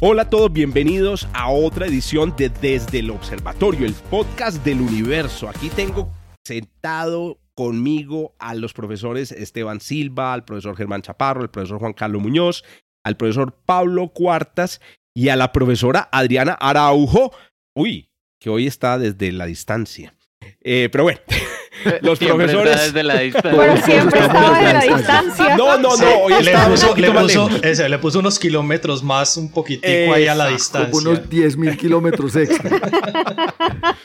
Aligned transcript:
Hola 0.00 0.22
a 0.22 0.30
todos, 0.30 0.52
bienvenidos 0.52 1.26
a 1.32 1.50
otra 1.50 1.86
edición 1.86 2.32
de 2.36 2.50
Desde 2.50 3.00
el 3.00 3.10
Observatorio, 3.10 3.84
el 3.84 3.94
podcast 3.94 4.64
del 4.64 4.80
universo. 4.80 5.48
Aquí 5.48 5.70
tengo 5.70 6.08
sentado 6.46 7.40
conmigo 7.56 8.32
a 8.38 8.54
los 8.54 8.74
profesores 8.74 9.32
Esteban 9.32 9.80
Silva, 9.80 10.34
al 10.34 10.44
profesor 10.44 10.76
Germán 10.76 11.02
Chaparro, 11.02 11.40
al 11.40 11.50
profesor 11.50 11.80
Juan 11.80 11.94
Carlos 11.94 12.22
Muñoz, 12.22 12.64
al 13.02 13.16
profesor 13.16 13.60
Pablo 13.66 14.10
Cuartas 14.10 14.80
y 15.16 15.30
a 15.30 15.36
la 15.36 15.50
profesora 15.50 16.08
Adriana 16.12 16.52
Araujo. 16.52 17.32
Uy, 17.74 18.12
que 18.38 18.50
hoy 18.50 18.68
está 18.68 18.98
desde 18.98 19.32
la 19.32 19.46
distancia. 19.46 20.14
Eh, 20.60 20.88
pero 20.92 21.02
bueno, 21.02 21.18
los 22.02 22.18
Siempre 22.18 22.46
profesores. 22.46 22.80
desde 22.86 23.02
la 23.02 23.18
distancia. 23.20 23.60
Pero 23.60 23.76
siempre 23.84 24.20
estaba 24.20 24.58
de 24.58 24.72
la 24.72 24.80
distancia. 24.96 25.56
No, 25.56 25.78
no, 25.78 25.96
no, 25.96 26.18
hoy 26.20 26.32
le, 26.42 26.52
puso, 26.52 26.96
le, 26.96 27.10
puso, 27.10 27.48
lejos. 27.48 27.64
ese, 27.64 27.88
le 27.88 27.98
puso 27.98 28.18
unos 28.18 28.38
kilómetros 28.38 29.02
más, 29.02 29.36
un 29.36 29.50
poquitico 29.50 30.14
ahí 30.14 30.26
a 30.26 30.34
la 30.34 30.50
Exacto, 30.50 30.52
distancia. 30.52 30.90
Como 30.90 31.10
unos 31.10 31.30
10.000 31.30 31.76
kilómetros 31.76 32.36
extra. 32.36 32.70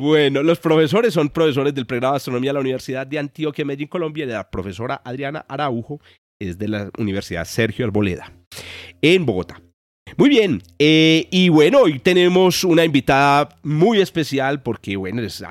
Bueno, 0.00 0.42
los 0.42 0.58
profesores 0.58 1.14
son 1.14 1.28
profesores 1.28 1.74
del 1.74 1.86
pregrado 1.86 2.14
de 2.14 2.18
astronomía 2.18 2.50
de 2.50 2.54
la 2.54 2.60
Universidad 2.60 3.06
de 3.06 3.18
Antioquia, 3.18 3.64
Medellín, 3.64 3.88
Colombia, 3.88 4.24
y 4.24 4.28
la 4.28 4.50
profesora 4.50 5.00
Adriana 5.04 5.44
Araujo 5.48 6.00
es 6.40 6.58
de 6.58 6.68
la 6.68 6.90
Universidad 6.98 7.44
Sergio 7.44 7.84
Arboleda, 7.84 8.32
en 9.02 9.26
Bogotá. 9.26 9.60
Muy 10.16 10.28
bien, 10.28 10.62
eh, 10.78 11.28
y 11.30 11.48
bueno, 11.48 11.80
hoy 11.82 11.98
tenemos 11.98 12.64
una 12.64 12.84
invitada 12.84 13.48
muy 13.62 14.00
especial 14.00 14.62
porque, 14.62 14.96
bueno, 14.96 15.22
es 15.22 15.42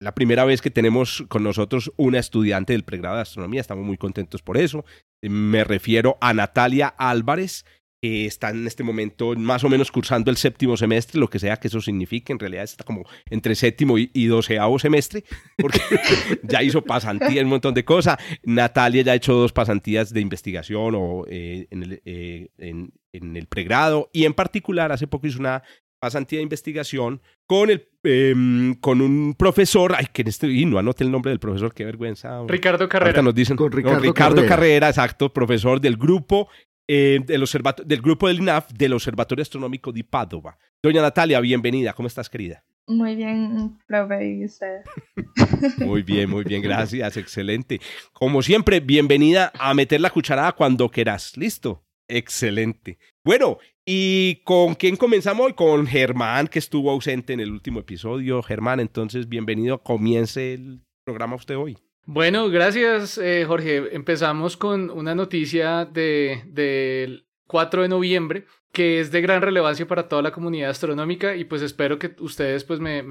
la 0.00 0.14
primera 0.14 0.44
vez 0.44 0.62
que 0.62 0.70
tenemos 0.70 1.24
con 1.28 1.42
nosotros 1.42 1.92
una 1.96 2.18
estudiante 2.18 2.72
del 2.72 2.84
pregrado 2.84 3.16
de 3.16 3.22
astronomía, 3.22 3.60
estamos 3.60 3.84
muy 3.84 3.96
contentos 3.96 4.42
por 4.42 4.56
eso. 4.56 4.84
Me 5.22 5.64
refiero 5.64 6.16
a 6.20 6.32
Natalia 6.32 6.86
Álvarez, 6.86 7.64
que 8.00 8.26
está 8.26 8.50
en 8.50 8.64
este 8.68 8.84
momento 8.84 9.34
más 9.34 9.64
o 9.64 9.68
menos 9.68 9.90
cursando 9.90 10.30
el 10.30 10.36
séptimo 10.36 10.76
semestre, 10.76 11.18
lo 11.18 11.28
que 11.28 11.40
sea 11.40 11.56
que 11.56 11.66
eso 11.66 11.80
signifique, 11.80 12.32
en 12.32 12.38
realidad 12.38 12.62
está 12.62 12.84
como 12.84 13.04
entre 13.28 13.56
séptimo 13.56 13.98
y, 13.98 14.08
y 14.14 14.26
doceavo 14.26 14.78
semestre, 14.78 15.24
porque 15.56 15.80
ya 16.44 16.62
hizo 16.62 16.84
pasantía 16.84 17.42
un 17.42 17.48
montón 17.48 17.74
de 17.74 17.84
cosas. 17.84 18.18
Natalia 18.44 19.02
ya 19.02 19.12
ha 19.12 19.16
hecho 19.16 19.34
dos 19.34 19.52
pasantías 19.52 20.12
de 20.12 20.20
investigación 20.20 20.94
o, 20.96 21.24
eh, 21.28 21.66
en, 21.70 21.82
el, 21.82 22.02
eh, 22.04 22.50
en 22.56 23.36
el 23.36 23.46
pregrado 23.46 24.10
y 24.12 24.26
en 24.26 24.34
particular 24.34 24.92
hace 24.92 25.08
poco 25.08 25.26
hizo 25.26 25.40
una 25.40 25.64
pasantía 25.98 26.38
de 26.38 26.42
investigación 26.44 27.20
con, 27.46 27.70
el, 27.70 27.88
em, 28.04 28.74
con 28.74 29.00
un 29.00 29.34
profesor, 29.34 29.94
ay, 29.96 30.06
que 30.12 30.22
en 30.22 30.28
este, 30.28 30.46
y 30.48 30.64
no 30.66 30.78
anoté 30.78 31.04
el 31.04 31.10
nombre 31.10 31.30
del 31.30 31.38
profesor, 31.40 31.72
qué 31.74 31.84
vergüenza. 31.84 32.42
Ricardo 32.46 32.84
Ahorita 32.84 32.88
Carrera. 32.98 33.22
nos 33.22 33.34
dicen 33.34 33.56
Con 33.56 33.70
no, 33.70 33.76
Ricardo 33.76 34.12
Carrera. 34.14 34.46
Carrera. 34.48 34.88
exacto, 34.88 35.32
profesor 35.32 35.80
del 35.80 35.96
grupo 35.96 36.48
eh, 36.90 37.20
del, 37.26 37.42
observato- 37.42 37.84
del 37.84 38.00
grupo 38.00 38.28
del 38.28 38.38
INAF 38.38 38.70
del 38.72 38.94
Observatorio 38.94 39.42
Astronómico 39.42 39.92
de 39.92 40.04
Padova. 40.04 40.56
Doña 40.82 41.02
Natalia, 41.02 41.38
bienvenida. 41.40 41.92
¿Cómo 41.92 42.06
estás, 42.08 42.30
querida? 42.30 42.64
Muy 42.86 43.14
bien, 43.16 43.76
profe, 43.86 44.26
¿y 44.26 44.44
usted? 44.46 44.80
Muy 45.84 46.02
bien, 46.02 46.30
muy 46.30 46.42
bien, 46.44 46.62
gracias, 46.62 47.18
excelente. 47.18 47.80
Como 48.14 48.40
siempre, 48.40 48.80
bienvenida 48.80 49.52
a 49.58 49.74
meter 49.74 50.00
la 50.00 50.08
cucharada 50.08 50.52
cuando 50.52 50.88
quieras. 50.88 51.36
¿Listo? 51.36 51.84
Excelente. 52.08 52.98
Bueno, 53.22 53.58
¿y 53.84 54.36
con 54.44 54.74
quién 54.74 54.96
comenzamos 54.96 55.46
hoy? 55.46 55.52
Con 55.52 55.86
Germán, 55.86 56.48
que 56.48 56.58
estuvo 56.58 56.90
ausente 56.90 57.34
en 57.34 57.40
el 57.40 57.52
último 57.52 57.80
episodio. 57.80 58.42
Germán, 58.42 58.80
entonces, 58.80 59.28
bienvenido. 59.28 59.82
Comience 59.82 60.54
el 60.54 60.80
programa 61.04 61.36
usted 61.36 61.56
hoy. 61.56 61.76
Bueno, 62.06 62.48
gracias, 62.48 63.18
eh, 63.18 63.44
Jorge. 63.46 63.94
Empezamos 63.94 64.56
con 64.56 64.90
una 64.90 65.14
noticia 65.14 65.84
de, 65.84 66.42
del 66.46 67.26
4 67.46 67.82
de 67.82 67.88
noviembre 67.88 68.46
que 68.72 69.00
es 69.00 69.10
de 69.10 69.20
gran 69.20 69.42
relevancia 69.42 69.86
para 69.86 70.08
toda 70.08 70.22
la 70.22 70.30
comunidad 70.30 70.70
astronómica 70.70 71.36
y 71.36 71.44
pues 71.44 71.62
espero 71.62 71.98
que 71.98 72.14
ustedes 72.20 72.64
pues 72.64 72.80
me 72.80 73.02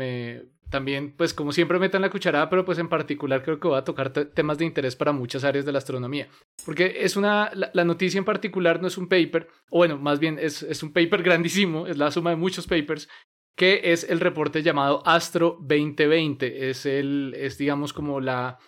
también 0.69 1.13
pues 1.15 1.33
como 1.33 1.51
siempre 1.51 1.79
metan 1.79 2.01
la 2.01 2.09
cucharada, 2.09 2.49
pero 2.49 2.65
pues 2.65 2.77
en 2.79 2.89
particular 2.89 3.43
creo 3.43 3.59
que 3.59 3.67
voy 3.67 3.77
a 3.77 3.83
tocar 3.83 4.11
te- 4.11 4.25
temas 4.25 4.57
de 4.57 4.65
interés 4.65 4.95
para 4.95 5.11
muchas 5.11 5.43
áreas 5.43 5.65
de 5.65 5.71
la 5.71 5.77
astronomía. 5.77 6.27
Porque 6.65 6.97
es 6.99 7.15
una, 7.15 7.49
la, 7.53 7.71
la 7.73 7.85
noticia 7.85 8.17
en 8.17 8.25
particular 8.25 8.81
no 8.81 8.87
es 8.87 8.97
un 8.97 9.07
paper, 9.07 9.47
o 9.69 9.77
bueno, 9.77 9.97
más 9.97 10.19
bien 10.19 10.37
es, 10.41 10.63
es 10.63 10.83
un 10.83 10.91
paper 10.93 11.23
grandísimo, 11.23 11.87
es 11.87 11.97
la 11.97 12.11
suma 12.11 12.31
de 12.31 12.35
muchos 12.35 12.67
papers 12.67 13.07
que 13.55 13.81
es 13.91 14.07
el 14.07 14.19
reporte 14.19 14.61
llamado 14.61 15.01
Astro 15.07 15.57
2020. 15.61 16.69
Es, 16.69 16.85
el, 16.85 17.33
es 17.35 17.57
digamos, 17.57 17.91
como 17.91 18.19
la, 18.21 18.59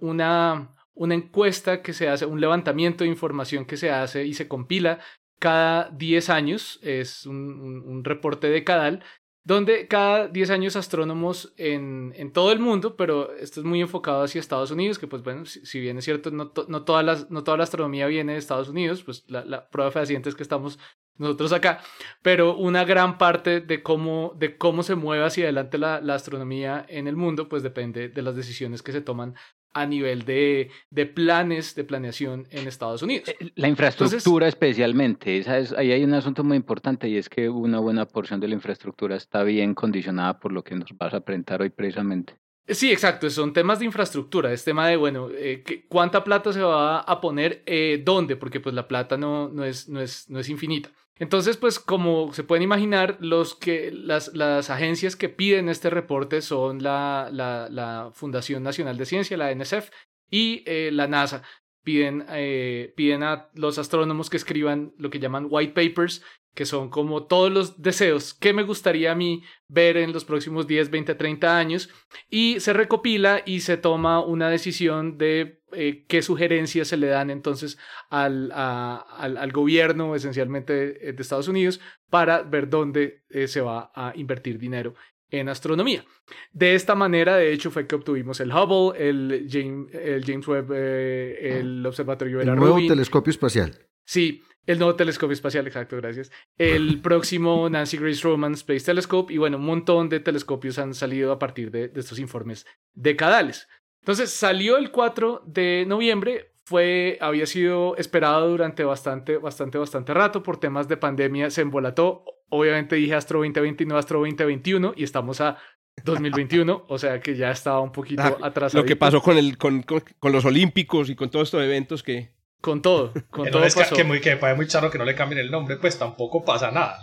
una, 0.00 0.74
una 0.94 1.14
encuesta 1.14 1.82
que 1.82 1.92
se 1.92 2.08
hace, 2.08 2.26
un 2.26 2.40
levantamiento 2.40 3.04
de 3.04 3.10
información 3.10 3.64
que 3.66 3.76
se 3.76 3.90
hace 3.90 4.24
y 4.24 4.34
se 4.34 4.48
compila 4.48 5.00
cada 5.38 5.90
10 5.90 6.30
años. 6.30 6.78
Es 6.82 7.26
un, 7.26 7.36
un, 7.60 7.80
un 7.86 8.04
reporte 8.04 8.48
decadal 8.48 9.02
donde 9.44 9.86
cada 9.88 10.28
10 10.28 10.50
años 10.50 10.74
astrónomos 10.74 11.52
en, 11.58 12.14
en, 12.16 12.32
todo 12.32 12.50
el 12.50 12.58
mundo, 12.58 12.96
pero 12.96 13.32
esto 13.34 13.60
es 13.60 13.66
muy 13.66 13.82
enfocado 13.82 14.22
hacia 14.22 14.40
Estados 14.40 14.70
Unidos, 14.70 14.98
que 14.98 15.06
pues 15.06 15.22
bueno, 15.22 15.44
si, 15.44 15.64
si 15.66 15.80
bien 15.80 15.98
es 15.98 16.04
cierto, 16.04 16.30
no, 16.30 16.48
to, 16.48 16.64
no, 16.68 16.84
toda 16.84 17.02
la, 17.02 17.26
no 17.28 17.44
toda 17.44 17.58
la 17.58 17.64
astronomía 17.64 18.06
viene 18.06 18.32
de 18.32 18.38
Estados 18.38 18.70
Unidos, 18.70 19.02
pues 19.02 19.24
la, 19.28 19.44
la 19.44 19.68
prueba 19.68 19.90
fehaciente 19.90 20.30
es 20.30 20.34
que 20.34 20.42
estamos 20.42 20.78
nosotros 21.16 21.52
acá, 21.52 21.80
pero 22.22 22.56
una 22.56 22.84
gran 22.84 23.18
parte 23.18 23.60
de 23.60 23.82
cómo, 23.82 24.32
de 24.36 24.56
cómo 24.56 24.82
se 24.82 24.94
mueve 24.94 25.24
hacia 25.24 25.44
adelante 25.44 25.78
la, 25.78 26.00
la, 26.00 26.14
astronomía 26.14 26.84
en 26.88 27.06
el 27.06 27.14
mundo, 27.14 27.48
pues 27.48 27.62
depende 27.62 28.08
de 28.08 28.22
las 28.22 28.34
decisiones 28.34 28.82
que 28.82 28.92
se 28.92 29.00
toman 29.00 29.34
a 29.74 29.86
nivel 29.86 30.24
de, 30.24 30.70
de 30.90 31.06
planes 31.06 31.74
de 31.74 31.84
planeación 31.84 32.46
en 32.50 32.66
Estados 32.66 33.02
Unidos. 33.02 33.34
La 33.56 33.68
infraestructura 33.68 34.46
Entonces, 34.46 34.48
especialmente, 34.48 35.38
esa 35.38 35.58
es, 35.58 35.72
ahí 35.72 35.92
hay 35.92 36.04
un 36.04 36.14
asunto 36.14 36.44
muy 36.44 36.56
importante 36.56 37.08
y 37.08 37.16
es 37.16 37.28
que 37.28 37.48
una 37.48 37.80
buena 37.80 38.06
porción 38.06 38.40
de 38.40 38.48
la 38.48 38.54
infraestructura 38.54 39.16
está 39.16 39.42
bien 39.42 39.74
condicionada 39.74 40.38
por 40.38 40.52
lo 40.52 40.64
que 40.64 40.74
nos 40.74 40.96
vas 40.96 41.12
a 41.14 41.20
presentar 41.20 41.60
hoy 41.60 41.70
precisamente. 41.70 42.36
Sí, 42.66 42.90
exacto, 42.90 43.28
son 43.28 43.52
temas 43.52 43.78
de 43.78 43.84
infraestructura, 43.84 44.50
es 44.50 44.64
tema 44.64 44.88
de, 44.88 44.96
bueno, 44.96 45.28
eh, 45.30 45.62
¿cuánta 45.86 46.24
plata 46.24 46.50
se 46.50 46.62
va 46.62 47.00
a 47.00 47.20
poner? 47.20 47.62
Eh, 47.66 48.00
¿Dónde? 48.02 48.36
Porque 48.36 48.58
pues 48.58 48.74
la 48.74 48.88
plata 48.88 49.18
no, 49.18 49.50
no, 49.50 49.64
es, 49.64 49.86
no, 49.90 50.00
es, 50.00 50.30
no 50.30 50.38
es 50.38 50.48
infinita. 50.48 50.90
Entonces, 51.16 51.56
pues 51.56 51.78
como 51.78 52.32
se 52.32 52.42
pueden 52.42 52.62
imaginar, 52.62 53.18
los 53.20 53.54
que, 53.54 53.92
las, 53.92 54.34
las 54.34 54.68
agencias 54.70 55.14
que 55.14 55.28
piden 55.28 55.68
este 55.68 55.88
reporte 55.90 56.42
son 56.42 56.82
la, 56.82 57.28
la, 57.32 57.68
la 57.70 58.10
Fundación 58.12 58.64
Nacional 58.64 58.96
de 58.96 59.06
Ciencia, 59.06 59.36
la 59.36 59.54
NSF, 59.54 59.90
y 60.30 60.64
eh, 60.66 60.90
la 60.92 61.06
NASA. 61.06 61.42
Piden, 61.84 62.24
eh, 62.30 62.92
piden 62.96 63.22
a 63.22 63.50
los 63.54 63.78
astrónomos 63.78 64.30
que 64.30 64.38
escriban 64.38 64.94
lo 64.96 65.10
que 65.10 65.20
llaman 65.20 65.46
white 65.50 65.74
papers, 65.74 66.22
que 66.54 66.64
son 66.66 66.88
como 66.88 67.24
todos 67.24 67.50
los 67.50 67.82
deseos 67.82 68.32
que 68.34 68.52
me 68.52 68.62
gustaría 68.62 69.12
a 69.12 69.14
mí 69.14 69.42
ver 69.68 69.96
en 69.96 70.12
los 70.12 70.24
próximos 70.24 70.66
10, 70.66 70.90
20, 70.90 71.14
30 71.14 71.58
años, 71.58 71.90
y 72.30 72.60
se 72.60 72.72
recopila 72.72 73.42
y 73.44 73.60
se 73.60 73.76
toma 73.76 74.20
una 74.20 74.48
decisión 74.48 75.18
de 75.18 75.60
eh, 75.72 76.04
qué 76.06 76.22
sugerencias 76.22 76.88
se 76.88 76.96
le 76.96 77.08
dan 77.08 77.30
entonces 77.30 77.78
al, 78.08 78.52
a, 78.54 79.04
al, 79.18 79.36
al, 79.36 79.52
gobierno 79.52 80.14
esencialmente 80.14 80.72
de, 80.72 81.12
de, 81.12 81.22
Estados 81.22 81.48
Unidos 81.48 81.80
para 82.08 82.42
ver 82.42 82.68
dónde 82.68 83.24
eh, 83.30 83.48
se 83.48 83.60
va 83.60 83.90
a 83.94 84.12
invertir 84.14 84.58
dinero 84.58 84.94
en 85.30 85.48
astronomía. 85.48 86.04
De 86.52 86.74
esta 86.74 86.94
manera, 86.94 87.36
de 87.36 87.52
hecho, 87.52 87.70
fue 87.70 87.86
que 87.88 87.96
obtuvimos 87.96 88.38
el 88.40 88.52
Hubble, 88.52 89.08
el 89.08 89.48
James, 89.50 89.92
el 89.92 90.24
James 90.24 90.46
Webb, 90.46 90.70
eh, 90.72 91.58
el 91.58 91.84
Observatorio 91.84 92.40
El 92.40 92.46
Vera 92.46 92.54
nuevo 92.56 92.76
Rubin. 92.76 92.88
telescopio 92.88 93.30
espacial. 93.32 93.76
Sí, 94.04 94.42
el 94.66 94.78
nuevo 94.78 94.96
telescopio 94.96 95.32
espacial, 95.32 95.66
exacto, 95.66 95.96
gracias. 95.96 96.30
El 96.58 97.00
próximo 97.02 97.68
Nancy 97.68 97.96
Grace 97.96 98.22
Roman 98.22 98.54
Space 98.54 98.84
Telescope 98.84 99.32
y 99.32 99.38
bueno, 99.38 99.58
un 99.58 99.64
montón 99.64 100.08
de 100.08 100.20
telescopios 100.20 100.78
han 100.78 100.94
salido 100.94 101.32
a 101.32 101.38
partir 101.38 101.70
de, 101.70 101.88
de 101.88 102.00
estos 102.00 102.18
informes 102.18 102.66
decadales. 102.94 103.68
Entonces 104.00 104.30
salió 104.30 104.76
el 104.76 104.90
4 104.90 105.44
de 105.46 105.84
noviembre, 105.86 106.54
fue, 106.64 107.18
había 107.20 107.46
sido 107.46 107.96
esperado 107.96 108.48
durante 108.48 108.84
bastante, 108.84 109.36
bastante, 109.36 109.78
bastante 109.78 110.14
rato 110.14 110.42
por 110.42 110.58
temas 110.58 110.88
de 110.88 110.96
pandemia, 110.96 111.50
se 111.50 111.62
embolató. 111.62 112.24
Obviamente 112.48 112.96
dije 112.96 113.14
Astro 113.14 113.40
2020 113.40 113.84
y 113.84 113.86
no 113.86 113.98
Astro 113.98 114.18
2021 114.20 114.94
y 114.96 115.04
estamos 115.04 115.40
a 115.40 115.58
2021, 116.04 116.84
o 116.88 116.98
sea 116.98 117.20
que 117.20 117.36
ya 117.36 117.50
estaba 117.50 117.80
un 117.80 117.92
poquito 117.92 118.22
ah, 118.22 118.38
atrasado. 118.42 118.82
Lo 118.82 118.86
que 118.86 118.96
pasó 118.96 119.20
con, 119.20 119.36
el, 119.36 119.58
con, 119.58 119.82
con, 119.82 120.02
con, 120.18 120.32
los 120.32 120.44
Olímpicos 120.44 121.10
y 121.10 121.14
con 121.14 121.30
todos 121.30 121.48
estos 121.48 121.62
eventos 121.62 122.02
que... 122.02 122.33
Con 122.64 122.80
todo, 122.80 123.12
con 123.28 123.50
todo 123.50 123.60
no 123.60 123.66
es 123.66 123.74
pasó. 123.74 123.94
Que, 123.94 124.04
muy, 124.04 124.20
que 124.22 124.30
me 124.30 124.36
parece 124.38 124.56
muy 124.56 124.66
charro 124.66 124.90
que 124.90 124.96
no 124.96 125.04
le 125.04 125.14
cambien 125.14 125.38
el 125.38 125.50
nombre, 125.50 125.76
pues 125.76 125.98
tampoco 125.98 126.42
pasa 126.46 126.70
nada. 126.70 126.96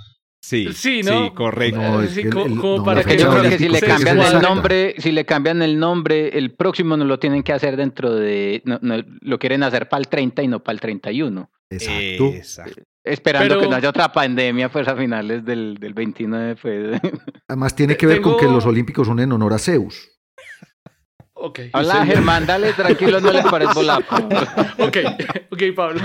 Sí, 0.44 0.74
Sí, 0.74 1.02
¿no? 1.04 1.26
Sí, 1.26 1.32
correcto. 1.36 1.80
No, 1.80 2.02
es 2.02 2.16
Sí, 2.16 2.24
que 2.24 2.30
el- 2.30 2.34
co- 2.34 2.46
el- 2.48 2.58
como 2.58 2.78
no, 2.78 2.84
para 2.84 3.02
la 3.02 3.04
que 3.06 3.16
Que 3.16 3.22
yo 3.22 3.30
creo 3.30 3.44
que 3.44 3.58
si 3.60 3.70
le 3.70 3.80
cambian 3.80 4.20
el 4.20 4.42
nombre, 4.42 4.96
si 4.98 5.12
le 5.12 5.24
cambian 5.24 5.62
el 5.62 5.78
nombre, 5.78 6.30
el 6.36 6.56
próximo 6.56 6.98
no 6.98 7.06
lo 7.06 7.20
tienen 7.20 7.44
que 7.44 7.54
hacer 7.54 7.78
dentro 7.78 8.16
de, 8.16 8.64
no, 8.66 8.80
no, 8.82 8.96
lo 9.22 9.38
quieren 9.38 9.62
hacer 9.62 9.88
para 9.88 10.00
el 10.00 10.08
30 10.08 10.42
y 10.42 10.48
no 10.48 10.64
para 10.64 10.74
el 10.74 10.80
31. 10.80 11.52
Exacto. 11.70 12.26
Exacto. 12.36 12.82
Esperando 13.04 13.50
Pero- 13.56 13.62
que 13.62 13.68
no 13.70 13.76
haya 13.76 13.90
otra 13.90 14.12
pandemia 14.12 14.70
pues 14.70 14.88
a 14.88 14.96
finales 14.96 15.46
del, 15.46 15.78
del 15.80 15.94
29 15.94 16.56
pues. 16.60 17.00
Además 17.48 17.76
tiene 17.76 17.96
que 17.96 18.08
ver 18.08 18.22
con 18.22 18.36
que 18.38 18.46
los 18.46 18.66
olímpicos 18.66 19.06
son 19.06 19.20
en 19.20 19.32
honor 19.32 19.54
a 19.54 19.60
Zeus. 19.60 20.11
Ok. 21.44 21.60
Hola 21.74 22.06
Germán, 22.06 22.46
dale 22.46 22.74
tranquilo, 22.74 23.20
no 23.20 23.32
le 23.32 23.42
pares 23.44 23.70
volapo. 23.76 24.16
ok, 24.16 24.98
ok, 25.52 25.64
Pablo. 25.76 26.02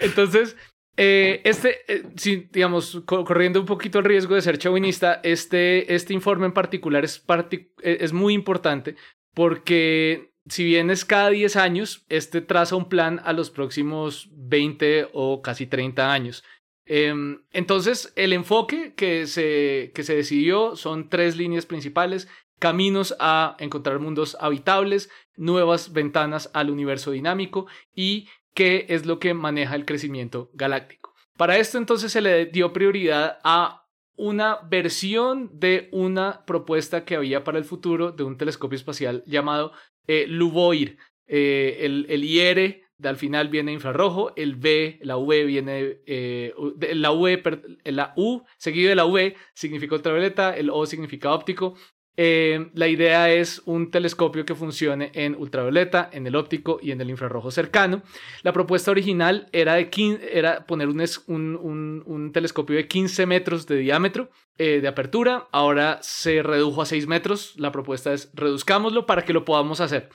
Entonces, 0.00 0.56
eh, 0.96 1.40
este, 1.44 1.76
eh, 1.92 2.02
sí, 2.16 2.48
digamos, 2.52 3.02
co- 3.06 3.24
corriendo 3.24 3.60
un 3.60 3.66
poquito 3.66 3.98
el 4.00 4.04
riesgo 4.04 4.34
de 4.34 4.42
ser 4.42 4.58
chauvinista, 4.58 5.20
este, 5.22 5.94
este 5.94 6.12
informe 6.14 6.46
en 6.46 6.52
particular 6.52 7.04
es, 7.04 7.24
parti- 7.24 7.70
eh, 7.82 7.98
es 8.00 8.12
muy 8.12 8.34
importante 8.34 8.96
porque 9.34 10.30
si 10.48 10.64
bien 10.64 10.90
es 10.90 11.04
cada 11.04 11.30
10 11.30 11.56
años, 11.56 12.04
este 12.08 12.40
traza 12.40 12.74
un 12.76 12.88
plan 12.88 13.20
a 13.24 13.32
los 13.32 13.50
próximos 13.50 14.28
20 14.32 15.08
o 15.12 15.42
casi 15.42 15.66
30 15.66 16.12
años. 16.12 16.42
Em, 16.86 17.42
entonces, 17.52 18.12
el 18.16 18.32
enfoque 18.32 18.94
que 18.96 19.26
se, 19.26 19.92
que 19.94 20.02
se 20.02 20.16
decidió 20.16 20.74
son 20.74 21.08
tres 21.10 21.36
líneas 21.36 21.66
principales. 21.66 22.28
Caminos 22.58 23.14
a 23.20 23.56
encontrar 23.58 23.98
mundos 23.98 24.36
habitables, 24.40 25.10
nuevas 25.36 25.92
ventanas 25.92 26.50
al 26.54 26.70
universo 26.70 27.10
dinámico 27.12 27.66
y 27.94 28.28
qué 28.54 28.86
es 28.88 29.06
lo 29.06 29.18
que 29.18 29.34
maneja 29.34 29.76
el 29.76 29.84
crecimiento 29.84 30.50
galáctico. 30.54 31.14
Para 31.36 31.58
esto 31.58 31.78
entonces 31.78 32.10
se 32.10 32.20
le 32.20 32.46
dio 32.46 32.72
prioridad 32.72 33.38
a 33.44 33.86
una 34.16 34.58
versión 34.68 35.48
de 35.52 35.88
una 35.92 36.44
propuesta 36.44 37.04
que 37.04 37.14
había 37.14 37.44
para 37.44 37.58
el 37.58 37.64
futuro 37.64 38.10
de 38.10 38.24
un 38.24 38.36
telescopio 38.36 38.76
espacial 38.76 39.22
llamado 39.26 39.72
eh, 40.08 40.26
LUVOIR. 40.26 40.98
Eh, 41.28 41.76
el, 41.82 42.06
el 42.08 42.24
IR 42.24 42.82
al 43.04 43.16
final 43.16 43.48
viene 43.48 43.72
infrarrojo, 43.72 44.32
el 44.34 44.56
V, 44.56 44.98
la 45.02 45.16
V 45.16 45.44
viene, 45.44 46.00
eh, 46.06 46.52
la 46.94 48.12
U 48.16 48.42
seguido 48.56 48.88
de 48.88 48.96
la 48.96 49.04
V 49.04 49.36
significa 49.54 49.94
ultravioleta, 49.94 50.56
el 50.56 50.70
O 50.70 50.84
significa 50.86 51.32
óptico. 51.32 51.74
Eh, 52.20 52.70
la 52.74 52.88
idea 52.88 53.30
es 53.32 53.62
un 53.64 53.92
telescopio 53.92 54.44
que 54.44 54.56
funcione 54.56 55.12
en 55.14 55.36
ultravioleta, 55.36 56.10
en 56.12 56.26
el 56.26 56.34
óptico 56.34 56.80
y 56.82 56.90
en 56.90 57.00
el 57.00 57.10
infrarrojo 57.10 57.52
cercano. 57.52 58.02
La 58.42 58.52
propuesta 58.52 58.90
original 58.90 59.48
era, 59.52 59.74
de 59.74 59.88
15 59.88 60.36
era 60.36 60.66
poner 60.66 60.88
un, 60.88 61.00
es- 61.00 61.22
un- 61.28 61.54
un- 61.54 62.02
un 62.06 62.32
telescopio 62.32 62.74
de 62.74 62.88
15 62.88 63.24
metros 63.26 63.66
de 63.68 63.76
diámetro 63.76 64.30
eh, 64.58 64.80
de 64.80 64.88
apertura. 64.88 65.46
Ahora 65.52 66.00
se 66.02 66.42
redujo 66.42 66.82
a 66.82 66.86
6 66.86 67.06
metros. 67.06 67.54
La 67.56 67.70
propuesta 67.70 68.12
es 68.12 68.32
reduzcámoslo 68.34 69.06
para 69.06 69.22
que 69.24 69.32
lo 69.32 69.44
podamos 69.44 69.80
hacer. 69.80 70.08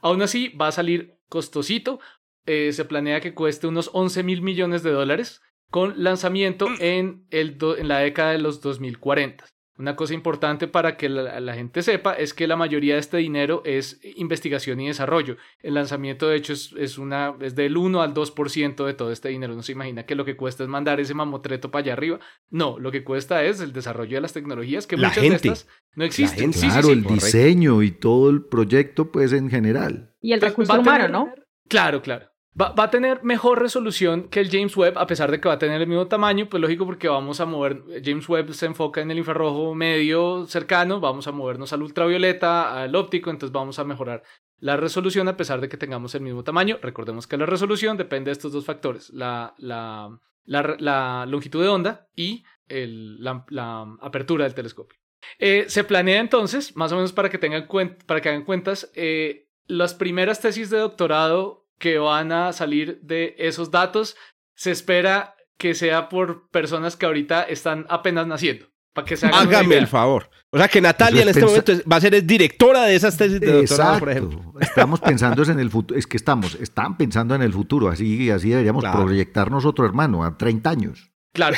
Aún 0.00 0.22
así, 0.22 0.48
va 0.58 0.68
a 0.68 0.72
salir 0.72 1.18
costosito. 1.28 2.00
Eh, 2.46 2.72
se 2.72 2.86
planea 2.86 3.20
que 3.20 3.34
cueste 3.34 3.66
unos 3.66 3.90
11 3.92 4.22
mil 4.22 4.40
millones 4.40 4.82
de 4.82 4.90
dólares 4.90 5.42
con 5.70 6.02
lanzamiento 6.02 6.66
en, 6.80 7.26
el 7.30 7.58
en 7.78 7.88
la 7.88 7.98
década 7.98 8.32
de 8.32 8.38
los 8.38 8.62
2040. 8.62 9.44
Una 9.78 9.96
cosa 9.96 10.12
importante 10.12 10.68
para 10.68 10.96
que 10.98 11.08
la, 11.08 11.40
la 11.40 11.54
gente 11.54 11.82
sepa 11.82 12.12
es 12.12 12.34
que 12.34 12.46
la 12.46 12.56
mayoría 12.56 12.94
de 12.94 13.00
este 13.00 13.16
dinero 13.16 13.62
es 13.64 14.00
investigación 14.16 14.78
y 14.80 14.88
desarrollo. 14.88 15.38
El 15.60 15.74
lanzamiento, 15.74 16.28
de 16.28 16.36
hecho, 16.36 16.52
es, 16.52 16.72
es, 16.76 16.98
una, 16.98 17.34
es 17.40 17.54
del 17.54 17.76
1 17.78 18.02
al 18.02 18.12
2% 18.12 18.84
de 18.84 18.94
todo 18.94 19.10
este 19.10 19.30
dinero. 19.30 19.54
No 19.54 19.62
se 19.62 19.72
imagina 19.72 20.04
que 20.04 20.14
lo 20.14 20.26
que 20.26 20.36
cuesta 20.36 20.62
es 20.62 20.68
mandar 20.68 21.00
ese 21.00 21.14
mamotreto 21.14 21.70
para 21.70 21.84
allá 21.84 21.92
arriba. 21.94 22.20
No, 22.50 22.78
lo 22.78 22.92
que 22.92 23.02
cuesta 23.02 23.44
es 23.44 23.60
el 23.60 23.72
desarrollo 23.72 24.16
de 24.16 24.20
las 24.20 24.34
tecnologías 24.34 24.86
que 24.86 24.96
La 24.98 25.08
muchas 25.08 25.22
gente. 25.24 25.48
de 25.48 25.54
estas 25.54 25.68
no 25.94 26.04
existen. 26.04 26.38
gente. 26.52 26.58
Sí, 26.58 26.66
sí, 26.66 26.70
claro, 26.70 26.86
sí. 26.88 26.92
el 26.92 27.02
correcto. 27.04 27.24
diseño 27.26 27.82
y 27.82 27.90
todo 27.92 28.28
el 28.30 28.44
proyecto, 28.44 29.10
pues 29.10 29.32
en 29.32 29.48
general. 29.48 30.14
Y 30.20 30.32
el 30.34 30.40
Pues, 30.40 30.50
recurso 30.52 30.78
humano, 30.80 31.08
¿no? 31.08 31.34
Claro, 31.68 32.02
claro. 32.02 32.26
Va, 32.60 32.74
a 32.76 32.90
tener 32.90 33.24
mejor 33.24 33.62
resolución 33.62 34.28
que 34.28 34.40
el 34.40 34.50
James 34.50 34.76
Webb, 34.76 34.98
a 34.98 35.06
pesar 35.06 35.30
de 35.30 35.40
que 35.40 35.48
va 35.48 35.54
a 35.54 35.58
tener 35.58 35.80
el 35.80 35.88
mismo 35.88 36.06
tamaño, 36.06 36.50
pues 36.50 36.60
lógico 36.60 36.84
porque 36.84 37.08
vamos 37.08 37.40
a 37.40 37.46
mover, 37.46 37.82
James 38.04 38.28
Webb 38.28 38.52
se 38.52 38.66
enfoca 38.66 39.00
en 39.00 39.10
el 39.10 39.16
infrarrojo 39.16 39.74
medio 39.74 40.44
cercano, 40.46 41.00
vamos 41.00 41.26
a 41.26 41.32
movernos 41.32 41.72
al 41.72 41.82
ultravioleta, 41.82 42.82
al 42.82 42.94
óptico, 42.94 43.30
entonces 43.30 43.52
vamos 43.52 43.78
a 43.78 43.84
mejorar 43.84 44.22
la 44.58 44.76
resolución 44.76 45.28
a 45.28 45.36
pesar 45.36 45.62
de 45.62 45.70
que 45.70 45.78
tengamos 45.78 46.14
el 46.14 46.20
mismo 46.20 46.44
tamaño. 46.44 46.78
Recordemos 46.82 47.26
que 47.26 47.38
la 47.38 47.46
resolución 47.46 47.96
depende 47.96 48.28
de 48.28 48.32
estos 48.32 48.52
dos 48.52 48.66
factores, 48.66 49.08
la, 49.10 49.54
la, 49.56 51.26
longitud 51.26 51.62
de 51.62 51.68
onda 51.68 52.06
y 52.14 52.44
el- 52.68 53.22
la, 53.24 53.96
apertura 54.02 54.44
del 54.44 54.54
telescopio. 54.54 54.98
Eh, 55.38 55.64
se 55.68 55.84
planea 55.84 56.20
entonces, 56.20 56.76
más 56.76 56.92
o 56.92 56.96
menos 56.96 57.12
para 57.14 57.30
que 57.30 57.38
tengan 57.38 57.66
para 58.06 58.20
que 58.20 58.28
hagan 58.28 58.44
cuentas, 58.44 58.92
eh, 58.94 59.48
las 59.66 59.94
primeras 59.94 60.40
tesis 60.40 60.68
de 60.68 60.78
doctorado 60.78 61.61
que 61.82 61.98
van 61.98 62.30
a 62.30 62.52
salir 62.52 63.00
de 63.02 63.34
esos 63.38 63.72
datos, 63.72 64.14
se 64.54 64.70
espera 64.70 65.34
que 65.58 65.74
sea 65.74 66.08
por 66.08 66.48
personas 66.50 66.94
que 66.96 67.06
ahorita 67.06 67.42
están 67.42 67.86
apenas 67.88 68.24
naciendo. 68.28 68.66
Para 68.94 69.04
que 69.04 69.16
se 69.16 69.26
hagan 69.26 69.48
Hágame 69.48 69.78
el 69.78 69.88
favor. 69.88 70.30
O 70.50 70.58
sea 70.58 70.68
que 70.68 70.80
Natalia 70.80 71.22
Eso 71.22 71.24
en 71.24 71.28
es 71.30 71.36
este 71.36 71.46
momento 71.46 71.72
es- 71.72 71.82
va 71.90 71.96
a 71.96 72.00
ser 72.00 72.14
es 72.14 72.24
directora 72.24 72.82
de 72.84 72.94
esas 72.94 73.16
tesis 73.16 73.40
de 73.40 73.50
doctorado, 73.52 73.98
por 73.98 74.10
ejemplo. 74.10 74.54
Estamos 74.60 75.00
pensando 75.00 75.42
es 75.42 75.48
en 75.48 75.58
el 75.58 75.70
futuro, 75.70 75.98
es 75.98 76.06
que 76.06 76.16
estamos, 76.16 76.54
están 76.54 76.96
pensando 76.96 77.34
en 77.34 77.42
el 77.42 77.52
futuro, 77.52 77.88
así, 77.88 78.30
así 78.30 78.50
deberíamos 78.50 78.84
Claro. 78.84 79.04
proyectar 79.04 79.50
nosotros, 79.50 79.84
hermano, 79.88 80.22
a 80.24 80.38
30 80.38 80.70
años. 80.70 81.10
Claro. 81.34 81.56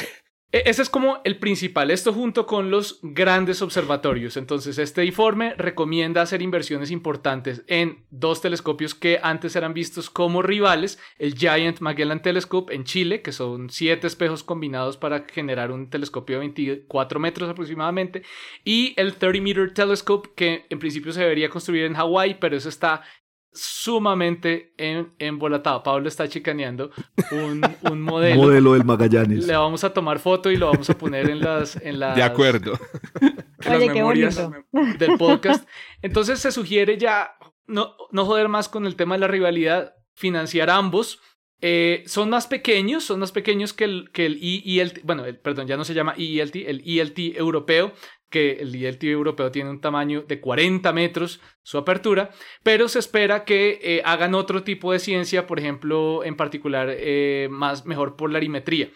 E- 0.54 0.62
Ese 0.70 0.82
es 0.82 0.88
como 0.88 1.20
el 1.24 1.38
principal, 1.38 1.90
esto 1.90 2.12
junto 2.12 2.46
con 2.46 2.70
los 2.70 3.00
grandes 3.02 3.60
observatorios. 3.60 4.36
Entonces, 4.36 4.78
este 4.78 5.04
informe 5.04 5.54
recomienda 5.56 6.22
hacer 6.22 6.42
inversiones 6.42 6.92
importantes 6.92 7.64
en 7.66 8.04
dos 8.10 8.40
telescopios 8.40 8.94
que 8.94 9.18
antes 9.20 9.56
eran 9.56 9.74
vistos 9.74 10.10
como 10.10 10.42
rivales, 10.42 11.00
el 11.18 11.34
Giant 11.34 11.80
Magellan 11.80 12.22
Telescope 12.22 12.72
en 12.72 12.84
Chile, 12.84 13.20
que 13.20 13.32
son 13.32 13.68
siete 13.68 14.06
espejos 14.06 14.44
combinados 14.44 14.96
para 14.96 15.24
generar 15.26 15.72
un 15.72 15.90
telescopio 15.90 16.36
de 16.36 16.40
24 16.46 17.18
metros 17.18 17.50
aproximadamente, 17.50 18.22
y 18.64 18.94
el 18.96 19.16
30 19.16 19.40
Meter 19.42 19.74
Telescope, 19.74 20.30
que 20.36 20.66
en 20.70 20.78
principio 20.78 21.12
se 21.12 21.22
debería 21.22 21.48
construir 21.48 21.82
en 21.84 21.94
Hawái, 21.94 22.34
pero 22.38 22.56
eso 22.56 22.68
está 22.68 23.02
sumamente 23.54 24.74
en, 24.76 25.12
embolatado. 25.18 25.82
Pablo 25.82 26.08
está 26.08 26.28
chicaneando 26.28 26.90
un, 27.30 27.62
un 27.90 28.02
modelo. 28.02 28.42
Modelo 28.42 28.72
del 28.74 28.84
Magallanes. 28.84 29.46
Le 29.46 29.56
vamos 29.56 29.84
a 29.84 29.92
tomar 29.92 30.18
foto 30.18 30.50
y 30.50 30.56
lo 30.56 30.66
vamos 30.70 30.90
a 30.90 30.98
poner 30.98 31.30
en 31.30 31.40
las, 31.40 31.76
en 31.76 31.98
las, 32.00 32.16
De 32.16 32.22
acuerdo. 32.22 32.78
en 33.20 33.36
las 33.64 33.76
Oye, 33.76 33.88
qué 33.88 33.94
memorias 33.94 34.48
bonito. 34.70 34.98
del 34.98 35.18
podcast. 35.18 35.68
Entonces 36.02 36.40
se 36.40 36.52
sugiere 36.52 36.98
ya 36.98 37.32
no, 37.66 37.94
no 38.10 38.26
joder 38.26 38.48
más 38.48 38.68
con 38.68 38.86
el 38.86 38.96
tema 38.96 39.14
de 39.14 39.20
la 39.20 39.28
rivalidad, 39.28 39.94
financiar 40.14 40.68
ambos. 40.70 41.20
Eh, 41.60 42.02
son 42.06 42.28
más 42.28 42.46
pequeños, 42.46 43.04
son 43.04 43.20
más 43.20 43.32
pequeños 43.32 43.72
que 43.72 43.84
el, 43.84 44.10
que 44.12 44.26
el 44.26 44.38
EELT, 44.42 44.98
bueno, 45.04 45.24
el- 45.24 45.38
perdón, 45.38 45.66
ya 45.66 45.78
no 45.78 45.84
se 45.84 45.94
llama 45.94 46.14
EELT, 46.18 46.56
el 46.56 46.82
ELT 46.84 47.18
europeo, 47.38 47.92
que 48.34 48.54
el 48.54 48.74
ELT 48.74 49.04
europeo 49.04 49.52
tiene 49.52 49.70
un 49.70 49.80
tamaño 49.80 50.22
de 50.22 50.40
40 50.40 50.92
metros 50.92 51.40
su 51.62 51.78
apertura, 51.78 52.30
pero 52.64 52.88
se 52.88 52.98
espera 52.98 53.44
que 53.44 53.78
eh, 53.80 54.02
hagan 54.04 54.34
otro 54.34 54.64
tipo 54.64 54.90
de 54.90 54.98
ciencia, 54.98 55.46
por 55.46 55.60
ejemplo, 55.60 56.24
en 56.24 56.34
particular, 56.34 56.88
eh, 56.90 57.46
más 57.48 57.86
mejor 57.86 58.16
por 58.16 58.32
la 58.32 58.38
arimetría, 58.38 58.90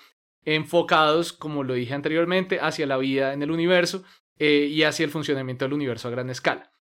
enfocados, 0.44 1.32
como 1.32 1.62
lo 1.62 1.74
dije 1.74 1.94
anteriormente, 1.94 2.58
hacia 2.60 2.88
la 2.88 2.96
vida 2.96 3.32
en 3.32 3.44
el 3.44 3.52
universo 3.52 4.02
eh, 4.40 4.66
y 4.68 4.82
hacia 4.82 5.04
el 5.04 5.12
funcionamiento 5.12 5.64
del 5.64 5.74
universo 5.74 6.08
a 6.08 6.10
gran 6.10 6.30
escala. 6.30 6.72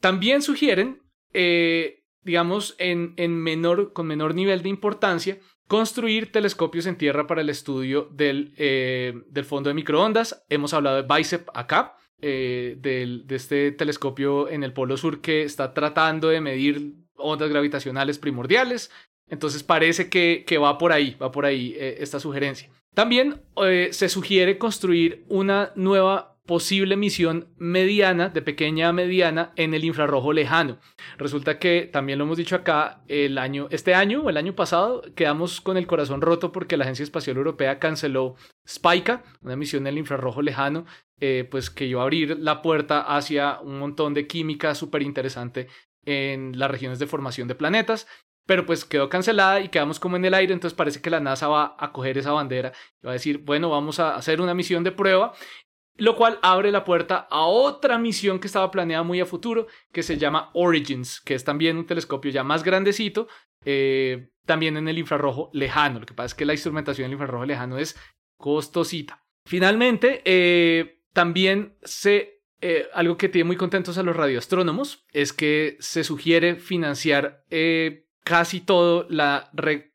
También 0.00 0.42
sugieren, 0.42 1.02
digamos, 2.22 2.76
en, 2.78 3.14
en 3.16 3.36
menor, 3.36 3.92
con 3.92 4.06
menor 4.06 4.36
nivel 4.36 4.62
de 4.62 4.68
importancia, 4.68 5.40
construir 5.70 6.32
telescopios 6.32 6.86
en 6.86 6.96
tierra 6.96 7.28
para 7.28 7.42
el 7.42 7.48
estudio 7.48 8.08
del, 8.10 8.52
eh, 8.56 9.14
del 9.28 9.44
fondo 9.44 9.70
de 9.70 9.74
microondas. 9.74 10.44
Hemos 10.48 10.74
hablado 10.74 11.00
de 11.00 11.06
BICEP 11.14 11.48
acá, 11.54 11.96
eh, 12.20 12.76
de 12.80 13.24
este 13.28 13.70
telescopio 13.70 14.48
en 14.48 14.64
el 14.64 14.72
Polo 14.72 14.96
Sur 14.96 15.20
que 15.20 15.44
está 15.44 15.72
tratando 15.72 16.28
de 16.28 16.40
medir 16.40 16.94
ondas 17.14 17.48
gravitacionales 17.50 18.18
primordiales. 18.18 18.90
Entonces 19.28 19.62
parece 19.62 20.10
que, 20.10 20.42
que 20.44 20.58
va 20.58 20.76
por 20.76 20.90
ahí, 20.90 21.16
va 21.22 21.30
por 21.30 21.44
ahí 21.44 21.76
eh, 21.78 21.98
esta 22.00 22.18
sugerencia. 22.18 22.68
También 22.92 23.40
se 23.92 24.08
sugiere 24.08 24.58
construir 24.58 25.24
una 25.28 25.70
nueva 25.76 26.29
posible 26.50 26.96
misión 26.96 27.46
mediana, 27.58 28.28
de 28.28 28.42
pequeña 28.42 28.88
a 28.88 28.92
mediana, 28.92 29.52
en 29.54 29.72
el 29.72 29.84
infrarrojo 29.84 30.32
lejano. 30.32 30.80
Resulta 31.16 31.60
que, 31.60 31.88
también 31.92 32.18
lo 32.18 32.24
hemos 32.24 32.38
dicho 32.38 32.56
acá, 32.56 33.04
el 33.06 33.38
año, 33.38 33.68
este 33.70 33.94
año 33.94 34.22
o 34.22 34.30
el 34.30 34.36
año 34.36 34.56
pasado, 34.56 35.02
quedamos 35.14 35.60
con 35.60 35.76
el 35.76 35.86
corazón 35.86 36.20
roto 36.20 36.50
porque 36.50 36.76
la 36.76 36.82
Agencia 36.82 37.04
Espacial 37.04 37.36
Europea 37.36 37.78
canceló 37.78 38.34
Spica, 38.66 39.22
una 39.42 39.54
misión 39.54 39.84
en 39.84 39.92
el 39.92 39.98
infrarrojo 39.98 40.42
lejano, 40.42 40.86
eh, 41.20 41.46
pues 41.48 41.70
que 41.70 41.84
iba 41.84 42.00
a 42.00 42.02
abrir 42.02 42.36
la 42.40 42.62
puerta 42.62 43.02
hacia 43.02 43.60
un 43.60 43.78
montón 43.78 44.12
de 44.12 44.26
química 44.26 44.74
súper 44.74 45.02
interesante 45.02 45.68
en 46.04 46.58
las 46.58 46.68
regiones 46.68 46.98
de 46.98 47.06
formación 47.06 47.46
de 47.46 47.54
planetas. 47.54 48.08
pero 48.46 48.66
pues 48.66 48.84
quedó 48.84 49.08
cancelada 49.08 49.60
y 49.60 49.68
quedamos 49.68 50.00
como 50.00 50.16
en 50.16 50.24
el 50.24 50.34
aire, 50.34 50.52
entonces 50.52 50.76
parece 50.76 51.00
que 51.00 51.10
la 51.10 51.20
NASA 51.20 51.46
va 51.46 51.76
a 51.78 51.92
coger 51.92 52.18
esa 52.18 52.32
bandera 52.32 52.72
y 53.00 53.06
va 53.06 53.12
a 53.12 53.18
decir, 53.20 53.38
bueno, 53.38 53.70
vamos 53.70 54.00
a 54.00 54.16
hacer 54.16 54.40
una 54.40 54.54
misión 54.54 54.82
de 54.82 54.90
prueba, 54.90 55.34
lo 55.96 56.16
cual 56.16 56.38
abre 56.42 56.72
la 56.72 56.84
puerta 56.84 57.28
a 57.30 57.42
otra 57.42 57.98
misión 57.98 58.38
que 58.38 58.46
estaba 58.46 58.70
planeada 58.70 59.02
muy 59.02 59.20
a 59.20 59.26
futuro, 59.26 59.66
que 59.92 60.02
se 60.02 60.16
llama 60.16 60.50
Origins, 60.54 61.20
que 61.20 61.34
es 61.34 61.44
también 61.44 61.76
un 61.76 61.86
telescopio 61.86 62.30
ya 62.30 62.42
más 62.42 62.64
grandecito, 62.64 63.28
eh, 63.64 64.30
también 64.46 64.76
en 64.76 64.88
el 64.88 64.98
infrarrojo 64.98 65.50
lejano. 65.52 66.00
Lo 66.00 66.06
que 66.06 66.14
pasa 66.14 66.26
es 66.26 66.34
que 66.34 66.46
la 66.46 66.54
instrumentación 66.54 67.04
del 67.04 67.12
infrarrojo 67.12 67.44
lejano 67.44 67.78
es 67.78 67.96
costosita. 68.36 69.22
Finalmente, 69.44 70.22
eh, 70.24 71.02
también 71.12 71.76
se 71.82 72.40
eh, 72.62 72.88
algo 72.92 73.16
que 73.16 73.28
tiene 73.28 73.46
muy 73.46 73.56
contentos 73.56 73.96
a 73.96 74.02
los 74.02 74.16
radioastrónomos 74.16 75.06
es 75.12 75.32
que 75.32 75.76
se 75.80 76.04
sugiere 76.04 76.56
financiar 76.56 77.44
casi 78.22 78.60
todo 78.60 79.06
la, 79.08 79.50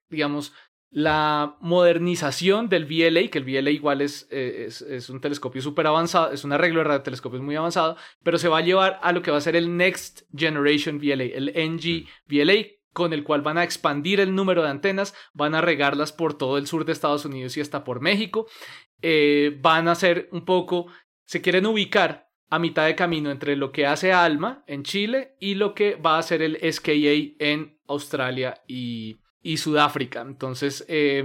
digamos, 0.10 0.54
la 0.96 1.58
modernización 1.60 2.70
del 2.70 2.86
VLA, 2.86 3.28
que 3.30 3.40
el 3.40 3.44
VLA 3.44 3.70
igual 3.70 4.00
es, 4.00 4.30
eh, 4.32 4.64
es, 4.68 4.82
es 4.82 5.10
un 5.10 5.20
telescopio 5.20 5.62
súper 5.62 5.88
avanzado, 5.88 6.32
es 6.32 6.46
un 6.46 6.54
arreglo 6.54 6.80
de 6.80 6.86
radiotelescopios 6.86 7.44
muy 7.44 7.58
avanzado, 7.58 7.98
pero 8.24 8.38
se 8.38 8.48
va 8.48 8.60
a 8.60 8.62
llevar 8.62 8.98
a 9.04 9.12
lo 9.12 9.22
que 9.22 9.30
va 9.30 9.36
a 9.36 9.42
ser 9.42 9.58
el 9.58 9.76
Next 9.76 10.22
Generation 10.34 10.98
VLA, 10.98 11.26
el 11.26 11.52
NG 11.54 12.08
VLA, 12.30 12.68
con 12.94 13.12
el 13.12 13.26
cual 13.26 13.42
van 13.42 13.58
a 13.58 13.66
expandir 13.66 14.22
el 14.22 14.34
número 14.34 14.64
de 14.64 14.70
antenas, 14.70 15.14
van 15.34 15.54
a 15.54 15.60
regarlas 15.60 16.14
por 16.14 16.38
todo 16.38 16.58
el 16.58 16.66
sur 16.66 16.86
de 16.86 16.94
Estados 16.94 17.26
Unidos 17.26 17.58
y 17.58 17.62
hasta 17.62 17.84
por 17.84 18.00
México, 18.00 18.48
eh, 19.02 19.58
van 19.60 19.90
a 19.90 19.92
hacer 19.92 20.30
un 20.32 20.46
poco, 20.46 20.88
se 21.26 21.42
quieren 21.42 21.66
ubicar 21.66 22.30
a 22.50 22.58
mitad 22.58 22.86
de 22.86 22.96
camino 22.96 23.32
entre 23.32 23.58
lo 23.58 23.74
que 23.74 23.86
hace 23.86 24.14
ALMA 24.14 24.64
en 24.66 24.84
Chile 24.84 25.36
y 25.42 25.56
lo 25.56 25.76
que 25.76 25.96
va 25.96 26.16
a 26.16 26.20
hacer 26.20 26.42
el 26.42 26.58
SKA 26.72 27.36
en 27.40 27.82
Australia 27.86 28.64
y, 28.66 29.18
y 29.46 29.58
Sudáfrica. 29.58 30.22
Entonces, 30.22 30.84
eh, 30.88 31.24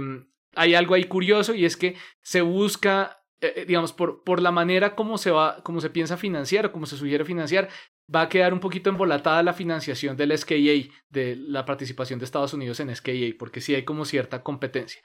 hay 0.55 0.75
algo 0.75 0.93
ahí 0.93 1.05
curioso 1.05 1.55
y 1.55 1.65
es 1.65 1.75
que 1.75 1.95
se 2.21 2.41
busca, 2.41 3.23
eh, 3.41 3.65
digamos, 3.67 3.93
por, 3.93 4.23
por 4.23 4.41
la 4.41 4.51
manera 4.51 4.95
como 4.95 5.17
se 5.17 5.31
va, 5.31 5.63
como 5.63 5.81
se 5.81 5.89
piensa 5.89 6.17
financiar 6.17 6.67
o 6.67 6.71
como 6.71 6.85
se 6.85 6.97
sugiere 6.97 7.25
financiar, 7.25 7.69
va 8.13 8.21
a 8.21 8.29
quedar 8.29 8.53
un 8.53 8.59
poquito 8.59 8.91
embolatada 8.91 9.41
la 9.41 9.53
financiación 9.53 10.15
del 10.17 10.37
SKA, 10.37 10.93
de 11.09 11.35
la 11.35 11.65
participación 11.65 12.19
de 12.19 12.25
Estados 12.25 12.53
Unidos 12.53 12.79
en 12.79 12.95
SKA, 12.95 13.35
porque 13.39 13.59
sí 13.59 13.73
hay 13.73 13.85
como 13.85 14.05
cierta 14.05 14.43
competencia. 14.43 15.01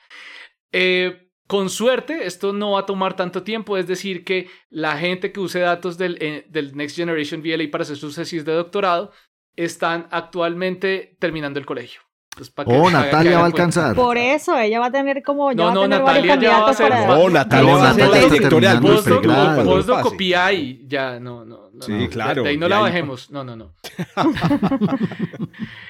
Eh, 0.73 1.31
con 1.47 1.71
suerte, 1.71 2.27
esto 2.27 2.53
no 2.53 2.73
va 2.73 2.81
a 2.81 2.87
tomar 2.87 3.17
tanto 3.17 3.45
tiempo, 3.45 3.79
es 3.79 3.87
decir, 3.87 4.25
que 4.25 4.51
la 4.69 4.99
gente 4.99 5.33
que 5.33 5.41
use 5.41 5.61
datos 5.61 5.97
del, 5.97 6.19
eh, 6.21 6.45
del 6.51 6.77
Next 6.77 6.97
Generation 6.97 7.41
VLA 7.41 7.71
para 7.71 7.83
hacer 7.83 7.97
sus 7.97 8.17
tesis 8.17 8.45
de 8.45 8.53
doctorado 8.53 9.13
están 9.55 10.07
actualmente 10.11 11.17
terminando 11.19 11.59
el 11.59 11.65
colegio. 11.65 12.06
Entonces, 12.37 12.52
para 12.55 12.69
que 12.71 12.76
Oh, 12.78 12.87
que 12.87 12.93
Natalia 12.93 13.31
hagan 13.31 13.40
va 13.40 13.43
a 13.43 13.47
alcanzar. 13.47 13.97
Por 13.97 14.19
eso, 14.19 14.59
ella 14.59 14.78
va 14.78 14.87
a 14.87 14.90
tener 14.93 15.23
como. 15.23 15.52
Ya 15.52 15.57
No, 15.57 15.64
va 15.64 15.71
a 15.71 15.75
no, 15.75 15.81
tener 15.83 15.99
Natalia 16.00 16.35
varios 16.37 16.52
ya 16.52 16.61
va 16.61 16.71
a 16.71 16.75
ser- 16.75 16.88
para. 16.90 17.07
No, 17.07 17.28
Natalia 17.31 17.73
No, 17.73 17.78
va 17.78 17.90
a 17.90 17.95
ser 17.95 18.05
Natalia 18.05 18.26
está 18.37 18.49
terminando 18.49 18.88
el 18.88 18.95
Vos 18.95 19.07
lo, 19.07 19.21
pregrado. 19.21 19.55
cuando 19.55 19.64
vos 19.76 19.87
lo 19.87 19.95
pase. 19.95 20.09
copiáis, 20.11 20.78
ya, 20.87 21.19
no, 21.21 21.45
no. 21.45 21.71
no, 21.73 21.83
Sí, 21.83 21.93
no. 21.93 22.09
claro, 22.11 22.43
De 22.43 22.49
ahí 22.50 22.57
no 22.59 22.69
la 22.69 22.76
ahí- 22.76 22.83
bajemos. 22.83 23.31
No, 23.31 23.43
no, 23.45 23.57
no. 23.57 23.73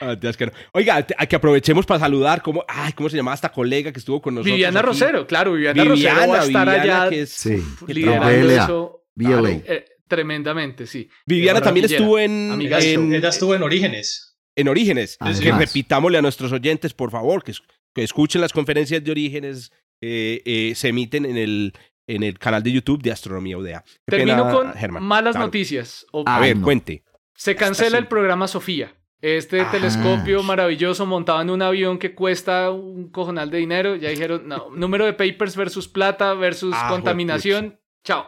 Ah, 0.00 0.16
que 0.36 0.46
no. 0.46 0.52
Oiga, 0.72 1.04
a 1.18 1.26
que 1.26 1.36
aprovechemos 1.36 1.86
para 1.86 2.00
saludar, 2.00 2.42
¿cómo, 2.42 2.64
ay, 2.68 2.92
¿cómo 2.92 3.08
se 3.08 3.16
llamaba 3.16 3.34
esta 3.34 3.50
colega 3.50 3.90
que 3.92 3.98
estuvo 3.98 4.20
con 4.20 4.34
nosotros? 4.34 4.52
Viviana 4.54 4.80
aquí? 4.80 4.86
Rosero, 4.86 5.26
claro, 5.26 5.52
Viviana, 5.54 5.82
Viviana, 5.82 6.20
Rosero 6.20 6.32
va 6.32 6.38
a 6.38 6.44
estar 6.44 6.66
Viviana, 6.68 7.00
allá 7.02 7.10
que 7.10 7.22
es- 7.22 7.32
Sí, 7.32 7.62
que 7.86 7.94
liderando 7.94 8.50
eso 8.50 9.02
VLA. 9.16 9.50
eh, 9.50 9.84
tremendamente, 10.06 10.86
sí. 10.86 11.08
Viviana 11.24 11.60
también 11.60 11.86
estuvo 11.86 12.18
en, 12.18 12.60
Ella 12.60 13.28
estuvo 13.28 13.54
en 13.54 13.62
Orígenes. 13.62 14.25
En 14.56 14.68
Orígenes. 14.68 15.16
Además. 15.20 15.40
Que 15.40 15.52
repitámosle 15.52 16.18
a 16.18 16.22
nuestros 16.22 16.50
oyentes, 16.52 16.92
por 16.94 17.10
favor, 17.10 17.44
que, 17.44 17.52
es- 17.52 17.62
que 17.94 18.02
escuchen 18.02 18.40
las 18.40 18.52
conferencias 18.52 19.02
de 19.04 19.10
Orígenes. 19.10 19.70
eh, 20.02 20.42
eh, 20.44 20.75
se 20.75 20.88
emiten 20.88 21.25
en 21.25 21.36
el, 21.38 21.72
en 22.06 22.22
el 22.22 22.38
canal 22.38 22.62
de 22.62 22.70
YouTube 22.70 23.00
de 23.02 23.10
Astronomía 23.12 23.56
UDA. 23.56 23.82
Qué 23.82 24.16
Termino 24.16 24.36
pena, 24.46 24.52
con 24.52 24.75
Germán. 24.75 25.02
malas 25.04 25.32
Claro. 25.32 25.46
noticias. 25.46 26.04
O- 26.12 26.22
A 26.26 26.38
ver, 26.38 26.56
no. 26.58 26.64
cuente. 26.64 27.02
Se 27.34 27.54
cancela 27.56 27.96
el 27.96 28.06
programa 28.06 28.46
Sofía. 28.46 28.94
Este 29.22 29.62
Ah. 29.62 29.70
telescopio 29.70 30.42
maravilloso 30.42 31.06
montado 31.06 31.40
en 31.40 31.48
un 31.48 31.62
avión 31.62 31.98
que 31.98 32.14
cuesta 32.14 32.70
un 32.70 33.08
cojonal 33.10 33.50
de 33.50 33.56
dinero. 33.58 33.96
Ya 33.96 34.10
dijeron, 34.10 34.46
no, 34.46 34.68
número 34.76 35.06
de 35.06 35.14
papers 35.14 35.56
versus 35.56 35.88
plata 35.88 36.34
versus 36.34 36.75
Ah, 36.76 36.88
contaminación. 36.90 37.80
Chao. 38.04 38.26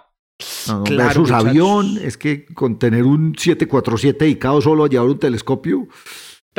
No, 0.68 0.78
no, 0.78 0.85
Claro, 0.85 1.23
versus 1.23 1.30
muchachos. 1.30 1.47
avión, 1.49 1.99
es 2.02 2.16
que 2.16 2.47
con 2.47 2.78
tener 2.78 3.04
un 3.04 3.35
747 3.37 4.25
dedicado 4.25 4.61
solo 4.61 4.85
a 4.85 4.88
llevar 4.88 5.09
un 5.09 5.18
telescopio, 5.18 5.88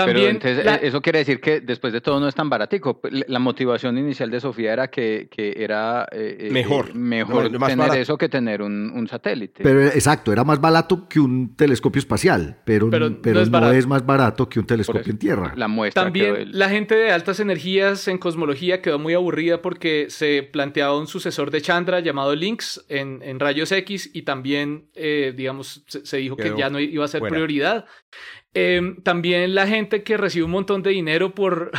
Pero 0.06 0.20
También 0.20 0.36
entonces, 0.36 0.66
la- 0.66 0.76
eh, 0.76 0.80
eso 0.84 1.02
quiere 1.02 1.20
decir 1.20 1.40
que 1.40 1.62
después 1.62 1.94
de 1.94 2.02
todo 2.02 2.20
no 2.20 2.28
es 2.28 2.36
tan 2.36 2.50
baratico. 2.50 3.00
La 3.28 3.40
motivación 3.40 3.98
inicial 3.98 4.30
de 4.32 4.40
Sofía 4.40 4.74
era 4.74 4.90
que, 4.90 5.28
que 5.32 5.54
era 5.58 6.08
eh, 6.12 6.38
eh, 6.40 6.52
Mejor. 6.52 6.90
eh, 6.90 6.94
mejor 6.94 7.52
No, 7.52 7.60
más 7.60 7.70
tener 7.70 7.78
barato. 7.88 8.00
eso 8.02 8.18
que 8.18 8.30
tener 8.30 8.62
un, 8.62 8.92
un 8.96 9.08
satélite. 9.08 9.64
pero 9.64 9.82
exacto, 9.84 10.32
era 10.32 10.44
más 10.44 10.60
barato 10.62 11.08
que 11.08 11.20
un 11.20 11.56
telescopio 11.56 12.00
espacial, 12.00 12.58
pero, 12.66 12.90
Pero 12.90 13.22
pero, 13.22 13.36
no 13.36 13.42
es 13.42 13.50
no, 13.50 13.54
barato. 13.60 13.74
es 13.74 13.88
más 13.88 14.06
barato 14.06 14.50
que 14.50 14.60
un 14.60 14.66
telescopio 14.66 15.02
eso, 15.02 15.10
en 15.12 15.18
tierra. 15.20 15.54
La 15.56 15.68
muestra 15.68 16.04
También 16.04 16.36
el- 16.36 16.58
la 16.58 16.70
gente 16.70 16.96
de 16.96 17.12
altas 17.12 17.40
energías 17.40 18.08
en 18.08 18.18
cosmología 18.18 18.82
quedó 18.82 19.00
muy 19.00 19.14
aburrida 19.14 19.62
porque 19.62 20.08
se 20.10 20.44
planteaba 20.44 20.98
un 20.98 21.08
sucesor 21.08 21.52
de 21.52 21.62
Chandra 21.62 22.00
llamado 22.00 22.36
Lynx 22.36 22.86
en, 22.90 23.22
en 23.24 23.40
rayos 23.40 23.72
X 23.72 24.10
y 24.14 24.24
también, 24.24 24.86
eh, 24.96 25.34
digamos, 25.36 25.84
se, 25.88 26.06
se 26.06 26.18
dijo 26.18 26.36
Quedó 26.36 26.56
que 26.56 26.62
ya 26.62 26.70
no 26.70 26.80
iba 26.80 27.06
a 27.06 27.08
ser 27.08 27.20
fuera. 27.20 27.34
prioridad. 27.34 27.86
Eh, 28.54 28.96
también 29.04 29.54
la 29.54 29.68
gente 29.68 30.04
que 30.04 30.18
recibe 30.18 30.46
un 30.46 30.52
montón 30.52 30.82
de 30.82 30.92
dinero 30.92 31.36
por, 31.36 31.72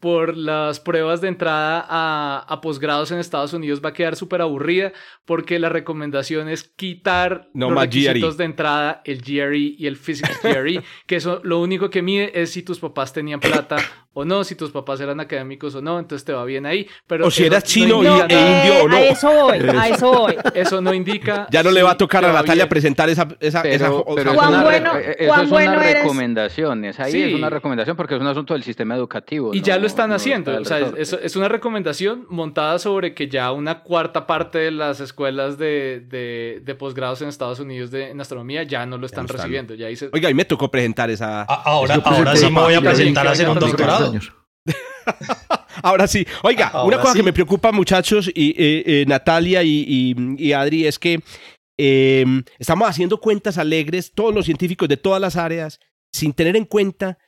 por 0.00 0.36
las 0.36 0.80
pruebas 0.80 1.20
de 1.20 1.28
entrada 1.28 1.84
a, 1.88 2.44
a 2.48 2.60
posgrados 2.62 3.10
en 3.12 3.18
Estados 3.18 3.52
Unidos 3.52 3.80
va 3.84 3.90
a 3.90 3.92
quedar 3.92 4.16
súper 4.16 4.40
aburrida 4.40 4.92
porque 5.26 5.58
la 5.58 5.68
recomendación 5.68 6.48
es 6.48 6.64
quitar 6.64 7.48
No 7.54 7.66
los 7.66 7.74
más 7.76 7.84
requisitos 7.84 8.36
GRE. 8.36 8.38
de 8.38 8.44
entrada, 8.44 9.02
el 9.04 9.20
GRE 9.20 9.58
y 9.58 9.86
el 9.86 9.96
Physics 9.96 10.40
GRE, 10.42 10.82
que 11.06 11.16
eso 11.16 11.40
lo 11.44 11.60
único 11.60 11.90
que 11.90 12.02
mide 12.02 12.32
es 12.40 12.50
si 12.50 12.62
tus 12.62 12.78
papás 12.80 13.12
tenían 13.12 13.40
plata 13.40 13.76
o 14.12 14.24
no, 14.24 14.42
si 14.42 14.54
tus 14.56 14.70
papás 14.70 15.00
eran 15.00 15.20
académicos 15.20 15.74
o 15.74 15.82
no, 15.82 15.98
entonces 15.98 16.24
te 16.24 16.32
va 16.32 16.44
bien 16.44 16.66
ahí. 16.66 16.88
Pero 17.06 17.26
O 17.26 17.30
si 17.30 17.44
eras 17.44 17.62
chino 17.62 18.02
indica 18.02 18.26
y- 18.28 18.34
e 18.34 18.58
indio 18.58 18.84
o 18.84 18.88
no. 18.88 18.96
A 18.96 19.00
eso 19.02 19.30
voy, 19.30 19.58
a 19.58 19.88
eso 19.88 20.12
voy. 20.12 20.36
Eso 20.54 20.80
no 20.80 20.92
indica. 20.94 21.46
Ya 21.50 21.62
no 21.62 21.70
le 21.70 21.82
va 21.82 21.92
a 21.92 21.96
tocar 21.96 22.24
a 22.24 22.32
Natalia 22.32 22.64
bien. 22.64 22.68
presentar 22.70 23.08
esa, 23.08 23.28
esa, 23.38 23.60
esa 23.62 23.84
Pero, 23.84 23.98
jo- 24.04 24.14
pero 24.16 24.20
esa- 24.22 24.30
es 24.32 24.36
¿Cuán 24.36 24.48
una, 24.54 24.62
bueno- 24.64 24.92
re- 24.94 25.10
eh, 25.12 25.16
eso 25.20 25.28
cuán 25.28 25.44
es 25.44 25.50
bueno 25.50 25.72
una 25.72 25.84
eres? 25.84 26.02
recomendación. 26.02 26.84
Es 26.86 26.98
ahí 27.00 27.12
Sí. 27.12 27.22
es 27.22 27.34
una 27.34 27.50
recomendación 27.50 27.96
porque 27.96 28.14
es 28.16 28.20
un 28.20 28.26
asunto 28.26 28.54
del 28.54 28.62
sistema 28.64 28.96
educativo. 28.96 29.54
Y 29.54 29.60
ya 29.60 29.76
no- 29.76 29.82
lo 29.82 29.86
están 29.90 30.10
no 30.10 30.16
haciendo. 30.16 30.50
está 30.58 30.76
O 30.76 31.04
sea, 31.04 31.18
es, 31.22 31.36
una 31.36 31.48
recomendación 31.48 32.26
montada 32.28 32.78
sobre 32.78 33.14
que 33.14 33.28
ya 33.28 33.52
una 33.52 33.82
cuarta 33.82 34.26
parte 34.26 34.58
de 34.58 34.70
las 34.70 35.00
escuelas 35.00 35.58
de, 35.58 36.00
de, 36.08 36.60
de 36.64 36.74
posgrados 36.74 37.20
en 37.22 37.28
Estados 37.28 37.60
Unidos 37.60 37.90
de, 37.90 38.10
en 38.10 38.20
astronomía 38.20 38.62
ya 38.62 38.86
no 38.86 38.96
lo 38.98 39.06
están 39.06 39.28
recibiendo. 39.28 39.74
Ya 39.74 39.88
dice, 39.88 40.08
Oiga, 40.12 40.30
y 40.30 40.34
me 40.34 40.44
tocó 40.44 40.70
presentar 40.70 41.10
esa... 41.10 41.42
A- 41.42 41.62
ahora 41.64 41.94
ahora 42.04 42.36
sí 42.36 42.46
me 42.50 42.60
voy 42.60 42.74
a 42.74 42.80
presentar 42.80 43.26
a 43.26 43.30
hacer 43.32 43.48
un 43.48 43.58
doctorado. 43.58 44.10
años. 44.10 44.32
Ahora 45.82 46.06
sí. 46.06 46.26
Oiga, 46.42 46.68
Ahora 46.68 46.86
una 46.96 47.00
cosa 47.00 47.12
sí. 47.14 47.18
que 47.20 47.22
me 47.24 47.32
preocupa, 47.32 47.72
muchachos, 47.72 48.30
y 48.34 48.50
eh, 48.50 48.82
eh, 48.86 49.04
Natalia 49.06 49.62
y, 49.62 49.84
y- 49.86 50.14
y 50.38 50.52
Adri, 50.52 50.86
es 50.86 50.98
que 50.98 51.20
eh, 51.78 52.24
estamos 52.58 52.88
haciendo 52.88 53.18
cuentas 53.18 53.56
alegres, 53.58 54.12
todos 54.12 54.34
los 54.34 54.44
científicos 54.44 54.88
de 54.88 54.96
todas 54.98 55.20
las 55.20 55.36
áreas, 55.36 55.80
sin 56.12 56.32
tener 56.34 56.56
en 56.56 56.66
cuenta 56.66 57.18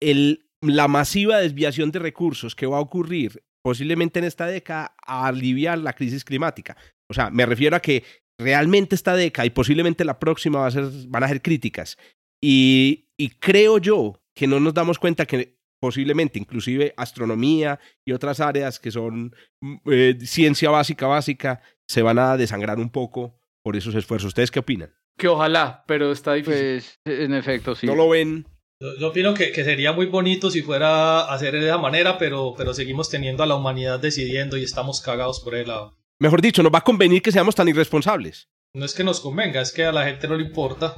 el, 0.00 0.46
la 0.62 0.88
masiva 0.88 1.38
desviación 1.38 1.90
de 1.90 1.98
recursos 1.98 2.54
que 2.54 2.66
va 2.66 2.78
a 2.78 2.80
ocurrir 2.80 3.42
posiblemente 3.62 4.18
en 4.18 4.24
esta 4.24 4.46
década 4.46 4.94
a 5.06 5.26
aliviar 5.26 5.78
la 5.78 5.92
crisis 5.92 6.24
climática. 6.24 6.76
O 7.08 7.14
sea, 7.14 7.30
me 7.30 7.46
refiero 7.46 7.76
a 7.76 7.80
que 7.80 8.04
realmente 8.38 8.94
esta 8.94 9.14
década 9.14 9.46
y 9.46 9.50
posiblemente 9.50 10.04
la 10.04 10.18
próxima 10.18 10.60
va 10.60 10.66
a 10.66 10.70
ser, 10.70 10.88
van 11.08 11.24
a 11.24 11.28
ser 11.28 11.42
críticas. 11.42 11.98
Y, 12.42 13.08
y 13.16 13.30
creo 13.30 13.78
yo 13.78 14.20
que 14.34 14.46
no 14.46 14.58
nos 14.58 14.74
damos 14.74 14.98
cuenta 14.98 15.26
que 15.26 15.58
posiblemente 15.80 16.38
inclusive 16.38 16.94
astronomía 16.96 17.78
y 18.04 18.12
otras 18.12 18.40
áreas 18.40 18.80
que 18.80 18.90
son 18.90 19.34
mm, 19.60 19.76
eh, 19.90 20.18
ciencia 20.22 20.70
básica, 20.70 21.06
básica, 21.06 21.60
se 21.88 22.02
van 22.02 22.18
a 22.18 22.36
desangrar 22.36 22.78
un 22.78 22.90
poco 22.90 23.38
por 23.62 23.76
esos 23.76 23.94
esfuerzos. 23.94 24.28
¿Ustedes 24.28 24.50
qué 24.50 24.60
opinan? 24.60 24.92
que 25.16 25.28
ojalá, 25.28 25.84
pero 25.86 26.12
está 26.12 26.34
difícil. 26.34 26.82
Pues, 26.82 27.00
en 27.04 27.34
efecto, 27.34 27.74
sí. 27.74 27.86
¿No 27.86 27.94
lo 27.94 28.08
ven? 28.08 28.46
Yo, 28.82 28.96
yo 28.98 29.08
opino 29.08 29.32
que, 29.32 29.52
que 29.52 29.62
sería 29.62 29.92
muy 29.92 30.06
bonito 30.06 30.50
si 30.50 30.60
fuera 30.62 31.20
a 31.20 31.32
hacer 31.34 31.52
de 31.54 31.66
esa 31.66 31.78
manera, 31.78 32.18
pero, 32.18 32.52
pero 32.56 32.74
seguimos 32.74 33.08
teniendo 33.08 33.44
a 33.44 33.46
la 33.46 33.54
humanidad 33.54 34.00
decidiendo 34.00 34.56
y 34.56 34.64
estamos 34.64 35.00
cagados 35.00 35.38
por 35.38 35.54
el 35.54 35.68
lado. 35.68 35.94
Mejor 36.18 36.42
dicho, 36.42 36.64
nos 36.64 36.72
va 36.74 36.78
a 36.78 36.84
convenir 36.84 37.22
que 37.22 37.30
seamos 37.30 37.54
tan 37.54 37.68
irresponsables. 37.68 38.48
No 38.74 38.84
es 38.84 38.92
que 38.94 39.04
nos 39.04 39.20
convenga, 39.20 39.60
es 39.60 39.70
que 39.70 39.84
a 39.84 39.92
la 39.92 40.04
gente 40.06 40.26
no 40.26 40.34
le 40.36 40.42
importa. 40.44 40.96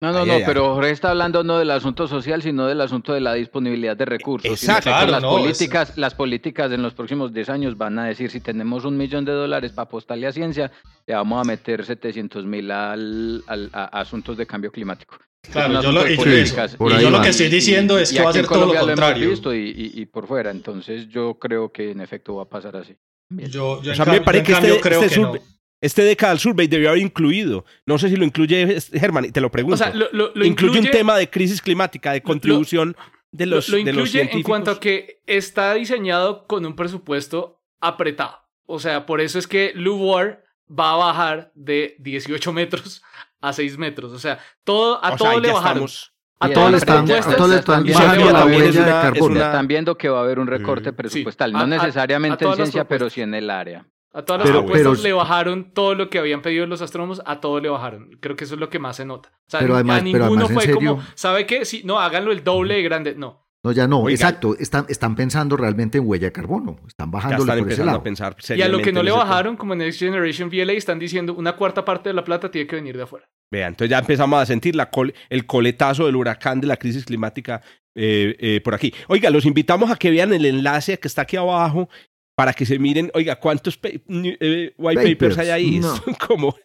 No, 0.00 0.10
no, 0.10 0.18
Ay, 0.22 0.26
no, 0.26 0.32
ay, 0.34 0.42
pero 0.44 0.74
Jorge 0.74 0.90
está 0.90 1.10
hablando 1.10 1.44
no 1.44 1.58
del 1.60 1.70
asunto 1.70 2.08
social, 2.08 2.42
sino 2.42 2.66
del 2.66 2.80
asunto 2.80 3.12
de 3.12 3.20
la 3.20 3.34
disponibilidad 3.34 3.96
de 3.96 4.04
recursos. 4.04 4.50
Exacto. 4.50 4.90
Claro, 4.90 5.12
las, 5.12 5.22
no, 5.22 5.30
políticas, 5.30 5.96
las 5.96 6.14
políticas 6.14 6.72
en 6.72 6.82
los 6.82 6.92
próximos 6.92 7.32
10 7.32 7.50
años 7.50 7.78
van 7.78 8.00
a 8.00 8.06
decir, 8.06 8.28
si 8.32 8.40
tenemos 8.40 8.84
un 8.84 8.96
millón 8.96 9.24
de 9.24 9.30
dólares 9.32 9.70
para 9.70 9.84
apostarle 9.84 10.26
a 10.26 10.32
ciencia, 10.32 10.72
le 11.06 11.14
vamos 11.14 11.40
a 11.40 11.44
meter 11.44 11.84
700 11.84 12.44
mil 12.46 12.68
al, 12.72 13.44
al- 13.46 13.70
a 13.72 13.84
asuntos 14.00 14.36
de 14.36 14.44
cambio 14.44 14.72
climático. 14.72 15.18
Claro, 15.50 15.74
un 15.78 15.82
yo 15.82 15.92
lo, 15.92 16.08
y 16.08 16.16
políticas. 16.16 16.76
por 16.76 16.92
y 16.92 16.94
ahí 16.94 17.02
yo 17.02 17.10
lo 17.10 17.18
va. 17.18 17.24
que 17.24 17.30
estoy 17.30 17.48
diciendo 17.48 17.98
es 17.98 18.12
Y 18.12 18.16
que 18.16 18.22
va 18.22 18.30
a 18.30 18.32
ser 18.32 18.46
todo 18.46 18.60
lo 18.60 18.66
Colombia 18.66 18.80
lo 18.82 18.86
hemos 18.92 19.00
contrario. 19.00 19.30
visto 19.30 19.54
y, 19.54 19.70
y- 19.70 20.00
y 20.02 20.06
por 20.06 20.26
fuera, 20.28 20.50
entonces 20.50 21.08
yo 21.08 21.34
creo 21.38 21.72
que 21.72 21.90
en 21.90 22.00
efecto 22.00 22.36
va 22.36 22.44
a 22.44 22.48
pasar 22.48 22.76
así. 22.76 22.96
Bien. 23.28 23.50
Yo, 23.50 23.82
yo 23.82 23.90
O 23.90 23.92
en 23.92 23.96
sea, 23.96 24.04
cambio- 24.04 24.20
me 24.20 24.24
parece 24.24 24.52
yo 24.52 24.58
que 24.60 24.66
este, 24.68 24.80
creo 24.80 25.00
este 25.02 25.08
que 25.08 25.14
survey, 25.20 25.40
no. 25.40 25.46
este 25.80 26.02
Decadal 26.04 26.38
Survey 26.38 26.66
debió 26.68 26.90
haber 26.90 27.02
incluido. 27.02 27.64
No 27.86 27.98
sé 27.98 28.08
si 28.08 28.16
lo 28.16 28.24
incluye 28.24 28.78
Germán, 28.92 29.24
y 29.24 29.32
te 29.32 29.40
lo 29.40 29.50
pregunto. 29.50 29.74
O 29.74 29.78
sea, 29.78 29.92
lo, 29.92 30.08
lo- 30.12 30.30
lo 30.34 30.44
incluye, 30.44 30.78
un 30.78 30.84
incluye- 30.86 30.90
tema 30.92 31.16
de 31.18 31.28
crisis 31.28 31.60
climática, 31.60 32.12
de 32.12 32.22
contribución 32.22 32.96
de 33.32 33.46
lo- 33.46 33.56
los, 33.56 33.68
lo, 33.68 33.78
de 33.78 33.82
los 33.84 33.88
incluye 33.90 34.02
en 34.20 34.26
científicos. 34.28 34.48
cuanto 34.48 34.70
a 34.70 34.78
que 34.80 35.22
está 35.26 35.74
diseñado 35.74 36.46
con 36.46 36.64
un 36.66 36.76
presupuesto 36.76 37.60
apretado. 37.80 38.38
O 38.66 38.78
sea, 38.78 39.06
por 39.06 39.20
eso 39.20 39.40
es 39.40 39.48
que 39.48 39.72
LUVOIR 39.74 40.38
va 40.70 40.92
a 40.92 40.96
bajar 40.96 41.50
de 41.56 41.96
18 41.98 42.52
metros 42.52 43.02
a 43.42 43.52
6 43.52 43.76
metros. 43.76 44.12
O 44.12 44.18
sea, 44.18 44.38
todo, 44.64 44.94
a 45.04 45.08
O 45.08 45.08
sea, 45.08 45.16
todo 45.18 45.28
ahí 45.28 45.40
le 45.40 45.52
bajaron. 45.52 45.84
estamos. 45.84 46.08
A 46.40 46.48
Y 46.48 46.54
todas 46.54 46.64
Todo 46.64 46.70
le 46.72 46.76
están, 46.78 47.04
propuestas 47.04 47.34
a 47.34 47.36
todo 47.36 47.48
le 47.48 47.54
están 47.56 47.74
también- 47.76 47.98
bajando 47.98 48.30
la 48.32 48.46
huella 48.46 48.84
de 48.84 48.90
carbono. 48.90 49.40
Están 49.40 49.68
viendo 49.68 49.96
que 49.96 50.08
va 50.08 50.18
a 50.18 50.22
haber 50.22 50.38
un 50.40 50.48
recorte 50.48 50.90
Sí. 50.90 50.96
presupuestal, 50.96 51.52
no 51.52 51.58
a- 51.60 51.66
necesariamente 51.66 52.44
a 52.44 52.48
en 52.48 52.54
ciencia, 52.56 52.88
pero 52.88 53.08
sí 53.10 53.20
en 53.20 53.34
el 53.34 53.48
área. 53.50 53.86
A 54.12 54.22
todas 54.22 54.40
las 54.40 54.48
Pero- 54.48 54.60
propuestas 54.62 54.92
pero- 54.98 55.02
le 55.04 55.12
bajaron 55.12 55.72
todo 55.72 55.94
lo 55.94 56.10
que 56.10 56.18
habían 56.18 56.42
pedido 56.42 56.66
los 56.66 56.82
astrónomos, 56.82 57.22
a 57.26 57.40
todo 57.40 57.60
le 57.60 57.68
bajaron. 57.68 58.10
Creo 58.20 58.34
que 58.36 58.44
eso 58.44 58.54
es 58.54 58.60
lo 58.60 58.68
que 58.70 58.78
más 58.80 58.96
se 58.96 59.04
nota. 59.06 59.28
O 59.30 59.50
sea, 59.50 59.60
Pero 59.60 59.74
además- 59.76 60.00
a 60.00 60.04
pero 60.04 60.18
ninguno 60.18 60.44
además, 60.46 60.64
en 60.66 60.72
fue 60.74 60.74
como, 60.86 61.02
¿sabe 61.14 61.46
qué? 61.46 61.64
Sí, 61.64 61.82
no, 61.84 61.98
háganlo 62.00 62.32
el 62.32 62.42
doble 62.42 62.74
de 62.74 62.82
grande. 62.82 63.14
No. 63.14 63.41
No, 63.64 63.70
ya 63.70 63.86
no, 63.86 64.08
exacto. 64.08 64.56
Están, 64.58 64.86
están 64.88 65.14
pensando 65.14 65.56
realmente 65.56 65.98
en 65.98 66.06
huella 66.06 66.26
de 66.26 66.32
carbono. 66.32 66.80
Están 66.88 67.12
están 67.14 67.36
por 67.36 67.48
ese 67.48 67.58
empezando 67.60 67.82
a 67.90 67.92
lado. 67.94 68.02
pensar 68.02 68.36
Y 68.56 68.62
a 68.62 68.68
lo 68.68 68.82
que 68.82 68.92
no 68.92 69.04
le 69.04 69.10
tema. 69.12 69.22
bajaron, 69.22 69.56
como 69.56 69.74
en 69.74 69.78
Next 69.80 70.00
Generation 70.00 70.48
VLA, 70.48 70.72
están 70.72 70.98
diciendo 70.98 71.34
una 71.34 71.54
cuarta 71.54 71.84
parte 71.84 72.08
de 72.08 72.14
la 72.14 72.24
plata 72.24 72.50
tiene 72.50 72.66
que 72.66 72.74
venir 72.76 72.96
de 72.96 73.04
afuera. 73.04 73.28
Vean, 73.52 73.68
entonces 73.74 73.90
ya 73.90 73.98
empezamos 74.00 74.40
a 74.42 74.46
sentir 74.46 74.74
la 74.74 74.90
col- 74.90 75.14
el 75.30 75.46
coletazo 75.46 76.06
del 76.06 76.16
huracán 76.16 76.60
de 76.60 76.66
la 76.66 76.76
crisis 76.76 77.04
climática 77.04 77.62
eh, 77.94 78.34
eh, 78.40 78.60
por 78.64 78.74
aquí. 78.74 78.92
Oiga, 79.06 79.30
los 79.30 79.44
invitamos 79.46 79.90
a 79.92 79.96
que 79.96 80.10
vean 80.10 80.32
el 80.32 80.44
enlace 80.46 80.98
que 80.98 81.06
está 81.06 81.22
aquí 81.22 81.36
abajo 81.36 81.88
para 82.34 82.54
que 82.54 82.64
se 82.66 82.78
miren, 82.80 83.10
oiga, 83.14 83.36
cuántos 83.38 83.76
pa- 83.76 83.90
eh, 83.90 84.74
white 84.76 85.02
papers, 85.02 85.14
Papers, 85.36 85.38
hay 85.38 85.50
ahí. 85.50 85.78
no. 85.78 85.94
Son 85.96 86.14
como, 86.26 86.56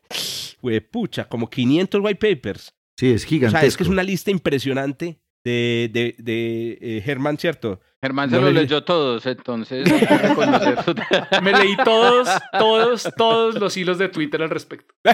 pucha, 0.91 1.25
como 1.27 1.47
500 1.49 2.01
white 2.01 2.35
papers. 2.35 2.73
Sí, 2.97 3.11
es 3.11 3.23
O 3.25 3.27
gigantesco. 3.27 3.59
sea, 3.59 3.67
es 3.67 3.77
que 3.77 3.83
es 3.83 3.89
una 3.89 4.01
lista 4.03 4.31
impresionante 4.31 5.19
de, 5.43 5.89
de, 5.93 6.15
de 6.17 6.77
eh, 6.81 7.01
Germán, 7.03 7.37
¿cierto? 7.37 7.79
Germán 8.01 8.29
No 8.29 8.37
se 8.37 8.41
los 8.43 8.53
le- 8.53 8.61
leyó 8.61 8.83
todos, 8.83 9.25
entonces 9.25 9.89
Me 11.41 11.51
leí 11.51 11.75
todos, 11.83 12.29
todos, 12.59 13.07
todos 13.17 13.55
los 13.55 13.75
hilos 13.75 13.97
de 13.97 14.09
Twitter 14.09 14.41
al 14.43 14.49
respecto. 14.51 14.93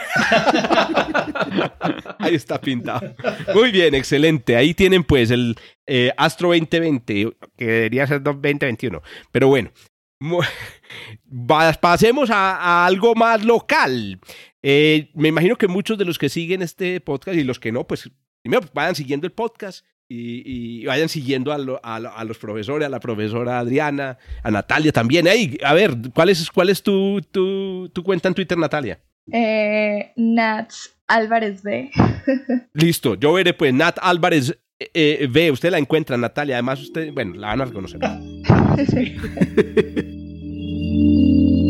Ahí 2.20 2.36
está 2.36 2.60
pintado. 2.60 3.16
Muy 3.54 3.72
bien, 3.72 3.96
excelente. 3.96 4.56
Ahí 4.56 4.74
tienen 4.74 5.04
pues 5.04 5.32
el 5.32 5.56
eh, 5.88 6.12
Astro 6.18 6.50
2020, 6.50 7.36
que 7.58 7.66
debería 7.66 8.08
ser 8.08 8.22
2021. 8.22 9.02
Pero 9.32 9.48
bueno, 9.48 9.72
pasemos 11.82 12.30
a, 12.30 12.56
a 12.58 12.86
algo 12.86 13.16
más 13.16 13.44
local. 13.46 14.20
Eh, 14.62 15.10
me 15.16 15.30
imagino 15.30 15.56
que 15.58 15.68
muchos 15.68 15.98
de 15.98 16.06
los 16.06 16.18
que 16.18 16.30
siguen 16.30 16.62
este 16.62 17.00
podcast 17.02 17.38
y 17.38 17.44
los 17.44 17.60
que 17.60 17.72
no, 17.72 17.86
pues 17.86 18.10
primero 18.42 18.62
pues, 18.62 18.74
vayan 18.74 18.96
siguiendo 18.96 19.28
el 19.28 19.34
podcast 19.34 19.86
y, 20.10 20.82
y 20.82 20.86
vayan 20.86 21.10
siguiendo 21.10 21.52
a, 21.54 21.58
lo- 21.58 21.80
a 21.84 22.00
lo- 22.00 22.16
a 22.16 22.24
los 22.24 22.38
profesores, 22.38 22.86
a 22.86 22.90
la 22.90 23.00
profesora 23.00 23.60
Adriana, 23.60 24.18
a 24.44 24.52
Natalia 24.52 24.92
también. 24.92 25.28
Ey, 25.28 25.58
a 25.64 25.74
ver, 25.74 25.96
¿cuál 26.14 26.30
es, 26.30 26.50
cuál 26.52 26.70
es 26.70 26.84
tu, 26.84 27.22
tu, 27.32 27.90
tu 27.90 28.04
cuenta 28.04 28.28
en 28.28 28.34
Twitter, 28.34 28.58
Natalia? 28.58 29.00
Eh, 29.32 30.12
Nats 30.18 30.98
Álvarez 31.08 31.64
B. 31.64 31.90
Listo, 32.74 33.16
yo 33.16 33.34
veré 33.34 33.54
pues 33.54 33.74
Nat 33.74 33.98
Álvarez 34.02 34.58
eh, 34.80 34.90
eh, 34.94 35.28
ve, 35.32 35.52
usted 35.52 35.72
la 35.72 35.78
encuentra, 35.78 36.18
Natalia, 36.18 36.56
además 36.56 36.82
usted, 36.82 37.14
bueno, 37.14 37.36
la 37.36 37.48
van 37.48 37.62
a 37.62 37.66
reconocer. 37.66 38.00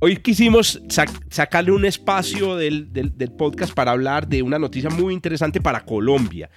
Hoy 0.00 0.16
quisimos 0.18 0.80
sac- 0.88 1.26
sacarle 1.28 1.72
un 1.72 1.84
espacio 1.84 2.54
del, 2.54 2.88
podcast 3.36 3.74
para 3.74 3.90
hablar 3.90 4.28
de 4.28 4.42
una 4.42 4.56
noticia 4.56 4.90
muy 4.90 5.12
interesante 5.12 5.60
para 5.60 5.84
Colombia. 5.84 6.48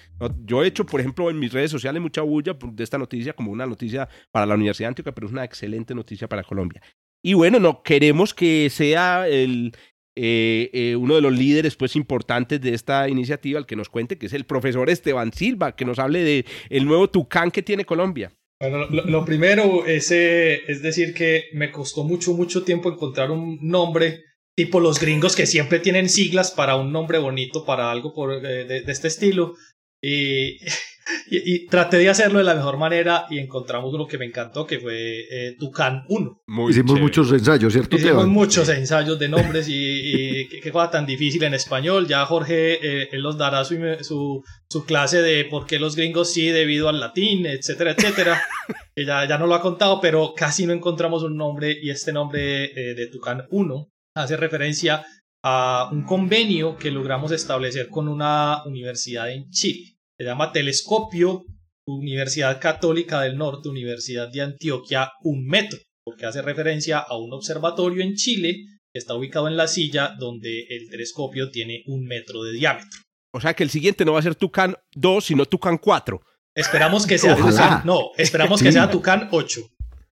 Yo 0.46 0.64
he 0.64 0.68
hecho, 0.68 0.86
por 0.86 1.00
ejemplo, 1.00 1.28
en 1.28 1.40
mis 1.40 1.52
redes 1.52 1.72
sociales 1.72 2.00
mucha 2.00 2.22
bulla 2.22 2.56
de 2.62 2.84
esta 2.84 3.00
noticia 3.00 3.34
como 3.34 3.52
una 3.52 3.66
noticia 3.66 4.08
para 4.30 4.46
la 4.46 4.54
Universidad 4.54 4.96
de 4.96 5.12
pero 5.12 5.26
es 5.26 5.34
una 5.34 5.44
excelente 5.44 5.96
noticia 5.96 6.30
para 6.30 6.44
Colombia. 6.44 6.84
Y 7.24 7.34
bueno, 7.34 7.60
no 7.60 7.82
queremos 7.82 8.36
que 8.36 8.70
sea 8.70 9.28
eh, 9.28 9.72
eh, 10.16 10.96
uno 10.96 11.16
de 11.16 11.22
los 11.22 11.34
líderes 11.34 11.76
pues, 11.76 11.96
importantes 11.96 12.62
de 12.62 12.76
esta 12.76 13.10
iniciativa, 13.10 13.58
el 13.58 13.66
que 13.66 13.76
nos 13.76 13.90
cuente, 13.90 14.20
que 14.20 14.28
es 14.28 14.34
el 14.34 14.46
profesor 14.46 14.88
Esteban 14.88 15.34
Silva, 15.34 15.76
que 15.76 15.86
nos 15.86 15.98
hable 15.98 16.24
de 16.24 16.46
el 16.70 16.86
nuevo 16.86 17.10
Tucán 17.10 17.50
que 17.50 17.64
tiene 17.64 17.86
Colombia. 17.86 18.32
Bueno, 18.62 18.86
lo, 18.90 19.04
lo 19.06 19.26
primero 19.26 19.86
es, 19.88 20.12
eh, 20.12 20.62
es 20.68 20.82
decir 20.84 21.14
que 21.16 21.46
me 21.54 21.72
costó 21.72 22.04
mucho, 22.04 22.34
mucho 22.34 22.64
tiempo 22.64 22.92
encontrar 22.92 23.32
un 23.32 23.58
nombre 23.62 24.22
tipo 24.56 24.80
los 24.80 25.00
gringos 25.00 25.36
que 25.36 25.48
siempre 25.48 25.80
tienen 25.80 26.10
siglas 26.10 26.52
para 26.52 26.76
un 26.76 26.92
nombre 26.92 27.18
bonito, 27.18 27.66
para 27.66 27.90
algo 27.90 28.14
por, 28.14 28.34
eh, 28.46 28.66
de, 28.66 28.82
de 28.82 28.92
este 28.92 29.08
estilo. 29.08 29.56
Y, 30.02 30.58
y, 31.30 31.56
y 31.56 31.66
traté 31.68 31.98
de 31.98 32.10
hacerlo 32.10 32.38
de 32.40 32.46
la 32.46 32.54
mejor 32.56 32.78
manera 32.78 33.26
y 33.32 33.40
encontramos 33.40 33.94
uno 33.94 34.06
que 34.08 34.18
me 34.20 34.26
encantó, 34.26 34.68
que 34.68 34.80
fue 34.80 35.22
eh, 35.32 35.56
Tucán 35.58 36.04
1. 36.10 36.42
Muy 36.48 36.72
Hicimos 36.72 36.98
chévere. 36.98 37.02
muchos 37.02 37.32
ensayos, 37.32 37.74
¿cierto, 37.74 37.96
Hicimos 37.96 38.26
Esteban? 38.26 38.30
muchos 38.30 38.70
ensayos 38.70 39.18
de 39.18 39.30
nombres 39.30 39.68
y, 39.68 39.74
y 39.74 40.31
qué, 40.60 40.72
cosa 40.72 40.92
tan 40.92 41.06
difícil 41.06 41.44
en 41.44 41.54
español. 41.54 42.08
Ya 42.08 42.26
Jorge, 42.26 42.74
eh, 43.04 43.10
él 43.12 43.22
nos 43.24 43.38
dará 43.38 43.64
su, 43.64 43.76
su, 44.02 44.44
su 44.70 44.86
clase 44.86 45.22
de 45.22 45.46
por 45.46 45.66
qué 45.66 45.80
los 45.80 45.96
gringos 45.96 46.34
sí 46.34 46.48
debido 46.48 46.90
al 46.90 47.00
latín, 47.00 47.46
etcétera, 47.46 47.92
etcétera. 47.92 48.42
que 48.96 49.06
ya, 49.06 49.28
ya 49.28 49.38
no 49.38 49.48
lo 49.48 49.56
ha 49.56 49.62
contado, 49.62 50.02
pero 50.02 50.34
casi 50.36 50.66
no 50.66 50.74
encontramos 50.74 51.24
un 51.24 51.38
nombre 51.38 51.78
y 51.82 51.90
este 51.90 52.12
nombre 52.12 52.66
eh, 52.66 52.94
de 52.94 53.08
Tucán 53.08 53.46
1 53.50 53.90
hace 54.16 54.38
referencia 54.38 55.06
a 55.44 55.90
un 55.92 56.04
convenio 56.04 56.78
que 56.78 56.92
logramos 56.92 57.32
establecer 57.32 57.88
con 57.88 58.08
una 58.08 58.64
universidad 58.66 59.32
en 59.32 59.50
Chile. 59.50 59.96
Se 60.18 60.26
llama 60.26 60.52
Telescopio 60.52 61.46
Universidad 61.88 62.60
Católica 62.62 63.22
del 63.22 63.38
Norte, 63.38 63.70
Universidad 63.70 64.30
de 64.30 64.42
Antioquia, 64.42 65.12
un 65.24 65.48
metro 65.48 65.80
porque 66.04 66.26
hace 66.26 66.42
referencia 66.42 67.00
a 67.00 67.18
un 67.18 67.34
observatorio 67.34 68.04
en 68.04 68.16
Chile 68.16 68.66
está 68.94 69.14
ubicado 69.16 69.48
en 69.48 69.58
la 69.58 69.68
silla 69.68 70.16
donde 70.20 70.66
el 70.70 70.90
telescopio 70.90 71.50
tiene 71.52 71.84
un 71.88 72.06
metro 72.06 72.44
de 72.44 72.52
diámetro. 72.54 73.00
O 73.34 73.40
sea 73.42 73.54
que 73.54 73.64
el 73.64 73.70
siguiente 73.70 74.04
no 74.06 74.14
va 74.14 74.20
a 74.20 74.24
ser 74.24 74.36
Tucán 74.36 74.76
2, 74.94 75.24
sino 75.26 75.46
Tucán 75.46 75.78
4. 75.78 76.22
Esperamos 76.56 77.08
que 77.08 77.18
sea. 77.18 77.36
Tucán, 77.36 77.82
no, 77.86 78.12
esperamos 78.18 78.62
que 78.62 78.68
Sí. 78.70 78.74
sea 78.74 78.90
Tucán 78.92 79.30
8. 79.32 79.62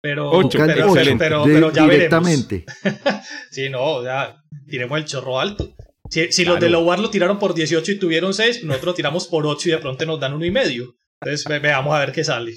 Pero, 0.01 0.31
pero, 0.31 0.47
ocho, 0.47 0.59
pero, 0.65 0.93
pero, 1.19 1.45
de- 1.45 1.53
pero 1.55 1.73
ya 1.73 1.87
veremos. 1.87 1.91
directamente. 1.91 2.65
Sí, 3.51 3.69
no, 3.69 3.83
o 3.97 4.03
sea, 4.05 4.37
tiremos 4.69 4.97
el 4.99 5.05
chorro 5.07 5.41
alto. 5.41 5.75
Si, 6.09 6.31
si 6.33 6.45
Claro. 6.45 6.55
los 6.55 6.61
de 6.63 6.71
Lowar 6.71 7.01
lo 7.01 7.11
tiraron 7.11 7.39
por 7.41 7.53
18 7.55 7.91
y 7.93 7.99
tuvieron 7.99 8.33
6, 8.33 8.63
nosotros 8.63 8.95
tiramos 8.95 9.27
por 9.27 9.45
8 9.47 9.69
y 9.69 9.73
de 9.73 9.79
pronto 9.79 10.07
nos 10.07 10.21
dan 10.21 10.35
uno 10.35 10.45
y 10.45 10.53
medio. 10.53 10.95
Entonces 11.21 11.45
ve- 11.49 11.59
veamos 11.59 11.93
a 11.95 11.99
ver 11.99 12.13
qué 12.13 12.23
sale. 12.23 12.57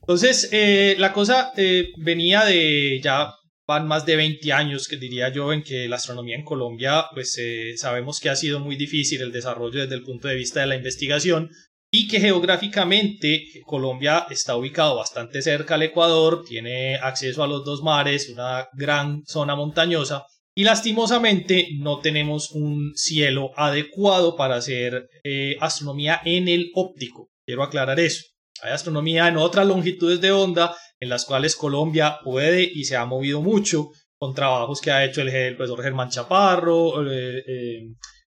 Entonces, 0.00 0.48
eh, 0.52 0.96
la 0.98 1.12
cosa 1.12 1.52
eh, 1.56 1.90
venía 1.98 2.44
de 2.44 3.00
ya 3.02 3.32
van 3.66 3.88
más 3.88 4.06
de 4.06 4.16
20 4.16 4.52
años, 4.52 4.88
que 4.88 4.96
diría 4.96 5.28
yo, 5.30 5.52
en 5.52 5.62
que 5.62 5.88
la 5.88 5.96
astronomía 5.96 6.36
en 6.36 6.44
Colombia, 6.44 7.06
pues 7.12 7.36
eh, 7.38 7.74
sabemos 7.76 8.20
que 8.20 8.30
ha 8.30 8.36
sido 8.36 8.60
muy 8.60 8.76
difícil 8.76 9.22
el 9.22 9.32
desarrollo 9.32 9.80
desde 9.80 9.96
el 9.96 10.02
punto 10.02 10.28
de 10.28 10.36
vista 10.36 10.60
de 10.60 10.66
la 10.66 10.76
investigación 10.76 11.50
y 11.90 12.08
que 12.08 12.20
geográficamente 12.20 13.46
Colombia 13.64 14.26
está 14.30 14.56
ubicado 14.56 14.96
bastante 14.96 15.42
cerca 15.42 15.74
al 15.74 15.82
Ecuador, 15.82 16.44
tiene 16.46 16.96
acceso 16.96 17.42
a 17.42 17.48
los 17.48 17.64
dos 17.64 17.82
mares, 17.82 18.28
una 18.28 18.68
gran 18.74 19.22
zona 19.26 19.56
montañosa 19.56 20.24
y 20.54 20.64
lastimosamente 20.64 21.68
no 21.78 22.00
tenemos 22.00 22.50
un 22.52 22.92
cielo 22.94 23.50
adecuado 23.56 24.36
para 24.36 24.56
hacer 24.56 25.08
eh, 25.22 25.56
astronomía 25.60 26.22
en 26.24 26.48
el 26.48 26.70
óptico. 26.74 27.28
Quiero 27.44 27.62
aclarar 27.62 28.00
eso. 28.00 28.24
Hay 28.62 28.72
astronomía 28.72 29.28
en 29.28 29.36
otras 29.36 29.66
longitudes 29.66 30.20
de 30.22 30.32
onda 30.32 30.74
en 31.00 31.08
las 31.08 31.24
cuales 31.24 31.56
Colombia 31.56 32.18
puede 32.24 32.62
y 32.62 32.84
se 32.84 32.96
ha 32.96 33.04
movido 33.04 33.42
mucho 33.42 33.90
con 34.18 34.34
trabajos 34.34 34.80
que 34.80 34.90
ha 34.90 35.04
hecho 35.04 35.20
el, 35.22 35.28
el 35.28 35.56
profesor 35.56 35.82
Germán 35.82 36.08
Chaparro, 36.08 37.06
eh, 37.10 37.42
eh, 37.46 37.88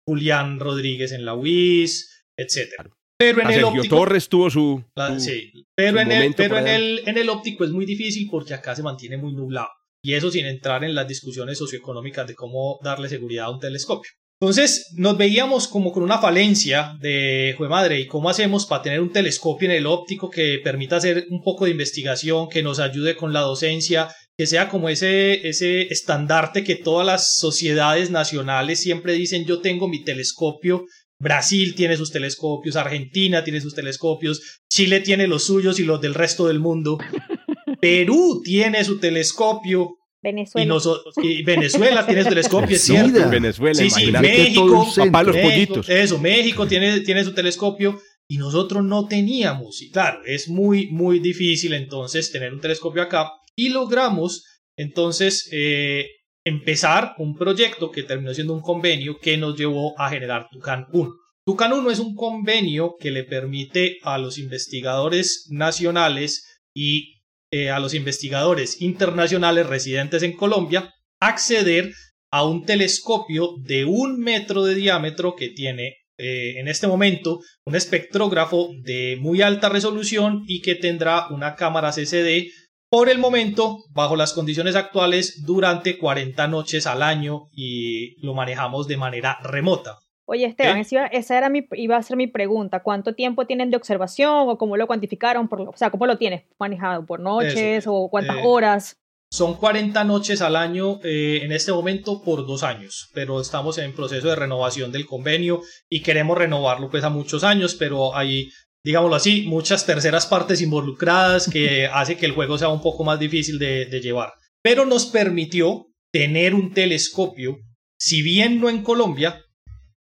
Julián 0.07 0.59
Rodríguez 0.59 1.11
en 1.11 1.25
la 1.25 1.33
UIS, 1.35 2.25
etc. 2.37 2.69
Pero 3.17 3.41
en 3.41 3.47
A 3.47 3.53
el 3.55 3.63
óptico, 3.63 3.95
Torres 3.97 4.27
tuvo 4.29 4.49
su... 4.49 4.83
la- 4.95 5.13
su- 5.13 5.19
sí, 5.19 5.51
pero, 5.75 5.97
su 5.97 5.99
en 5.99 6.11
el, 6.11 6.33
pero 6.35 6.57
en, 6.57 6.67
el, 6.67 7.01
en 7.05 7.17
el 7.17 7.29
óptico 7.29 7.63
es 7.63 7.71
muy 7.71 7.85
difícil 7.85 8.27
porque 8.29 8.53
acá 8.53 8.75
se 8.75 8.83
mantiene 8.83 9.17
muy 9.17 9.33
nublado. 9.33 9.69
Y 10.05 10.13
eso 10.13 10.29
sin 10.31 10.45
entrar 10.45 10.83
en 10.83 10.95
las 10.95 11.07
discusiones 11.07 11.57
socioeconómicas 11.57 12.27
de 12.27 12.35
cómo 12.35 12.79
darle 12.83 13.07
seguridad 13.07 13.45
a 13.45 13.49
un 13.51 13.59
telescopio. 13.59 14.11
Entonces 14.43 14.91
nos 14.97 15.17
veíamos 15.17 15.69
como 15.69 15.93
con 15.93 16.03
una 16.03 16.17
falencia 16.17 16.97
de, 16.99 17.55
jue 17.57 17.69
madre, 17.69 18.01
¿y 18.01 18.07
cómo 18.07 18.29
hacemos 18.29 18.65
para 18.65 18.81
tener 18.81 18.99
un 18.99 19.13
telescopio 19.13 19.69
en 19.69 19.77
el 19.77 19.85
óptico 19.85 20.29
que 20.29 20.59
permita 20.61 20.97
hacer 20.97 21.27
un 21.29 21.41
poco 21.41 21.63
de 21.63 21.71
investigación, 21.71 22.49
que 22.49 22.61
nos 22.61 22.79
ayude 22.79 23.15
con 23.15 23.31
la 23.31 23.39
docencia, 23.39 24.13
que 24.35 24.45
sea 24.45 24.67
como 24.67 24.89
ese, 24.89 25.47
ese 25.47 25.83
estandarte 25.83 26.65
que 26.65 26.75
todas 26.75 27.07
las 27.07 27.37
sociedades 27.37 28.11
nacionales 28.11 28.81
siempre 28.81 29.13
dicen, 29.13 29.45
yo 29.45 29.61
tengo 29.61 29.87
mi 29.87 30.03
telescopio, 30.03 30.87
Brasil 31.19 31.73
tiene 31.73 31.95
sus 31.95 32.11
telescopios, 32.11 32.75
Argentina 32.75 33.45
tiene 33.45 33.61
sus 33.61 33.73
telescopios, 33.73 34.41
Chile 34.69 34.99
tiene 34.99 35.27
los 35.27 35.45
suyos 35.45 35.79
y 35.79 35.85
los 35.85 36.01
del 36.01 36.15
resto 36.15 36.47
del 36.47 36.59
mundo, 36.59 36.97
Perú 37.79 38.41
tiene 38.43 38.83
su 38.83 38.99
telescopio, 38.99 39.95
y, 40.23 40.27
Venezuela. 40.31 40.65
nosotros, 40.67 41.15
y 41.21 41.43
Venezuela 41.43 42.05
tiene 42.05 42.23
su 42.23 42.29
telescopio, 42.29 42.75
es 42.75 42.81
Sí, 42.81 42.93
cierto. 42.93 43.19
En 43.19 43.29
Venezuela, 43.29 43.75
Sí, 43.75 43.89
sí. 43.89 44.11
México. 44.11 44.87
Papá 44.95 45.23
los 45.23 45.35
México, 45.35 45.49
pollitos. 45.49 45.89
Eso, 45.89 46.17
México 46.19 46.65
tiene, 46.67 47.01
tiene 47.01 47.23
su 47.23 47.33
telescopio 47.33 47.99
y 48.27 48.37
nosotros 48.37 48.83
no 48.83 49.05
teníamos. 49.07 49.81
Y 49.81 49.91
claro, 49.91 50.21
es 50.25 50.47
muy, 50.47 50.87
muy 50.87 51.19
difícil 51.19 51.73
entonces 51.73 52.31
tener 52.31 52.53
un 52.53 52.61
telescopio 52.61 53.01
acá. 53.01 53.31
Y 53.55 53.69
logramos 53.69 54.45
entonces 54.77 55.49
eh, 55.51 56.07
empezar 56.45 57.15
un 57.17 57.35
proyecto 57.35 57.91
que 57.91 58.03
terminó 58.03 58.33
siendo 58.33 58.53
un 58.53 58.61
convenio 58.61 59.19
que 59.19 59.37
nos 59.37 59.57
llevó 59.57 59.99
a 59.99 60.09
generar 60.09 60.47
Tucán 60.51 60.87
1. 60.91 61.11
Tucán 61.45 61.73
1 61.73 61.91
es 61.91 61.99
un 61.99 62.15
convenio 62.15 62.95
que 62.99 63.11
le 63.11 63.23
permite 63.25 63.97
a 64.03 64.17
los 64.17 64.37
investigadores 64.37 65.47
nacionales 65.51 66.61
y 66.73 67.21
eh, 67.55 67.69
a 67.69 67.79
los 67.79 67.93
investigadores 67.93 68.81
internacionales 68.81 69.67
residentes 69.67 70.23
en 70.23 70.35
Colombia 70.35 70.91
acceder 71.19 71.93
a 72.31 72.43
un 72.43 72.65
telescopio 72.65 73.51
de 73.61 73.85
un 73.85 74.17
metro 74.17 74.63
de 74.63 74.73
diámetro 74.73 75.35
que 75.35 75.49
tiene 75.49 75.97
eh, 76.17 76.55
en 76.57 76.67
este 76.67 76.87
momento 76.87 77.41
un 77.67 77.75
espectrógrafo 77.75 78.69
de 78.81 79.19
muy 79.21 79.43
alta 79.43 79.69
resolución 79.69 80.43
y 80.47 80.63
que 80.63 80.73
tendrá 80.73 81.27
una 81.27 81.53
cámara 81.53 81.91
CCD 81.91 82.49
por 82.89 83.07
el 83.07 83.19
momento, 83.19 83.83
bajo 83.91 84.15
las 84.15 84.33
condiciones 84.33 84.75
actuales, 84.75 85.43
durante 85.45 85.99
40 85.99 86.47
noches 86.47 86.87
al 86.87 87.03
año 87.03 87.49
y 87.51 88.19
lo 88.25 88.33
manejamos 88.33 88.87
de 88.87 88.97
manera 88.97 89.37
remota. 89.43 89.99
Oye, 90.25 90.45
Esteban, 90.45 90.83
¿Qué? 90.85 91.09
esa 91.11 91.37
era 91.37 91.49
mi, 91.49 91.67
iba 91.73 91.97
a 91.97 92.03
ser 92.03 92.15
mi 92.15 92.27
pregunta. 92.27 92.81
¿Cuánto 92.81 93.13
tiempo 93.13 93.45
tienen 93.45 93.71
de 93.71 93.77
observación 93.77 94.49
o 94.49 94.57
cómo 94.57 94.77
lo 94.77 94.87
cuantificaron? 94.87 95.49
Por, 95.49 95.61
o 95.61 95.73
sea, 95.75 95.89
¿cómo 95.89 96.05
lo 96.05 96.17
tienes 96.17 96.43
manejado? 96.59 97.05
¿Por 97.05 97.19
noches 97.19 97.57
Eso, 97.57 97.93
o 97.93 98.09
cuántas 98.09 98.37
eh, 98.37 98.41
horas? 98.45 98.97
Son 99.29 99.55
40 99.55 100.03
noches 100.03 100.41
al 100.41 100.55
año 100.55 100.99
eh, 101.03 101.41
en 101.43 101.51
este 101.51 101.71
momento 101.71 102.21
por 102.21 102.45
dos 102.45 102.63
años, 102.63 103.09
pero 103.13 103.41
estamos 103.41 103.79
en 103.79 103.95
proceso 103.95 104.27
de 104.27 104.35
renovación 104.35 104.91
del 104.91 105.07
convenio 105.07 105.61
y 105.89 106.03
queremos 106.03 106.37
renovarlo 106.37 106.89
pues 106.89 107.03
a 107.03 107.09
muchos 107.09 107.43
años, 107.43 107.73
pero 107.73 108.15
hay, 108.15 108.49
digámoslo 108.85 109.15
así, 109.15 109.45
muchas 109.47 109.85
terceras 109.85 110.27
partes 110.27 110.61
involucradas 110.61 111.49
que 111.49 111.87
hace 111.91 112.15
que 112.15 112.27
el 112.27 112.33
juego 112.33 112.59
sea 112.59 112.69
un 112.69 112.81
poco 112.81 113.03
más 113.03 113.19
difícil 113.19 113.57
de, 113.57 113.87
de 113.87 114.01
llevar. 114.01 114.33
Pero 114.61 114.85
nos 114.85 115.07
permitió 115.07 115.87
tener 116.11 116.53
un 116.53 116.71
telescopio, 116.71 117.57
si 117.97 118.21
bien 118.21 118.61
no 118.61 118.69
en 118.69 118.83
Colombia, 118.83 119.42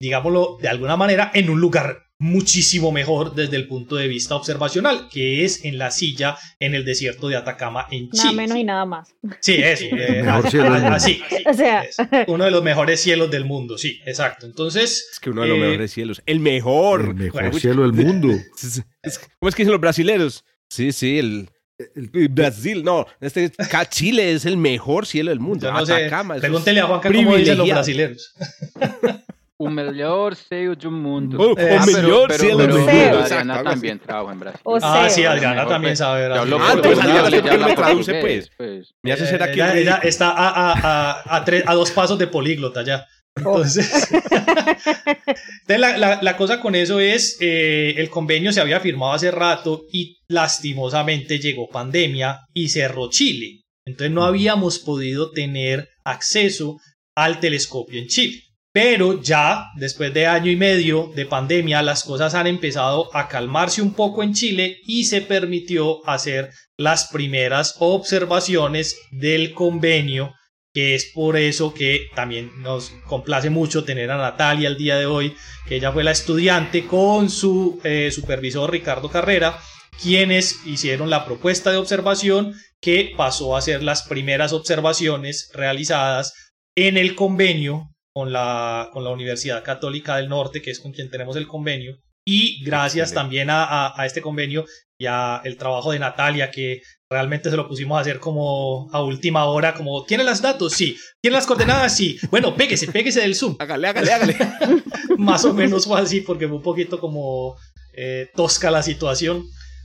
digámoslo 0.05 0.57
de 0.61 0.67
alguna 0.69 0.95
manera, 0.97 1.31
en 1.33 1.49
un 1.49 1.59
lugar 1.59 2.03
muchísimo 2.17 2.93
mejor 2.93 3.35
desde 3.35 3.57
el 3.57 3.67
punto 3.67 3.97
de 3.97 4.07
vista 4.07 4.35
observacional, 4.35 5.09
que 5.11 5.43
es 5.43 5.65
en 5.65 5.77
la 5.77 5.91
silla 5.91 6.37
en 6.59 6.73
el 6.73 6.85
desierto 6.85 7.27
de 7.27 7.35
Atacama 7.35 7.87
en 7.91 8.09
Chile. 8.09 8.23
Nada 8.23 8.31
menos 8.31 8.57
y 8.57 8.63
nada 8.63 8.85
más. 8.85 9.13
Sí, 9.41 9.55
eso. 9.55 9.83
eh, 9.91 10.23
así. 10.25 11.21
O 11.45 11.53
sea, 11.53 11.83
Es 11.83 11.97
uno 12.27 12.45
de 12.45 12.51
los 12.51 12.63
mejores 12.63 13.01
cielos 13.01 13.29
del 13.31 13.43
mundo, 13.43 13.77
sí, 13.77 13.99
exacto. 14.05 14.45
Entonces, 14.45 15.09
Es 15.11 15.19
que 15.19 15.29
uno 15.31 15.41
de 15.41 15.49
los 15.49 15.57
Eh, 15.57 15.61
mejores 15.61 15.91
cielos. 15.91 16.21
El 16.25 16.39
mejor. 16.39 17.01
El 17.09 17.15
mejor 17.15 17.41
Bueno, 17.41 17.59
cielo 17.59 17.81
del 17.81 17.93
mundo. 17.93 18.29
¿Cómo 19.39 19.49
es 19.49 19.55
que 19.55 19.63
dicen 19.63 19.71
los 19.73 19.81
brasileros? 19.81 20.45
Sí, 20.69 20.93
sí, 20.93 21.19
el, 21.19 21.49
el 21.95 22.29
Brasil, 22.29 22.81
no, 22.83 23.05
este 23.19 23.51
Chile 23.89 24.31
es 24.31 24.45
el 24.45 24.55
mejor 24.55 25.05
cielo 25.05 25.31
del 25.31 25.41
mundo. 25.41 25.69
no 25.69 25.79
Atacama, 25.79 26.35
pregúntele 26.35 26.79
a 26.79 26.85
Juanca 26.85 27.11
cómo 27.11 27.35
dicen 27.35 27.57
los 27.57 27.67
brasileños. 27.69 28.33
O 29.57 29.69
melhor 29.69 30.35
cielo 30.35 30.75
do 30.75 30.91
mundo. 30.91 31.37
Oh, 31.39 31.57
Eh, 31.57 31.77
o 31.77 31.79
ah, 31.81 31.85
melhor 31.85 32.27
pero, 32.27 32.43
del 32.43 32.51
Adriana 32.71 32.73
mundo. 32.75 33.19
Exacto, 33.21 33.51
algo 33.53 33.69
también 33.69 33.99
trabaja 33.99 34.33
en 34.33 34.39
Brasil. 34.39 34.61
O 34.65 34.77
Ah, 34.81 35.09
sí, 35.09 35.23
Adriana 35.23 35.55
mejor, 35.55 35.69
también 35.69 35.91
pues, 35.91 35.99
sabe 35.99 36.27
Brasil. 36.27 36.53
Ah, 36.59 36.71
entonces, 36.73 36.99
Adriana, 36.99 37.19
ella 37.19 37.21
¿por 37.21 37.31
qué 37.31 37.41
no 37.45 37.53
habla 37.53 37.67
me 37.67 37.75
traduce, 37.75 38.11
portugués, 38.11 38.49
pues? 38.57 38.91
Me 39.03 39.11
hace 39.13 39.27
ser 39.27 39.41
Eh, 39.41 39.43
aquí 39.45 39.61
ella- 39.61 39.99
está 40.03 40.29
a, 40.31 40.49
a- 40.49 40.73
a- 41.21 41.37
a 41.37 41.45
tres- 41.45 41.63
a 41.65 41.73
dos 41.73 41.91
pasos 41.91 42.19
de 42.19 42.27
políglota 42.27 42.83
ya. 42.83 43.05
Entonces, 43.37 44.09
Entonces, 44.11 45.79
la, 45.79 45.97
la- 45.97 46.19
la 46.21 46.37
cosa 46.37 46.59
con 46.59 46.75
eso 46.75 46.99
es, 46.99 47.37
eh, 47.39 47.95
el 47.97 48.09
convenio 48.09 48.51
se 48.51 48.61
había 48.61 48.79
firmado 48.79 49.13
hace 49.13 49.31
rato 49.31 49.83
y 49.91 50.17
lastimosamente 50.29 51.39
llegó 51.39 51.69
pandemia 51.69 52.41
y 52.53 52.69
cerró 52.69 53.09
Chile. 53.09 53.61
Entonces 53.87 54.11
no 54.11 54.23
habíamos 54.25 54.79
podido 54.79 55.31
tener 55.31 55.89
acceso 56.03 56.77
al 57.15 57.39
telescopio 57.39 57.99
en 58.01 58.07
Chile. 58.07 58.41
Pero 58.75 59.21
ya 59.21 59.71
después 59.77 60.13
de 60.13 60.27
año 60.27 60.51
y 60.51 60.57
medio 60.57 61.09
de 61.15 61.25
pandemia, 61.25 61.81
las 61.81 62.03
cosas 62.03 62.33
han 62.33 62.45
empezado 62.45 63.09
a 63.15 63.29
calmarse 63.29 63.81
un 63.81 63.93
poco 63.93 64.21
en 64.21 64.33
Chile 64.33 64.81
y 64.85 65.05
se 65.05 65.21
permitió 65.21 66.05
hacer 66.05 66.51
las 66.75 67.07
primeras 67.07 67.77
observaciones 67.79 68.99
del 69.11 69.53
convenio, 69.53 70.33
que 70.73 70.93
es 70.93 71.09
por 71.13 71.37
eso 71.37 71.73
que 71.73 72.07
también 72.15 72.51
nos 72.63 72.89
complace 73.07 73.49
mucho 73.49 73.85
tener 73.85 74.11
a 74.11 74.17
Natalia 74.17 74.67
el 74.67 74.77
día 74.77 74.97
de 74.97 75.05
hoy, 75.05 75.33
que 75.69 75.77
ella 75.77 75.93
fue 75.93 76.03
la 76.03 76.11
estudiante 76.11 76.85
con 76.85 77.29
su 77.29 77.79
eh, 77.85 78.11
supervisor 78.11 78.69
Ricardo 78.69 79.09
Carrera, 79.09 79.57
quienes 80.03 80.65
hicieron 80.65 81.09
la 81.09 81.23
propuesta 81.23 81.71
de 81.71 81.77
observación 81.77 82.53
que 82.81 83.13
pasó 83.15 83.55
a 83.55 83.61
ser 83.61 83.83
las 83.83 84.03
primeras 84.03 84.51
observaciones 84.51 85.49
realizadas 85.53 86.33
en 86.75 86.97
el 86.97 87.15
convenio 87.15 87.94
con 88.15 88.31
la, 88.31 88.89
con 88.93 89.03
la 89.03 89.09
Universidad 89.09 89.61
Católica 89.61 90.15
del 90.15 90.29
Norte, 90.29 90.61
que 90.61 90.71
es 90.71 90.79
con 90.79 90.93
quien 90.93 91.09
tenemos 91.09 91.35
el 91.35 91.47
convenio. 91.47 91.97
Y 92.25 92.63
gracias 92.63 93.13
también 93.13 93.49
a, 93.49 93.65
a- 93.65 94.01
a 94.01 94.05
este 94.05 94.21
convenio 94.21 94.65
y 94.97 95.05
a 95.05 95.41
el 95.43 95.57
trabajo 95.57 95.91
de 95.91 95.99
Natalia, 95.99 96.49
que 96.49 96.81
realmente 97.09 97.49
se 97.51 97.57
lo 97.57 97.67
pusimos 97.67 97.97
a 97.97 98.01
hacer 98.01 98.19
como 98.21 98.89
a 98.93 99.03
última 99.03 99.43
hora, 99.45 99.73
como, 99.73 100.05
¿tiene 100.05 100.23
las 100.23 100.41
datos? 100.41 100.71
Sí. 100.73 100.97
¿Tiene 101.21 101.35
las 101.35 101.45
coordenadas? 101.45 101.95
Sí. 101.95 102.17
Bueno, 102.31 102.55
péguese, 102.55 102.89
péguese 102.89 103.19
del 103.19 103.35
Zoom. 103.35 103.57
Hágale, 103.59 103.89
hágale, 103.89 104.13
hágale. 104.13 104.37
Más 105.17 105.43
o 105.43 105.53
menos 105.53 105.85
fue 105.85 105.99
así, 105.99 106.21
porque 106.21 106.47
fue 106.47 106.55
un 106.55 106.63
poquito 106.63 106.99
como 107.01 107.57
eh, 107.93 108.29
tosca 108.33 108.71
la 108.71 108.81
situación. 108.81 109.43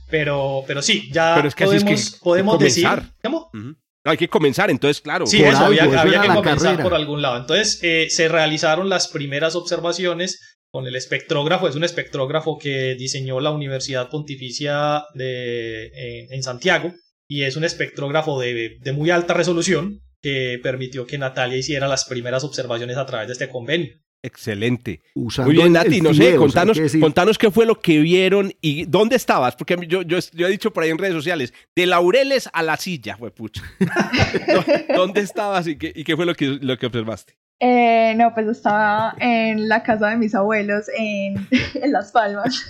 Pero, 0.09 0.63
pero 0.67 0.81
sí, 0.81 1.09
ya 1.11 1.35
Pero 1.35 1.47
es 1.49 1.55
que 1.55 1.63
así 1.65 1.75
es 1.75 1.83
que 1.83 1.89
podemos, 1.91 2.19
podemos 2.21 2.59
decir... 2.59 2.87
¿Cómo? 3.23 3.49
No, 3.53 3.75
hay 4.03 4.17
que 4.17 4.27
comenzar, 4.27 4.69
entonces, 4.69 5.01
claro. 5.01 5.25
Sí, 5.27 5.43
eso, 5.43 5.49
algo, 5.49 5.65
había, 5.65 5.85
eso 5.85 5.99
había 5.99 6.13
era 6.13 6.21
que 6.21 6.27
comenzar 6.29 6.57
carrera. 6.57 6.83
por 6.83 6.93
algún 6.93 7.21
lado. 7.21 7.37
Entonces, 7.37 7.79
eh, 7.83 8.07
se 8.09 8.27
realizaron 8.27 8.89
las 8.89 9.07
primeras 9.07 9.55
observaciones 9.55 10.39
con 10.71 10.87
el 10.87 10.95
espectrógrafo. 10.95 11.67
Es 11.67 11.75
un 11.75 11.83
espectrógrafo 11.83 12.57
que 12.57 12.95
diseñó 12.95 13.39
la 13.39 13.51
Universidad 13.51 14.09
Pontificia 14.09 15.03
de, 15.13 15.85
eh, 15.87 16.27
en 16.31 16.43
Santiago 16.43 16.93
y 17.27 17.43
es 17.43 17.55
un 17.55 17.63
espectrógrafo 17.63 18.39
de, 18.39 18.77
de 18.79 18.91
muy 18.91 19.09
alta 19.09 19.33
resolución 19.33 19.99
que 20.21 20.59
permitió 20.61 21.05
que 21.05 21.17
Natalia 21.17 21.57
hiciera 21.57 21.87
las 21.87 22.05
primeras 22.05 22.43
observaciones 22.43 22.97
a 22.97 23.05
través 23.05 23.27
de 23.27 23.33
este 23.33 23.49
convenio. 23.49 23.93
Excelente. 24.23 25.01
Usando 25.15 25.51
Muy 25.51 25.57
bien, 25.61 25.73
Nati, 25.73 25.99
no 25.99 26.13
sé, 26.13 26.35
contanos, 26.35 26.79
que 26.79 26.99
contanos 26.99 27.37
qué 27.39 27.49
fue 27.49 27.65
lo 27.65 27.79
que 27.79 27.99
vieron 27.99 28.53
y 28.61 28.85
dónde 28.85 29.15
estabas, 29.15 29.55
porque 29.55 29.75
yo, 29.87 30.03
yo, 30.03 30.19
yo 30.33 30.47
he 30.47 30.51
dicho 30.51 30.71
por 30.71 30.83
ahí 30.83 30.91
en 30.91 30.97
redes 30.99 31.15
sociales, 31.15 31.53
de 31.75 31.85
laureles 31.87 32.47
a 32.53 32.61
la 32.61 32.77
silla, 32.77 33.17
fue 33.17 33.31
pucha. 33.31 33.63
¿Dónde 34.95 35.21
estabas 35.21 35.67
y 35.67 35.75
qué, 35.77 35.91
y 35.95 36.03
qué 36.03 36.15
fue 36.15 36.25
lo 36.25 36.35
que, 36.35 36.45
lo 36.61 36.77
que 36.77 36.85
observaste? 36.85 37.33
Eh, 37.63 38.15
no, 38.17 38.33
pues 38.33 38.47
estaba 38.47 39.15
en 39.19 39.69
la 39.69 39.83
casa 39.83 40.09
de 40.09 40.17
mis 40.17 40.33
abuelos 40.33 40.85
en, 40.97 41.47
en 41.75 41.91
Las 41.91 42.11
Palmas, 42.11 42.67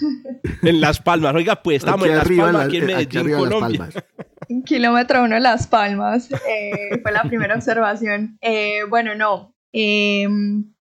En 0.63 0.81
Las 0.81 0.99
Palmas. 0.99 1.33
Oiga, 1.33 1.61
pues 1.61 1.77
estamos 1.77 2.07
en 2.07 2.15
Las 2.15 2.25
arriba, 2.25 2.43
Palmas, 2.45 2.61
la- 2.61 2.67
aquí 2.67 2.77
en 2.77 2.83
aquí 2.83 2.93
Medellín, 3.17 3.31
Las 3.31 3.39
Colombia. 3.39 3.79
Palmas. 3.79 4.03
en 4.49 4.63
kilómetro 4.63 5.23
uno 5.23 5.35
de 5.35 5.41
Las 5.41 5.67
Palmas. 5.67 6.29
Eh, 6.31 6.99
fue 7.01 7.11
la 7.13 7.23
primera 7.23 7.55
observación. 7.55 8.37
Eh, 8.41 8.79
bueno, 8.89 9.15
no. 9.15 9.55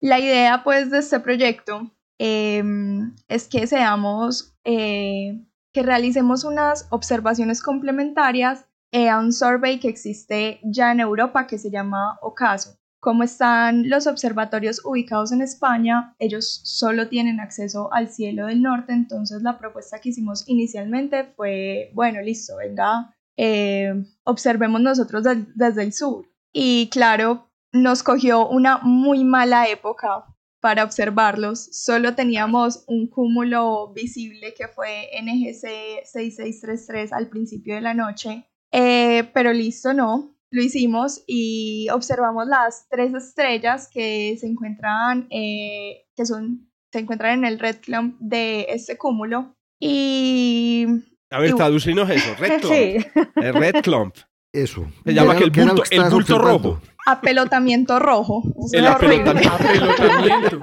La 0.03 0.19
idea, 0.19 0.63
pues, 0.65 0.91
de 0.91 0.97
este 0.97 1.21
proyecto 1.21 1.89
em, 2.19 3.15
es 3.29 3.47
que 3.47 3.65
seamos, 3.67 4.53
eh, 4.65 5.41
que 5.73 5.81
realicemos 5.81 6.43
unas 6.43 6.87
observaciones 6.89 7.61
complementarias 7.63 8.65
eh, 8.91 9.07
a 9.07 9.17
un 9.17 9.31
survey 9.31 9.79
que 9.79 9.87
existe 9.87 10.59
ya 10.61 10.91
en 10.91 10.99
Europa 10.99 11.47
que 11.47 11.57
se 11.57 11.71
llama 11.71 12.19
OCASO. 12.21 12.77
Como 12.99 13.23
están 13.23 13.89
los 13.89 14.05
observatorios 14.05 14.81
ubicados 14.83 15.31
en 15.31 15.41
España, 15.41 16.15
ellos 16.19 16.59
solo 16.65 17.07
tienen 17.07 17.39
acceso 17.39 17.91
al 17.93 18.09
cielo 18.09 18.47
del 18.47 18.61
norte, 18.61 18.91
entonces 18.91 19.41
la 19.41 19.57
propuesta 19.57 19.99
que 19.99 20.09
hicimos 20.09 20.43
inicialmente 20.47 21.23
fue, 21.23 21.91
bueno, 21.93 22.21
listo, 22.21 22.57
venga, 22.57 23.15
eh, 23.37 24.03
observemos 24.25 24.81
nosotros 24.81 25.23
desde 25.55 25.81
el 25.81 25.93
sur. 25.93 26.27
Y 26.51 26.89
claro, 26.89 27.47
nos 27.73 28.03
cogió 28.03 28.47
una 28.47 28.77
muy 28.79 29.23
mala 29.23 29.67
época 29.67 30.25
para 30.62 30.83
observarlos. 30.83 31.59
Solo 31.71 32.15
teníamos 32.15 32.86
un 32.88 33.07
cúmulo 33.07 33.91
visible 33.93 34.53
que 34.57 34.67
fue 34.69 35.09
NGC 35.21 36.05
6633 36.05 37.12
al 37.12 37.27
principio 37.29 37.75
de 37.75 37.81
la 37.81 37.93
noche, 37.93 38.47
eh, 38.71 39.29
pero 39.33 39.51
listo, 39.51 39.93
no. 39.93 40.29
Lo 40.51 40.62
hicimos 40.62 41.23
y 41.25 41.88
observamos 41.89 42.45
las 42.47 42.88
tres 42.88 43.13
estrellas 43.13 43.89
que 43.91 44.38
se 44.39 44.45
encuentran, 44.45 45.27
eh, 45.31 46.05
que 46.15 46.25
son, 46.27 46.69
se 46.91 46.99
encuentran 46.99 47.39
en 47.39 47.45
el 47.45 47.57
red 47.59 47.77
clump 47.81 48.15
de 48.19 48.67
este 48.69 48.95
cúmulo. 48.97 49.55
Y 49.79 50.86
A 51.31 51.39
ver, 51.39 51.49
Y- 51.49 51.55
traducinos 51.55 52.07
eso. 52.09 52.36
Red 52.39 52.62
Clump. 52.62 52.73
Sí. 52.75 52.97
El 53.36 53.53
Red 53.55 53.81
Clump. 53.81 54.15
Eso. 54.53 54.85
Se 55.03 55.13
llama 55.15 55.33
¿Qué 55.35 55.49
que 55.51 55.61
el 55.61 55.67
bulto, 55.67 55.83
que 55.89 55.95
el 55.95 56.03
bulto 56.11 56.37
rojo. 56.37 56.79
apelotamiento 57.07 57.97
rojo. 57.97 58.43
El 58.71 58.85
apelotamiento. 58.85 59.51
Apelotamiento. 59.55 60.59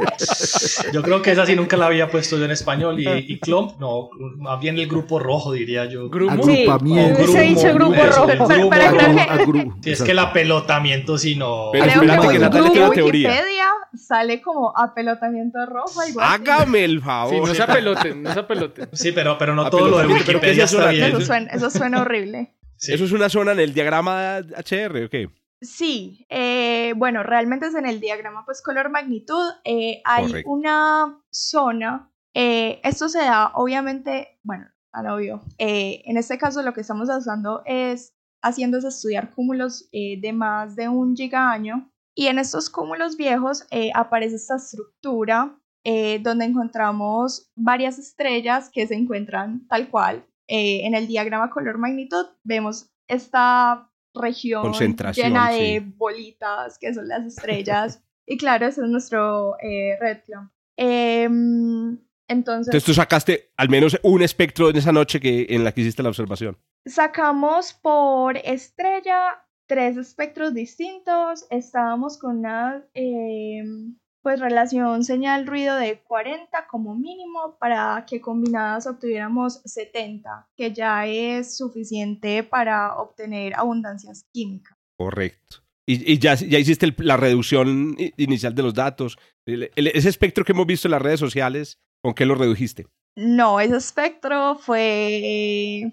Yo 0.92 1.02
creo 1.02 1.20
que 1.22 1.32
esa 1.32 1.44
sí 1.44 1.56
nunca 1.56 1.76
la 1.76 1.86
había 1.86 2.08
puesto 2.08 2.38
yo 2.38 2.44
en 2.44 2.52
español. 2.52 3.00
Y, 3.00 3.08
y 3.32 3.40
Clump, 3.40 3.80
no, 3.80 4.10
más 4.38 4.60
bien 4.60 4.78
el 4.78 4.86
grupo 4.86 5.18
rojo, 5.18 5.52
diría 5.52 5.86
yo. 5.86 6.08
Grupo. 6.08 6.40
Sí, 6.44 6.62
Agrupamiento. 6.62 7.26
se 7.26 7.40
dicho 7.40 7.66
el 7.68 7.74
grupo 7.74 7.94
Eso, 7.94 8.06
rojo. 8.12 8.26
Pero- 8.28 8.46
grupo 8.46 8.70
pero 8.70 8.90
creo 8.96 9.08
rojo. 9.08 9.16
que- 9.16 9.42
Agru- 9.44 9.74
Sí, 9.82 9.90
es 9.90 10.02
que 10.02 10.10
el 10.12 10.18
apelotamiento 10.20 11.18
sí 11.18 11.34
no. 11.34 11.70
Pero 11.72 11.84
Creo 11.86 12.02
espérate 12.02 12.28
que 12.28 12.38
Natalia 12.38 12.70
tiene 12.70 12.78
una 12.78 12.86
Google, 12.86 13.02
teoría. 13.02 13.28
Wikipedia 13.30 13.66
sale 13.94 14.40
como 14.40 14.72
apelotamiento 14.78 15.58
rojo, 15.66 16.00
así. 16.00 16.14
Hágame 16.20 16.84
el 16.84 17.00
favor. 17.02 17.34
Sí, 17.34 17.40
no 17.40 17.54
se 17.54 17.62
apeloten, 17.64 18.22
no 18.22 18.32
se 18.32 18.38
apeloten. 18.38 18.88
Sí, 18.92 19.10
pero, 19.12 19.36
pero 19.36 19.54
no 19.56 19.64
todo 19.70 19.88
lo 19.88 19.98
de 19.98 20.04
Apelotamiento, 20.04 20.26
pero 20.26 20.40
¿qué 20.40 20.50
es 20.52 20.56
Wikipedia 20.58 20.64
está 20.64 20.90
bien. 20.92 21.16
Eso 21.16 21.20
suena, 21.26 21.50
eso 21.50 21.70
suena 21.70 22.00
horrible. 22.02 22.52
Sí. 22.80 22.94
Eso 22.94 23.04
es 23.04 23.12
una 23.12 23.28
zona 23.28 23.52
en 23.52 23.60
el 23.60 23.74
diagrama 23.74 24.38
HR, 24.38 25.04
¿o 25.04 25.10
qué? 25.10 25.28
Sí, 25.60 26.24
eh, 26.30 26.94
bueno, 26.96 27.22
realmente 27.22 27.66
es 27.66 27.74
en 27.74 27.84
el 27.86 28.00
diagrama 28.00 28.44
pues 28.46 28.62
color 28.62 28.88
magnitud. 28.90 29.50
eh, 29.64 30.00
hay 30.06 30.26
Correcto. 30.26 30.50
una 30.50 31.22
zona, 31.30 32.10
eh, 32.34 32.80
esto 32.82 33.10
se 33.10 33.18
da 33.18 33.52
obviamente, 33.54 34.38
bueno, 34.42 34.66
tan 34.90 35.06
obvio. 35.08 35.42
eh, 35.58 36.00
en 36.06 36.16
este 36.16 36.38
caso 36.38 36.62
lo 36.62 36.72
que 36.72 36.80
estamos 36.80 37.10
usando 37.10 37.62
es 37.66 38.14
haciendo 38.42 38.78
es 38.78 38.84
estudiar 38.84 39.34
cúmulos 39.34 39.90
de 39.92 40.32
más 40.32 40.74
de 40.74 40.88
un 40.88 41.14
gigaño 41.14 41.92
y 42.14 42.28
en 42.28 42.38
estos 42.38 42.70
cúmulos 42.70 43.18
viejos 43.18 43.66
aparece 43.94 44.36
esta 44.36 44.56
estructura 44.56 45.54
donde 45.84 46.46
encontramos 46.46 47.50
varias 47.54 47.98
estrellas 47.98 48.70
que 48.72 48.86
se 48.86 48.94
encuentran 48.94 49.66
tal 49.68 49.90
cual. 49.90 50.24
Eh, 50.52 50.84
en 50.84 50.96
el 50.96 51.06
diagrama 51.06 51.48
color 51.48 51.78
magnitud 51.78 52.26
vemos 52.42 52.90
esta 53.06 53.88
región 54.12 54.72
llena 55.14 55.52
sí. 55.52 55.58
de 55.58 55.80
bolitas 55.96 56.76
que 56.76 56.92
son 56.92 57.06
las 57.06 57.24
estrellas. 57.24 58.02
y 58.26 58.36
claro, 58.36 58.66
ese 58.66 58.80
es 58.80 58.88
nuestro 58.88 59.56
eh, 59.60 59.96
red 60.00 60.24
clump. 60.26 60.50
Em, 60.76 61.98
entonces, 62.26 62.66
Entonces 62.66 62.84
tú 62.84 62.94
sacaste 62.94 63.52
al 63.56 63.68
menos 63.68 63.96
un 64.02 64.22
espectro 64.22 64.70
en 64.70 64.76
esa 64.76 64.90
noche 64.90 65.20
que, 65.20 65.46
en 65.50 65.62
la 65.62 65.70
que 65.70 65.82
hiciste 65.82 66.02
la 66.02 66.08
observación. 66.08 66.58
sacamos 66.84 67.72
por 67.72 68.36
estrella 68.38 69.46
tres 69.68 69.96
espectros 69.96 70.52
distintos. 70.52 71.46
Estábamos 71.48 72.18
con 72.18 72.38
una 72.38 72.84
em, 72.94 73.96
pues 74.22 74.38
relación 74.40 75.04
señal-ruido 75.04 75.76
de 75.76 76.00
40 76.02 76.66
como 76.68 76.94
mínimo 76.94 77.56
para 77.58 78.04
que 78.06 78.20
combinadas 78.20 78.86
obtuviéramos 78.86 79.60
70, 79.64 80.48
que 80.56 80.72
ya 80.72 81.06
es 81.06 81.56
suficiente 81.56 82.42
para 82.42 82.96
obtener 82.96 83.54
abundancias 83.56 84.24
químicas. 84.32 84.76
Correcto. 84.98 85.58
Y, 85.86 86.12
y 86.12 86.18
ya, 86.18 86.34
ya 86.34 86.58
hiciste 86.58 86.86
el- 86.86 86.94
la 86.98 87.16
reducción 87.16 87.96
inicial 88.16 88.54
de 88.54 88.62
los 88.62 88.74
datos. 88.74 89.18
El- 89.46 89.70
el- 89.74 89.86
ese 89.88 90.08
espectro 90.08 90.44
que 90.44 90.52
hemos 90.52 90.66
visto 90.66 90.86
en 90.86 90.92
las 90.92 91.02
redes 91.02 91.18
sociales, 91.20 91.78
¿con 92.02 92.12
qué 92.14 92.26
lo 92.26 92.34
redujiste? 92.34 92.86
No, 93.16 93.58
ese 93.58 93.76
espectro 93.76 94.56
fue 94.56 95.90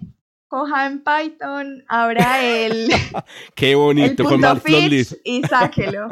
coja 0.48 0.86
en 0.86 1.02
Python, 1.02 1.84
abra 1.88 2.44
el, 2.46 2.88
Qué 3.54 3.70
el 3.72 3.76
bonito, 3.76 4.22
con 4.24 4.34
punto 4.34 4.54
Matplotlib. 4.54 5.06
fitch 5.06 5.20
y 5.24 5.42
sáquelo. 5.42 6.08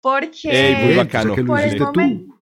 Porque 0.00 0.48
Ey, 0.50 0.74
muy 0.76 0.84
Bien, 0.94 0.96
bacano. 0.98 1.34
por 1.46 1.60
el 1.60 1.78
momento- 1.80 2.40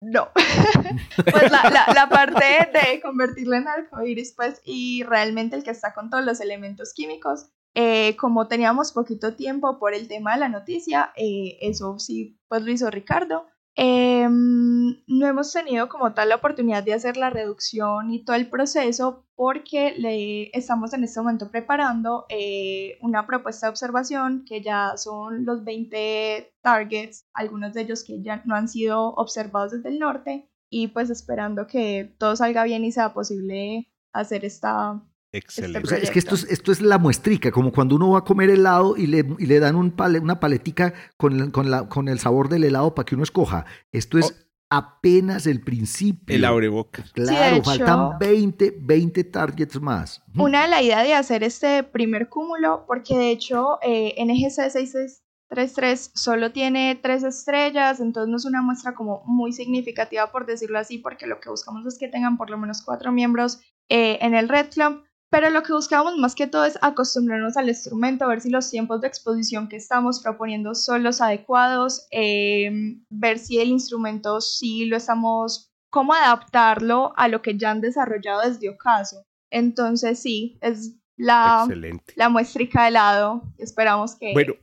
No. 0.00 0.28
pues 1.32 1.50
la, 1.50 1.70
la, 1.70 1.92
la 1.94 2.08
parte 2.08 2.68
de 2.72 3.00
convertirlo 3.00 3.56
en 3.56 3.66
arcoíris, 3.68 4.32
pues, 4.36 4.60
y 4.64 5.02
realmente 5.04 5.56
el 5.56 5.64
que 5.64 5.70
está 5.70 5.92
con 5.92 6.08
todos 6.10 6.24
los 6.24 6.40
elementos 6.40 6.92
químicos, 6.94 7.46
eh, 7.74 8.16
como 8.16 8.48
teníamos 8.48 8.92
poquito 8.92 9.34
tiempo 9.34 9.78
por 9.78 9.94
el 9.94 10.08
tema 10.08 10.34
de 10.34 10.40
la 10.40 10.48
noticia, 10.48 11.12
eh, 11.16 11.58
eso 11.60 11.98
sí, 11.98 12.38
pues 12.48 12.62
lo 12.62 12.70
hizo 12.72 12.90
Ricardo. 12.90 13.46
Em, 13.80 15.04
no 15.06 15.26
hemos 15.28 15.52
tenido 15.52 15.88
como 15.88 16.12
tal 16.12 16.30
la 16.30 16.34
oportunidad 16.34 16.82
de 16.82 16.94
hacer 16.94 17.16
la 17.16 17.30
reducción 17.30 18.10
y 18.12 18.24
todo 18.24 18.34
el 18.34 18.50
proceso 18.50 19.24
porque 19.36 19.94
le 19.96 20.50
estamos 20.52 20.92
en 20.94 21.04
este 21.04 21.20
momento 21.20 21.48
preparando 21.52 22.26
eh, 22.28 22.98
una 23.02 23.24
propuesta 23.24 23.66
de 23.66 23.70
observación 23.70 24.44
que 24.48 24.62
ya 24.62 24.96
son 24.96 25.44
los 25.44 25.62
20 25.62 26.52
targets, 26.60 27.28
algunos 27.32 27.72
de 27.72 27.82
ellos 27.82 28.02
que 28.02 28.20
ya 28.20 28.42
no 28.46 28.56
han 28.56 28.68
sido 28.68 29.10
observados 29.14 29.70
desde 29.70 29.90
el 29.90 30.00
norte 30.00 30.50
y 30.68 30.88
pues 30.88 31.08
esperando 31.10 31.68
que 31.68 32.12
todo 32.18 32.34
salga 32.34 32.64
bien 32.64 32.84
y 32.84 32.90
sea 32.90 33.14
posible 33.14 33.88
hacer 34.12 34.44
esta... 34.44 35.00
Excelente. 35.32 35.80
O 35.84 35.86
sea, 35.86 35.98
es 35.98 36.10
que 36.10 36.18
esto 36.18 36.34
es, 36.34 36.44
esto 36.44 36.72
es 36.72 36.80
la 36.80 36.98
muestrica, 36.98 37.50
como 37.50 37.70
cuando 37.72 37.96
uno 37.96 38.10
va 38.10 38.20
a 38.20 38.24
comer 38.24 38.48
helado 38.50 38.96
y 38.96 39.06
le, 39.06 39.24
y 39.38 39.46
le 39.46 39.60
dan 39.60 39.76
un 39.76 39.90
pale- 39.90 40.20
una 40.20 40.40
paletica 40.40 40.94
con, 41.16 41.38
el- 41.38 41.52
con, 41.52 41.70
la, 41.70 41.88
con 41.88 42.08
el 42.08 42.18
sabor 42.18 42.48
del 42.48 42.64
helado 42.64 42.94
para 42.94 43.04
que 43.04 43.14
uno 43.14 43.24
escoja. 43.24 43.66
Esto 43.92 44.18
es 44.18 44.46
apenas 44.70 45.46
el 45.46 45.60
principio. 45.62 46.34
El 46.36 46.44
abrebocas. 46.44 47.12
Claro, 47.12 47.62
faltan 47.62 48.18
20, 48.18 48.76
20 48.80 49.24
targets 49.24 49.80
más. 49.80 50.22
Una 50.36 50.62
de 50.62 50.68
la 50.68 50.82
idea 50.82 51.02
de 51.02 51.14
hacer 51.14 51.42
este 51.42 51.82
primer 51.82 52.28
cúmulo, 52.28 52.84
porque 52.86 53.16
de 53.16 53.30
hecho 53.30 53.78
eh, 53.82 54.14
NGC 54.22 54.70
6633 54.70 56.10
solo 56.14 56.52
tiene 56.52 56.98
tres 57.02 57.22
estrellas, 57.24 58.00
entonces 58.00 58.30
no 58.30 58.36
es 58.36 58.44
una 58.44 58.62
muestra 58.62 58.94
como 58.94 59.22
muy 59.26 59.52
significativa 59.52 60.30
por 60.30 60.46
decirlo 60.46 60.78
así, 60.78 60.98
porque 60.98 61.26
lo 61.26 61.40
que 61.40 61.48
buscamos 61.50 61.86
es 61.86 61.98
que 61.98 62.08
tengan 62.08 62.36
por 62.36 62.50
lo 62.50 62.58
menos 62.58 62.82
cuatro 62.82 63.10
miembros 63.12 63.60
eh, 63.88 64.18
en 64.20 64.34
el 64.34 64.48
Red 64.50 64.68
Club, 64.70 65.02
pero 65.30 65.50
lo 65.50 65.62
que 65.62 65.72
buscamos 65.72 66.16
más 66.16 66.34
que 66.34 66.46
todo 66.46 66.64
es 66.64 66.78
acostumbrarnos 66.80 67.56
al 67.56 67.68
instrumento, 67.68 68.26
ver 68.28 68.40
si 68.40 68.50
los 68.50 68.70
tiempos 68.70 69.00
de 69.00 69.08
exposición 69.08 69.68
que 69.68 69.76
estamos 69.76 70.20
proponiendo 70.20 70.74
son 70.74 71.02
los 71.02 71.20
adecuados, 71.20 72.06
eh, 72.10 72.70
ver 73.10 73.38
si 73.38 73.58
el 73.58 73.68
instrumento 73.68 74.40
sí 74.40 74.86
lo 74.86 74.96
estamos, 74.96 75.70
cómo 75.90 76.14
adaptarlo 76.14 77.12
a 77.16 77.28
lo 77.28 77.42
que 77.42 77.58
ya 77.58 77.70
han 77.70 77.80
desarrollado 77.80 78.48
desde 78.48 78.70
Ocaso. 78.70 79.22
Entonces 79.50 80.18
sí, 80.18 80.58
es 80.62 80.94
la, 81.18 81.64
Excelente. 81.66 82.14
la 82.16 82.28
muestrica 82.28 82.84
de 82.84 82.92
lado. 82.92 83.42
Esperamos 83.58 84.16
que... 84.16 84.32
Bueno, 84.32 84.54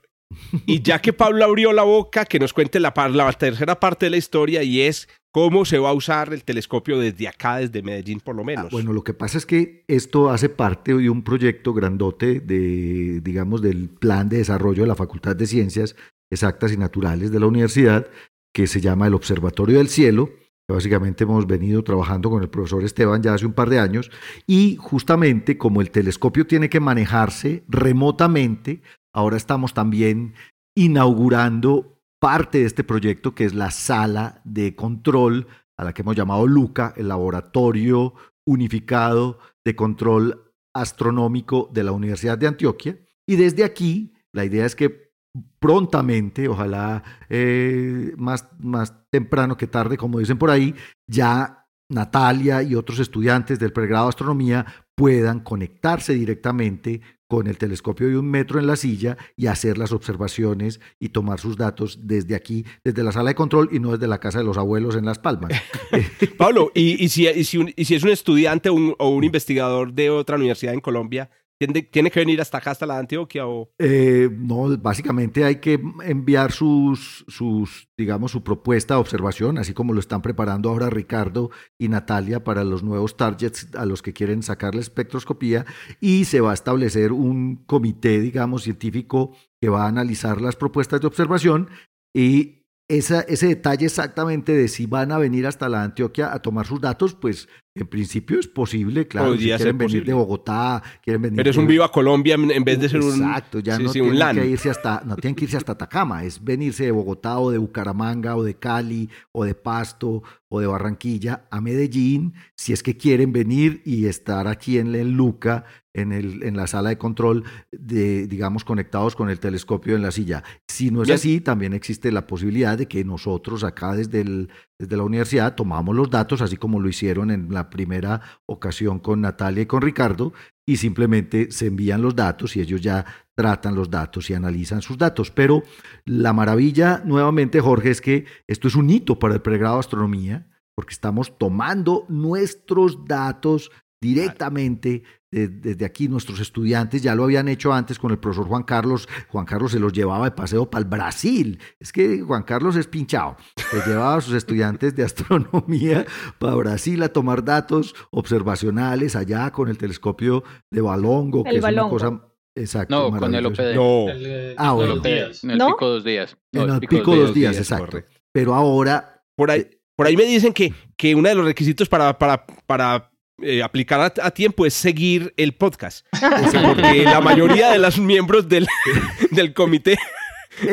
y 0.65 0.81
ya 0.81 0.99
que 0.99 1.13
Pablo 1.13 1.45
abrió 1.45 1.73
la 1.73 1.83
boca, 1.83 2.25
que 2.25 2.39
nos 2.39 2.53
cuente 2.53 2.79
la, 2.79 2.93
la 3.11 3.33
tercera 3.33 3.79
parte 3.79 4.07
de 4.07 4.09
la 4.11 4.17
historia 4.17 4.63
y 4.63 4.81
es 4.81 5.07
cómo 5.35 5.65
se 5.65 5.79
va 5.79 5.89
a 5.89 5.93
usar 5.93 6.31
el 6.31 6.45
telescopio 6.45 6.97
desde 6.97 7.27
acá, 7.27 7.57
desde 7.57 7.81
Medellín 7.81 8.21
por 8.21 8.37
lo 8.37 8.45
menos. 8.45 8.67
Ah, 8.67 8.69
bueno, 8.71 8.93
lo 8.93 9.03
que 9.03 9.13
pasa 9.13 9.37
es 9.37 9.45
que 9.45 9.83
esto 9.85 10.29
hace 10.29 10.47
parte 10.47 10.95
de 10.95 11.09
un 11.09 11.23
proyecto 11.23 11.73
grandote 11.73 12.39
de, 12.39 13.19
digamos, 13.19 13.61
del 13.61 13.89
plan 13.89 14.29
de 14.29 14.37
desarrollo 14.37 14.83
de 14.83 14.87
la 14.87 14.95
Facultad 14.95 15.35
de 15.35 15.45
Ciencias 15.45 15.97
Exactas 16.31 16.71
y 16.71 16.77
Naturales 16.77 17.31
de 17.31 17.41
la 17.41 17.47
universidad, 17.47 18.07
que 18.53 18.65
se 18.65 18.79
llama 18.79 19.07
el 19.07 19.13
Observatorio 19.13 19.79
del 19.79 19.89
Cielo. 19.89 20.29
que 20.69 20.73
Básicamente 20.73 21.25
hemos 21.25 21.45
venido 21.45 21.83
trabajando 21.83 22.29
con 22.29 22.41
el 22.41 22.47
profesor 22.47 22.85
Esteban 22.85 23.21
ya 23.21 23.33
hace 23.33 23.45
un 23.45 23.51
par 23.51 23.69
de 23.69 23.79
años 23.79 24.11
y 24.47 24.77
justamente 24.79 25.57
como 25.57 25.81
el 25.81 25.91
telescopio 25.91 26.47
tiene 26.47 26.69
que 26.69 26.79
manejarse 26.79 27.65
remotamente, 27.67 28.81
ahora 29.13 29.35
estamos 29.35 29.73
también 29.73 30.33
inaugurando 30.77 31.94
parte 32.19 32.59
de 32.59 32.65
este 32.65 32.83
proyecto 32.83 33.35
que 33.35 33.45
es 33.45 33.53
la 33.53 33.71
sala 33.71 34.41
de 34.43 34.75
control 34.75 35.47
a 35.77 35.83
la 35.83 35.93
que 35.93 36.01
hemos 36.01 36.15
llamado 36.15 36.47
LUCA, 36.47 36.93
el 36.95 37.09
Laboratorio 37.09 38.13
Unificado 38.45 39.39
de 39.65 39.75
Control 39.75 40.53
Astronómico 40.73 41.69
de 41.73 41.83
la 41.83 41.91
Universidad 41.91 42.37
de 42.37 42.47
Antioquia. 42.47 42.97
Y 43.27 43.35
desde 43.35 43.63
aquí, 43.63 44.13
la 44.33 44.45
idea 44.45 44.65
es 44.65 44.75
que 44.75 45.11
prontamente, 45.59 46.47
ojalá 46.47 47.03
eh, 47.29 48.13
más, 48.17 48.47
más 48.59 48.93
temprano 49.09 49.57
que 49.57 49.67
tarde, 49.67 49.97
como 49.97 50.19
dicen 50.19 50.37
por 50.37 50.49
ahí, 50.49 50.75
ya 51.07 51.67
Natalia 51.89 52.63
y 52.63 52.75
otros 52.75 52.99
estudiantes 52.99 53.59
del 53.59 53.73
pregrado 53.73 54.05
de 54.05 54.09
astronomía 54.09 54.65
puedan 54.95 55.41
conectarse 55.41 56.13
directamente 56.13 57.01
con 57.27 57.47
el 57.47 57.57
telescopio 57.57 58.07
de 58.07 58.17
un 58.17 58.29
metro 58.29 58.59
en 58.59 58.67
la 58.67 58.75
silla 58.75 59.17
y 59.35 59.47
hacer 59.47 59.77
las 59.77 59.91
observaciones 59.91 60.79
y 60.99 61.09
tomar 61.09 61.39
sus 61.39 61.57
datos 61.57 61.99
desde 62.03 62.35
aquí, 62.35 62.65
desde 62.83 63.03
la 63.03 63.11
sala 63.11 63.29
de 63.29 63.35
control 63.35 63.69
y 63.71 63.79
no 63.79 63.91
desde 63.93 64.07
la 64.07 64.19
casa 64.19 64.39
de 64.39 64.45
los 64.45 64.57
abuelos 64.57 64.95
en 64.95 65.05
Las 65.05 65.19
Palmas. 65.19 65.51
Pablo, 66.37 66.71
y, 66.75 67.03
y 67.03 67.09
si, 67.09 67.27
y 67.27 67.43
si 67.43 67.57
un- 67.57 67.73
y 67.75 67.85
si 67.85 67.95
es 67.95 68.03
un 68.03 68.09
estudiante 68.09 68.69
un, 68.69 68.95
o 68.99 69.09
un 69.09 69.23
investigador 69.23 69.93
de 69.93 70.09
otra 70.09 70.35
universidad 70.35 70.73
en 70.73 70.81
Colombia, 70.81 71.29
¿Tiene, 71.57 71.83
¿Tiene 71.83 72.11
que 72.11 72.19
venir 72.19 72.41
hasta 72.41 72.57
acá, 72.57 72.71
hasta 72.71 72.85
la 72.85 72.99
Antioquia? 72.99 73.47
O... 73.47 73.69
Eh, 73.79 74.29
no, 74.31 74.77
básicamente 74.77 75.45
hay 75.45 75.57
que 75.57 75.79
enviar 76.03 76.51
sus, 76.51 77.23
sus, 77.29 77.87
digamos, 77.97 78.31
su 78.31 78.43
propuesta 78.43 78.95
de 78.95 78.99
observación, 78.99 79.57
así 79.57 79.73
como 79.73 79.93
lo 79.93 80.01
están 80.01 80.21
preparando 80.21 80.69
ahora 80.69 80.89
Ricardo 80.89 81.51
y 81.79 81.87
Natalia 81.87 82.43
para 82.43 82.65
los 82.65 82.83
nuevos 82.83 83.15
targets 83.15 83.73
a 83.75 83.85
los 83.85 84.01
que 84.01 84.11
quieren 84.11 84.43
sacar 84.43 84.75
la 84.75 84.81
espectroscopía, 84.81 85.65
y 86.01 86.25
se 86.25 86.41
va 86.41 86.51
a 86.51 86.55
establecer 86.55 87.13
un 87.13 87.63
comité, 87.65 88.19
digamos, 88.19 88.63
científico 88.63 89.33
que 89.61 89.69
va 89.69 89.85
a 89.85 89.87
analizar 89.87 90.41
las 90.41 90.57
propuestas 90.57 90.99
de 90.99 91.07
observación 91.07 91.69
y 92.13 92.64
esa, 92.87 93.21
ese 93.21 93.47
detalle 93.47 93.85
exactamente 93.85 94.51
de 94.53 94.67
si 94.67 94.85
van 94.85 95.11
a 95.11 95.17
venir 95.17 95.47
hasta 95.47 95.67
la 95.69 95.83
Antioquia 95.83 96.31
a 96.33 96.39
tomar 96.41 96.67
sus 96.67 96.79
datos, 96.79 97.15
pues 97.15 97.47
en 97.73 97.87
principio 97.87 98.39
es 98.39 98.47
posible, 98.47 99.07
claro. 99.07 99.29
Podría 99.29 99.57
si 99.57 99.63
quieren 99.63 99.77
venir 99.77 99.91
posible. 100.01 100.05
de 100.11 100.13
Bogotá, 100.13 100.83
quieren 101.03 101.21
venir. 101.23 101.37
Pero 101.37 101.49
es 101.49 101.55
de- 101.55 101.61
un 101.63 101.67
Viva 101.67 101.91
Colombia 101.91 102.35
en 102.35 102.63
vez 102.63 102.79
de 102.79 102.87
ser 102.89 103.01
un... 103.01 103.09
Exacto, 103.15 103.59
ya 103.59 103.77
sí, 103.77 103.83
no 103.83 103.89
sí, 103.91 103.99
un 104.01 104.05
tienen 104.11 104.19
LAN. 104.19 104.35
que 104.37 104.47
irse 104.47 104.69
hasta, 104.69 105.01
no 105.05 105.15
tienen 105.15 105.35
que 105.35 105.45
irse 105.45 105.57
hasta 105.57 105.71
Atacama, 105.71 106.23
es 106.23 106.43
venirse 106.43 106.85
de 106.85 106.91
Bogotá 106.91 107.39
o 107.39 107.49
de 107.51 107.57
Bucaramanga 107.57 108.35
o 108.35 108.43
de 108.43 108.53
Cali 108.55 109.09
o 109.31 109.43
de 109.45 109.55
Pasto 109.55 110.21
o 110.47 110.59
de 110.59 110.67
Barranquilla 110.67 111.47
a 111.49 111.59
Medellín, 111.61 112.33
si 112.55 112.71
es 112.71 112.83
que 112.83 112.95
quieren 112.97 113.33
venir 113.33 113.81
y 113.83 114.05
estar 114.05 114.47
aquí 114.47 114.77
en, 114.77 114.93
en 114.95 115.11
Luca, 115.17 115.65
en, 115.95 116.11
el, 116.11 116.43
en 116.43 116.55
la 116.55 116.67
sala 116.67 116.89
de 116.89 116.97
control, 116.97 117.43
de, 117.71 118.27
digamos, 118.27 118.63
conectados 118.63 119.15
con 119.15 119.29
el 119.29 119.39
telescopio 119.39 119.95
en 119.95 120.01
la 120.01 120.11
silla. 120.11 120.43
Si 120.67 120.91
no 120.91 121.01
es 121.01 121.07
Bien. 121.07 121.15
así, 121.15 121.41
también 121.41 121.73
existe 121.73 122.11
la 122.11 122.27
posibilidad 122.27 122.77
de 122.77 122.87
que 122.87 123.03
nosotros 123.03 123.63
acá 123.63 123.93
desde, 123.93 124.21
el- 124.21 124.49
desde 124.77 124.97
la 124.97 125.03
universidad 125.03 125.55
tomamos 125.55 125.95
los 125.95 126.09
datos, 126.09 126.41
así 126.41 126.57
como 126.57 126.79
lo 126.79 126.89
hicieron 126.89 127.31
en 127.31 127.51
la 127.51 127.69
primera 127.69 128.21
ocasión 128.45 128.99
con 128.99 129.21
Natalia 129.21 129.63
y 129.63 129.65
con 129.65 129.81
Ricardo, 129.81 130.33
y 130.67 130.77
simplemente 130.77 131.51
se 131.51 131.67
envían 131.67 132.01
los 132.01 132.15
datos 132.15 132.55
y 132.55 132.59
ellos 132.61 132.81
ya 132.81 133.05
tratan 133.35 133.75
los 133.75 133.89
datos 133.89 134.29
y 134.29 134.33
analizan 134.33 134.81
sus 134.81 134.97
datos. 134.97 135.29
Pero 135.31 135.63
la 136.05 136.33
maravilla, 136.33 137.01
nuevamente, 137.05 137.61
Jorge, 137.61 137.91
es 137.91 138.01
que 138.01 138.25
esto 138.47 138.67
es 138.67 138.75
un 138.75 138.89
hito 138.89 139.19
para 139.19 139.35
el 139.35 139.41
pregrado 139.41 139.75
de 139.75 139.81
astronomía, 139.81 140.47
porque 140.75 140.93
estamos 140.93 141.37
tomando 141.37 142.05
nuestros 142.09 143.05
datos 143.05 143.71
directamente 144.01 145.03
de- 145.35 145.47
desde 145.49 145.85
aquí. 145.85 146.07
Nuestros 146.07 146.39
estudiantes 146.39 147.01
ya 147.03 147.13
lo 147.15 147.25
habían 147.25 147.47
hecho 147.47 147.73
antes 147.73 147.99
con 147.99 148.11
el 148.11 148.17
profesor 148.17 148.47
Juan 148.47 148.63
Carlos. 148.63 149.07
Juan 149.27 149.45
Carlos 149.45 149.71
se 149.71 149.79
los 149.79 149.91
llevaba 149.93 150.25
de 150.25 150.31
paseo 150.31 150.69
para 150.69 150.83
el 150.83 150.89
Brasil. 150.89 151.59
Es 151.79 151.91
que 151.91 152.21
Juan 152.21 152.43
Carlos 152.43 152.75
es 152.75 152.87
pinchado. 152.87 153.35
Se 153.71 153.77
llevaba 153.89 154.15
a 154.15 154.21
sus 154.21 154.33
estudiantes 154.33 154.95
de 154.95 155.03
astronomía 155.03 156.05
para 156.39 156.55
Brasil 156.55 157.03
a 157.03 157.09
tomar 157.09 157.43
datos 157.43 157.95
observacionales 158.11 159.15
allá 159.15 159.51
con 159.51 159.67
el 159.69 159.77
telescopio 159.77 160.43
de 160.71 160.81
Balongo, 160.81 161.43
que 161.43 161.49
El 161.51 161.55
es 161.57 161.61
Balongo. 161.61 161.95
una 161.95 162.09
cosa 162.19 162.27
exacto. 162.55 163.11
No, 163.11 163.17
con 163.19 163.33
el. 163.35 163.45
OPD. 163.45 163.75
No. 163.75 164.09
El, 164.09 164.25
eh, 164.25 164.55
Ah, 164.57 164.71
bueno. 164.73 164.95
los 164.95 165.03
días. 165.03 165.43
En 165.43 165.51
el 165.51 165.57
¿No? 165.57 165.67
pico 165.67 165.87
dos 165.89 166.03
días. 166.03 166.37
No, 166.53 166.61
En 166.63 166.69
el 166.69 166.71
dos 166.71 166.79
pico 166.81 167.15
dos 167.15 167.33
días, 167.33 167.33
días, 167.33 167.57
exacto. 167.57 167.85
correcto. 167.87 168.15
Pero 168.31 168.53
ahora 168.53 169.21
Por 169.37 169.51
ahí, 169.51 169.67
por 169.97 170.07
ahí 170.07 170.15
me 170.15 170.23
dicen 170.23 170.53
que, 170.53 170.73
que 170.95 171.13
uno 171.13 171.27
de 171.27 171.35
los 171.35 171.45
requisitos 171.45 171.89
para, 171.89 172.17
para, 172.17 172.45
para 172.65 173.11
eh, 173.41 173.61
aplicar 173.63 173.99
a, 174.01 174.13
a 174.25 174.31
tiempo 174.31 174.65
es 174.65 174.73
seguir 174.73 175.33
el 175.37 175.53
podcast. 175.53 176.05
Porque 176.63 177.03
la 177.03 177.21
mayoría 177.21 177.71
de 177.71 177.79
los 177.79 177.99
miembros 177.99 178.47
del, 178.49 178.67
del 179.31 179.53
comité 179.53 179.97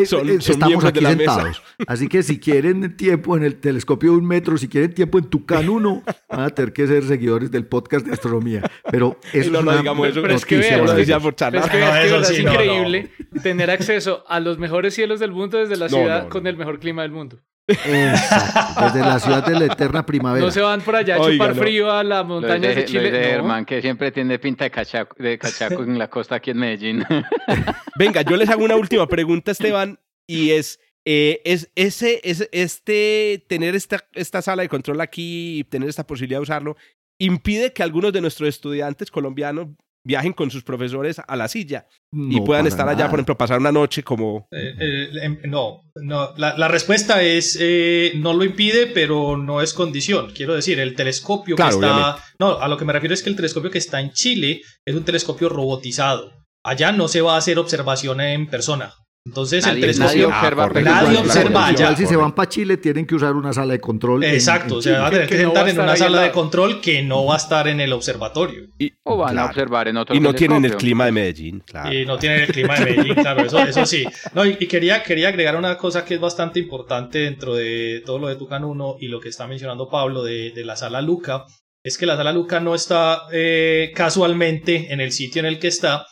Son- 0.07 0.20
son 0.20 0.31
estamos 0.38 0.66
miembros 0.68 0.90
aquí 0.90 0.98
de 1.01 1.03
la 1.11 1.16
mesa. 1.16 1.35
sentados. 1.35 1.62
Así 1.88 2.07
que 2.09 2.22
si 2.22 2.38
quieren 2.38 2.96
tiempo 2.96 3.37
en 3.37 3.42
el 3.42 3.57
telescopio 3.57 4.12
de 4.12 4.18
un 4.18 4.25
metro, 4.27 4.57
si 4.57 4.68
quieren 4.68 4.94
tiempo 4.94 5.18
en 5.18 5.25
Tucán 5.25 5.68
1, 5.68 6.05
van 6.29 6.40
a 6.40 6.51
tener 6.51 6.72
que 6.72 6.87
ser 6.87 7.03
seguidores 7.03 7.51
del 7.51 7.66
podcast 7.66 8.07
de 8.07 8.12
astronomía. 8.12 8.62
Pero 8.92 9.18
eso 9.33 9.51
no, 9.51 9.59
es 9.59 9.64
no 9.64 9.70
una 9.72 9.77
digamos 9.79 10.07
eso, 10.09 10.22
pero 10.22 10.35
es 10.35 10.44
que 10.46 10.57
vean, 10.59 10.85
es 10.85 10.90
es 10.92 10.94
que 10.94 11.03
eso 11.03 11.20
verdad, 11.20 12.25
sí, 12.29 12.35
es 12.37 12.44
no, 12.44 12.53
no. 12.53 12.62
increíble 12.62 13.11
tener 13.42 13.70
acceso 13.72 14.25
a 14.29 14.38
los 14.38 14.59
mejores 14.59 14.94
cielos 14.94 15.18
del 15.18 15.33
mundo 15.33 15.59
desde 15.59 15.77
la 15.77 15.88
No, 15.88 15.96
ciudad 15.96 16.22
no, 16.25 16.29
con 16.29 16.46
el 16.46 16.57
mejor 16.57 16.79
clima 16.79 17.03
del 17.03 17.11
mundo. 17.11 17.40
Exacto, 17.72 18.85
desde 18.85 19.00
la 19.00 19.18
ciudad 19.18 19.46
de 19.46 19.58
la 19.58 19.64
eterna 19.66 20.04
primavera. 20.06 20.44
No 20.44 20.50
se 20.50 20.61
van 20.61 20.80
por 20.80 20.96
allá 20.96 21.16
a 21.16 21.20
Oiga, 21.20 21.32
chupar 21.32 21.56
no. 21.56 21.62
frío 21.62 21.90
a 21.90 22.02
las 22.04 22.18
Lo 22.20 22.24
montañas 22.26 22.61
de, 22.61 22.68
de 22.68 22.74
lo 22.74 22.80
de 22.80 22.85
Chile. 22.87 23.11
no. 23.11 23.16
Herman, 23.18 23.64
que 23.64 23.80
siempre 23.80 24.12
tiene 24.12 24.38
pinta 24.38 24.64
de 24.64 24.70
cachaco, 24.70 25.16
de 25.18 25.38
cachaco 25.38 25.82
en 25.82 25.98
la 25.98 26.08
costa 26.08 26.37
aquí 26.37 26.50
en 26.50 26.58
Medellín. 26.58 27.04
Venga, 27.98 28.22
yo 28.22 28.37
les 28.37 28.48
hago 28.48 28.64
una 28.64 28.76
última 28.76 29.06
pregunta, 29.06 29.50
Esteban, 29.52 29.98
y 30.26 30.50
es, 30.50 30.80
eh, 31.04 31.40
es 31.44 31.70
ese, 31.74 32.20
es, 32.24 32.48
este, 32.52 33.44
tener 33.48 33.74
esta, 33.74 34.04
esta 34.14 34.42
sala 34.42 34.62
de 34.62 34.68
control 34.68 35.00
aquí 35.00 35.58
y 35.61 35.64
tener 35.64 35.88
esta 35.88 36.06
posibilidad 36.06 36.38
de 36.38 36.44
usarlo, 36.44 36.76
impide 37.18 37.72
que 37.72 37.82
algunos 37.82 38.12
de 38.12 38.20
nuestros 38.20 38.48
estudiantes 38.48 39.11
colombianos 39.11 39.68
viajen 40.04 40.32
con 40.32 40.50
sus 40.50 40.64
profesores 40.64 41.20
a 41.26 41.36
la 41.36 41.48
silla 41.48 41.86
y 42.12 42.38
No, 42.40 42.44
puedan 42.44 42.66
estar 42.66 42.88
allá, 42.88 42.98
nada. 42.98 43.10
por 43.10 43.18
ejemplo, 43.20 43.38
pasar 43.38 43.58
una 43.60 43.72
noche 43.72 44.02
como... 44.02 44.48
Eh, 44.50 44.74
eh, 44.78 45.08
em, 45.22 45.38
no, 45.44 45.82
no. 45.94 46.32
La, 46.36 46.56
la 46.58 46.68
respuesta 46.68 47.22
es 47.22 47.56
eh, 47.60 48.12
no 48.16 48.32
lo 48.32 48.44
impide, 48.44 48.86
pero 48.88 49.36
no 49.36 49.60
es 49.60 49.72
condición. 49.74 50.32
Quiero 50.34 50.54
decir, 50.54 50.80
el 50.80 50.94
telescopio 50.96 51.56
Claro, 51.56 51.78
que 51.78 51.86
está. 51.86 51.94
obviamente. 51.96 52.22
No, 52.38 52.58
a 52.58 52.68
lo 52.68 52.76
que 52.76 52.84
me 52.84 52.92
refiero 52.92 53.14
es 53.14 53.22
que 53.22 53.30
el 53.30 53.36
telescopio 53.36 53.70
que 53.70 53.78
está 53.78 54.00
en 54.00 54.10
Chile 54.12 54.60
es 54.84 54.94
un 54.94 55.04
telescopio 55.04 55.48
robotizado. 55.48 56.32
Allá 56.64 56.92
no 56.92 57.08
se 57.08 57.20
va 57.20 57.34
a 57.34 57.38
hacer 57.38 57.58
observación 57.58 58.20
en 58.20 58.46
persona. 58.48 58.94
Entonces 59.24 59.64
el 59.68 59.78
telescopio. 59.80 60.06
nadie 60.08 60.24
observa, 60.26 60.64
Ah. 60.64 60.70
Nadie 60.74 61.11
Igual- 61.12 61.16
observa 61.26 61.50
igual 61.50 61.64
allá. 61.76 61.96
si 61.96 62.06
se 62.06 62.16
van 62.16 62.32
para 62.35 62.48
Chile, 62.48 62.76
tienen 62.76 63.06
que 63.06 63.14
usar 63.14 63.35
una 63.37 63.52
sala 63.52 63.72
de 63.74 63.80
control. 63.80 64.24
en- 64.24 64.35
Exacto, 64.35 64.74
en 64.74 64.78
o 64.78 64.82
sea, 64.82 65.00
va 65.00 65.06
a 65.06 65.11
tener 65.11 65.28
Que 65.28 65.37
que 65.37 65.40
sentar 65.42 65.68
en 65.68 65.80
una 65.80 65.96
sala 65.96 66.18
al 66.22 66.24
de 66.26 66.32
control 66.32 66.80
que 66.80 67.02
no 67.02 67.24
va 67.26 67.35
a 67.35 67.37
estar 67.37 67.68
en 67.68 67.80
el 67.80 67.92
observatorio. 67.92 68.64
Y, 68.78 68.90
o 69.04 69.16
van 69.18 69.38
a 69.38 69.44
observar 69.46 69.87
en 69.87 69.96
otro 69.96 70.16
y 70.16 70.20
no 70.20 70.35
tienen 70.35 70.64
el 70.64 70.76
clima 70.76 71.04
de 71.04 71.12
Medellín, 71.12 71.61
claro. 71.61 71.92
Y 71.92 72.04
no 72.04 72.18
tienen 72.18 72.40
el 72.40 72.46
clima 72.48 72.74
de 72.74 72.85
Medellín, 72.85 73.14
claro, 73.14 73.44
eso, 73.44 73.58
eso 73.61 73.87
sí. 73.87 74.04
No, 74.35 74.44
y, 74.44 74.56
y 74.58 74.66
quería, 74.66 75.02
quería 75.04 75.28
agregar 75.28 75.54
una 75.56 75.78
cosa 75.78 76.04
que 76.04 76.14
es 76.14 76.20
bastante 76.20 76.58
importante 76.58 77.20
dentro 77.20 77.54
de 77.54 78.02
todo 78.04 78.18
lo 78.18 78.26
de 78.28 78.35
Tucán 78.37 78.64
1 78.64 78.96
y 79.00 79.06
lo 79.06 79.20
que 79.20 79.28
está 79.28 79.46
mencionando 79.46 79.88
Pablo 79.88 80.24
de, 80.24 80.50
de 80.50 80.64
la 80.64 80.74
sala 80.74 81.00
Luca, 81.00 81.44
es 81.85 81.96
que 81.96 82.06
la 82.06 82.16
sala 82.16 82.32
Luca 82.32 82.58
no 82.61 82.74
está 82.74 83.22
eh, 83.32 83.92
casualmente 83.94 84.92
en 84.92 85.00
el 85.00 85.12
sitio 85.12 85.40
en 85.40 85.46
el 85.46 85.58
que 85.61 85.68
está, 85.68 86.06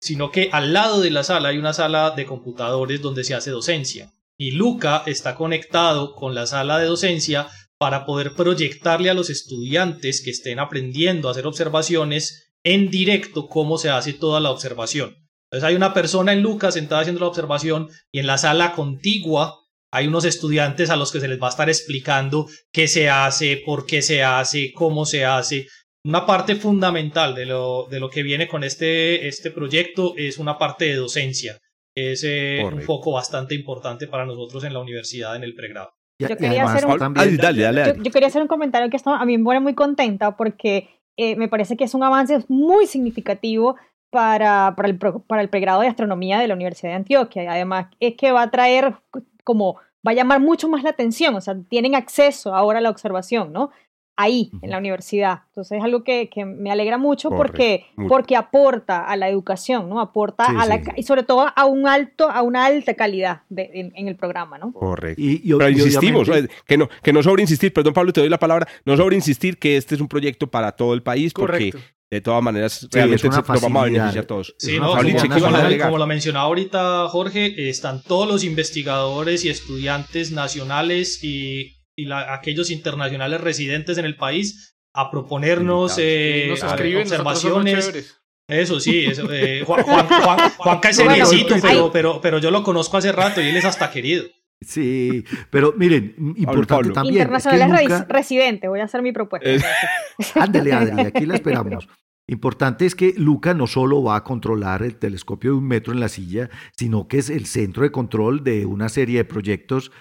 sino 0.00 0.30
que 0.30 0.50
al 0.52 0.72
lado 0.72 1.00
de 1.00 1.10
la 1.10 1.24
sala 1.24 1.50
hay 1.50 1.58
una 1.58 1.72
sala 1.72 2.10
de 2.10 2.26
computadores 2.26 3.02
donde 3.02 3.24
se 3.24 3.34
hace 3.34 3.50
docencia. 3.50 4.12
Y 4.38 4.52
Luca 4.52 5.02
está 5.06 5.34
conectado 5.34 6.14
con 6.14 6.34
la 6.34 6.46
sala 6.46 6.78
de 6.78 6.86
docencia 6.86 7.48
para 7.78 8.04
poder 8.06 8.34
proyectarle 8.34 9.10
a 9.10 9.14
los 9.14 9.30
estudiantes 9.30 10.22
que 10.22 10.30
estén 10.30 10.58
aprendiendo 10.58 11.28
a 11.28 11.32
hacer 11.32 11.46
observaciones 11.46 12.52
en 12.64 12.90
directo 12.90 13.48
cómo 13.48 13.78
se 13.78 13.90
hace 13.90 14.12
toda 14.12 14.40
la 14.40 14.50
observación. 14.50 15.16
Entonces 15.50 15.68
hay 15.68 15.76
una 15.76 15.94
persona 15.94 16.32
en 16.32 16.42
Lucas 16.42 16.74
sentada 16.74 17.02
haciendo 17.02 17.20
la 17.20 17.28
observación 17.28 17.88
y 18.10 18.18
en 18.18 18.26
la 18.26 18.38
sala 18.38 18.72
contigua 18.72 19.54
hay 19.92 20.08
unos 20.08 20.24
estudiantes 20.24 20.90
a 20.90 20.96
los 20.96 21.12
que 21.12 21.20
se 21.20 21.28
les 21.28 21.40
va 21.40 21.46
a 21.46 21.50
estar 21.50 21.68
explicando 21.68 22.48
qué 22.72 22.88
se 22.88 23.08
hace, 23.08 23.62
por 23.64 23.86
qué 23.86 24.02
se 24.02 24.22
hace, 24.24 24.72
cómo 24.74 25.06
se 25.06 25.24
hace. 25.24 25.68
Una 26.06 26.24
parte 26.24 26.54
fundamental 26.54 27.34
de 27.34 27.46
lo, 27.46 27.86
de 27.90 27.98
lo 28.00 28.08
que 28.08 28.22
viene 28.22 28.46
con 28.48 28.62
este, 28.64 29.26
este 29.26 29.50
proyecto 29.50 30.14
es 30.16 30.38
una 30.38 30.56
parte 30.56 30.84
de 30.86 30.94
docencia. 30.94 31.58
Es 31.94 32.22
eh, 32.24 32.62
un 32.64 32.80
foco 32.82 33.12
bastante 33.12 33.54
importante 33.54 34.06
para 34.06 34.24
nosotros 34.24 34.62
en 34.64 34.72
la 34.72 34.80
universidad 34.80 35.34
en 35.34 35.42
el 35.42 35.54
pregrado. 35.54 35.90
Yo 36.20 36.28
quería 36.28 36.62
además 36.62 36.74
hacer 36.76 36.86
un- 36.90 36.98
también- 36.98 37.36
dale, 37.36 37.62
dale, 37.62 37.80
dale. 37.80 37.96
Yo, 37.98 38.02
yo 38.04 38.10
quería 38.12 38.28
hacer 38.28 38.40
un 38.42 38.48
comentario 38.48 38.88
que 38.90 38.96
esto 38.96 39.10
a 39.10 39.24
mí 39.24 39.36
me 39.36 39.44
pone 39.44 39.60
muy 39.60 39.74
contenta 39.74 40.36
porque 40.36 40.88
eh, 41.16 41.34
me 41.36 41.48
parece 41.48 41.76
que 41.76 41.84
es 41.84 41.94
un 41.94 42.02
avance 42.02 42.44
muy 42.48 42.86
significativo 42.86 43.76
para, 44.10 44.74
para, 44.76 44.88
el, 44.88 44.98
para 44.98 45.42
el 45.42 45.48
pregrado 45.48 45.80
de 45.80 45.88
astronomía 45.88 46.38
de 46.38 46.46
la 46.48 46.54
Universidad 46.54 46.90
de 46.90 46.96
Antioquia. 46.96 47.44
Y 47.44 47.46
además 47.46 47.86
es 48.00 48.14
que 48.14 48.30
va 48.32 48.42
a 48.42 48.50
traer 48.50 48.94
como, 49.44 49.76
va 50.06 50.12
a 50.12 50.14
llamar 50.14 50.40
mucho 50.40 50.68
más 50.68 50.82
la 50.82 50.90
atención, 50.90 51.34
o 51.34 51.40
sea, 51.40 51.56
tienen 51.68 51.94
acceso 51.94 52.54
ahora 52.54 52.78
a 52.78 52.82
la 52.82 52.90
observación, 52.90 53.52
¿no? 53.52 53.70
Ahí, 54.18 54.50
en 54.62 54.70
la 54.70 54.78
universidad. 54.78 55.40
Entonces 55.48 55.76
es 55.78 55.84
algo 55.84 56.02
que, 56.02 56.30
que 56.30 56.46
me 56.46 56.70
alegra 56.70 56.96
mucho 56.96 57.28
porque, 57.28 57.84
mucho. 57.96 58.08
porque 58.08 58.34
aporta 58.34 59.04
a 59.04 59.14
la 59.16 59.28
educación, 59.28 59.90
¿no? 59.90 60.00
Aporta 60.00 60.46
Sí, 60.46 60.52
a 60.58 60.64
la, 60.64 60.76
sí. 60.82 60.90
y 60.96 61.02
sobre 61.02 61.22
todo 61.22 61.46
a 61.54 61.64
un 61.66 61.86
alto, 61.86 62.30
a 62.30 62.40
una 62.42 62.64
alta 62.64 62.94
calidad 62.94 63.42
de- 63.50 63.70
en, 63.74 63.92
en 63.94 64.08
el 64.08 64.16
programa, 64.16 64.56
¿no? 64.56 64.72
Correcto. 64.72 65.20
y- 65.20 65.42
y- 65.44 65.52
Pero 65.54 65.68
y 65.68 65.72
insistimos, 65.74 66.28
eh, 66.30 66.48
que 66.66 66.78
no, 66.78 66.88
que 67.02 67.12
no 67.12 67.22
sobre 67.22 67.42
insistir, 67.42 67.72
perdón 67.74 67.92
Pablo, 67.92 68.12
te 68.12 68.20
doy 68.20 68.30
la 68.30 68.38
palabra, 68.38 68.66
no 68.86 68.96
sobre 68.96 69.16
insistir 69.16 69.58
que 69.58 69.76
este 69.76 69.94
es 69.96 70.00
un 70.00 70.08
proyecto 70.08 70.46
para 70.46 70.72
todo 70.72 70.94
el 70.94 71.02
país, 71.02 71.34
porque 71.34 71.72
Correcto. 71.72 71.78
de 72.10 72.20
todas 72.22 72.42
maneras 72.42 72.88
realmente 72.90 73.28
nos 73.28 73.46
vamos 73.46 73.82
a 73.82 73.84
beneficiar 73.84 74.24
todos. 74.24 74.54
Sí, 74.58 74.78
no, 74.78 74.96
como, 74.96 75.78
como 75.82 75.98
lo 75.98 76.06
mencionaba 76.06 76.46
ahorita 76.46 77.08
Jorge, 77.08 77.68
están 77.68 78.02
todos 78.02 78.26
los 78.26 78.44
investigadores 78.44 79.44
y 79.44 79.50
estudiantes 79.50 80.32
nacionales 80.32 81.22
y, 81.22 81.75
y 81.96 82.04
la- 82.04 82.34
aquellos 82.34 82.70
internacionales 82.70 83.40
residentes 83.40 83.98
en 83.98 84.04
el 84.04 84.16
país 84.16 84.76
a 84.94 85.10
proponernos 85.10 85.96
eh, 85.98 86.46
Nos 86.48 86.62
escriben, 86.62 87.02
observaciones. 87.02 88.16
Eso 88.48 88.78
sí, 88.78 89.04
eso, 89.06 89.26
eh, 89.32 89.64
Juan, 89.66 89.82
Juan, 89.82 90.06
Juan- 90.06 90.50
Juanca 90.56 90.88
es 90.90 90.96
Bueno, 91.04 91.26
seriecito, 91.26 91.56
pero, 91.60 91.90
pero, 91.90 92.20
pero 92.20 92.38
yo 92.38 92.50
lo 92.50 92.62
conozco 92.62 92.96
hace 92.96 93.10
rato 93.12 93.40
y 93.40 93.48
él 93.48 93.56
es 93.56 93.64
hasta 93.64 93.90
querido. 93.90 94.24
Sí, 94.60 95.24
pero 95.50 95.74
miren, 95.76 96.14
importante 96.36 96.66
Pablo. 96.66 96.92
también. 96.94 97.14
es 97.14 97.18
que 97.18 97.22
Internacional 97.34 97.74
es 97.82 97.82
Luca- 97.90 98.06
residente, 98.08 98.68
voy 98.68 98.80
a 98.80 98.84
hacer 98.84 99.02
mi 99.02 99.12
propuesta. 99.12 99.50
Eh, 99.50 99.60
Ándale, 100.34 100.72
Adri, 100.72 101.00
aquí 101.06 101.26
la 101.26 101.34
esperamos. 101.34 101.88
Importante 102.28 102.86
es 102.86 102.94
que 102.94 103.12
Luca 103.16 103.52
no 103.54 103.66
solo 103.66 104.02
va 104.02 104.16
a 104.16 104.24
controlar 104.24 104.82
el 104.82 104.96
telescopio 104.96 105.50
de 105.52 105.56
un 105.58 105.68
metro 105.68 105.92
en 105.92 106.00
la 106.00 106.08
silla, 106.08 106.48
sino 106.76 107.06
que 107.06 107.18
es 107.18 107.30
el 107.30 107.46
centro 107.46 107.82
de 107.82 107.92
control 107.92 108.42
de 108.44 108.64
una 108.66 108.88
serie 108.88 109.18
de 109.18 109.24
proyectos 109.24 109.92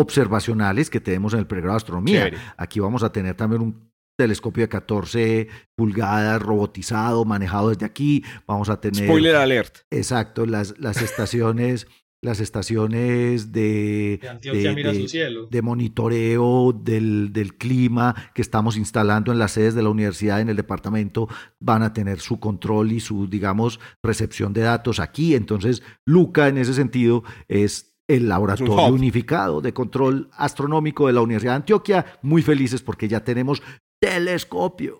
observacionales 0.00 0.90
que 0.90 1.00
tenemos 1.00 1.32
en 1.34 1.40
el 1.40 1.46
pregrado 1.46 1.72
de 1.74 1.76
astronomía. 1.78 2.18
Chévere. 2.24 2.38
Aquí 2.56 2.80
vamos 2.80 3.02
a 3.02 3.12
tener 3.12 3.34
también 3.34 3.62
un 3.62 3.90
telescopio 4.16 4.62
de 4.64 4.68
14 4.68 5.48
pulgadas 5.76 6.40
robotizado, 6.40 7.24
manejado 7.24 7.70
desde 7.70 7.86
aquí. 7.86 8.22
Vamos 8.46 8.68
a 8.68 8.80
tener 8.80 9.04
Spoiler 9.04 9.36
alert. 9.36 9.78
Exacto, 9.90 10.46
las, 10.46 10.78
las 10.78 11.02
estaciones, 11.02 11.86
las 12.22 12.38
estaciones 12.40 13.50
de, 13.52 14.20
De 14.40 14.50
de- 14.52 14.74
mira 14.74 14.92
de- 14.92 15.00
su 15.00 15.08
cielo. 15.08 15.48
de 15.50 15.62
monitoreo 15.62 16.72
del, 16.72 17.32
del 17.32 17.56
clima 17.56 18.14
que 18.34 18.42
estamos 18.42 18.76
instalando 18.76 19.32
en 19.32 19.38
las 19.38 19.52
sedes 19.52 19.74
de 19.74 19.82
la 19.82 19.88
universidad, 19.90 20.40
en 20.40 20.48
el 20.48 20.56
departamento, 20.56 21.28
van 21.60 21.82
a 21.82 21.92
tener 21.92 22.20
su 22.20 22.38
control 22.40 22.92
y 22.92 23.00
su, 23.00 23.26
digamos, 23.28 23.80
recepción 24.02 24.52
de 24.52 24.60
datos 24.62 25.00
aquí. 25.00 25.34
Entonces, 25.34 25.82
Luca, 26.06 26.48
en 26.48 26.58
ese 26.58 26.72
sentido, 26.74 27.24
es 27.48 27.93
el 28.08 28.28
laboratorio 28.28 28.86
unificado 28.86 29.60
de 29.60 29.72
control 29.72 30.28
astronómico 30.32 31.06
de 31.06 31.14
la 31.14 31.22
Universidad 31.22 31.52
de 31.52 31.56
Antioquia. 31.56 32.06
Muy 32.22 32.42
felices 32.42 32.82
porque 32.82 33.08
ya 33.08 33.20
tenemos 33.20 33.62
telescopio. 34.00 34.98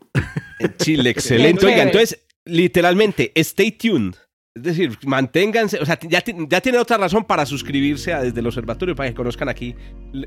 En 0.58 0.76
Chile, 0.76 1.10
excelente. 1.10 1.66
Oiga, 1.66 1.82
entonces, 1.82 2.26
literalmente, 2.44 3.32
stay 3.36 3.72
tuned. 3.72 4.14
Es 4.56 4.62
decir, 4.62 4.98
manténganse, 5.04 5.80
o 5.80 5.84
sea, 5.84 5.98
ya, 6.00 6.22
ya 6.24 6.60
tienen 6.60 6.80
otra 6.80 6.96
razón 6.96 7.24
para 7.24 7.44
suscribirse 7.44 8.12
a 8.12 8.22
desde 8.22 8.38
el 8.38 8.46
observatorio 8.46 8.94
para 8.94 9.08
que 9.08 9.14
conozcan 9.14 9.48
aquí 9.48 9.74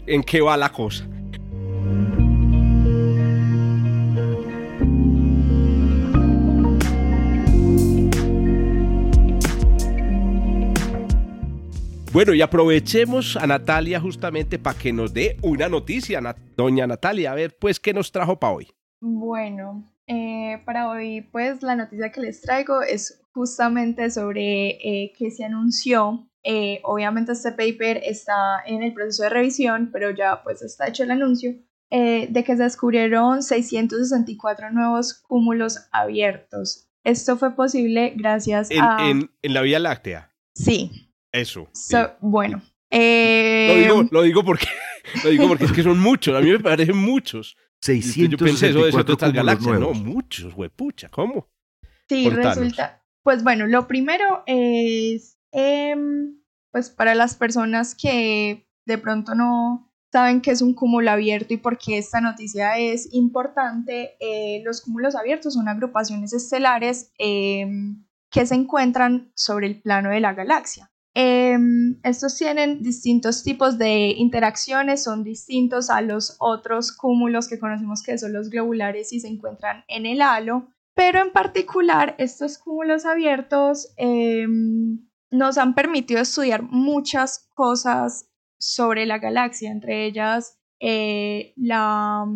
en 0.06 0.22
qué 0.24 0.42
va 0.42 0.58
la 0.58 0.70
cosa. 0.70 1.08
Bueno, 12.18 12.34
y 12.34 12.42
aprovechemos 12.42 13.38
a 13.38 13.46
Natalia 13.46 14.00
justamente 14.02 14.58
para 14.58 14.76
que 14.76 14.92
nos 14.92 15.14
dé 15.14 15.38
una 15.44 15.70
noticia, 15.70 16.20
doña 16.56 16.88
Natalia. 16.88 17.32
A 17.32 17.36
ver, 17.36 17.56
pues, 17.60 17.80
¿qué 17.80 17.94
nos 17.94 18.12
trajo 18.12 18.40
para 18.40 18.54
hoy? 18.54 18.68
Bueno, 19.00 19.84
eh, 20.08 20.60
para 20.66 20.90
hoy, 20.90 21.22
pues 21.32 21.62
la 21.62 21.76
noticia 21.76 22.12
que 22.12 22.22
les 22.22 22.42
traigo 22.42 22.82
es 22.82 23.22
justamente 23.36 24.10
sobre 24.10 24.70
eh, 25.04 25.14
que 25.16 25.30
se 25.30 25.46
anunció. 25.46 26.28
eh, 26.44 26.80
obviamente 26.86 27.34
este 27.34 27.52
paper 27.52 28.02
está 28.04 28.64
en 28.66 28.82
el 28.82 28.96
proceso 28.96 29.22
de 29.22 29.30
revisión, 29.30 29.92
pero 29.94 30.10
ya 30.10 30.42
pues 30.44 30.64
está 30.64 30.88
hecho 30.88 31.04
el 31.04 31.12
anuncio 31.12 31.54
de 31.92 32.44
que 32.44 32.58
se 32.58 32.64
descubrieron 32.64 33.44
664 33.44 34.72
nuevos 34.72 35.14
cúmulos 35.14 35.88
abiertos. 35.92 36.90
Esto 37.04 37.38
fue 37.38 37.56
posible 37.56 38.14
gracias 38.16 38.72
En, 38.72 38.82
a... 38.82 38.98
en- 39.08 39.30
en 39.44 39.54
la 39.54 39.62
Vía 39.62 39.78
Láctea. 39.78 40.32
Sí, 40.56 41.07
Eso. 41.32 41.70
so- 41.74 42.16
bueno. 42.22 42.62
Lo 42.90 42.98
eh, 43.00 43.82
digo, 43.84 44.08
lo 44.12 44.22
digo 44.22 44.46
porque 44.46 44.68
lo 45.24 45.30
digo 45.30 45.48
porque 45.50 45.66
es 45.66 45.74
que 45.74 45.84
son 45.84 46.00
muchos, 46.00 46.36
a 46.36 46.40
mí 46.40 46.52
me 46.52 46.60
parecen 46.60 46.98
muchos. 46.98 47.58
Yo 47.82 48.38
pensé 48.38 48.70
eso 48.70 48.80
de 48.80 48.90
eso 48.90 48.98
de 48.98 49.04
664 49.04 49.14
otras 49.14 49.32
cúmulos 49.32 49.46
galaxias, 49.46 49.80
no, 49.80 49.94
muchos, 49.94 50.54
huepucha, 50.56 51.10
¿cómo? 51.10 51.50
Sí, 52.10 52.26
Contanos. 52.26 52.58
resulta. 52.58 53.04
Pues 53.24 53.44
bueno, 53.44 53.68
lo 53.68 53.88
primero 53.88 54.44
es, 54.46 55.38
em, 55.52 56.40
pues 56.72 56.90
para 56.90 57.14
las 57.14 57.36
personas 57.36 57.94
que 57.94 58.68
de 58.86 58.98
pronto 58.98 59.36
no 59.36 59.94
saben 60.12 60.42
qué 60.42 60.52
es 60.52 60.62
un 60.62 60.74
cúmulo 60.74 61.12
abierto 61.12 61.54
y 61.54 61.58
por 61.58 61.78
qué 61.78 61.98
esta 61.98 62.22
noticia 62.22 62.78
es 62.78 63.14
importante, 63.14 64.16
eh, 64.20 64.62
los 64.64 64.82
cúmulos 64.82 65.16
abiertos 65.16 65.54
son 65.54 65.68
agrupaciones 65.68 66.34
estelares 66.34 67.12
em, 67.18 68.06
que 68.32 68.46
se 68.46 68.56
encuentran 68.56 69.32
sobre 69.36 69.68
el 69.68 69.82
plano 69.82 70.10
de 70.10 70.22
la 70.22 70.34
galaxia. 70.34 70.90
Em, 71.20 72.00
estos 72.04 72.38
tienen 72.38 72.84
distintos 72.84 73.42
tipos 73.42 73.80
de 73.80 74.10
interacciones, 74.10 75.04
son 75.04 75.24
distintos 75.24 75.90
a 75.90 76.02
los 76.02 76.36
otros 76.38 76.92
cúmulos 76.92 77.48
que 77.48 77.58
conocemos 77.58 78.04
que 78.04 78.20
son 78.20 78.34
los 78.34 78.52
globulares 78.52 79.12
y 79.12 79.20
se 79.20 79.28
encuentran 79.28 79.84
en 79.88 80.06
el 80.06 80.22
halo. 80.22 80.68
Pero 80.94 81.20
en 81.20 81.32
particular, 81.32 82.14
estos 82.20 82.60
cúmulos 82.60 83.08
abiertos 83.08 83.92
em, 83.98 85.08
nos 85.32 85.58
han 85.58 85.74
permitido 85.74 86.22
estudiar 86.22 86.62
muchas 86.62 87.50
cosas 87.56 88.30
sobre 88.60 89.08
la 89.08 89.18
galaxia, 89.18 89.72
entre 89.72 90.06
ellas 90.06 90.60
eh, 90.80 91.52
la, 91.56 92.28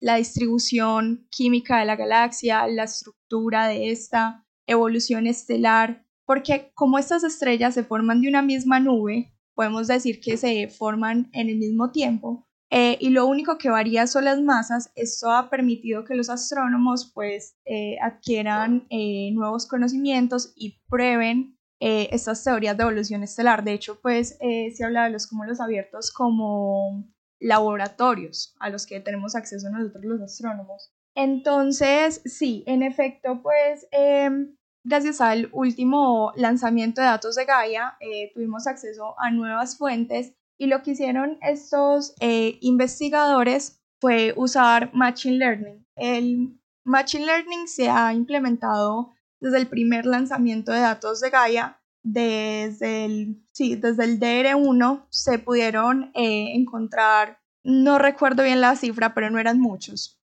la 0.00 0.16
distribución 0.16 1.28
química 1.30 1.78
de 1.78 1.84
la 1.84 1.94
galaxia, 1.94 2.66
la 2.66 2.82
estructura 2.82 3.68
de 3.68 3.92
esta, 3.92 4.44
evolución 4.66 5.28
estelar, 5.28 6.03
porque 6.26 6.70
como 6.74 6.98
estas 6.98 7.24
estrellas 7.24 7.74
se 7.74 7.84
forman 7.84 8.20
de 8.20 8.28
una 8.28 8.42
misma 8.42 8.80
nube, 8.80 9.32
podemos 9.54 9.86
decir 9.86 10.20
que 10.20 10.36
se 10.36 10.68
forman 10.68 11.28
en 11.32 11.48
el 11.48 11.56
mismo 11.56 11.90
tiempo, 11.90 12.46
eh, 12.76 12.98
y 13.00 13.10
lo 13.10 13.26
único 13.26 13.56
que 13.56 13.70
varía 13.70 14.08
son 14.08 14.24
las 14.24 14.40
masas. 14.40 14.90
Esto 14.96 15.30
ha 15.30 15.48
permitido 15.48 16.04
que 16.04 16.16
los 16.16 16.28
astrónomos 16.28 17.12
pues 17.14 17.56
eh, 17.66 17.96
adquieran 18.02 18.86
eh, 18.90 19.30
nuevos 19.32 19.66
conocimientos 19.66 20.52
y 20.56 20.80
prueben 20.88 21.56
estas 21.80 22.42
teorías 22.42 22.78
de 22.78 22.82
evolución 22.82 23.22
estelar. 23.22 23.62
De 23.62 23.74
hecho, 23.74 24.00
pues 24.00 24.38
se 24.38 24.84
habla 24.84 25.04
de 25.04 25.10
los 25.10 25.26
cúmulos 25.26 25.60
abiertos 25.60 26.10
como 26.10 27.04
laboratorios 27.38 28.56
a 28.58 28.70
los 28.70 28.86
que 28.86 29.00
tenemos 29.00 29.34
acceso 29.34 29.68
nosotros 29.68 30.02
los 30.02 30.22
astrónomos. 30.22 30.94
Entonces, 31.14 32.22
sí, 32.24 32.64
en 32.66 32.82
efecto, 32.82 33.42
pues 33.42 33.86
em, 33.92 34.56
gracias 34.84 35.20
al 35.20 35.48
último 35.52 36.32
lanzamiento 36.36 37.00
de 37.00 37.06
datos 37.06 37.34
de 37.34 37.46
Gaia, 37.46 37.96
eh, 38.00 38.30
tuvimos 38.34 38.66
acceso 38.66 39.18
a 39.18 39.30
nuevas 39.30 39.76
fuentes 39.78 40.34
y 40.58 40.66
lo 40.66 40.82
que 40.82 40.92
hicieron 40.92 41.38
estos 41.40 42.14
eh, 42.20 42.58
investigadores 42.60 43.80
fue 44.00 44.34
usar 44.36 44.90
Machine 44.94 45.38
Learning. 45.38 45.86
El 45.96 46.60
Machine 46.84 47.26
Learning 47.26 47.66
se 47.66 47.88
ha 47.88 48.12
implementado 48.12 49.14
desde 49.40 49.58
el 49.58 49.66
primer 49.66 50.06
lanzamiento 50.06 50.72
de 50.72 50.80
datos 50.80 51.20
de 51.20 51.30
Gaia. 51.30 51.80
Desde 52.06 53.06
el, 53.06 53.42
sí, 53.52 53.76
desde 53.76 54.04
el 54.04 54.20
DR1 54.20 55.06
se 55.08 55.38
pudieron 55.38 56.10
eh, 56.14 56.52
encontrar, 56.54 57.38
no 57.64 57.98
recuerdo 57.98 58.42
bien 58.42 58.60
la 58.60 58.76
cifra, 58.76 59.14
pero 59.14 59.30
no 59.30 59.38
eran 59.38 59.58
muchos 59.58 60.20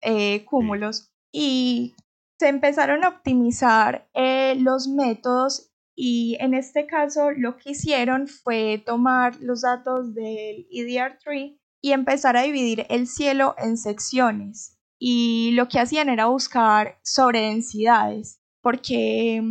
cúmulos. 0.45 1.11
Y 1.33 1.95
se 2.39 2.49
empezaron 2.49 3.05
a 3.05 3.09
optimizar 3.09 4.09
eh, 4.15 4.57
los 4.59 4.89
métodos 4.89 5.73
y 5.97 6.37
en 6.41 6.55
este 6.55 6.87
caso 6.87 7.31
lo 7.31 7.57
que 7.57 7.71
hicieron 7.71 8.27
fue 8.27 8.83
tomar 8.85 9.37
los 9.41 9.63
datos 9.63 10.15
del 10.15 10.67
E 10.71 10.85
EDR3 10.85 11.59
y 11.83 11.93
empezar 11.93 12.37
a 12.37 12.43
dividir 12.43 12.87
el 12.89 13.07
cielo 13.07 13.55
en 13.59 13.77
secciones. 13.77 14.79
Y 14.99 15.53
lo 15.53 15.69
que 15.69 15.79
hacían 15.79 16.09
era 16.09 16.27
buscar 16.27 16.99
sobredensidades, 17.03 18.41
porque, 18.63 19.43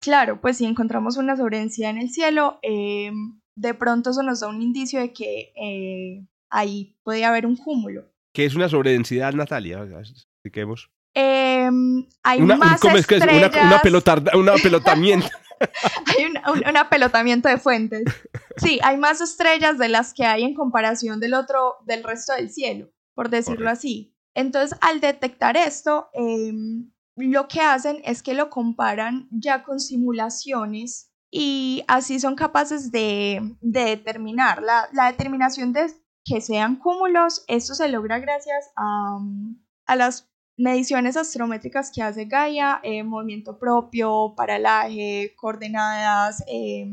claro, 0.00 0.40
pues 0.40 0.58
si 0.58 0.66
encontramos 0.66 1.16
una 1.16 1.36
sobredensidad 1.36 1.90
en 1.90 1.98
el 1.98 2.10
cielo, 2.10 2.58
eh, 2.62 3.10
de 3.56 3.74
pronto 3.74 4.10
eso 4.10 4.22
nos 4.22 4.40
da 4.40 4.48
un 4.48 4.60
indicio 4.60 5.00
de 5.00 5.12
que 5.12 5.52
eh, 5.56 6.26
ahí 6.50 6.94
podía 7.02 7.30
haber 7.30 7.46
un 7.46 7.56
cúmulo. 7.56 8.04
¿Qué 8.34 8.44
es 8.44 8.54
una 8.54 8.68
sobredensidad, 8.68 9.32
Natalia? 9.32 9.82
Expliquemos. 9.82 10.90
Eh, 11.14 11.55
hay 12.22 12.40
Una, 12.40 12.54
un- 12.54 12.60
más 12.60 12.80
¿cómo 12.80 12.96
es 12.96 13.06
que 13.06 13.16
es? 13.16 13.22
Una, 13.22 13.32
una, 13.66 13.80
estrellas- 13.80 14.36
una 14.36 14.54
pelotamiento. 14.54 15.28
hay 16.18 16.24
un, 16.26 16.36
un- 16.52 16.68
un 16.68 16.76
apelotamiento 16.76 17.48
de 17.48 17.58
fuentes. 17.58 18.02
Sí, 18.56 18.78
hay 18.82 18.96
más 18.98 19.20
estrellas 19.20 19.78
de 19.78 19.88
las 19.88 20.12
que 20.14 20.24
hay 20.24 20.44
en 20.44 20.54
comparación 20.54 21.20
del 21.20 21.34
otro, 21.34 21.76
del 21.86 22.02
resto 22.04 22.32
del 22.34 22.50
cielo, 22.50 22.88
por 23.14 23.30
decirlo 23.30 23.70
así. 23.70 24.14
Entonces, 24.34 24.78
al 24.82 25.00
detectar 25.00 25.56
esto, 25.56 26.08
em, 26.12 26.90
lo 27.16 27.48
que 27.48 27.60
hacen 27.62 28.02
es 28.04 28.22
que 28.22 28.34
lo 28.34 28.50
comparan 28.50 29.28
ya 29.30 29.62
con 29.62 29.80
simulaciones 29.80 31.10
y 31.30 31.82
así 31.88 32.20
son 32.20 32.34
capaces 32.36 32.90
de, 32.92 33.56
de 33.60 33.84
determinar 33.84 34.62
la, 34.62 34.88
la 34.92 35.06
determinación 35.10 35.72
de 35.72 35.86
que 36.24 36.40
sean 36.40 36.76
cúmulos. 36.76 37.44
Esto 37.48 37.74
se 37.74 37.88
logra 37.88 38.18
gracias 38.18 38.70
a, 38.76 39.18
a 39.86 39.96
las 39.96 40.30
mediciones 40.56 41.16
astrométricas 41.16 41.90
que 41.90 42.02
hace 42.02 42.24
Gaia, 42.26 42.80
eh, 42.82 43.02
movimiento 43.02 43.58
propio, 43.58 44.34
paralaje, 44.36 45.34
coordenadas. 45.36 46.42
eh, 46.48 46.86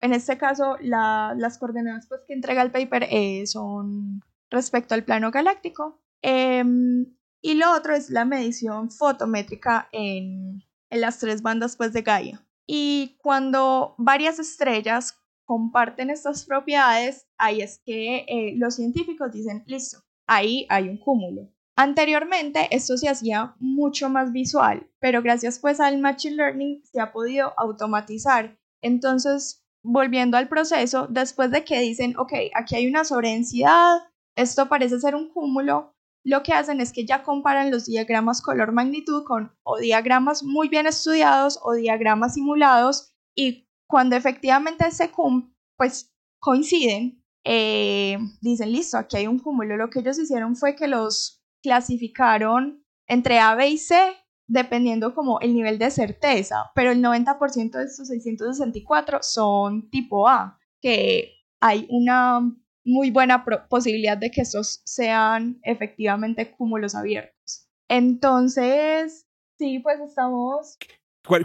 en 0.00 0.12
este 0.12 0.36
caso, 0.36 0.76
la- 0.82 1.34
las 1.38 1.56
coordenadas 1.58 2.06
pues, 2.08 2.20
que 2.26 2.34
entrega 2.34 2.60
el 2.62 2.70
paper 2.70 3.06
eh, 3.10 3.46
son 3.46 4.20
respecto 4.50 4.94
al 4.94 5.04
plano 5.04 5.30
galáctico. 5.30 6.02
Em, 6.22 7.06
y 7.42 7.54
lo 7.54 7.72
otro 7.72 7.94
es 7.94 8.10
la 8.10 8.24
medición 8.26 8.90
fotométrica 8.90 9.88
en, 9.92 10.62
en 10.90 11.00
las 11.00 11.18
tres 11.18 11.40
bandas 11.42 11.76
pues, 11.76 11.92
de 11.92 12.02
Gaia. 12.02 12.44
Y 12.66 13.16
cuando 13.22 13.94
varias 13.98 14.38
estrellas 14.38 15.18
comparten 15.46 16.10
estas 16.10 16.44
propiedades, 16.46 17.26
ahí 17.38 17.60
es 17.62 17.78
que 17.84 18.24
eh, 18.28 18.54
los 18.56 18.74
científicos 18.76 19.32
dicen, 19.32 19.62
listo, 19.66 19.98
ahí 20.26 20.66
hay 20.70 20.88
un 20.88 20.98
cúmulo. 20.98 21.48
Anteriormente 21.76 22.68
esto 22.70 22.96
se 22.96 23.08
hacía 23.08 23.56
mucho 23.58 24.08
más 24.08 24.32
visual, 24.32 24.88
pero 25.00 25.22
gracias 25.22 25.58
pues 25.58 25.80
al 25.80 25.98
Machine 25.98 26.36
Learning 26.36 26.82
se 26.84 27.00
ha 27.00 27.12
podido 27.12 27.52
automatizar. 27.56 28.56
Entonces, 28.80 29.64
volviendo 29.82 30.36
al 30.36 30.48
proceso, 30.48 31.08
después 31.08 31.50
de 31.50 31.64
que 31.64 31.80
dicen, 31.80 32.16
ok, 32.16 32.32
aquí 32.54 32.76
hay 32.76 32.86
una 32.86 33.04
sobredensidad, 33.04 34.02
esto 34.36 34.68
parece 34.68 35.00
ser 35.00 35.14
un 35.14 35.28
cúmulo, 35.30 35.94
lo 36.24 36.42
que 36.42 36.52
hacen 36.52 36.80
es 36.80 36.92
que 36.92 37.04
ya 37.04 37.22
comparan 37.22 37.70
los 37.70 37.84
diagramas 37.84 38.40
color 38.40 38.72
magnitud 38.72 39.24
con 39.24 39.52
o 39.62 39.78
diagramas 39.78 40.42
muy 40.42 40.68
bien 40.68 40.86
estudiados 40.86 41.60
o 41.62 41.74
diagramas 41.74 42.34
simulados 42.34 43.14
y 43.36 43.68
cuando 43.86 44.16
efectivamente 44.16 44.90
se 44.90 45.10
pues 45.76 46.10
coinciden, 46.40 47.22
eh, 47.44 48.16
dicen, 48.40 48.72
listo, 48.72 48.96
aquí 48.96 49.18
hay 49.18 49.26
un 49.26 49.38
cúmulo. 49.38 49.76
Lo 49.76 49.90
que 49.90 50.00
ellos 50.00 50.18
hicieron 50.18 50.56
fue 50.56 50.74
que 50.74 50.88
los 50.88 51.43
clasificaron 51.64 52.84
entre 53.08 53.40
A, 53.40 53.54
B 53.54 53.70
y 53.70 53.78
C 53.78 53.96
dependiendo 54.46 55.14
como 55.14 55.40
el 55.40 55.54
nivel 55.54 55.78
de 55.78 55.90
certeza, 55.90 56.70
pero 56.74 56.90
el 56.92 57.02
90% 57.02 57.70
de 57.70 57.84
estos 57.84 58.08
664 58.08 59.20
son 59.22 59.88
tipo 59.88 60.28
A, 60.28 60.58
que 60.82 61.32
hay 61.60 61.86
una 61.88 62.40
muy 62.84 63.10
buena 63.10 63.42
posibilidad 63.70 64.18
de 64.18 64.30
que 64.30 64.42
estos 64.42 64.82
sean 64.84 65.58
efectivamente 65.62 66.50
cúmulos 66.50 66.94
abiertos. 66.94 67.66
Entonces, 67.88 69.26
sí, 69.58 69.78
pues 69.78 69.98
estamos... 70.00 70.76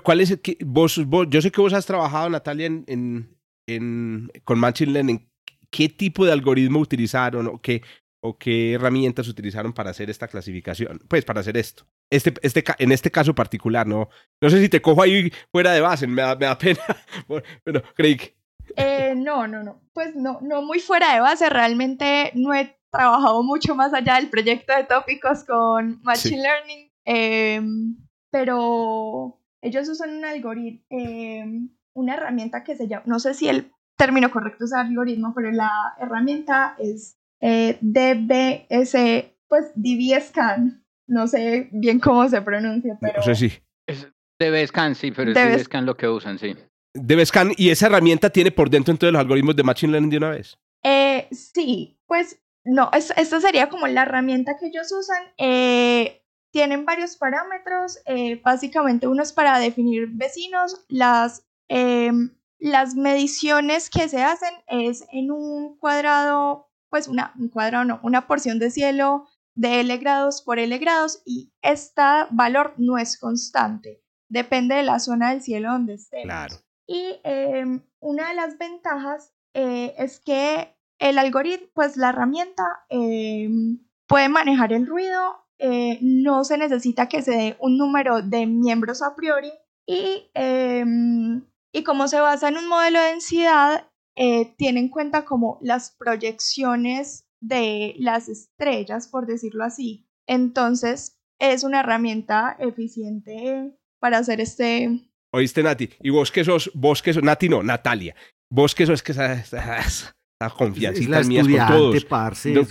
¿Cuál, 0.04 0.20
es 0.20 0.32
el 0.32 0.42
que 0.42 0.58
vos, 0.66 1.00
yo 1.30 1.42
sé 1.42 1.52
que 1.52 1.62
vos 1.62 1.72
has 1.72 1.86
trabajado, 1.86 2.30
Natalia, 2.30 2.66
en, 2.66 3.38
en, 3.66 4.30
con 4.44 4.60
Machine 4.60 4.92
Learning. 4.92 5.32
¿Qué 5.72 5.88
tipo 5.88 6.26
de 6.26 6.34
algoritmo 6.34 6.80
utilizaron 6.80 7.48
o 7.48 7.62
qué, 7.62 7.82
o 8.22 8.38
qué 8.38 8.74
herramientas 8.74 9.28
utilizaron 9.28 9.74
para 9.74 9.92
hacer 9.92 10.10
esta 10.10 10.28
clasificación, 10.28 11.00
pues 11.08 11.24
para 11.26 11.42
hacer 11.42 11.58
esto. 11.58 11.86
Este, 12.10 12.34
este, 12.42 12.64
en 12.80 12.92
este 12.92 13.12
caso 13.12 13.34
particular, 13.34 13.88
no, 13.88 14.10
no 14.42 14.50
sé 14.50 14.60
si 14.62 14.70
te 14.70 14.82
cojo 14.82 15.02
ahí 15.02 15.32
fuera 15.52 15.72
de 15.72 15.82
base, 15.82 16.08
me 16.08 16.22
da, 16.22 16.36
me 16.36 16.46
da 16.46 16.58
pena, 16.58 16.82
pero 17.64 17.84
Craig. 17.96 18.36
Eh, 18.76 19.14
no, 19.16 19.48
no, 19.48 19.64
no, 19.64 19.82
pues 19.94 20.16
no, 20.16 20.40
no 20.42 20.62
muy 20.62 20.80
fuera 20.80 21.14
de 21.14 21.22
base, 21.22 21.50
realmente 21.50 22.32
no 22.36 22.54
he 22.54 22.78
trabajado 22.92 23.44
mucho 23.44 23.76
más 23.76 23.94
allá 23.94 24.16
del 24.16 24.30
proyecto 24.30 24.74
de 24.76 24.84
tópicos 24.84 25.44
con 25.44 26.02
Machine 26.04 26.42
Learning, 26.42 26.92
em, 27.06 27.98
pero 28.32 29.40
ellos 29.62 29.88
usan 29.90 30.18
un 30.18 30.26
algoritmo, 30.26 30.86
em, 30.90 31.70
una 31.94 32.16
herramienta 32.16 32.64
que 32.64 32.76
se 32.76 32.88
llama, 32.88 33.04
no 33.06 33.20
sé 33.20 33.34
si 33.34 33.50
el 33.50 33.72
término 33.98 34.32
correcto 34.32 34.66
es 34.66 34.74
algoritmo, 34.74 35.34
pero 35.36 35.52
la 35.52 35.72
herramienta 36.00 36.76
es 36.80 37.19
eh, 37.42 37.78
DBS, 37.82 39.34
pues 39.48 39.72
DBScan, 39.76 40.84
no 41.08 41.28
sé 41.28 41.70
bien 41.72 42.00
cómo 42.00 42.28
se 42.30 42.42
pronuncia, 42.42 42.98
pero... 43.00 43.18
No 43.18 43.24
sé 43.24 43.36
si. 43.36 43.52
Es 43.88 44.08
DBScan, 44.40 44.96
sí, 44.96 45.12
pero 45.12 45.32
es 45.32 45.36
DBScan 45.36 45.86
lo 45.86 45.98
que 45.98 46.08
usan, 46.08 46.38
sí. 46.40 46.56
DBScan, 46.94 47.52
¿y 47.58 47.70
esa 47.70 47.88
herramienta 47.88 48.30
tiene 48.30 48.52
por 48.52 48.70
dentro 48.70 48.92
entonces 48.92 49.14
los 49.14 49.20
algoritmos 49.20 49.56
de 49.56 49.64
Machine 49.64 49.92
Learning 49.92 50.10
de 50.10 50.18
una 50.18 50.30
vez? 50.30 50.58
Eh, 50.84 51.28
sí, 51.32 52.00
pues 52.08 52.40
no, 52.64 52.90
esta 52.94 53.40
sería 53.42 53.70
como 53.70 53.88
la 53.88 54.04
herramienta 54.04 54.58
que 54.58 54.68
ellos 54.68 54.92
usan. 54.92 55.24
Eh, 55.38 56.24
tienen 56.52 56.86
varios 56.86 57.16
parámetros, 57.18 58.00
eh, 58.06 58.42
básicamente 58.44 59.08
uno 59.08 59.24
es 59.24 59.34
para 59.34 59.60
definir 59.60 60.08
vecinos, 60.08 60.86
las, 60.88 61.46
em, 61.68 62.36
las 62.58 62.96
mediciones 62.96 63.90
que 63.90 64.10
se 64.10 64.24
hacen 64.24 64.54
es 64.68 65.06
en 65.12 65.32
un 65.32 65.78
cuadrado 65.78 66.69
pues 66.90 67.08
una, 67.08 67.34
un 67.40 67.50
cuadrado, 67.50 67.86
no, 67.86 68.00
una 68.04 68.28
porción 68.28 68.60
de 68.60 68.72
cielo 68.72 69.28
de 69.56 69.82
L 69.82 69.98
grados 69.98 70.42
por 70.42 70.60
L 70.60 70.78
grados 70.78 71.22
y 71.26 71.52
este 71.62 72.02
valor 72.32 72.74
no 72.78 72.98
es 72.98 73.18
constante, 73.18 74.02
depende 74.30 74.76
de 74.76 74.84
la 74.84 75.00
zona 75.00 75.32
del 75.32 75.42
cielo 75.42 75.72
donde 75.72 75.96
esté. 75.96 76.24
Claro. 76.24 76.56
Y 76.88 77.20
em, 77.24 77.82
una 78.00 78.30
de 78.30 78.36
las 78.36 78.58
ventajas 78.58 79.34
eh, 79.54 79.94
es 79.98 80.20
que 80.20 80.76
el 81.00 81.18
algoritmo, 81.18 81.68
pues 81.74 81.98
la 81.98 82.10
herramienta 82.10 82.64
em, 82.90 83.80
puede 84.08 84.30
manejar 84.30 84.74
el 84.74 84.88
ruido, 84.88 85.46
eh, 85.60 86.00
no 86.02 86.44
se 86.46 86.58
necesita 86.58 87.08
que 87.08 87.22
se 87.22 87.32
dé 87.32 87.58
un 87.60 87.78
número 87.78 88.22
de 88.22 88.46
miembros 88.46 89.02
a 89.02 89.16
priori 89.16 89.52
y, 89.86 90.30
em, 90.34 91.44
y 91.74 91.84
como 91.84 92.08
se 92.08 92.22
basa 92.22 92.48
en 92.48 92.58
un 92.58 92.68
modelo 92.68 93.00
de 93.00 93.08
densidad, 93.08 93.90
eh, 94.22 94.54
tiene 94.58 94.82
en 94.82 94.90
cuenta 94.90 95.24
como 95.24 95.60
las 95.62 95.92
proyecciones 95.92 97.26
de 97.40 97.96
las 98.00 98.28
estrellas, 98.28 99.08
por 99.08 99.26
decirlo 99.26 99.64
así. 99.64 100.10
Entonces, 100.28 101.22
es 101.40 101.64
una 101.64 101.80
herramienta 101.80 102.58
eficiente 102.60 103.72
para 104.02 104.18
hacer 104.18 104.42
este... 104.42 105.10
Oíste, 105.32 105.64
Nati, 105.64 105.90
y 106.02 106.10
vos 106.10 106.32
que 106.32 106.44
sos, 106.44 106.70
que 107.02 107.14
sos, 107.14 107.24
Nati 107.24 107.48
no, 107.48 107.64
Natalia, 107.64 108.14
vos 108.52 108.76
que 108.76 108.86
sos 108.86 109.02
que 109.02 109.14
esa 110.40 110.56
confianza 110.56 111.24
mías 111.24 111.48
con 111.48 111.68
todos. 111.68 112.06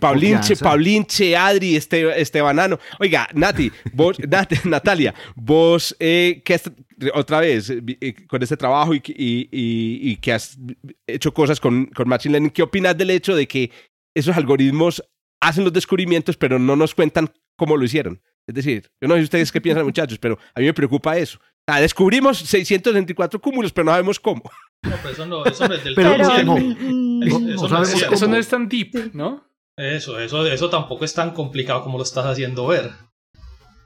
Paulinche, 0.01 0.57
Paulinche, 0.57 1.37
Adri, 1.37 1.77
este, 1.77 2.21
Estebanano. 2.21 2.79
Oiga, 2.99 3.29
Nati, 3.35 3.71
vos, 3.93 4.17
Natalia, 4.65 5.15
vos 5.37 5.95
eh, 5.99 6.41
que 6.45 6.59
otra 7.13 7.41
vez, 7.41 7.71
eh, 7.71 8.15
con 8.27 8.43
este 8.43 8.57
trabajo 8.57 8.95
y, 8.95 9.03
y, 9.07 10.17
que 10.17 10.33
has 10.33 10.59
hecho 11.07 11.33
cosas 11.35 11.61
con, 11.61 11.87
con 11.87 12.09
Machine 12.09 12.33
Learning, 12.33 12.51
¿qué 12.51 12.63
opinas 12.63 12.97
del 12.97 13.11
hecho 13.11 13.37
de 13.37 13.47
que 13.47 13.71
esos 14.15 14.37
algoritmos 14.37 15.05
hacen 15.41 15.65
los 15.65 15.73
descubrimientos, 15.73 16.37
pero 16.37 16.59
no 16.59 16.75
nos 16.75 16.95
cuentan 16.95 17.31
cómo 17.57 17.77
lo 17.77 17.85
hicieron? 17.85 18.21
Es 18.47 18.55
decir, 18.55 18.91
yo 19.01 19.09
no 19.09 19.15
sé 19.17 19.23
ustedes 19.23 19.53
qué 19.53 19.61
piensan, 19.61 19.85
muchachos, 19.85 20.19
pero 20.19 20.39
a 20.55 20.61
mí 20.61 20.67
me 20.67 20.75
preocupa 20.75 21.19
eso. 21.19 21.39
Ah, 21.67 21.83
descubrimos 21.83 22.39
624 22.39 23.39
cúmulos, 23.41 23.73
pero 23.73 23.85
no 23.85 23.91
sabemos 23.91 24.19
cómo. 24.19 24.43
No, 24.83 24.97
pero 25.03 25.11
eso 25.11 25.27
no, 25.27 25.45
eso 25.45 25.69
no 25.69 25.75
es 25.75 25.85
del 25.85 25.95
pero 25.95 26.17
todo 26.17 26.45
no, 26.45 27.83
eso, 27.83 28.29
no 28.29 28.37
es 28.37 28.49
tan 28.49 28.69
deep, 28.69 29.13
¿no? 29.13 29.45
Eso, 29.77 30.19
eso, 30.19 30.47
eso 30.47 30.71
tampoco 30.71 31.05
es 31.05 31.15
tan 31.15 31.33
complicado 31.33 31.83
como 31.83 31.99
lo 31.99 32.05
estás 32.05 32.27
haciendo 32.27 32.67
ver. 32.67 32.93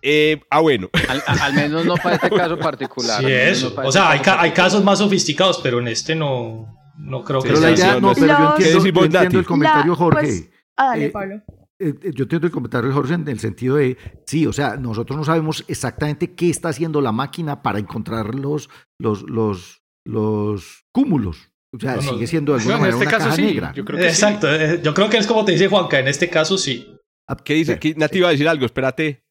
Eh, 0.03 0.41
ah, 0.51 0.61
bueno. 0.61 0.91
Al, 1.27 1.55
menos 1.55 1.85
no 1.85 1.95
para 1.95 2.17
este 2.17 2.31
caso 2.31 2.59
particular. 2.59 3.21
Sí, 3.21 3.31
eso. 3.31 3.75
o 3.77 3.93
sea, 3.93 4.15
este 4.15 4.31
hay, 4.31 4.37
hay, 4.39 4.51
casos 4.53 4.83
más 4.83 4.99
sofisticados, 4.99 5.61
pero 5.63 5.79
en 5.79 5.89
este 5.89 6.15
no, 6.15 6.77
no 6.99 7.23
creo 7.25 7.41
que 7.41 7.49
pero 7.49 7.61
sea 7.61 7.71
la 7.71 7.77
idea, 7.77 8.01
No, 8.01 8.13
pero 8.15 8.27
yo 8.27 8.55
entiendo, 8.57 8.85
yo 8.85 9.05
entiendo 9.05 9.39
el 9.39 9.47
comentario, 9.47 9.97
Jorge. 9.97 10.21
Pues, 10.21 10.51
ah, 10.77 10.87
dale, 10.89 11.07
eh, 11.07 11.11
Pablo. 11.11 11.43
Eh, 11.79 11.95
eh, 12.03 12.11
yo 12.15 12.25
entiendo 12.25 12.47
el 12.47 12.53
comentario 12.53 12.89
de 12.89 12.95
Jorge 12.95 13.15
en 13.15 13.29
el 13.29 13.41
sentido 13.41 13.77
de, 13.77 13.97
sí, 14.27 14.47
o 14.47 14.53
sea, 14.53 14.77
nosotros 14.77 15.17
no 15.17 15.25
sabemos 15.25 15.65
exactamente 15.69 16.35
qué 16.35 16.51
está 16.51 16.69
haciendo 16.69 17.01
la 17.01 17.13
máquina 17.13 17.63
para 17.63 17.79
encontrar 17.79 18.35
los, 18.35 18.71
los, 18.99 19.23
los, 19.23 19.82
los 20.05 20.85
cúmulos. 20.93 21.53
O 21.75 21.81
sea, 21.81 22.01
sigue 22.03 22.27
siendo 22.27 22.53
de 22.53 22.59
alguna 22.59 22.77
manera 22.77 22.97
este 22.97 23.07
una 23.07 23.11
caso 23.11 23.25
caja 23.25 23.37
sí. 23.37 23.43
negra. 23.43 23.73
Yo 23.75 23.85
creo 23.85 23.99
que 23.99 24.07
Exacto, 24.07 24.47
yo 24.83 24.93
creo 24.93 25.09
que 25.09 25.17
es 25.17 25.27
como 25.27 25.45
te 25.45 25.53
dice 25.53 25.69
Juanca, 25.69 25.99
en 25.99 26.09
este 26.09 26.29
caso 26.29 26.59
sí. 26.59 26.95
Ah, 27.27 27.37
¿Qué 27.37 27.55
dice? 27.55 27.79
Nati 27.97 28.19
iba 28.19 28.29
a 28.29 28.33
decir 28.33 28.47
algo, 28.47 28.67
espérate. 28.67 29.25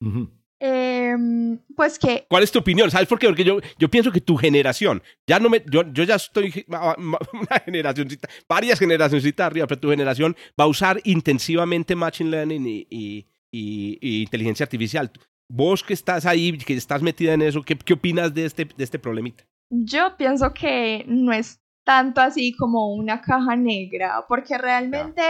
Em, 0.64 1.58
pues 1.76 1.98
que... 2.00 2.26
¿Cuál 2.30 2.44
es 2.44 2.52
tu 2.52 2.60
opinión? 2.60 2.90
¿Sabes 2.90 3.08
por 3.08 3.20
qué? 3.20 3.28
Porque 3.28 3.44
yo, 3.44 3.60
yo 3.78 3.90
pienso 3.90 4.12
que 4.12 4.22
tu 4.22 4.38
generación, 4.38 5.02
ya 5.28 5.40
no 5.40 5.50
me, 5.50 5.64
yo, 5.70 5.84
yo 5.92 6.04
ya 6.04 6.16
estoy 6.16 6.66
una 6.68 7.60
generacióncita, 7.66 8.30
varias 8.48 8.80
generacioncitas 8.80 9.48
arriba, 9.48 9.68
pero 9.68 9.80
tu 9.80 9.90
generación 9.90 10.36
va 10.60 10.66
a 10.66 10.68
usar 10.68 11.02
intensivamente 11.04 11.96
Machine 11.96 12.30
Learning 12.30 12.68
y, 12.68 12.88
y, 12.90 13.28
y, 13.52 14.22
inteligencia 14.22 14.64
artificial. 14.64 15.12
Vos 15.50 15.84
que 15.84 15.94
estás 15.94 16.26
ahí, 16.26 16.58
que 16.58 16.76
estás 16.76 17.02
metida 17.02 17.34
en 17.34 17.42
eso, 17.42 17.64
¿qué, 17.64 17.76
qué 17.76 17.94
opinas 17.94 18.34
de 18.34 18.46
este, 18.46 18.66
de 18.66 18.84
este 18.84 19.00
problemita? 19.00 19.44
Yo 19.74 20.18
pienso 20.18 20.54
que 20.54 21.06
no 21.08 21.32
es 21.32 21.62
tanto 21.86 22.20
así 22.20 22.54
como 22.56 22.94
una 22.94 23.22
caja 23.22 23.56
negra, 23.56 24.26
porque 24.28 24.58
realmente 24.58 25.24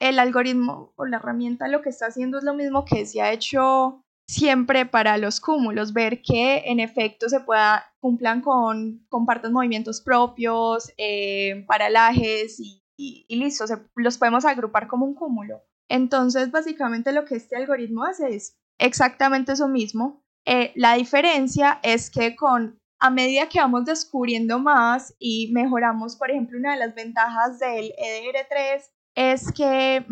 el 0.00 0.18
algoritmo 0.18 0.92
o 0.96 1.06
la 1.06 1.18
herramienta 1.18 1.68
lo 1.68 1.80
que 1.80 1.90
está 1.90 2.06
haciendo 2.06 2.38
es 2.38 2.44
lo 2.44 2.54
mismo 2.54 2.84
que 2.84 3.06
se 3.06 3.22
ha 3.22 3.32
hecho 3.32 4.04
siempre 4.28 4.84
para 4.84 5.16
los 5.16 5.40
cúmulos, 5.40 5.92
ver 5.92 6.22
que 6.22 6.64
en 6.66 6.80
efecto 6.80 7.28
se 7.28 7.40
pueda 7.40 7.84
cumplan 8.00 8.40
con, 8.40 9.06
compartan 9.08 9.52
movimientos 9.52 10.00
propios, 10.00 10.92
eh, 10.96 11.64
paralajes 11.68 12.58
y, 12.58 13.26
listo, 13.28 13.64
los 13.94 14.18
podemos 14.18 14.44
agrupar 14.44 14.88
como 14.88 15.06
un 15.06 15.14
cúmulo. 15.14 15.62
Entonces, 15.88 16.50
básicamente 16.50 17.12
lo 17.12 17.24
que 17.24 17.36
este 17.36 17.56
algoritmo 17.56 18.04
hace 18.04 18.34
es 18.34 18.56
exactamente 18.78 19.52
eso 19.52 19.68
mismo. 19.68 20.22
Eh, 20.46 20.72
la 20.74 20.94
diferencia 20.94 21.78
es 21.82 22.10
que 22.10 22.34
con 22.34 22.80
a 23.04 23.10
medida 23.10 23.50
que 23.50 23.58
vamos 23.60 23.84
descubriendo 23.84 24.58
más 24.58 25.14
y 25.18 25.52
mejoramos, 25.52 26.16
por 26.16 26.30
ejemplo, 26.30 26.58
una 26.58 26.72
de 26.72 26.78
las 26.78 26.94
ventajas 26.94 27.58
del 27.58 27.92
EDR3 27.98 28.80
es 29.14 29.52
que 29.52 30.06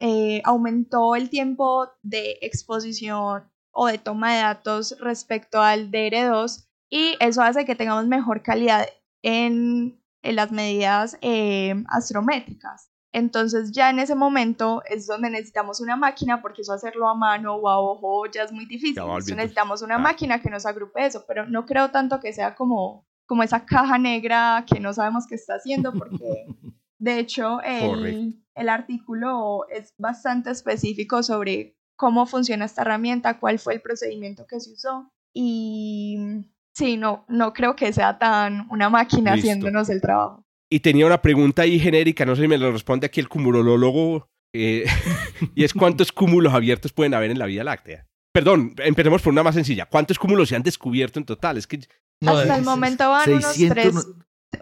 eh, 0.00 0.40
aumentó 0.44 1.16
el 1.16 1.28
tiempo 1.28 1.90
de 2.02 2.38
exposición 2.40 3.44
o 3.72 3.86
de 3.88 3.98
toma 3.98 4.32
de 4.32 4.40
datos 4.40 4.96
respecto 5.00 5.60
al 5.60 5.90
DR2 5.90 6.66
y 6.88 7.14
eso 7.20 7.42
hace 7.42 7.66
que 7.66 7.74
tengamos 7.74 8.06
mejor 8.06 8.42
calidad 8.42 8.86
en, 9.22 10.02
las 10.22 10.50
medidas 10.50 11.18
eh, 11.20 11.74
astrométricas. 11.88 12.89
Entonces 13.12 13.72
ya 13.72 13.90
en 13.90 13.98
ese 13.98 14.14
momento 14.14 14.82
es 14.88 15.06
donde 15.06 15.30
necesitamos 15.30 15.80
una 15.80 15.96
máquina, 15.96 16.40
porque 16.40 16.62
eso 16.62 16.72
hacerlo 16.72 17.08
a 17.08 17.14
mano 17.14 17.54
o 17.56 17.68
a 17.68 17.78
ojo 17.80 18.26
ya 18.26 18.44
es 18.44 18.52
muy 18.52 18.66
difícil. 18.66 18.98
Entonces 19.02 19.36
necesitamos 19.36 19.82
una 19.82 19.96
Ah. 19.96 19.98
máquina 19.98 20.40
que 20.40 20.48
nos 20.50 20.64
agrupe 20.66 21.04
eso, 21.04 21.24
pero 21.26 21.46
no 21.46 21.66
creo 21.66 21.90
tanto 21.90 22.20
que 22.20 22.32
sea 22.32 22.54
como, 22.54 23.04
como 23.26 23.42
esa 23.42 23.64
caja 23.66 23.98
negra 23.98 24.64
que 24.66 24.78
no 24.80 24.92
sabemos 24.92 25.26
qué 25.26 25.34
está 25.34 25.54
haciendo, 25.54 25.92
porque 25.92 26.46
de 26.98 27.18
hecho 27.18 27.60
el, 27.62 28.36
el 28.54 28.68
artículo 28.68 29.66
es 29.68 29.92
bastante 29.98 30.50
específico 30.50 31.22
sobre 31.24 31.76
cómo 31.96 32.26
funciona 32.26 32.64
esta 32.64 32.82
herramienta, 32.82 33.40
cuál 33.40 33.58
fue 33.58 33.74
el 33.74 33.80
procedimiento 33.82 34.46
que 34.46 34.60
se 34.60 34.72
usó 34.72 35.10
y 35.34 36.44
sí, 36.72 36.96
no, 36.96 37.24
no 37.28 37.52
creo 37.52 37.74
que 37.76 37.92
sea 37.92 38.18
tan 38.18 38.68
una 38.70 38.88
máquina 38.88 39.34
Listo. 39.34 39.48
haciéndonos 39.48 39.88
el 39.90 40.00
trabajo. 40.00 40.44
Y 40.72 40.80
tenía 40.80 41.06
una 41.06 41.20
pregunta 41.20 41.62
ahí 41.62 41.78
genérica, 41.80 42.24
no 42.24 42.36
sé 42.36 42.42
si 42.42 42.48
me 42.48 42.56
lo 42.58 42.70
responde 42.70 43.06
aquí 43.06 43.18
el 43.20 43.28
cumulólogo, 43.28 44.28
eh, 44.54 44.84
y 45.54 45.64
es 45.64 45.74
cuántos 45.74 46.12
cúmulos 46.12 46.54
abiertos 46.54 46.92
pueden 46.92 47.14
haber 47.14 47.30
en 47.30 47.38
la 47.38 47.46
Vía 47.46 47.64
Láctea. 47.64 48.06
Perdón, 48.32 48.74
empecemos 48.78 49.20
por 49.22 49.32
una 49.32 49.42
más 49.42 49.56
sencilla. 49.56 49.86
¿Cuántos 49.86 50.18
cúmulos 50.18 50.48
se 50.48 50.54
han 50.56 50.62
descubierto 50.62 51.18
en 51.18 51.24
total? 51.24 51.56
Es 51.56 51.66
que 51.66 51.80
No, 52.22 52.32
hasta 52.38 52.54
el 52.54 52.60
es- 52.60 52.66
momento 52.66 53.10
van 53.10 53.28
unos 53.30 53.44
600 53.46 53.74
tres, 53.74 53.94
no- 53.94 54.02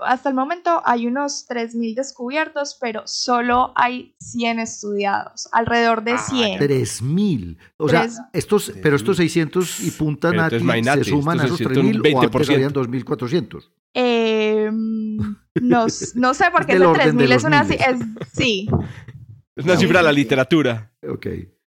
hasta 0.05 0.29
el 0.31 0.35
momento 0.35 0.83
hay 0.85 1.07
unos 1.07 1.47
3.000 1.49 1.95
descubiertos, 1.95 2.77
pero 2.81 3.03
solo 3.07 3.73
hay 3.75 4.15
100 4.21 4.59
estudiados, 4.61 5.49
alrededor 5.53 6.05
de 6.05 6.13
Ah, 6.13 6.19
100. 6.19 6.59
3000. 6.59 7.59
O 7.79 7.89
sea, 7.89 8.03
Tres- 8.03 8.19
estos, 8.33 8.73
pero 8.83 8.97
estos 8.97 9.17
600 9.19 9.81
y 9.81 9.91
punta 9.91 10.31
Nati 10.33 10.59
se 10.61 11.05
suman 11.05 11.41
a 11.41 11.45
esos 11.45 11.59
600, 11.59 11.73
3000 11.73 11.97
o 12.15 12.21
antes 12.21 12.31
20%. 12.31 12.55
habían 12.55 12.73
2400. 12.73 13.73
Eh, 13.95 14.70
no, 14.72 15.86
no 16.14 16.34
sé 16.34 16.45
por 16.51 16.61
Es 16.62 16.66
qué 16.66 16.78
orden 16.78 17.16
de 17.16 17.24
3.000 17.26 17.32
es 17.34 17.45
una... 17.45 17.61
Es, 17.62 17.99
sí, 18.32 18.68
es 19.57 19.64
una 19.64 19.76
cifra 19.76 20.01
de 20.01 20.05
la 20.05 20.12
literatura. 20.12 20.93
Ok. 21.09 21.26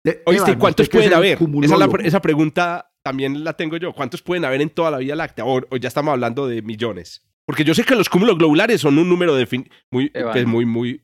De- 0.03 0.21
Oíste, 0.25 0.57
¿cuántos 0.57 0.85
es 0.85 0.89
pueden 0.89 1.13
haber? 1.13 1.37
Esa, 1.63 1.73
es 1.75 1.79
la 1.79 1.87
esa 2.03 2.21
pregunta 2.21 2.91
también 3.03 3.43
la 3.43 3.53
tengo 3.53 3.77
yo. 3.77 3.93
¿Cuántos 3.93 4.21
pueden 4.21 4.43
haber 4.45 4.61
en 4.61 4.69
toda 4.69 4.91
la 4.91 4.97
Vía 4.97 5.15
Láctea? 5.15 5.45
O, 5.45 5.61
o 5.69 5.77
ya 5.77 5.87
estamos 5.87 6.11
hablando 6.11 6.47
de 6.47 6.61
millones. 6.61 7.25
Porque 7.45 7.63
yo 7.63 7.73
sé 7.73 7.83
que 7.83 7.95
los 7.95 8.09
cúmulos 8.09 8.37
globulares 8.37 8.79
son 8.81 8.97
un 8.97 9.09
número 9.09 9.35
muy, 9.91 10.09
pues, 10.09 10.45
muy, 10.45 10.65
muy, 10.65 11.01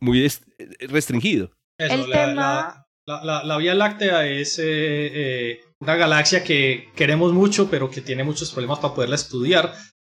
muy 0.00 0.30
restringido. 0.88 1.50
Eso, 1.78 1.94
El 1.94 2.10
la, 2.10 2.26
tema- 2.26 2.34
la- 2.34 2.86
la- 3.06 3.24
la- 3.24 3.44
la 3.44 3.56
Vía 3.58 3.74
Láctea 3.74 4.26
es 4.26 4.58
eh, 4.58 4.64
eh, 4.66 5.60
una 5.80 5.96
galaxia 5.96 6.42
que 6.44 6.88
queremos 6.94 7.32
mucho, 7.34 7.68
pero 7.70 7.90
que 7.90 8.00
tiene 8.00 8.24
muchos 8.24 8.50
problemas 8.52 8.78
para 8.78 8.94
poderla 8.94 9.16
estudiar. 9.16 9.72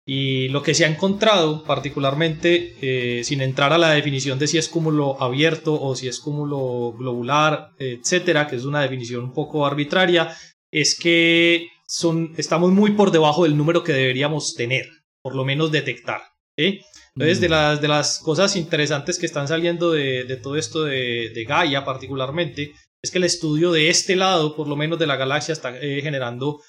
Y 0.10 0.48
lo 0.48 0.64
que 0.64 0.74
se 0.74 0.86
ha 0.86 0.88
encontrado, 0.88 1.66
particularmente, 1.66 2.76
eh, 2.82 3.26
sin 3.26 3.42
entrar 3.42 3.74
a 3.74 3.78
la 3.78 3.92
definición 3.92 4.40
de 4.40 4.48
si 4.48 4.58
es 4.58 4.70
cúmulo 4.70 5.22
abierto 5.22 5.80
o 5.80 5.98
si 5.98 6.08
es 6.08 6.20
cúmulo 6.20 6.94
globular, 6.98 7.72
etcétera, 7.78 8.48
que 8.48 8.56
es 8.56 8.64
una 8.64 8.82
definición 8.82 9.26
un 9.26 9.34
poco 9.34 9.66
arbitraria, 9.66 10.34
es 10.72 10.98
que 10.98 11.68
son, 11.86 12.34
estamos 12.38 12.72
muy 12.72 12.92
por 12.92 13.12
debajo 13.12 13.44
del 13.44 13.58
número 13.58 13.84
que 13.84 13.92
deberíamos 13.92 14.56
tener, 14.56 14.88
por 15.22 15.36
lo 15.36 15.44
menos 15.44 15.74
detectar. 15.74 16.22
Entonces, 16.56 17.42
de 17.42 17.50
Mm. 17.50 17.52
las, 17.52 17.82
de 17.82 17.88
las 17.88 18.20
cosas 18.20 18.56
interesantes 18.56 19.20
que 19.20 19.26
están 19.26 19.48
saliendo 19.50 19.92
de, 19.92 20.24
de 20.24 20.38
todo 20.38 20.56
esto 20.56 20.84
de, 20.86 21.32
de 21.36 21.44
Gaia 21.44 21.84
particularmente, 21.84 22.72
es 23.02 23.12
que 23.12 23.18
el 23.18 23.26
estudio 23.26 23.72
de 23.72 23.90
este 23.90 24.16
lado, 24.16 24.56
por 24.56 24.68
lo 24.68 24.76
menos 24.76 25.00
de 25.00 25.08
la 25.08 25.18
galaxia, 25.18 25.54
está 25.54 25.78
eh, 25.78 26.00
generando 26.02 26.62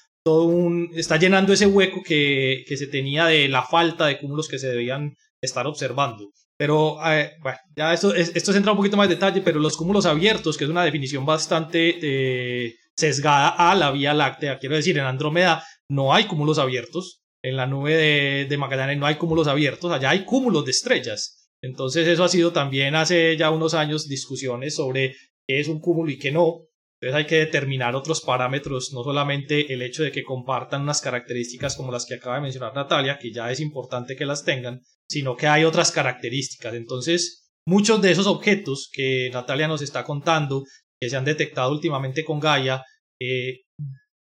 está 0.95 1.17
llenando 1.17 1.53
ese 1.53 1.67
hueco 1.67 2.01
que, 2.03 2.63
se 2.67 2.87
tenía 2.87 3.25
de 3.25 3.47
la 3.47 3.63
falta 3.63 4.07
de 4.07 4.17
cúmulos 4.19 4.47
que 4.47 4.59
se 4.59 4.67
debían 4.69 5.13
estar 5.41 5.65
observando. 5.67 6.31
Pero, 6.57 6.97
eh, 7.05 7.31
bueno, 7.41 7.57
ya 7.75 7.93
esto, 7.93 8.13
es- 8.13 8.35
esto 8.35 8.51
se 8.51 8.57
entra 8.57 8.73
un 8.73 8.77
poquito 8.77 8.97
más 8.97 9.05
en 9.05 9.11
detalle, 9.11 9.41
pero 9.41 9.59
los 9.59 9.77
cúmulos 9.77 10.05
abiertos, 10.05 10.57
que 10.57 10.65
es 10.65 10.69
una 10.69 10.83
definición 10.83 11.25
bastante 11.25 11.97
eh, 12.01 12.73
sesgada 12.97 13.49
a 13.49 13.75
la 13.75 13.91
Vía 13.91 14.13
Láctea, 14.13 14.59
quiero 14.59 14.75
decir, 14.75 14.97
en 14.97 15.05
Andrómeda 15.05 15.63
no 15.89 16.13
hay 16.13 16.25
cúmulos 16.25 16.59
abiertos, 16.59 17.21
en 17.41 17.55
la 17.55 17.65
nube 17.65 17.95
de, 17.95 18.45
de 18.49 18.57
Magallanes 18.57 18.97
no 18.97 19.05
hay 19.05 19.15
cúmulos 19.15 19.47
abiertos, 19.47 19.91
allá 19.91 20.09
hay 20.09 20.25
cúmulos 20.25 20.65
de 20.65 20.71
estrellas. 20.71 21.49
Entonces 21.61 22.07
eso 22.07 22.23
ha 22.23 22.29
sido 22.29 22.51
también 22.51 22.95
hace 22.95 23.37
ya 23.37 23.51
unos 23.51 23.73
años 23.73 24.07
discusiones 24.07 24.75
sobre 24.75 25.15
qué 25.47 25.59
es 25.61 25.67
un 25.69 25.79
cúmulo 25.79 26.11
y 26.11 26.17
qué 26.17 26.31
no. 26.31 26.65
Entonces 27.01 27.15
hay 27.15 27.27
que 27.27 27.37
determinar 27.37 27.95
otros 27.95 28.21
parámetros, 28.21 28.91
no 28.93 29.03
solamente 29.03 29.73
el 29.73 29.81
hecho 29.81 30.03
de 30.03 30.11
que 30.11 30.23
compartan 30.23 30.81
unas 30.81 31.01
características 31.01 31.77
como 31.77 31.93
las 31.93 32.05
que 32.05 32.15
acaba 32.15 32.35
de 32.35 32.41
mencionar 32.41 32.75
Natalia, 32.75 33.17
que 33.17 33.31
ya 33.31 33.49
es 33.51 33.61
importante 33.61 34.17
que 34.17 34.25
las 34.25 34.43
tengan, 34.43 34.81
sino 35.07 35.37
que 35.37 35.47
hay 35.47 35.63
otras 35.63 35.91
características. 35.91 36.73
Entonces, 36.73 37.49
muchos 37.65 38.01
de 38.01 38.11
esos 38.11 38.27
objetos 38.27 38.89
que 38.91 39.29
Natalia 39.31 39.69
nos 39.69 39.81
está 39.81 40.03
contando, 40.03 40.65
que 40.99 41.09
se 41.09 41.15
han 41.15 41.23
detectado 41.23 41.71
últimamente 41.71 42.25
con 42.25 42.41
Gaia, 42.41 42.83
eh, 43.21 43.61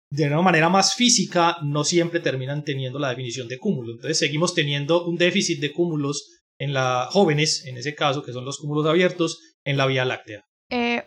de 0.10 0.28
una 0.28 0.42
manera 0.42 0.70
más 0.70 0.96
física, 0.96 1.58
no 1.64 1.84
siempre 1.84 2.22
terminan 2.22 2.64
teniendo 2.64 2.98
la 2.98 3.10
definición 3.10 3.48
de 3.48 3.60
cúmulo. 3.60 3.92
Entonces, 3.94 4.18
seguimos 4.18 4.56
teniendo 4.56 5.06
un 5.06 5.18
déficit 5.18 5.60
de 5.60 5.72
cúmulos 5.72 6.42
en 6.60 6.74
la 6.74 7.08
jóvenes, 7.12 7.66
en 7.66 7.78
ese 7.78 7.94
caso, 7.94 8.24
que 8.24 8.34
son 8.34 8.46
los 8.46 8.58
cúmulos 8.58 8.88
abiertos, 8.88 9.40
en 9.64 9.78
la 9.78 9.86
Vía 9.86 10.06
Láctea. 10.06 10.44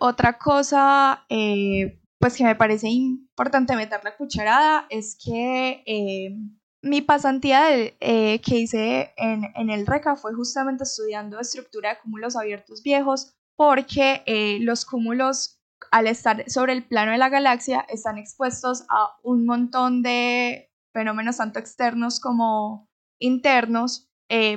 Otra 0.01 0.39
cosa, 0.39 1.25
eh, 1.29 2.01
pues 2.19 2.37
que 2.37 2.45
me 2.45 2.57
parece 2.57 2.89
importante 2.89 3.77
meter 3.77 4.01
la 4.03 4.17
cucharada 4.17 4.87
es 4.91 5.17
que 5.23 5.83
eh, 5.87 6.37
mi 6.83 7.03
pasantía 7.03 7.65
del- 7.65 7.95
eh, 8.01 8.41
que 8.41 8.57
hice 8.61 9.13
en, 9.17 9.45
en 9.55 9.71
el 9.71 9.87
RECA 9.87 10.17
fue 10.17 10.35
justamente 10.35 10.85
estudiando 10.85 11.39
estructura 11.41 11.91
de 11.95 12.01
cúmulos 12.01 12.37
abiertos 12.37 12.83
viejos 12.83 13.35
porque 13.57 14.23
los 14.61 14.85
cúmulos 14.85 15.61
al 15.91 16.07
estar 16.07 16.45
sobre 16.51 16.73
el 16.75 16.85
plano 16.87 17.13
de 17.13 17.19
la 17.19 17.29
galaxia 17.31 17.81
están 17.89 18.19
expuestos 18.19 18.85
a 18.91 19.17
un 19.23 19.47
montón 19.47 20.03
de 20.03 20.71
fenómenos 20.93 21.39
tanto 21.39 21.59
externos 21.59 22.21
como 22.21 22.89
internos. 23.19 24.11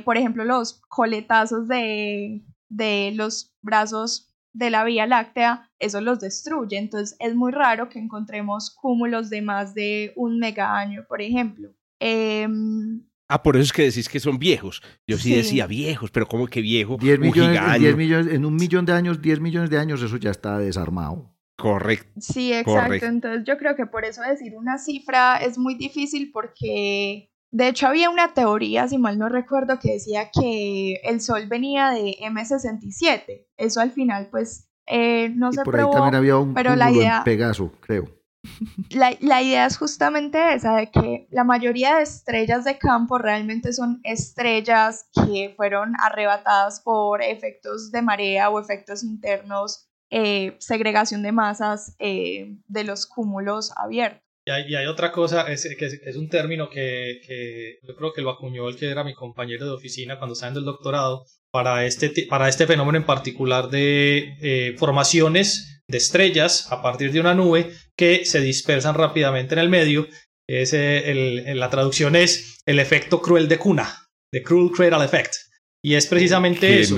Por 0.03 0.17
ejemplo, 0.17 0.43
los 0.43 0.81
coletazos 0.89 1.67
de, 1.69 2.43
de 2.69 3.11
los 3.15 3.53
brazos 3.61 4.28
de 4.53 4.69
la 4.69 4.83
Vía 4.83 5.05
Láctea, 5.07 5.69
eso 5.79 6.01
los 6.01 6.19
destruye. 6.19 6.77
Entonces 6.77 7.15
es 7.19 7.35
muy 7.35 7.51
raro 7.51 7.89
que 7.89 7.99
encontremos 7.99 8.71
cúmulos 8.71 9.29
de 9.29 9.41
más 9.41 9.73
de 9.73 10.13
un 10.15 10.39
mega 10.39 10.77
año, 10.77 11.05
por 11.07 11.21
ejemplo. 11.21 11.69
Em, 11.99 13.03
Ah, 13.31 13.43
por 13.43 13.55
eso 13.57 13.65
es 13.65 13.73
que 13.73 13.83
decís 13.83 14.09
que 14.09 14.19
son 14.19 14.39
viejos. 14.39 14.81
Yo 15.05 15.17
sí, 15.17 15.29
Sí. 15.29 15.35
decía 15.35 15.67
viejos, 15.67 16.09
pero 16.09 16.27
¿cómo 16.27 16.47
que 16.47 16.61
viejo? 16.61 16.97
10 16.99 17.19
Un 17.19 17.25
millones, 17.27 17.57
en, 17.57 17.61
gigaño. 17.63 17.79
10 17.79 17.95
millones, 17.95 18.33
en 18.33 18.43
un 18.45 18.55
millón 18.55 18.85
de 18.87 18.93
años, 18.93 19.21
10 19.21 19.39
millones 19.39 19.69
de 19.69 19.77
años, 19.77 20.01
eso 20.01 20.17
ya 20.17 20.31
está 20.31 20.57
desarmado. 20.57 21.31
Correcto. 21.55 22.09
Sí, 22.19 22.51
exacto. 22.53 23.05
Entonces 23.05 23.43
yo 23.45 23.57
creo 23.59 23.75
que 23.75 23.85
por 23.85 24.03
eso 24.03 24.23
decir 24.23 24.55
una 24.55 24.79
cifra 24.79 25.37
es 25.37 25.59
muy 25.59 25.75
difícil 25.75 26.31
porque 26.31 27.29
de 27.51 27.67
hecho 27.67 27.87
había 27.87 28.09
una 28.09 28.33
teoría, 28.33 28.87
si 28.87 28.97
mal 28.97 29.17
no 29.17 29.29
recuerdo, 29.29 29.79
que 29.79 29.93
decía 29.93 30.29
que 30.31 30.93
el 31.03 31.21
Sol 31.21 31.47
venía 31.47 31.89
de 31.89 32.15
M67. 32.21 33.47
Eso 33.57 33.81
al 33.81 33.91
final 33.91 34.27
pues 34.29 34.69
eh, 34.87 35.29
no 35.29 35.49
y 35.49 35.53
se 35.53 35.63
por 35.63 35.75
ahí 35.79 35.85
también 35.91 36.15
había 36.15 36.37
un 36.37 36.53
pero 36.53 36.75
la 36.75 36.91
idea- 36.91 37.17
en 37.19 37.23
Pegaso, 37.23 37.71
creo. 37.81 38.05
La, 38.91 39.11
la 39.19 39.41
idea 39.41 39.65
es 39.65 39.77
justamente 39.77 40.53
esa, 40.53 40.75
de 40.77 40.89
que 40.89 41.27
la 41.29 41.43
mayoría 41.43 41.97
de 41.97 42.03
estrellas 42.03 42.63
de 42.63 42.77
campo 42.77 43.17
realmente 43.17 43.73
son 43.73 43.99
estrellas 44.03 45.09
que 45.13 45.53
fueron 45.57 45.93
arrebatadas 46.01 46.79
por 46.79 47.21
efectos 47.21 47.91
de 47.91 48.01
marea 48.01 48.49
o 48.49 48.59
efectos 48.59 49.03
internos, 49.03 49.89
eh, 50.09 50.55
segregación 50.59 51.21
de 51.21 51.33
masas 51.33 51.95
eh, 51.99 52.57
de 52.67 52.83
los 52.85 53.05
cúmulos 53.05 53.73
abiertos. 53.75 54.23
Y 54.49 54.51
hay, 54.51 54.63
y 54.71 54.75
hay 54.75 54.87
otra 54.87 55.11
cosa, 55.11 55.43
es, 55.51 55.67
que 55.77 55.85
es, 55.85 55.93
es 56.03 56.15
un 56.15 56.27
término 56.27 56.71
que, 56.71 57.21
que 57.27 57.77
yo 57.87 57.95
creo 57.95 58.11
que 58.13 58.23
lo 58.23 58.31
acuñó 58.31 58.67
el 58.67 58.77
que 58.77 58.87
era 58.89 59.03
mi 59.03 59.13
compañero 59.13 59.65
de 59.65 59.71
oficina 59.73 60.17
cuando 60.17 60.33
estaba 60.33 60.51
en 60.53 60.57
el 60.57 60.65
doctorado, 60.65 61.23
para 61.51 61.85
este, 61.85 62.11
para 62.27 62.49
este 62.49 62.65
fenómeno 62.65 62.97
en 62.97 63.05
particular 63.05 63.69
de 63.69 64.35
eh, 64.41 64.75
formaciones 64.79 65.81
de 65.87 65.97
estrellas 65.97 66.71
a 66.71 66.81
partir 66.81 67.11
de 67.11 67.19
una 67.19 67.35
nube 67.35 67.71
que 67.95 68.25
se 68.25 68.41
dispersan 68.41 68.95
rápidamente 68.95 69.53
en 69.53 69.59
el 69.59 69.69
medio. 69.69 70.07
Es, 70.47 70.73
eh, 70.73 71.11
el- 71.11 71.59
la 71.59 71.69
traducción 71.69 72.15
es 72.15 72.61
el 72.65 72.79
efecto 72.79 73.21
cruel 73.21 73.47
de 73.47 73.57
cuna, 73.59 74.07
the 74.31 74.41
cruel 74.41 74.71
cradle 74.71 75.05
effect. 75.05 75.33
Y 75.83 75.93
es 75.93 76.07
precisamente 76.07 76.67
eso. 76.81 76.95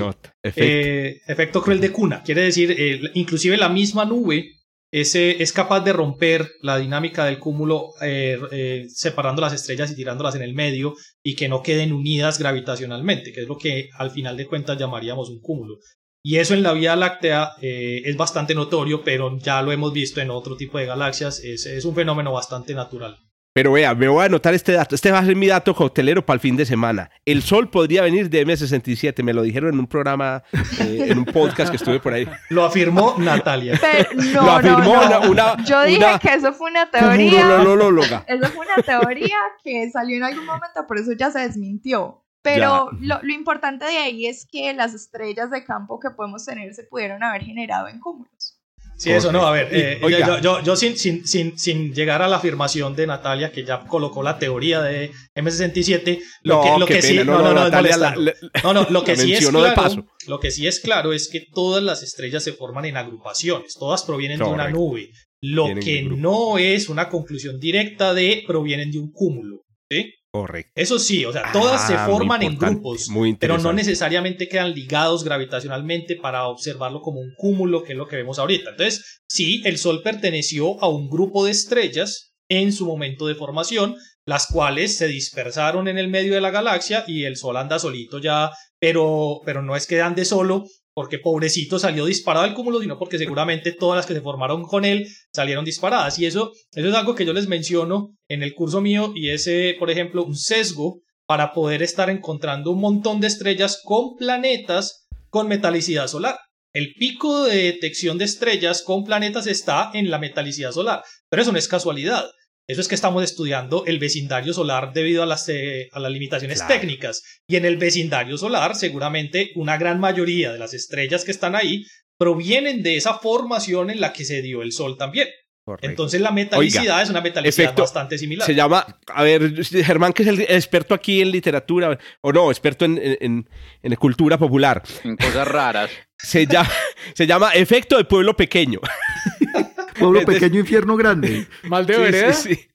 Eh, 0.66 1.22
efecto 1.28 1.62
cruel 1.62 1.82
de 1.82 1.91
cuna. 1.91 2.24
Quiere 2.24 2.43
decir, 2.43 2.74
eh, 2.78 3.02
inclusive 3.14 3.58
la 3.58 3.68
misma 3.70 4.06
nube 4.06 4.52
ese, 4.91 5.41
es 5.41 5.53
capaz 5.53 5.79
de 5.79 5.93
romper 5.93 6.51
la 6.61 6.77
dinámica 6.77 7.25
del 7.25 7.39
cúmulo 7.39 7.93
eh, 8.01 8.37
eh, 8.51 8.85
separando 8.89 9.41
las 9.41 9.53
estrellas 9.53 9.89
y 9.89 9.95
tirándolas 9.95 10.35
en 10.35 10.41
el 10.41 10.53
medio 10.53 10.95
y 11.23 11.35
que 11.35 11.47
no 11.47 11.63
queden 11.63 11.93
unidas 11.93 12.37
gravitacionalmente, 12.37 13.31
que 13.31 13.41
es 13.41 13.47
lo 13.47 13.57
que 13.57 13.89
al 13.97 14.11
final 14.11 14.35
de 14.35 14.47
cuentas 14.47 14.77
llamaríamos 14.77 15.29
un 15.29 15.39
cúmulo. 15.39 15.77
Y 16.23 16.37
eso 16.37 16.53
en 16.53 16.61
la 16.61 16.73
Vía 16.73 16.95
Láctea 16.95 17.51
eh, 17.61 18.01
es 18.05 18.17
bastante 18.17 18.53
notorio, 18.53 19.01
pero 19.03 19.39
ya 19.39 19.61
lo 19.61 19.71
hemos 19.71 19.93
visto 19.93 20.19
en 20.19 20.29
otro 20.29 20.55
tipo 20.55 20.77
de 20.77 20.85
galaxias, 20.85 21.39
es, 21.39 21.65
es 21.65 21.85
un 21.85 21.95
fenómeno 21.95 22.33
bastante 22.33 22.75
natural. 22.75 23.17
Pero 23.54 23.74
vea, 23.74 23.93
me 23.93 24.08
voy 24.08 24.22
a 24.24 24.26
anotar 24.28 24.54
este 24.54 24.72
dato. 24.72 24.95
Este 24.95 25.12
va 25.12 25.20
a 25.20 25.26
ser 25.26 25.36
mi 25.36 25.47
dato 25.47 25.76
coctelero 25.76 26.26
para 26.26 26.36
el 26.36 26.39
fin 26.39 26.56
de 26.56 26.66
semana. 26.66 27.10
El 27.26 27.41
sol 27.41 27.70
podría 27.70 28.02
venir 28.04 28.30
de 28.30 28.45
M67. 28.47 29.24
Me 29.24 29.34
lo 29.34 29.41
dijeron 29.41 29.74
en 29.74 29.80
un 29.80 29.88
programa, 29.88 30.41
eh, 30.80 31.08
en 31.10 31.18
un 31.18 31.26
podcast 31.26 31.70
que 31.70 31.76
estuve 31.76 31.99
por 31.99 32.14
ahí. 32.14 32.26
Lo 32.49 32.64
afirmó 32.64 33.16
Natalia. 33.18 33.78
Pero, 33.82 34.10
no, 34.14 34.41
Lo 34.45 34.52
afirmó 34.52 34.78
no, 34.95 35.10
no. 35.10 35.20
una- 35.30 35.30
una- 35.54 35.64
Yo 35.66 35.84
dije 35.84 35.97
una 36.06 36.18
que 36.20 36.34
eso 36.34 36.54
fue 36.54 36.72
una 36.72 36.89
teoría. 36.89 37.41
Eso 38.28 38.47
fue 38.52 38.66
una 38.66 38.84
teoría 38.86 39.36
que 39.64 39.89
salió 39.91 40.16
en 40.16 40.24
algún 40.24 40.45
momento, 40.45 40.88
por 40.88 40.97
eso 40.97 41.12
ya 41.12 41.30
se 41.30 41.39
desmintió. 41.39 42.24
Pero 42.43 42.89
lo, 43.02 43.20
lo 43.22 43.34
importante 43.34 43.86
de 43.86 43.97
ahí 43.97 44.26
es 44.28 44.47
que 44.49 44.74
las 44.74 44.93
estrellas 44.93 45.52
de 45.52 45.64
campo 45.64 45.99
que 45.99 46.10
podemos 46.10 46.45
tener 46.45 46.74
se 46.74 46.84
pudieron 46.86 47.22
haber 47.22 47.43
generado 47.43 47.88
en 47.89 47.99
cúmulos. 47.99 48.61
Sí, 49.02 49.10
eso 49.12 49.32
no, 49.32 49.47
a 49.47 49.52
ver, 49.52 49.68
Y- 49.72 49.80
eh, 49.80 49.97
yo, 49.99 50.06
oiga. 50.06 50.28
yo- 50.28 50.39
yo- 50.41 50.62
yo 50.64 50.76
sin, 50.76 50.95
sin, 50.95 51.26
sin, 51.28 51.58
sin 51.58 51.91
llegar 51.93 52.22
a 52.22 52.28
la 52.28 52.36
afirmación 52.38 52.95
de 52.95 53.08
Natalia, 53.08 53.52
que 53.52 53.66
ya 53.66 53.80
colocó 53.88 54.22
la 54.22 54.38
teoría 54.38 54.80
de 54.82 55.12
M67, 55.36 56.20
lo 56.43 56.56
No, 56.58 56.62
que, 56.64 56.80
lo 56.80 56.86
que 56.86 57.02
sí, 57.02 57.08
pena, 57.18 57.24
no, 57.24 57.39
no, 57.39 57.43
no, 57.45 57.49
es 57.49 57.56
Natalia 57.72 57.97
la- 57.97 58.12
molestando. 58.12 58.49
la- 58.54 58.62
No, 58.64 58.74
no, 58.74 58.88
lo 58.91 59.04
que 59.04 59.16
la 59.16 59.24
sí 59.24 59.34
es 59.34 59.41
mencionó 59.41 59.64
de 59.64 59.74
claro, 59.74 59.82
paso. 59.89 60.06
lo 60.28 60.39
que 60.39 60.52
sí 60.52 60.68
es 60.68 60.80
claro 60.80 61.14
es 61.14 61.30
que 61.30 61.41
todas 61.54 61.84
las 61.84 62.04
estrellas 62.04 62.43
se 62.43 62.54
forman 62.54 62.86
en 62.86 62.97
agrupaciones, 62.97 63.74
todas 63.80 64.04
provienen 64.04 64.38
de 64.38 64.45
una 64.45 64.70
nube. 64.70 65.10
Lo 65.43 65.66
Vienen 65.66 65.84
que 65.84 66.04
no 66.04 66.60
es 66.60 66.88
una 66.88 67.10
conclusión 67.10 67.60
directa 67.60 68.14
de 68.14 68.43
provienen 68.45 68.91
de 68.91 68.99
un 68.99 69.12
cúmulo, 69.12 69.62
¿sí? 69.89 70.14
Correcto. 70.34 70.71
Eso 70.75 70.97
sí, 70.97 71.25
o 71.25 71.34
sea, 71.34 71.51
todas 71.51 71.86
se 71.88 71.93
Ah, 71.93 72.05
forman 72.07 72.41
en 72.41 72.57
grupos, 72.57 73.09
Muy 73.09 73.36
pero 73.36 73.57
no 73.57 73.73
necesariamente 73.73 74.47
quedan 74.47 74.73
ligados 74.73 75.25
gravitacionalmente 75.25 76.15
para 76.15 76.47
observarlo 76.47 77.01
como 77.01 77.19
un 77.19 77.34
cúmulo, 77.36 77.84
que 77.84 77.91
es 77.91 77.97
lo 77.97 78.07
que 78.07 78.15
vemos 78.15 78.39
ahorita. 78.39 78.69
Entonces, 78.69 79.21
sí, 79.27 79.61
el 79.65 79.77
Sol 79.77 80.01
perteneció 80.01 80.82
a 80.82 80.88
un 80.88 81.09
grupo 81.09 81.43
de 81.43 81.51
estrellas 81.51 82.32
en 82.49 82.71
su 82.71 82.86
momento 82.86 83.27
de 83.27 83.36
formación, 83.36 83.97
las 84.25 84.47
cuales 84.47 84.97
se 84.97 85.07
dispersaron 85.07 85.89
en 85.89 85.97
el 85.97 86.07
medio 86.07 86.34
de 86.34 86.41
la 86.41 86.51
galaxia 86.51 87.03
y 87.07 87.25
el 87.25 87.36
Sol 87.36 87.57
anda 87.57 87.77
solito 87.77 88.19
ya, 88.19 88.51
pero, 88.79 89.41
pero 89.45 89.61
no 89.61 89.75
es 89.75 89.86
que 89.86 90.01
ande 90.01 90.23
solo 90.23 90.63
porque 90.93 91.19
pobrecito 91.19 91.79
salió 91.79 92.05
disparado 92.05 92.45
del 92.45 92.53
cúmulo, 92.53 92.81
sino 92.81 92.97
porque 92.97 93.17
seguramente 93.17 93.71
todas 93.71 93.97
las 93.97 94.05
que 94.05 94.13
se 94.13 94.21
formaron 94.21 94.63
con 94.63 94.85
él 94.85 95.07
salieron 95.33 95.65
disparadas. 95.65 96.19
Y 96.19 96.25
eso, 96.25 96.51
eso 96.73 96.89
es 96.89 96.95
algo 96.95 97.15
que 97.15 97.25
yo 97.25 97.33
les 97.33 97.47
menciono 97.47 98.15
en 98.27 98.43
el 98.43 98.53
curso 98.53 98.81
mío 98.81 99.13
y 99.15 99.29
es, 99.29 99.47
eh, 99.47 99.75
por 99.79 99.89
ejemplo, 99.89 100.23
un 100.23 100.35
sesgo 100.35 101.01
para 101.25 101.53
poder 101.53 101.81
estar 101.81 102.09
encontrando 102.09 102.71
un 102.71 102.81
montón 102.81 103.21
de 103.21 103.27
estrellas 103.27 103.81
con 103.83 104.15
planetas 104.17 105.07
con 105.29 105.47
metalicidad 105.47 106.07
solar. 106.07 106.37
El 106.73 106.93
pico 106.93 107.45
de 107.45 107.63
detección 107.63 108.17
de 108.17 108.25
estrellas 108.25 108.83
con 108.83 109.03
planetas 109.03 109.47
está 109.47 109.91
en 109.93 110.09
la 110.09 110.19
metalicidad 110.19 110.71
solar, 110.71 111.03
pero 111.29 111.41
eso 111.41 111.51
no 111.51 111.57
es 111.57 111.67
casualidad. 111.67 112.25
Eso 112.68 112.80
es 112.82 112.88
que 112.88 112.95
estamos 112.95 113.24
estudiando 113.24 113.86
el 113.86 113.99
vecindario 113.99 114.53
solar 114.53 114.93
debido 114.93 115.24
a 115.24 115.26
las, 115.26 115.49
eh, 115.49 115.89
a 115.91 115.99
las 115.99 116.12
limitaciones 116.12 116.59
Claro. 116.62 116.74
técnicas. 116.80 117.22
Y 117.47 117.55
en 117.57 117.66
el 117.66 117.78
vecindario 117.78 118.38
solar, 118.38 118.76
seguramente 118.76 119.51
una 119.55 119.78
gran 119.78 119.99
mayoría 119.99 120.51
de 120.53 120.59
las 120.59 120.74
estrellas 120.74 121.26
que 121.26 121.32
están 121.32 121.55
ahí 121.55 121.86
provienen 122.18 122.84
de 122.84 122.97
esa 122.97 123.16
formación 123.16 123.89
en 123.89 123.99
la 123.99 124.14
que 124.14 124.24
se 124.26 124.41
dio 124.41 124.62
el 124.62 124.72
Sol 124.72 124.97
también. 124.97 125.28
Correcto. 125.64 125.88
Entonces 125.89 126.22
la 126.22 126.32
metalicidad 126.32 127.01
es 127.03 127.09
una 127.09 127.22
metalicidad 127.22 127.66
efecto- 127.70 127.82
bastante 127.84 128.18
similar. 128.18 128.45
Se 128.47 128.55
llama, 128.55 128.99
a 129.14 129.24
ver, 129.24 129.64
Germán, 129.64 130.12
que 130.14 130.24
es 130.24 130.30
el 130.30 130.41
experto 130.41 130.93
aquí 130.95 131.22
en 131.22 131.30
literatura, 131.32 131.97
o 132.22 132.32
no, 132.32 132.49
experto 132.51 132.86
en, 132.86 132.99
en- 133.22 133.49
en 133.84 133.95
cultura 133.95 134.38
popular. 134.39 134.82
En 135.03 135.18
cosas 135.18 135.47
raras. 135.47 135.91
Se 136.18 136.45
llama, 136.47 136.70
se 137.16 137.28
llama 137.28 137.51
efecto 137.53 137.97
de 137.97 138.05
pueblo 138.05 138.36
pequeño. 138.36 138.80
Pueblo 140.02 140.20
de- 140.22 140.26
pequeño, 140.26 140.60
infierno 140.60 140.95
grande. 140.97 141.47
Mal 141.64 141.86
de 141.86 141.93
Sí, 141.95 142.02
vereda. 142.02 142.34
sí, 142.34 142.56
sí. 142.56 142.68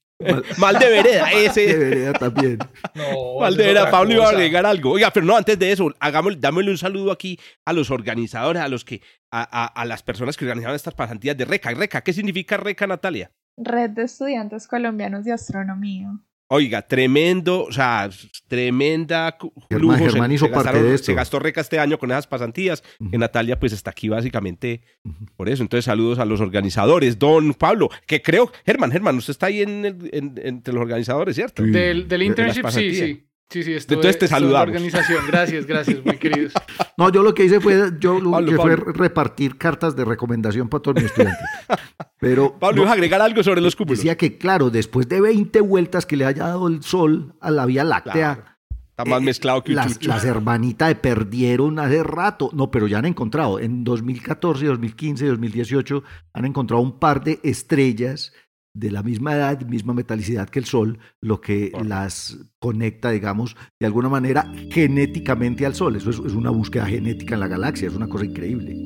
Mal 0.56 0.78
de 0.78 0.88
vereda, 0.88 1.26
De 1.34 1.44
ese. 1.44 1.76
vereda 1.76 2.12
también. 2.14 2.58
No, 2.94 3.40
Mal 3.40 3.54
de 3.54 3.66
vereda. 3.66 3.90
Pablo 3.90 4.14
iba 4.14 4.26
a 4.26 4.30
agregar 4.30 4.64
algo. 4.64 4.92
Oiga, 4.92 5.10
pero 5.12 5.26
no, 5.26 5.36
antes 5.36 5.58
de 5.58 5.70
eso, 5.72 5.92
hagámosle, 6.00 6.38
dámosle 6.40 6.70
un 6.70 6.78
saludo 6.78 7.12
aquí 7.12 7.38
a 7.66 7.74
los 7.74 7.90
organizadores, 7.90 8.62
a 8.62 8.68
los 8.68 8.84
que, 8.86 9.02
a, 9.30 9.42
a- 9.42 9.66
a 9.66 9.84
las 9.84 10.02
personas 10.02 10.36
que 10.38 10.46
organizaron 10.46 10.74
estas 10.74 10.94
pasantías 10.94 11.36
de 11.36 11.44
RECA. 11.44 11.70
RECA, 11.72 12.00
¿qué 12.00 12.14
significa 12.14 12.56
RECA, 12.56 12.86
Natalia? 12.86 13.30
Red 13.58 13.90
de 13.90 14.04
Estudiantes 14.04 14.66
Colombianos 14.66 15.24
de 15.24 15.32
Astronomía. 15.32 16.08
Oiga, 16.48 16.82
tremendo, 16.82 17.64
o 17.64 17.72
sea, 17.72 18.08
tremenda 18.46 19.36
cu- 19.36 19.52
Germán- 19.68 19.98
lujo. 19.98 20.10
se- 20.10 20.34
hizo 20.34 20.46
se, 20.46 20.52
parte 20.52 20.68
gastaron- 20.70 20.82
de 20.88 20.94
esto. 20.94 21.06
se 21.06 21.14
gastó 21.14 21.38
reca 21.40 21.60
este 21.60 21.78
año 21.80 21.98
con 21.98 22.10
esas 22.10 22.26
pasantías. 22.26 22.84
Ujú. 23.00 23.10
Que 23.10 23.18
Natalia, 23.18 23.58
pues, 23.58 23.72
está 23.72 23.90
aquí 23.90 24.08
básicamente 24.08 24.80
por 25.36 25.48
eso. 25.48 25.62
Entonces, 25.62 25.84
saludos 25.84 26.18
a 26.20 26.24
los 26.24 26.40
organizadores. 26.40 27.18
Don 27.18 27.52
Pablo, 27.54 27.90
que 28.06 28.22
creo, 28.22 28.52
Germán, 28.64 28.92
Germán, 28.92 29.16
usted 29.16 29.32
está 29.32 29.46
ahí 29.46 29.62
en 29.62 29.84
el- 29.84 30.10
en- 30.12 30.34
entre 30.42 30.72
los 30.72 30.82
organizadores, 30.82 31.34
¿cierto? 31.34 31.64
Sí. 31.64 31.70
Del, 31.70 32.06
del 32.06 32.08
De- 32.08 32.16
de 32.18 32.24
internship, 32.26 32.68
sí, 32.68 32.94
sí. 32.94 33.22
Sí, 33.48 33.62
sí, 33.62 33.74
estuve, 33.74 33.96
Entonces 33.96 34.18
te 34.18 34.24
en 34.26 34.30
la 34.32 34.36
saludamos. 34.38 34.66
organización. 34.68 35.24
Gracias, 35.28 35.66
gracias, 35.66 36.04
muy 36.04 36.18
queridos. 36.18 36.52
No, 36.98 37.10
yo 37.12 37.22
lo 37.22 37.34
que 37.34 37.44
hice 37.44 37.60
fue, 37.60 37.90
yo 38.00 38.18
lo 38.18 38.30
Pablo, 38.30 38.50
que 38.50 38.56
fue 38.56 38.74
repartir 38.76 39.58
cartas 39.58 39.94
de 39.94 40.04
recomendación 40.06 40.68
para 40.70 40.80
todos 40.80 40.94
mis 40.96 41.04
estudiantes. 41.04 41.44
Pero 42.18 42.58
Pablo, 42.58 42.76
no, 42.76 42.82
¿ibas 42.82 42.90
a 42.92 42.94
agregar 42.94 43.20
algo 43.20 43.42
sobre 43.42 43.60
los 43.60 43.76
cúmulos? 43.76 43.98
decía 43.98 44.16
que, 44.16 44.38
claro, 44.38 44.70
después 44.70 45.06
de 45.06 45.20
20 45.20 45.60
vueltas 45.60 46.06
que 46.06 46.16
le 46.16 46.24
haya 46.24 46.44
dado 46.46 46.68
el 46.68 46.82
Sol 46.82 47.34
a 47.40 47.50
la 47.50 47.66
Vía 47.66 47.84
Láctea, 47.84 48.12
Claro. 48.36 48.56
Está 48.98 49.04
más 49.04 49.20
eh, 49.20 49.24
mezclado 49.26 49.62
que 49.62 49.72
un 49.72 49.76
las, 49.76 49.92
chucho. 49.92 50.08
las 50.08 50.24
hermanitas 50.24 50.94
perdieron 50.94 51.78
hace 51.78 52.02
rato. 52.02 52.48
No, 52.54 52.70
pero 52.70 52.86
ya 52.86 52.96
han 52.98 53.04
encontrado. 53.04 53.60
En 53.60 53.84
2014, 53.84 54.64
2015, 54.64 55.26
2018 55.26 56.02
han 56.32 56.44
encontrado 56.46 56.82
un 56.82 56.98
par 56.98 57.22
de 57.22 57.38
estrellas 57.42 58.32
de 58.76 58.90
la 58.90 59.02
misma 59.02 59.34
edad, 59.34 59.60
misma 59.66 59.94
metalicidad 59.94 60.48
que 60.48 60.58
el 60.58 60.66
Sol, 60.66 60.98
lo 61.20 61.40
que 61.40 61.72
las 61.84 62.38
conecta, 62.58 63.10
digamos, 63.10 63.56
de 63.80 63.86
alguna 63.86 64.08
manera 64.08 64.52
genéticamente 64.70 65.64
al 65.64 65.74
Sol. 65.74 65.96
Eso 65.96 66.10
es, 66.10 66.18
es 66.18 66.32
una 66.32 66.50
búsqueda 66.50 66.86
genética 66.86 67.34
en 67.34 67.40
la 67.40 67.48
galaxia, 67.48 67.88
es 67.88 67.94
una 67.94 68.08
cosa 68.08 68.26
increíble. 68.26 68.76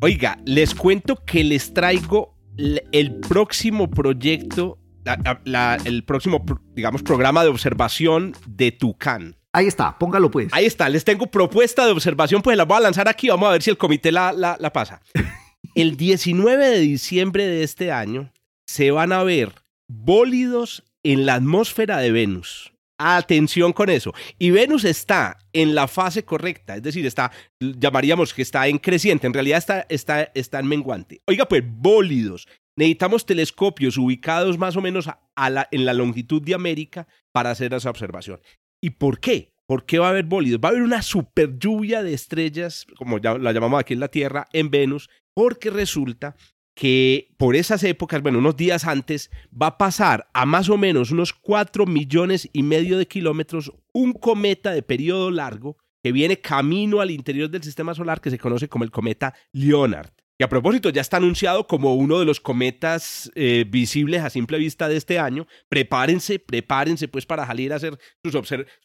Oiga, 0.00 0.38
les 0.44 0.76
cuento 0.76 1.16
que 1.26 1.42
les 1.42 1.74
traigo 1.74 2.34
el 2.56 3.16
próximo 3.16 3.90
proyecto, 3.90 4.78
la- 5.16 5.40
la- 5.44 5.78
el 5.84 6.04
próximo, 6.04 6.44
digamos, 6.74 7.02
programa 7.02 7.42
de 7.42 7.48
observación 7.48 8.34
de 8.46 8.72
Tucán. 8.72 9.36
Ahí 9.52 9.66
está, 9.66 9.98
póngalo 9.98 10.30
pues. 10.30 10.48
Ahí 10.52 10.66
está, 10.66 10.88
les 10.88 11.04
tengo 11.04 11.26
propuesta 11.26 11.86
de 11.86 11.92
observación, 11.92 12.42
pues 12.42 12.56
la 12.56 12.64
voy 12.64 12.76
a 12.76 12.80
lanzar 12.80 13.08
aquí, 13.08 13.28
vamos 13.28 13.48
a 13.48 13.52
ver 13.52 13.62
si 13.62 13.70
el 13.70 13.78
comité 13.78 14.12
la, 14.12 14.32
la- 14.32 14.56
la 14.60 14.72
pasa. 14.72 15.00
El 15.74 15.96
19 15.96 16.66
de 16.68 16.78
diciembre 16.80 17.46
de 17.46 17.62
este 17.62 17.92
año 17.92 18.32
se 18.66 18.90
van 18.90 19.12
a 19.12 19.22
ver 19.22 19.52
bólidos 19.88 20.82
en 21.04 21.26
la 21.26 21.34
atmósfera 21.34 21.98
de 21.98 22.10
Venus. 22.10 22.72
Atención 23.00 23.72
con 23.72 23.90
eso. 23.90 24.12
Y 24.38 24.50
Venus 24.50 24.84
está 24.84 25.38
en 25.52 25.74
la 25.76 25.86
fase 25.86 26.24
correcta, 26.24 26.74
es 26.76 26.82
decir, 26.82 27.06
está, 27.06 27.30
llamaríamos 27.60 28.34
que 28.34 28.42
está 28.42 28.66
en 28.66 28.78
creciente, 28.78 29.26
en 29.28 29.34
realidad 29.34 29.58
está, 29.58 29.86
está, 29.88 30.22
está 30.34 30.58
en 30.58 30.66
menguante. 30.66 31.20
Oiga, 31.26 31.46
pues 31.46 31.62
bólidos. 31.64 32.48
Necesitamos 32.78 33.26
telescopios 33.26 33.98
ubicados 33.98 34.56
más 34.56 34.76
o 34.76 34.80
menos 34.80 35.08
a- 35.08 35.50
la- 35.50 35.66
en 35.72 35.84
la 35.84 35.92
longitud 35.94 36.40
de 36.40 36.54
América 36.54 37.08
para 37.32 37.50
hacer 37.50 37.74
esa 37.74 37.90
observación. 37.90 38.40
¿Y 38.80 38.90
por 38.90 39.18
qué? 39.18 39.52
¿Por 39.66 39.84
qué 39.84 39.98
va 39.98 40.06
a 40.06 40.10
haber 40.10 40.26
bólidos? 40.26 40.60
Va 40.64 40.68
a 40.68 40.70
haber 40.70 40.82
una 40.84 41.02
super 41.02 41.58
lluvia 41.58 42.04
de 42.04 42.14
estrellas, 42.14 42.86
como 42.96 43.18
ya 43.18 43.36
la 43.36 43.50
llamamos 43.52 43.80
aquí 43.80 43.94
en 43.94 44.00
la 44.00 44.08
Tierra, 44.08 44.46
en 44.52 44.70
Venus, 44.70 45.10
porque 45.34 45.70
resulta 45.70 46.36
que 46.76 47.34
por 47.36 47.56
esas 47.56 47.82
épocas, 47.82 48.22
bueno, 48.22 48.38
unos 48.38 48.56
días 48.56 48.84
antes, 48.86 49.30
va 49.50 49.66
a 49.66 49.78
pasar 49.78 50.28
a 50.32 50.46
más 50.46 50.68
o 50.68 50.78
menos 50.78 51.10
unos 51.10 51.32
4 51.32 51.84
millones 51.84 52.48
y 52.52 52.62
medio 52.62 52.96
de 52.96 53.08
kilómetros 53.08 53.72
un 53.92 54.12
cometa 54.12 54.70
de 54.70 54.82
periodo 54.84 55.32
largo 55.32 55.76
que 56.00 56.12
viene 56.12 56.40
camino 56.40 57.00
al 57.00 57.10
interior 57.10 57.50
del 57.50 57.64
sistema 57.64 57.92
solar 57.92 58.20
que 58.20 58.30
se 58.30 58.38
conoce 58.38 58.68
como 58.68 58.84
el 58.84 58.92
cometa 58.92 59.34
Leonard. 59.52 60.12
Y 60.40 60.44
a 60.44 60.48
propósito, 60.48 60.90
ya 60.90 61.00
está 61.00 61.16
anunciado 61.16 61.66
como 61.66 61.94
uno 61.96 62.20
de 62.20 62.24
los 62.24 62.38
cometas 62.38 63.28
eh, 63.34 63.64
visibles 63.68 64.22
a 64.22 64.30
simple 64.30 64.56
vista 64.58 64.88
de 64.88 64.96
este 64.96 65.18
año. 65.18 65.48
Prepárense, 65.68 66.38
prepárense 66.38 67.08
pues 67.08 67.26
para 67.26 67.44
salir 67.44 67.72
a 67.72 67.76
hacer 67.76 67.98
sus, 68.22 68.32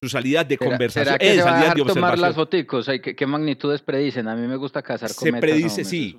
sus 0.01 0.11
salidas 0.11 0.47
de 0.47 0.57
¿Será, 0.57 0.69
conversación. 0.71 1.05
será 1.05 1.17
que 1.19 1.31
eh, 1.31 1.35
se 1.35 1.43
va 1.43 1.55
a 1.55 1.61
dejar 1.61 1.77
de 1.77 1.83
tomar 1.85 2.17
las 2.17 2.33
foticos? 2.33 2.87
¿qué, 3.03 3.15
qué 3.15 3.27
magnitudes 3.27 3.83
predicen? 3.83 4.27
A 4.29 4.35
mí 4.35 4.47
me 4.47 4.55
gusta 4.55 4.81
cazar 4.81 5.09
Se 5.09 5.15
cometas. 5.15 5.41
predice, 5.41 5.67
hombre, 5.67 5.81
eso 5.83 5.89
sí. 5.91 6.17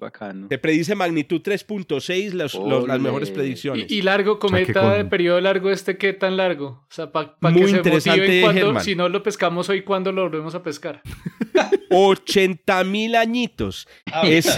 Se 0.50 0.58
predice 0.58 0.94
magnitud 0.94 1.40
3.6, 1.42 2.32
los- 2.34 2.54
los- 2.54 2.86
las 2.86 3.00
mejores 3.00 3.32
predicciones. 3.32 3.90
Y, 3.90 3.96
y 3.96 4.02
largo, 4.02 4.38
cometa 4.38 4.82
con- 4.82 4.92
de 4.92 5.04
periodo 5.06 5.40
largo, 5.40 5.68
este, 5.70 5.98
¿qué 5.98 6.12
tan 6.12 6.36
largo? 6.36 6.84
O 6.88 6.92
sea, 6.94 7.10
para 7.10 7.34
Muy 7.40 7.62
que 7.62 7.68
se 7.70 7.76
interesante, 7.78 8.20
motiven 8.20 8.42
cuando, 8.62 8.80
si 8.80 8.94
no 8.94 9.08
lo 9.08 9.20
pescamos 9.24 9.68
hoy, 9.68 9.82
¿cuándo 9.82 10.12
lo 10.12 10.22
volvemos 10.22 10.54
a 10.54 10.62
pescar? 10.62 11.02
80 11.90 12.84
mil 12.84 13.14
añitos. 13.16 13.86
Es, 14.24 14.48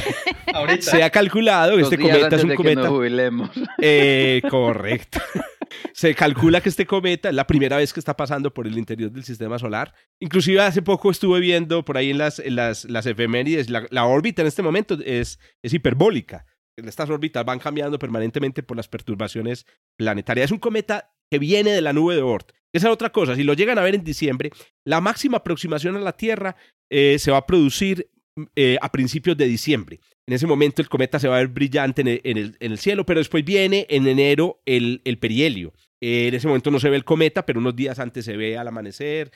Ahorita. 0.52 0.82
se 0.82 1.02
ha 1.02 1.10
calculado 1.10 1.76
que 1.76 1.82
Dos 1.82 1.92
este 1.92 2.02
días 2.02 2.16
cometa 2.16 2.36
es 2.36 2.42
un 2.42 2.48
de 2.48 2.56
que 2.56 2.74
cometa. 2.74 3.52
Eh, 3.80 4.42
correcto. 4.48 5.20
Se 5.92 6.14
calcula 6.14 6.60
que 6.60 6.68
este 6.68 6.86
cometa 6.86 7.28
es 7.28 7.34
la 7.34 7.46
primera 7.46 7.76
vez 7.76 7.92
que 7.92 8.00
está 8.00 8.16
pasando 8.16 8.52
por 8.52 8.66
el 8.66 8.78
interior 8.78 9.10
del 9.10 9.24
sistema 9.24 9.58
solar. 9.58 9.94
Inclusive 10.20 10.60
hace 10.60 10.82
poco 10.82 11.10
estuve 11.10 11.40
viendo 11.40 11.84
por 11.84 11.96
ahí 11.96 12.10
en 12.10 12.18
las, 12.18 12.38
en 12.38 12.56
las, 12.56 12.84
las 12.84 13.06
efemérides, 13.06 13.68
la, 13.68 13.86
la 13.90 14.04
órbita 14.04 14.42
en 14.42 14.48
este 14.48 14.62
momento 14.62 14.96
es, 15.04 15.38
es 15.62 15.74
hiperbólica. 15.74 16.46
Estas 16.76 17.08
órbitas 17.08 17.44
van 17.44 17.58
cambiando 17.58 17.98
permanentemente 17.98 18.62
por 18.62 18.76
las 18.76 18.88
perturbaciones 18.88 19.66
planetarias. 19.96 20.46
Es 20.46 20.52
un 20.52 20.58
cometa 20.58 21.14
que 21.30 21.38
viene 21.38 21.72
de 21.72 21.80
la 21.80 21.92
nube 21.92 22.14
de 22.14 22.22
Oort. 22.22 22.52
Esa 22.76 22.88
es 22.88 22.92
otra 22.92 23.10
cosa. 23.10 23.34
Si 23.34 23.42
lo 23.42 23.54
llegan 23.54 23.78
a 23.78 23.82
ver 23.82 23.94
en 23.94 24.04
diciembre, 24.04 24.50
la 24.84 25.00
máxima 25.00 25.38
aproximación 25.38 25.96
a 25.96 26.00
la 26.00 26.12
Tierra 26.12 26.56
eh, 26.92 27.18
se 27.18 27.30
va 27.30 27.38
a 27.38 27.46
producir 27.46 28.10
eh, 28.54 28.76
a 28.82 28.92
principios 28.92 29.34
de 29.34 29.46
diciembre. 29.46 29.98
En 30.28 30.34
ese 30.34 30.46
momento 30.46 30.82
el 30.82 30.88
cometa 30.90 31.18
se 31.18 31.26
va 31.26 31.36
a 31.36 31.38
ver 31.38 31.48
brillante 31.48 32.02
en 32.02 32.54
el, 32.60 32.78
cielo, 32.78 33.06
pero 33.06 33.20
después 33.20 33.46
viene 33.46 33.86
en 33.88 34.06
enero 34.06 34.60
el, 34.66 35.00
el 35.06 35.18
perihelio. 35.18 35.72
Eh, 36.02 36.28
en 36.28 36.34
ese 36.34 36.48
momento 36.48 36.70
no 36.70 36.78
se 36.78 36.90
ve 36.90 36.96
el 36.96 37.04
cometa, 37.04 37.46
pero 37.46 37.60
unos 37.60 37.74
días 37.74 37.98
antes 37.98 38.26
se 38.26 38.36
ve 38.36 38.58
al 38.58 38.68
amanecer, 38.68 39.30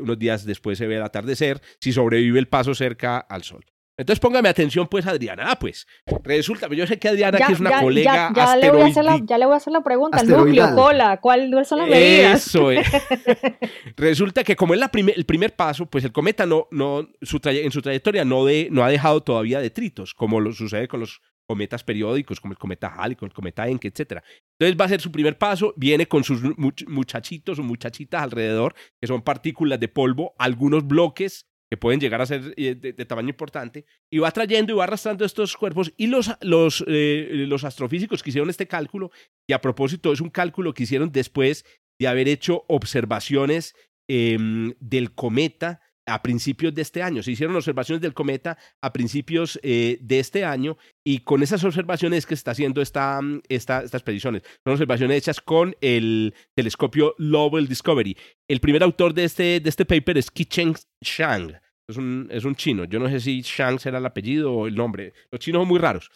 unos 0.00 0.18
días 0.18 0.46
después 0.46 0.78
se 0.78 0.86
ve 0.86 0.96
al 0.96 1.02
atardecer, 1.02 1.60
si 1.80 1.92
sobrevive 1.92 2.38
el 2.38 2.48
paso 2.48 2.74
cerca 2.74 3.18
al 3.18 3.42
Sol. 3.42 3.62
Entonces 4.00 4.18
póngame 4.20 4.48
atención, 4.48 4.88
pues, 4.88 5.06
Adriana. 5.06 5.44
Ah, 5.48 5.58
pues, 5.58 5.86
resulta, 6.24 6.68
yo 6.68 6.86
sé 6.86 6.98
que 6.98 7.08
Adriana, 7.08 7.38
Ya- 7.38 7.46
que 7.46 7.52
es 7.52 7.60
una 7.60 7.70
ya- 7.70 7.80
colega 7.82 8.32
ya, 8.34 8.46
ya 8.46 8.56
le 8.56 8.70
voy 8.70 8.80
a 8.82 8.86
hacer 8.86 9.04
la, 9.04 9.20
ya 9.24 9.38
le 9.38 9.44
voy 9.46 9.54
a 9.54 9.56
hacer 9.58 9.72
la 9.72 9.82
pregunta. 9.82 10.20
El 10.20 10.28
núcleo, 10.28 10.74
cola, 10.74 11.18
¿cuáles 11.20 11.68
son 11.68 11.78
las 11.80 11.88
medidas? 11.88 12.46
Eso 12.46 12.70
es. 12.70 12.86
Resulta 13.96 14.44
que 14.44 14.56
como 14.56 14.74
es 14.74 14.80
la 14.80 14.88
primer- 14.90 15.14
el 15.16 15.24
primer 15.26 15.54
paso, 15.54 15.86
pues 15.86 16.04
el 16.04 16.12
cometa 16.12 16.46
no, 16.46 16.66
no, 16.70 17.08
su 17.22 17.40
en 17.44 17.70
su 17.70 17.82
trayectoria 17.82 18.24
no, 18.24 18.44
de, 18.44 18.68
no 18.70 18.84
ha 18.84 18.88
dejado 18.88 19.22
todavía 19.22 19.60
detritos, 19.60 20.14
como 20.14 20.40
lo 20.40 20.52
sucede 20.52 20.88
con 20.88 21.00
los 21.00 21.20
cometas 21.46 21.82
periódicos, 21.82 22.40
como 22.40 22.52
el 22.52 22.58
cometa 22.58 22.94
Halley, 22.96 23.16
con 23.16 23.26
el 23.28 23.32
cometa 23.34 23.66
Encke, 23.66 23.88
etc. 23.88 24.22
Entonces 24.58 24.80
va 24.80 24.84
a 24.84 24.88
ser 24.88 25.00
su 25.00 25.10
primer 25.10 25.36
paso, 25.36 25.74
viene 25.76 26.06
con 26.06 26.22
sus 26.22 26.42
much- 26.42 26.86
muchachitos 26.86 27.58
o 27.58 27.62
muchachitas 27.64 28.22
alrededor, 28.22 28.74
que 29.00 29.08
son 29.08 29.22
partículas 29.22 29.80
de 29.80 29.88
polvo, 29.88 30.32
algunos 30.38 30.86
bloques 30.86 31.46
que 31.70 31.76
pueden 31.76 32.00
llegar 32.00 32.20
a 32.20 32.26
ser 32.26 32.52
eh, 32.56 32.74
de, 32.74 32.92
tamaño 33.04 33.28
importante, 33.28 33.86
y 34.10 34.18
va 34.18 34.32
trayendo 34.32 34.72
y 34.72 34.76
va 34.76 34.84
arrastrando 34.84 35.24
estos 35.24 35.56
cuerpos, 35.56 35.92
y 35.96 36.08
los, 36.08 36.32
los, 36.40 36.84
eh, 36.88 37.44
los 37.46 37.62
astrofísicos 37.62 38.22
que 38.22 38.30
hicieron 38.30 38.50
este 38.50 38.66
cálculo, 38.66 39.12
y 39.48 39.52
a 39.52 39.60
propósito 39.60 40.12
es 40.12 40.20
un 40.20 40.30
cálculo 40.30 40.74
que 40.74 40.82
hicieron 40.82 41.12
después 41.12 41.64
de 42.00 42.08
haber 42.08 42.26
hecho 42.26 42.64
observaciones 42.66 43.74
em, 44.08 44.74
del 44.80 45.14
cometa 45.14 45.80
a 46.06 46.22
principios 46.22 46.74
de 46.74 46.82
este 46.82 47.02
año. 47.02 47.22
Se 47.22 47.30
hicieron 47.32 47.54
observaciones 47.56 48.00
del 48.02 48.14
cometa 48.14 48.58
a 48.82 48.92
principios 48.92 49.58
eh, 49.62 49.98
de 50.00 50.18
este 50.18 50.44
año 50.44 50.76
y 51.04 51.18
con 51.20 51.42
esas 51.42 51.62
observaciones 51.64 52.26
que 52.26 52.34
está 52.34 52.50
haciendo 52.52 52.82
esta, 52.82 53.20
mm, 53.22 53.42
esta, 53.48 53.82
estas 53.82 54.00
expediciones. 54.00 54.42
Son 54.64 54.72
observaciones 54.72 55.16
hechas 55.18 55.40
con 55.40 55.76
el 55.80 56.34
telescopio 56.56 57.14
Lowell 57.18 57.68
Discovery. 57.68 58.16
El 58.48 58.60
primer 58.60 58.82
autor 58.82 59.14
de 59.14 59.24
este, 59.24 59.60
de 59.60 59.68
este 59.68 59.84
paper 59.84 60.18
es 60.18 60.30
Kicheng 60.30 60.74
Shang. 61.02 61.54
Es 61.88 61.96
un, 61.96 62.28
es 62.30 62.44
un 62.44 62.54
chino. 62.54 62.84
Yo 62.84 63.00
no 63.00 63.08
sé 63.08 63.18
si 63.18 63.40
Shang 63.42 63.80
será 63.80 63.98
el 63.98 64.06
apellido 64.06 64.52
o 64.52 64.68
el 64.68 64.76
nombre. 64.76 65.12
Los 65.32 65.40
chinos 65.40 65.60
son 65.62 65.68
muy 65.68 65.78
raros. 65.80 66.08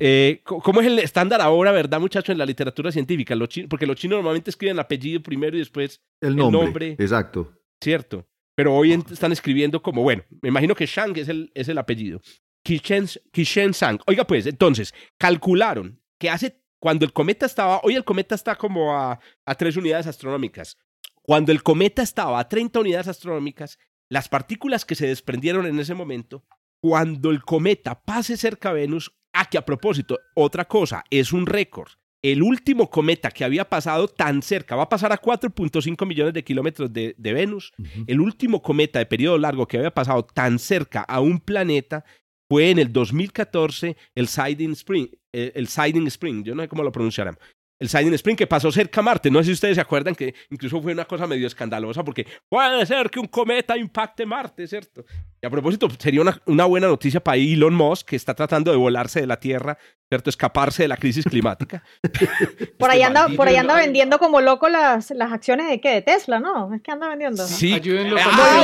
Eh, 0.00 0.40
¿Cómo 0.44 0.80
es 0.80 0.88
el 0.88 0.98
estándar 0.98 1.40
ahora, 1.40 1.70
verdad, 1.70 2.00
muchachos, 2.00 2.30
en 2.32 2.38
la 2.38 2.46
literatura 2.46 2.90
científica? 2.90 3.36
Los 3.36 3.48
chi- 3.48 3.68
porque 3.68 3.86
los 3.86 3.94
chinos 3.94 4.16
normalmente 4.16 4.50
escriben 4.50 4.74
el 4.74 4.80
apellido 4.80 5.22
primero 5.22 5.54
y 5.56 5.60
después 5.60 6.02
El 6.20 6.34
nombre. 6.34 6.62
nombre. 6.64 6.96
Exacto. 6.98 7.52
Cierto. 7.80 8.26
Pero 8.60 8.74
hoy 8.74 8.92
están 8.92 9.32
escribiendo 9.32 9.80
como, 9.80 10.02
bueno, 10.02 10.22
me 10.42 10.50
imagino 10.50 10.74
que 10.74 10.84
Shang 10.84 11.16
es 11.16 11.30
el, 11.30 11.50
es 11.54 11.70
el 11.70 11.78
apellido. 11.78 12.20
Kishen, 12.62 13.06
Kishen 13.32 13.72
Sang. 13.72 13.98
Oiga, 14.06 14.26
pues, 14.26 14.44
entonces, 14.44 14.92
calcularon 15.16 16.02
que 16.18 16.28
hace, 16.28 16.60
cuando 16.78 17.06
el 17.06 17.14
cometa 17.14 17.46
estaba, 17.46 17.80
hoy 17.84 17.94
el 17.94 18.04
cometa 18.04 18.34
está 18.34 18.56
como 18.56 18.94
a, 18.94 19.18
a 19.46 19.54
tres 19.54 19.78
unidades 19.78 20.06
astronómicas. 20.06 20.76
Cuando 21.22 21.52
el 21.52 21.62
cometa 21.62 22.02
estaba 22.02 22.38
a 22.38 22.48
30 22.50 22.80
unidades 22.80 23.08
astronómicas, 23.08 23.78
las 24.10 24.28
partículas 24.28 24.84
que 24.84 24.94
se 24.94 25.06
desprendieron 25.06 25.64
en 25.64 25.80
ese 25.80 25.94
momento, 25.94 26.44
cuando 26.82 27.30
el 27.30 27.42
cometa 27.42 28.02
pase 28.02 28.36
cerca 28.36 28.68
a 28.68 28.74
Venus, 28.74 29.10
ah, 29.32 29.46
que 29.46 29.56
a 29.56 29.64
propósito, 29.64 30.18
otra 30.34 30.66
cosa, 30.66 31.02
es 31.08 31.32
un 31.32 31.46
récord. 31.46 31.92
El 32.22 32.42
último 32.42 32.90
cometa 32.90 33.30
que 33.30 33.44
había 33.44 33.68
pasado 33.68 34.06
tan 34.06 34.42
cerca, 34.42 34.76
va 34.76 34.82
a 34.84 34.88
pasar 34.88 35.12
a 35.12 35.20
4.5 35.20 36.06
millones 36.06 36.34
de 36.34 36.44
kilómetros 36.44 36.92
de, 36.92 37.14
de 37.16 37.32
Venus, 37.32 37.72
el 38.06 38.20
último 38.20 38.60
cometa 38.60 38.98
de 38.98 39.06
periodo 39.06 39.38
largo 39.38 39.66
que 39.66 39.78
había 39.78 39.94
pasado 39.94 40.24
tan 40.24 40.58
cerca 40.58 41.00
a 41.00 41.20
un 41.20 41.40
planeta 41.40 42.04
fue 42.50 42.70
en 42.70 42.80
el 42.80 42.92
2014 42.92 43.96
el 44.14 44.26
Siding 44.26 44.72
Spring, 44.72 45.08
eh, 45.32 45.52
el 45.54 45.68
Siding 45.68 46.08
Spring, 46.08 46.42
yo 46.42 46.54
no 46.54 46.62
sé 46.62 46.68
cómo 46.68 46.82
lo 46.82 46.90
pronunciarán. 46.90 47.38
El 47.80 47.88
Siding 47.88 48.12
Spring 48.14 48.36
que 48.36 48.46
pasó 48.46 48.70
cerca 48.70 49.00
a 49.00 49.02
Marte. 49.02 49.30
No 49.30 49.38
sé 49.40 49.46
si 49.46 49.52
ustedes 49.52 49.76
se 49.76 49.80
acuerdan 49.80 50.14
que 50.14 50.34
incluso 50.50 50.82
fue 50.82 50.92
una 50.92 51.06
cosa 51.06 51.26
medio 51.26 51.46
escandalosa 51.46 52.04
porque 52.04 52.26
puede 52.48 52.84
ser 52.84 53.08
que 53.08 53.18
un 53.18 53.26
cometa 53.26 53.76
impacte 53.76 54.26
Marte, 54.26 54.66
¿cierto? 54.68 55.04
Y 55.42 55.46
a 55.46 55.50
propósito, 55.50 55.88
sería 55.98 56.20
una, 56.20 56.40
una 56.44 56.66
buena 56.66 56.88
noticia 56.88 57.20
para 57.20 57.38
Elon 57.38 57.74
Musk 57.74 58.08
que 58.08 58.16
está 58.16 58.34
tratando 58.34 58.70
de 58.70 58.76
volarse 58.76 59.20
de 59.20 59.26
la 59.26 59.40
Tierra, 59.40 59.78
¿cierto? 60.10 60.28
Escaparse 60.28 60.82
de 60.82 60.88
la 60.88 60.98
crisis 60.98 61.24
climática. 61.24 61.82
Por 62.78 62.90
ahí 62.90 63.00
Este 63.00 63.06
anda, 63.06 63.28
por 63.34 63.48
ahí 63.48 63.56
anda 63.56 63.74
vendiendo 63.74 64.18
como 64.18 64.42
loco 64.42 64.68
las, 64.68 65.10
las 65.12 65.32
acciones 65.32 65.68
de 65.68 65.80
qué, 65.80 65.90
de 65.90 66.02
Tesla, 66.02 66.38
¿no? 66.38 66.74
Es 66.74 66.82
que 66.82 66.92
anda 66.92 67.08
vendiendo. 67.08 67.46
Sí. 67.46 67.72
Ayúdenlo 67.72 68.16
Ah, 68.20 68.62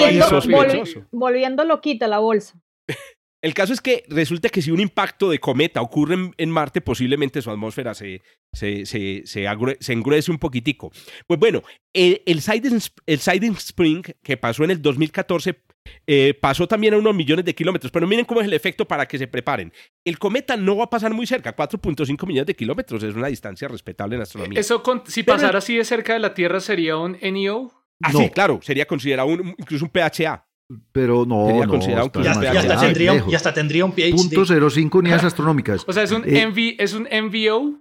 volviendo 1.11 1.65
loquita 1.65 2.07
la 2.07 2.19
bolsa. 2.19 2.61
El 3.47 3.55
caso 3.55 3.73
es 3.73 3.81
que 3.81 4.03
resulta 4.09 4.49
que 4.49 4.61
si 4.61 4.73
un 4.73 4.81
impacto 4.81 5.31
de 5.31 5.39
cometa 5.39 5.81
ocurre 5.81 6.15
en, 6.15 6.35
en 6.37 6.51
Marte, 6.51 6.81
posiblemente 6.81 7.41
su 7.41 7.49
atmósfera 7.49 7.95
se, 7.95 8.21
se, 8.53 8.85
se, 8.87 9.23
se, 9.25 9.45
engruese 9.93 10.33
un 10.33 10.39
poquitico. 10.39 10.91
Pues 11.29 11.39
bueno, 11.39 11.63
el, 11.93 12.23
el, 12.27 12.43
Siding, 12.43 12.81
el 13.07 13.19
Siding 13.21 13.53
Spring, 13.53 14.03
que 14.21 14.37
pasó 14.37 14.65
en 14.65 14.73
el 14.73 14.83
2014, 14.83 15.63
eh, 16.09 16.35
pasó 16.41 16.67
también 16.67 16.95
a 16.95 16.97
unos 16.99 17.15
millones 17.15 17.45
de 17.45 17.55
kilómetros. 17.55 17.93
Pero 17.93 18.09
miren 18.09 18.25
cómo 18.25 18.41
es 18.41 18.49
el 18.49 18.53
efecto 18.53 18.85
para 18.89 19.07
que 19.07 19.17
se 19.17 19.29
preparen. 19.29 19.73
El 20.05 20.19
cometa 20.19 20.57
no 20.57 20.77
va 20.77 20.85
a 20.87 20.91
pasar 20.91 21.15
muy 21.15 21.29
cerca, 21.29 21.55
4.5 21.55 22.27
millones 22.27 22.47
de 22.49 22.57
kilómetros. 22.57 23.01
Es 23.05 23.15
una 23.15 23.29
distancia 23.29 23.69
respetable 23.69 24.17
en 24.17 24.23
astronomía. 24.23 24.59
Eso, 24.59 24.83
con- 24.83 25.05
si 25.07 25.23
Pero- 25.23 25.37
pasara 25.37 25.59
así 25.59 25.77
de 25.77 25.85
cerca 25.85 26.15
de 26.15 26.19
la 26.19 26.35
Tierra, 26.35 26.59
sería 26.59 26.97
un 26.97 27.17
NEO. 27.23 27.71
Ah, 28.03 28.11
No. 28.13 28.19
sí, 28.19 28.31
claro, 28.31 28.59
sería 28.61 28.87
considerado 28.87 29.29
un- 29.29 29.55
incluso 29.57 29.85
un 29.85 29.91
PHA. 29.93 30.45
Pero 30.93 31.25
no, 31.27 31.47
Sería 31.47 31.65
no, 31.67 31.71
considerado 31.71 32.07
está 32.07 32.19
un 32.19 32.25
Y 32.25 32.29
hasta, 32.29 32.41
y 32.41 32.47
demasiado 32.49 32.73
hasta 32.73 32.87
tendría, 32.87 33.11
un- 33.13 33.17
lejos. 33.19 33.33
y 33.33 33.37
hasta 33.37 33.55
tendría 33.55 33.85
un 33.85 33.93
PhD. 33.93 34.11
Punto 34.17 34.45
0.5 34.45 34.99
unidades 34.99 35.25
astronómicas. 35.25 35.85
O 35.87 35.93
sea, 35.93 36.03
es 36.03 36.11
un, 36.11 36.23
Eh, 36.27 36.47
MV, 36.47 36.75
es 36.83 36.93
un 36.95 37.05
MVO. 37.11 37.79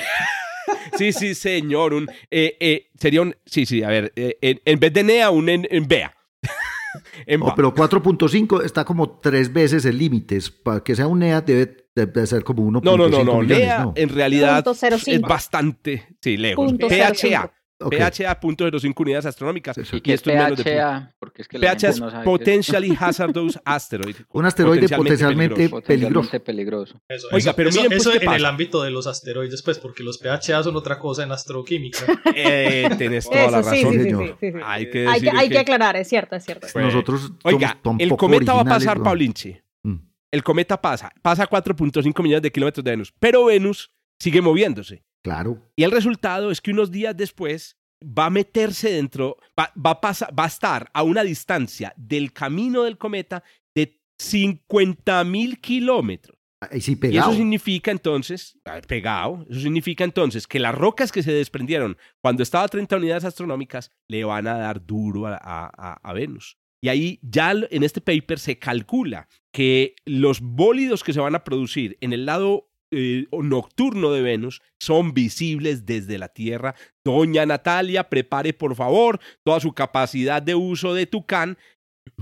Sí, 0.96 1.12
sí, 1.12 1.34
señor. 1.34 1.94
Un, 1.94 2.08
eh, 2.30 2.56
eh, 2.60 2.90
sería 2.98 3.22
un. 3.22 3.34
Sí, 3.46 3.66
sí, 3.66 3.82
a 3.82 3.88
ver. 3.88 4.12
eh, 4.16 4.36
en, 4.40 4.60
en 4.64 4.78
vez 4.80 4.92
de 4.92 5.02
NEA, 5.02 5.30
un 5.30 5.48
en, 5.48 5.66
en 5.70 5.88
BEA. 5.88 6.12
En 7.26 7.40
No, 7.40 7.54
pero 7.56 7.74
4.5 7.74 8.62
está 8.64 8.84
como 8.84 9.18
tres 9.20 9.52
veces 9.52 9.84
el 9.86 9.96
límite. 9.98 10.38
Para 10.62 10.80
que 10.82 10.94
sea 10.94 11.06
un 11.06 11.20
NEA 11.20 11.40
debe, 11.40 11.88
debe 11.94 12.26
ser 12.26 12.44
como 12.44 12.62
1.5 12.70 12.82
no, 12.84 12.96
no, 12.96 13.24
no, 13.24 13.42
NEA 13.42 13.84
¿no? 13.84 13.92
en 13.96 14.08
realidad 14.10 14.64
es 15.06 15.20
bastante. 15.22 16.08
Sí, 16.20 16.36
lejos. 16.36 16.72
PHA. 16.74 17.50
PHA, 17.78 18.38
punto 18.38 18.64
0.5 18.66 18.92
unidades 19.00 19.26
astronómicas. 19.26 19.76
Eso. 19.76 19.96
¿Y 19.96 20.00
es 20.12 20.14
esto 20.20 20.30
es 20.30 20.36
menos 20.36 20.56
de 20.58 20.64
PHA? 20.76 21.14
Porque 21.18 21.42
es 21.42 21.48
que 21.48 21.58
PHA 21.58 21.88
es 21.88 22.00
no. 22.00 22.22
Potentially 22.22 22.96
Hazardous 22.98 23.58
Asteroid. 23.64 24.14
Un 24.30 24.46
asteroide 24.46 24.88
potencialmente 24.88 25.54
peligroso. 25.56 25.80
Potencialmente 25.80 26.40
peligroso. 26.40 27.00
Eso, 27.08 27.26
Oiga, 27.32 27.38
eso- 27.50 27.56
pero 27.56 27.68
eso- 27.70 27.78
miren, 27.80 27.90
pues, 27.90 28.00
eso 28.02 28.10
¿qué 28.12 28.16
en 28.18 28.24
pasa? 28.24 28.36
el 28.36 28.44
ámbito 28.44 28.82
de 28.82 28.90
los 28.92 29.06
asteroides, 29.08 29.62
pues, 29.62 29.78
porque 29.80 30.02
los 30.04 30.18
PHA 30.18 30.62
son 30.62 30.76
otra 30.76 30.98
cosa 30.98 31.24
en 31.24 31.32
astroquímica. 31.32 31.98
Eh, 32.36 32.88
tenés 32.98 33.24
toda 33.28 33.50
la 33.50 33.58
razón. 33.62 33.74
sí, 33.74 33.84
sí, 33.84 34.02
señor. 34.04 34.26
sí, 34.26 34.34
sí, 34.40 34.52
sí. 34.52 34.58
Hay 34.64 34.90
que 34.90 35.06
Hay 35.08 35.20
que, 35.20 35.26
decir 35.26 35.38
hay 35.38 35.48
que- 35.48 35.54
que 35.54 35.58
aclarar, 35.60 35.96
es 35.96 36.08
cierto, 36.08 36.36
es 36.36 36.44
cierto. 36.44 36.66
Pues, 36.72 36.84
Nosotros 36.84 37.32
Oiga, 37.44 37.78
el 37.98 38.16
cometa 38.16 38.54
va 38.54 38.60
a 38.62 38.64
pasar, 38.64 38.98
¿no? 38.98 39.04
Paulinche. 39.04 39.64
Mm. 39.82 39.96
El 40.30 40.42
cometa 40.42 40.80
pasa. 40.80 41.10
Pasa 41.20 41.42
a 41.42 41.48
4.5 41.48 42.22
millones 42.22 42.42
de 42.42 42.50
kilómetros 42.52 42.82
de 42.84 42.90
Venus. 42.92 43.12
Pero 43.18 43.44
Venus 43.46 43.92
sigue 44.18 44.40
moviéndose. 44.40 45.04
Claro. 45.22 45.58
Y 45.76 45.84
el 45.84 45.90
resultado 45.90 46.50
es 46.50 46.60
que 46.60 46.70
unos 46.72 46.90
días 46.90 47.16
después 47.16 47.76
va 48.02 48.26
a 48.26 48.30
meterse 48.30 48.90
dentro, 48.90 49.36
va, 49.58 49.72
va 49.74 49.90
a, 49.90 50.00
pasar, 50.00 50.36
va 50.36 50.44
a 50.44 50.48
estar 50.48 50.90
a 50.92 51.02
una 51.04 51.22
distancia 51.22 51.92
del 51.96 52.32
camino 52.32 52.82
del 52.82 52.98
cometa 52.98 53.44
de 53.74 54.00
50 54.18 55.22
mil 55.24 55.60
kilómetros. 55.60 56.36
Sí 56.78 56.96
Y 57.02 57.16
eso 57.16 57.32
significa 57.34 57.90
entonces, 57.90 58.56
ah, 58.66 58.80
pegado, 58.86 59.44
eso 59.50 59.60
significa 59.60 60.04
entonces 60.04 60.46
que 60.46 60.60
las 60.60 60.72
rocas 60.74 61.10
que 61.10 61.24
se 61.24 61.32
desprendieron 61.32 61.96
cuando 62.22 62.44
estaba 62.44 62.64
a 62.64 62.68
30 62.68 62.96
unidades 62.98 63.24
astronómicas 63.24 63.90
le 64.08 64.22
van 64.22 64.46
a 64.46 64.58
dar 64.58 64.84
duro 64.86 65.26
a, 65.26 65.36
a- 65.42 66.00
a 66.02 66.12
Venus. 66.12 66.56
Y 66.80 66.88
ahí 66.88 67.18
ya 67.22 67.52
en 67.52 67.82
este 67.82 68.00
paper 68.00 68.38
se 68.38 68.58
calcula 68.58 69.28
que 69.52 69.94
los 70.04 70.40
bólidos 70.40 71.02
que 71.02 71.12
se 71.12 71.20
van 71.20 71.34
a 71.34 71.42
producir 71.44 71.96
en 72.00 72.12
el 72.12 72.26
lado 72.26 72.68
eh, 72.92 73.26
nocturno 73.32 74.12
de 74.12 74.22
Venus 74.22 74.60
son 74.78 75.14
visibles 75.14 75.86
desde 75.86 76.18
la 76.18 76.28
Tierra. 76.28 76.74
Doña 77.04 77.46
Natalia, 77.46 78.08
prepare 78.08 78.52
por 78.52 78.76
favor 78.76 79.18
toda 79.42 79.60
su 79.60 79.72
capacidad 79.72 80.42
de 80.42 80.54
uso 80.54 80.94
de 80.94 81.06
Tucán, 81.06 81.56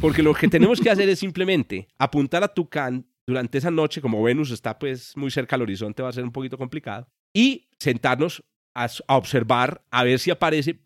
porque 0.01 0.23
lo 0.23 0.33
que 0.33 0.49
tenemos 0.49 0.81
que 0.81 0.91
hacer 0.91 1.09
es 1.09 1.18
simplemente 1.18 1.89
apuntar 1.99 2.45
a 2.45 2.55
Tucán 2.55 3.07
durante 3.27 3.59
esa 3.59 3.71
noche, 3.71 4.01
como 4.01 4.23
Venus 4.23 4.51
está 4.51 4.79
pues 4.79 5.16
muy 5.16 5.31
cerca 5.31 5.57
al 5.57 5.62
horizonte, 5.62 6.03
va 6.03 6.09
a 6.09 6.12
ser 6.12 6.25
un 6.25 6.33
poquito 6.33 6.57
complicado, 6.57 7.09
y 7.35 7.68
sentarnos 7.79 8.45
a, 8.75 8.89
a 9.09 9.16
observar, 9.16 9.85
a 9.91 10.05
ver 10.05 10.18
si 10.18 10.31
aparece, 10.31 10.81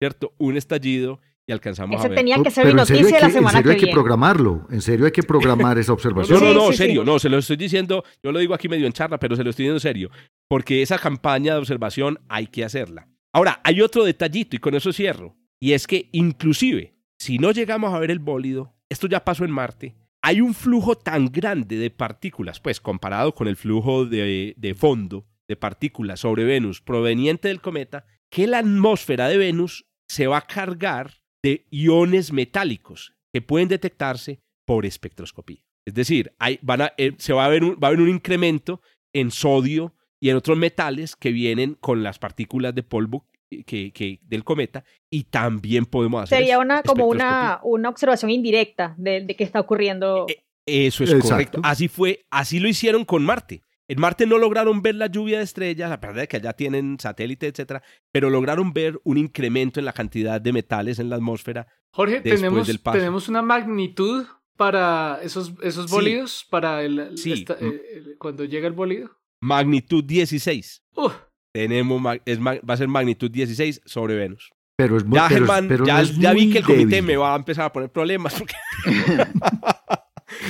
¿cierto? 0.00 0.32
Un 0.38 0.56
estallido 0.56 1.20
y 1.46 1.52
alcanzamos 1.52 1.96
Ese 1.98 2.06
a 2.06 2.10
ver. 2.10 2.18
tenía 2.18 2.42
que 2.42 2.50
ser 2.50 2.66
mi 2.66 2.72
noticia 2.74 2.96
hay 3.04 3.12
la 3.12 3.18
que, 3.18 3.24
en 3.26 3.32
semana 3.32 3.58
serio 3.58 3.72
hay 3.72 3.78
que 3.78 3.86
programarlo. 3.88 4.66
En 4.70 4.80
serio 4.80 5.06
hay 5.06 5.12
que 5.12 5.22
programar 5.22 5.78
esa 5.78 5.88
No, 5.92 5.94
observación. 5.94 6.40
no, 6.40 6.48
Sí, 6.48 6.54
no, 6.54 6.70
sí, 6.70 6.76
serio, 6.76 7.02
sí. 7.02 7.06
no, 7.06 7.18
se 7.18 7.28
lo 7.28 7.38
estoy 7.38 7.56
diciendo, 7.56 8.04
yo 8.22 8.32
lo 8.32 8.38
digo 8.38 8.54
aquí 8.54 8.68
medio 8.68 8.86
en 8.86 8.92
charla, 8.92 9.18
pero 9.18 9.36
se 9.36 9.44
lo 9.44 9.50
estoy 9.50 9.64
diciendo 9.64 9.76
en 9.76 9.80
serio, 9.80 10.10
porque 10.48 10.82
esa 10.82 10.98
campaña 10.98 11.52
de 11.54 11.58
observación 11.60 12.18
hay 12.28 12.46
que 12.46 12.64
hacerla. 12.64 13.08
Ahora, 13.32 13.60
hay 13.64 13.80
otro 13.82 14.04
detallito 14.04 14.56
y 14.56 14.58
con 14.58 14.74
eso 14.74 14.92
cierro, 14.92 15.36
y 15.60 15.72
es 15.72 15.86
que 15.86 16.08
inclusive, 16.12 16.94
si 17.18 17.38
no 17.38 17.50
llegamos 17.52 17.92
a 17.92 17.98
ver 17.98 18.10
el 18.10 18.20
bólido, 18.20 18.74
esto 18.88 19.06
ya 19.08 19.24
pasó 19.24 19.44
en 19.44 19.50
Marte, 19.50 19.96
hay 20.22 20.40
un 20.40 20.54
flujo 20.54 20.96
tan 20.96 21.26
grande 21.26 21.76
de 21.76 21.90
partículas, 21.90 22.58
pues 22.60 22.80
comparado 22.80 23.34
con 23.34 23.48
el 23.48 23.56
flujo 23.56 24.06
de, 24.06 24.54
de 24.56 24.74
fondo 24.74 25.26
de 25.46 25.56
partículas 25.56 26.20
sobre 26.20 26.44
Venus 26.44 26.80
proveniente 26.80 27.48
del 27.48 27.60
cometa, 27.60 28.06
que 28.30 28.46
la 28.46 28.58
atmósfera 28.60 29.28
de 29.28 29.36
Venus 29.36 29.84
se 30.08 30.26
va 30.26 30.38
a 30.38 30.46
cargar 30.46 31.20
de 31.44 31.66
iones 31.70 32.32
metálicos 32.32 33.12
que 33.32 33.42
pueden 33.42 33.68
detectarse 33.68 34.40
por 34.66 34.86
espectroscopía. 34.86 35.62
Es 35.86 35.92
decir, 35.92 36.32
hay, 36.38 36.58
van 36.62 36.80
a, 36.80 36.92
eh, 36.96 37.12
se 37.18 37.34
va 37.34 37.44
a, 37.44 37.48
ver 37.48 37.62
un, 37.62 37.72
va 37.74 37.86
a 37.86 37.86
haber 37.88 38.00
un 38.00 38.08
incremento 38.08 38.80
en 39.12 39.30
sodio 39.30 39.94
y 40.22 40.30
en 40.30 40.36
otros 40.36 40.56
metales 40.56 41.14
que 41.16 41.32
vienen 41.32 41.74
con 41.74 42.02
las 42.02 42.18
partículas 42.18 42.74
de 42.74 42.82
polvo 42.82 43.26
que, 43.66 43.92
que- 43.92 44.20
del 44.22 44.42
cometa 44.42 44.84
y 45.10 45.24
también 45.24 45.84
podemos 45.84 46.22
hacer 46.22 46.38
Sería 46.38 46.54
eso, 46.54 46.62
una, 46.62 46.82
como 46.82 47.06
una, 47.06 47.60
una 47.62 47.90
observación 47.90 48.30
indirecta 48.30 48.94
de, 48.96 49.20
de 49.20 49.36
qué 49.36 49.44
está 49.44 49.60
ocurriendo. 49.60 50.24
Eh, 50.30 50.42
Eso 50.66 51.04
es 51.04 51.10
Exacto. 51.10 51.28
correcto. 51.28 51.60
Así 51.62 51.88
fue, 51.88 52.24
así 52.30 52.58
lo 52.58 52.68
hicieron 52.68 53.04
con 53.04 53.22
Marte. 53.22 53.60
En 53.88 54.00
Marte 54.00 54.26
no 54.26 54.38
lograron 54.38 54.80
ver 54.80 54.94
la 54.94 55.08
lluvia 55.08 55.38
de 55.38 55.44
estrellas, 55.44 55.92
a 55.92 56.00
pesar 56.00 56.16
de 56.16 56.26
que 56.28 56.36
allá 56.38 56.54
tienen 56.54 56.96
satélite, 56.98 57.48
etcétera, 57.48 57.82
pero 58.10 58.30
lograron 58.30 58.72
ver 58.72 58.98
un 59.04 59.18
incremento 59.18 59.78
en 59.78 59.84
la 59.86 59.92
cantidad 59.92 60.40
de 60.40 60.52
metales 60.54 60.98
en 60.98 61.10
la 61.10 61.16
atmósfera. 61.16 61.66
Jorge, 61.92 62.14
Después 62.20 62.36
tenemos, 62.36 62.66
del 62.66 62.78
paso. 62.80 62.98
tenemos 62.98 63.28
una 63.28 63.42
magnitud 63.42 64.24
para 64.56 65.18
esos, 65.22 65.52
esos 65.62 65.90
Sí. 65.90 65.94
bólidos, 65.94 66.46
para 66.48 66.82
el, 66.82 66.98
el- 66.98 67.18
Sí. 67.18 67.32
esta- 67.32 67.54
el- 67.60 67.80
el- 67.92 68.16
cuando 68.18 68.44
llega 68.44 68.66
el 68.66 68.72
bólido. 68.72 69.10
Magnitud 69.42 70.02
16. 70.04 70.82
Uf, 70.96 71.12
Tenemos, 71.52 72.00
es 72.24 72.40
va 72.40 72.58
a 72.66 72.76
ser 72.76 72.88
magnitud 72.88 73.30
16 73.30 73.80
sobre 73.84 74.16
Venus. 74.16 74.50
Pero 74.76 74.96
es 74.96 75.04
muy, 75.04 75.16
Ya, 75.16 75.28
pero 75.28 75.44
es- 75.44 75.50
Germán, 75.50 75.68
pero 75.68 75.84
ya, 75.86 75.94
no 75.96 76.00
es 76.00 76.18
ya 76.18 76.32
vi 76.32 76.44
muy 76.46 76.52
que 76.52 76.58
el 76.58 76.64
comité 76.64 76.84
débil. 76.86 77.02
me 77.04 77.16
va 77.16 77.34
a 77.34 77.36
empezar 77.36 77.66
a 77.66 77.72
poner 77.72 77.90
problemas. 77.90 78.34
porque- 78.34 78.54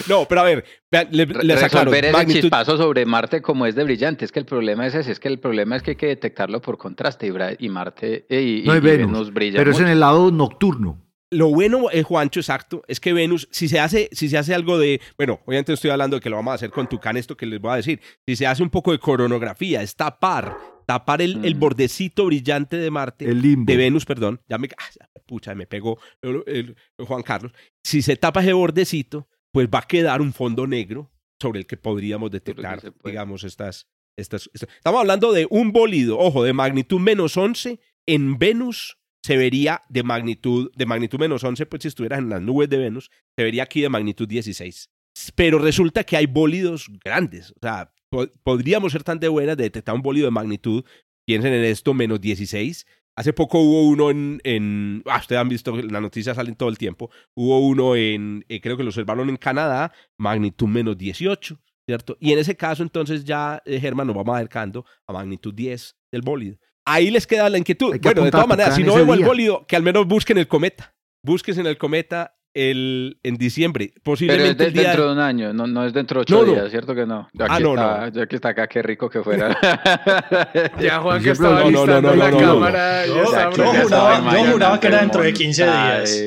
no, 0.09 0.27
pero 0.29 0.41
a 0.43 0.45
ver, 0.45 0.65
vean, 0.91 1.09
le- 1.11 1.27
les 1.27 1.63
aclaro. 1.63 1.91
resolver 1.91 2.05
ese 2.07 2.13
magnitud- 2.13 2.41
chispazo 2.43 2.77
sobre 2.77 3.05
Marte 3.07 3.43
como 3.43 3.67
es 3.67 3.75
de 3.75 3.85
brillante. 3.85 4.25
Es 4.25 4.33
que 4.33 4.39
el 4.41 4.47
problema 4.47 4.87
es 4.87 4.95
ese, 4.95 5.13
es 5.13 5.21
que 5.21 5.29
el 5.29 5.39
problema 5.39 5.77
es 5.77 5.83
que 5.83 5.93
hay 5.93 5.97
que 5.97 6.07
detectarlo 6.07 6.61
por 6.63 6.79
contraste 6.79 7.27
y, 7.59 7.69
Marte 7.69 8.27
eh, 8.29 8.43
y, 8.43 8.67
No, 8.67 8.73
y- 8.75 8.77
y 8.77 8.79
y 8.79 8.81
Venus, 8.81 9.33
brilla 9.33 9.59
Pero 9.59 9.71
es 9.73 9.81
en 9.81 9.89
el 9.89 10.01
lado 10.01 10.31
nocturno. 10.31 11.01
Lo 11.31 11.49
bueno, 11.49 11.87
eh, 11.91 12.05
Juancho, 12.05 12.39
exacto, 12.39 12.83
es 12.87 13.01
que 13.01 13.13
Venus, 13.13 13.49
si 13.51 13.67
se 13.67 13.81
hace, 13.81 14.09
si 14.13 14.29
se 14.29 14.39
hace 14.39 14.55
algo 14.55 14.79
de, 14.79 15.01
bueno, 15.17 15.41
obviamente 15.47 15.73
estoy 15.73 15.91
hablando 15.91 16.17
de 16.17 16.21
que 16.21 16.31
lo 16.31 16.37
vamos 16.37 16.53
a 16.53 16.55
hacer 16.55 16.71
con 16.71 16.89
Tucán, 16.89 17.17
esto 17.17 17.37
que 17.37 17.45
les 17.47 17.61
voy 17.61 17.73
a 17.73 17.77
decir, 17.77 18.01
si 18.25 18.37
se 18.37 18.47
hace 18.47 18.63
un 18.63 18.71
poco 18.71 18.93
de 18.93 19.01
coronografía, 19.01 19.83
es 19.83 19.97
tapar, 19.97 20.57
tapar 20.87 21.23
el, 21.23 21.45
el 21.45 21.57
Mm. 21.57 21.59
bordecito 21.59 22.27
brillante 22.27 22.77
de 22.77 22.89
Marte, 22.91 23.25
El 23.29 23.43
limbo. 23.43 23.65
de 23.67 23.77
Venus, 23.77 24.05
perdón, 24.05 24.41
ya 24.49 24.59
me, 24.59 24.69
ah, 24.79 25.07
pucha, 25.27 25.57
me 25.57 25.67
pegó 25.67 25.99
el- 26.23 26.45
el- 26.47 26.77
el 26.99 27.05
Juan 27.07 27.23
Carlos, 27.23 27.51
si 27.83 28.01
se 28.03 28.15
tapa 28.15 28.41
ese 28.43 28.53
bordecito, 28.53 29.27
pues 29.55 29.69
va 29.73 29.79
a 29.79 29.87
quedar 29.87 30.21
un 30.21 30.33
fondo 30.33 30.67
negro 30.67 31.13
sobre 31.41 31.61
el 31.61 31.67
que 31.67 31.77
podríamos 31.77 32.33
detectar, 32.33 32.81
digamos, 33.05 33.45
estas, 33.45 33.87
estas, 34.19 34.51
estas- 34.53 34.69
Estamos 34.75 35.01
hablando 35.01 35.33
de 35.33 35.47
un 35.49 35.71
bólido, 35.71 36.19
ojo, 36.19 36.43
de 36.43 36.53
magnitud 36.53 36.99
menos 36.99 37.37
11 37.37 37.79
en 38.07 38.37
Venus 38.37 38.99
se 39.25 39.37
vería 39.37 39.83
de 39.89 40.03
magnitud, 40.03 40.73
de 40.75 40.87
magnitud 40.87 41.21
menos 41.21 41.45
11, 41.45 41.67
pues 41.67 41.83
si 41.83 41.89
estuvieras 41.89 42.19
en 42.19 42.31
las 42.31 42.43
nubes 42.43 42.69
de 42.69 42.79
Venus, 42.79 43.11
se 43.39 43.45
vería 43.45 43.63
aquí 43.63 43.81
de 43.81 43.89
magnitud 43.89 44.27
16. 44.27 44.91
Pero 45.37 45.59
resulta 45.61 46.03
que 46.03 46.17
hay 46.17 46.27
bólidos 46.27 46.91
grandes, 47.05 47.53
o 47.53 47.59
sea, 47.63 47.95
po- 48.11 48.27
podríamos 48.43 48.91
ser 48.93 49.05
tan 49.05 49.21
de 49.21 49.29
buenas 49.29 49.57
de 49.57 49.63
detectar 49.65 49.95
un 49.95 50.03
bólido 50.03 50.27
de 50.27 50.33
magnitud, 50.33 50.85
piensen 51.27 51.53
en 51.55 51.65
esto, 51.65 51.95
menos 51.95 52.21
16. 52.21 52.87
Hace 53.17 53.33
poco 53.33 53.61
hubo 53.61 53.83
uno 53.83 54.11
en, 54.11 54.41
en 54.43 55.03
ah, 55.07 55.19
ustedes 55.19 55.41
han 55.41 55.49
visto, 55.49 55.77
las 55.77 56.03
noticias 56.03 56.35
salen 56.35 56.57
todo 56.57 56.69
el 56.69 56.79
tiempo, 56.79 57.11
hubo 57.35 57.61
uno 57.61 57.95
en, 57.95 58.45
eh, 58.49 58.61
creo 58.61 58.77
que 58.77 58.83
lo 58.83 58.89
observaron 58.89 59.29
en 59.29 59.37
Canadá, 59.37 59.93
magnitud 60.19 60.67
menos 60.67 60.99
18, 60.99 61.61
¿cierto? 61.87 62.17
Y 62.19 62.33
en 62.33 62.41
ese 62.41 62.57
caso 62.57 62.83
entonces 62.83 63.25
ya, 63.25 63.63
eh, 63.65 63.79
Germán, 63.79 64.09
nos 64.09 64.17
vamos 64.17 64.35
acercando 64.35 64.85
a 65.07 65.13
magnitud 65.13 65.55
10 65.55 65.97
del 66.11 66.23
bólido. 66.23 66.59
Ahí 66.85 67.11
les 67.11 67.27
queda 67.27 67.49
la 67.49 67.59
inquietud. 67.59 67.97
Bueno, 68.03 68.25
de 68.25 68.31
todas 68.31 68.49
maneras, 68.49 68.75
si 68.75 68.83
no 68.83 68.95
vemos 68.97 69.17
el 69.17 69.25
bólido, 69.25 69.65
que 69.67 69.77
al 69.77 69.83
menos 69.83 70.07
busquen 70.07 70.37
el 70.39 70.49
cometa. 70.49 70.95
Busquen 71.23 71.59
en 71.61 71.67
el 71.67 71.79
cometa 71.79 72.37
el, 72.55 73.19
en 73.23 73.37
diciembre. 73.37 73.89
Pero 73.89 73.97
es 73.97 74.03
Posiblemente 74.05 74.55
de- 74.63 74.69
el 74.69 74.73
día... 74.73 74.83
dentro 74.85 75.07
de 75.07 75.13
un 75.13 75.19
año, 75.19 75.53
no, 75.53 75.67
no 75.67 75.85
es 75.85 75.93
dentro 75.93 76.21
de 76.21 76.23
ocho 76.23 76.37
No, 76.41 76.47
no. 76.47 76.53
días, 76.53 76.71
¿cierto 76.71 76.95
que 76.95 77.05
no? 77.05 77.29
Ya 77.33 77.47
Ah, 77.49 77.57
que 77.59 77.63
no, 77.65 77.71
está, 77.75 78.01
no. 78.01 78.09
ya 78.13 78.27
que 78.27 78.37
está 78.37 78.49
acá, 78.51 78.67
qué 78.69 78.83
rico 78.83 79.11
que 79.11 79.23
fuera. 79.23 79.59
ya 80.81 81.01
Juan 81.01 81.23
que 81.23 81.31
estaba 81.31 81.65
no, 81.65 81.71
no, 81.71 81.71
no, 81.71 81.85
listando 81.85 82.11
no, 82.11 82.17
la 82.17 82.31
no, 82.31 82.41
no, 82.41 82.47
no. 82.47 82.53
cámara. 82.55 83.07
Yo- 83.07 83.15
yo 83.15 83.25
juraba- 83.27 84.73
yo 84.75 84.81
que 84.81 84.87
era 84.87 85.01
dentro 85.01 85.21
de 85.23 85.29
pero 85.33 85.39
15 85.39 85.65
días. 85.65 86.23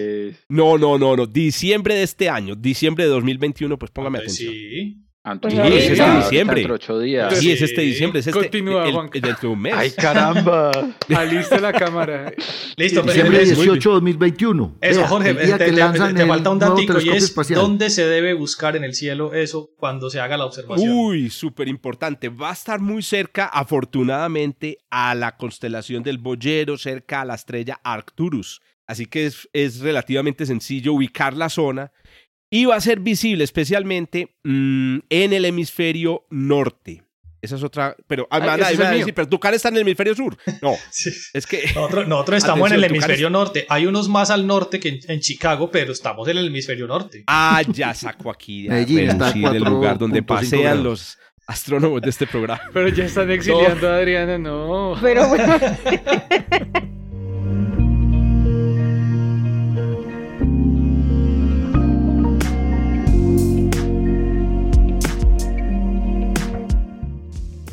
No, 0.49 0.77
no, 0.77 0.97
no, 0.97 1.15
no. 1.15 1.25
Diciembre 1.25 1.95
de 1.95 2.03
este 2.03 2.29
año, 2.29 2.55
diciembre 2.55 3.05
de 3.05 3.09
2021, 3.11 3.77
pues 3.79 3.91
póngame 3.91 4.19
Pues 4.19 4.33
atención. 4.33 4.53
sí. 4.53 5.03
Sí, 5.49 5.57
es 5.57 5.89
este 5.91 6.15
diciembre. 6.17 6.71
Ocho 6.71 6.99
días. 6.99 7.37
Sí, 7.37 7.51
es 7.51 7.61
este 7.61 7.81
diciembre, 7.81 8.19
es 8.19 8.27
este. 8.27 8.39
Continúa, 8.39 8.87
el- 8.87 9.47
un 9.47 9.61
mes. 9.61 9.73
¡Ay, 9.75 9.91
caramba! 9.91 10.71
Alista 11.15 11.59
la 11.59 11.73
cámara. 11.73 12.31
Listo, 12.75 13.01
pero 13.01 13.13
Diciembre 13.13 13.41
entonces- 13.43 13.57
18 13.65 13.91
2021. 13.91 14.75
Eso, 14.81 14.99
Vea, 14.99 15.07
Jorge, 15.07 15.29
el 15.31 15.37
día 15.37 15.57
te, 15.57 15.65
que 15.65 15.71
te- 15.71 15.77
lanzan 15.77 16.15
te 16.15 16.21
el 16.23 16.27
falta 16.27 16.49
un 16.49 16.59
datico 16.59 16.81
y 16.81 16.85
telescopio 16.87 17.13
es 17.17 17.23
espacial. 17.23 17.59
dónde 17.59 17.89
se 17.89 18.05
debe 18.07 18.33
buscar 18.33 18.75
en 18.75 18.83
el 18.83 18.93
cielo 18.93 19.33
eso 19.33 19.69
cuando 19.77 20.09
se 20.09 20.19
haga 20.19 20.37
la 20.37 20.45
observación. 20.45 20.89
Uy, 20.91 21.29
súper 21.29 21.67
importante. 21.67 22.29
Va 22.29 22.49
a 22.49 22.53
estar 22.53 22.79
muy 22.79 23.01
cerca, 23.03 23.45
afortunadamente, 23.97 24.77
a 24.89 25.15
la 25.15 25.35
constelación 25.37 26.03
del 26.03 26.17
Boyero, 26.17 26.77
cerca 26.77 27.21
a 27.21 27.25
la 27.25 27.35
estrella 27.35 27.79
Arcturus. 27.83 28.61
Así 28.85 29.05
que 29.05 29.25
es, 29.25 29.49
es 29.51 29.79
relativamente 29.81 30.45
sencillo 30.45 30.93
ubicar 30.93 31.33
la 31.33 31.49
zona 31.49 31.91
y 32.49 32.65
va 32.65 32.75
a 32.75 32.81
ser 32.81 32.99
visible 32.99 33.43
especialmente 33.43 34.35
mm, 34.43 34.99
en 35.09 35.33
el 35.33 35.45
hemisferio 35.45 36.25
norte. 36.29 37.03
Esa 37.39 37.55
es 37.55 37.63
otra, 37.63 37.95
pero 38.07 38.27
ah, 38.31 38.37
Ah, 38.41 38.57
nadie 38.57 38.73
ese 38.73 38.83
es 38.83 38.89
decir, 38.89 39.13
pero 39.13 39.29
Tucán 39.29 39.53
está 39.53 39.69
en 39.69 39.75
el 39.75 39.81
hemisferio 39.81 40.15
sur. 40.15 40.35
No, 40.61 40.73
Sí. 40.91 41.11
es 41.33 41.45
que 41.45 41.65
Nosotros, 41.75 42.07
nosotros 42.07 42.37
estamos 42.39 42.69
en 42.71 42.77
el 42.77 42.83
hemisferio 42.85 43.29
norte. 43.29 43.65
Hay 43.69 43.85
unos 43.85 44.09
más 44.09 44.31
al 44.31 44.47
norte 44.47 44.79
que 44.79 44.89
en, 44.89 44.99
en 45.07 45.19
Chicago, 45.19 45.69
pero 45.69 45.91
estamos 45.91 46.27
en 46.27 46.37
el 46.37 46.47
hemisferio 46.47 46.87
norte. 46.87 47.23
Ah, 47.27 47.61
ya 47.67 47.93
saco 47.93 48.31
aquí 48.31 48.63
de 48.67 48.69
Medellín 48.69 48.99
está 49.09 49.29
el 49.29 49.63
lugar 49.63 49.97
donde 49.99 50.21
4.5 50.23 50.25
pasean 50.25 50.61
grados. 50.63 50.83
los 50.83 51.17
astrónomos 51.45 52.01
de 52.01 52.09
este 52.09 52.25
programa. 52.27 52.59
Pero 52.73 52.89
ya 52.89 53.05
están 53.05 53.29
exiliando 53.31 53.87
a 53.87 53.97
Adriana, 53.97 54.37
no. 54.39 54.95
Pero 54.99 55.27
bueno, 55.29 55.57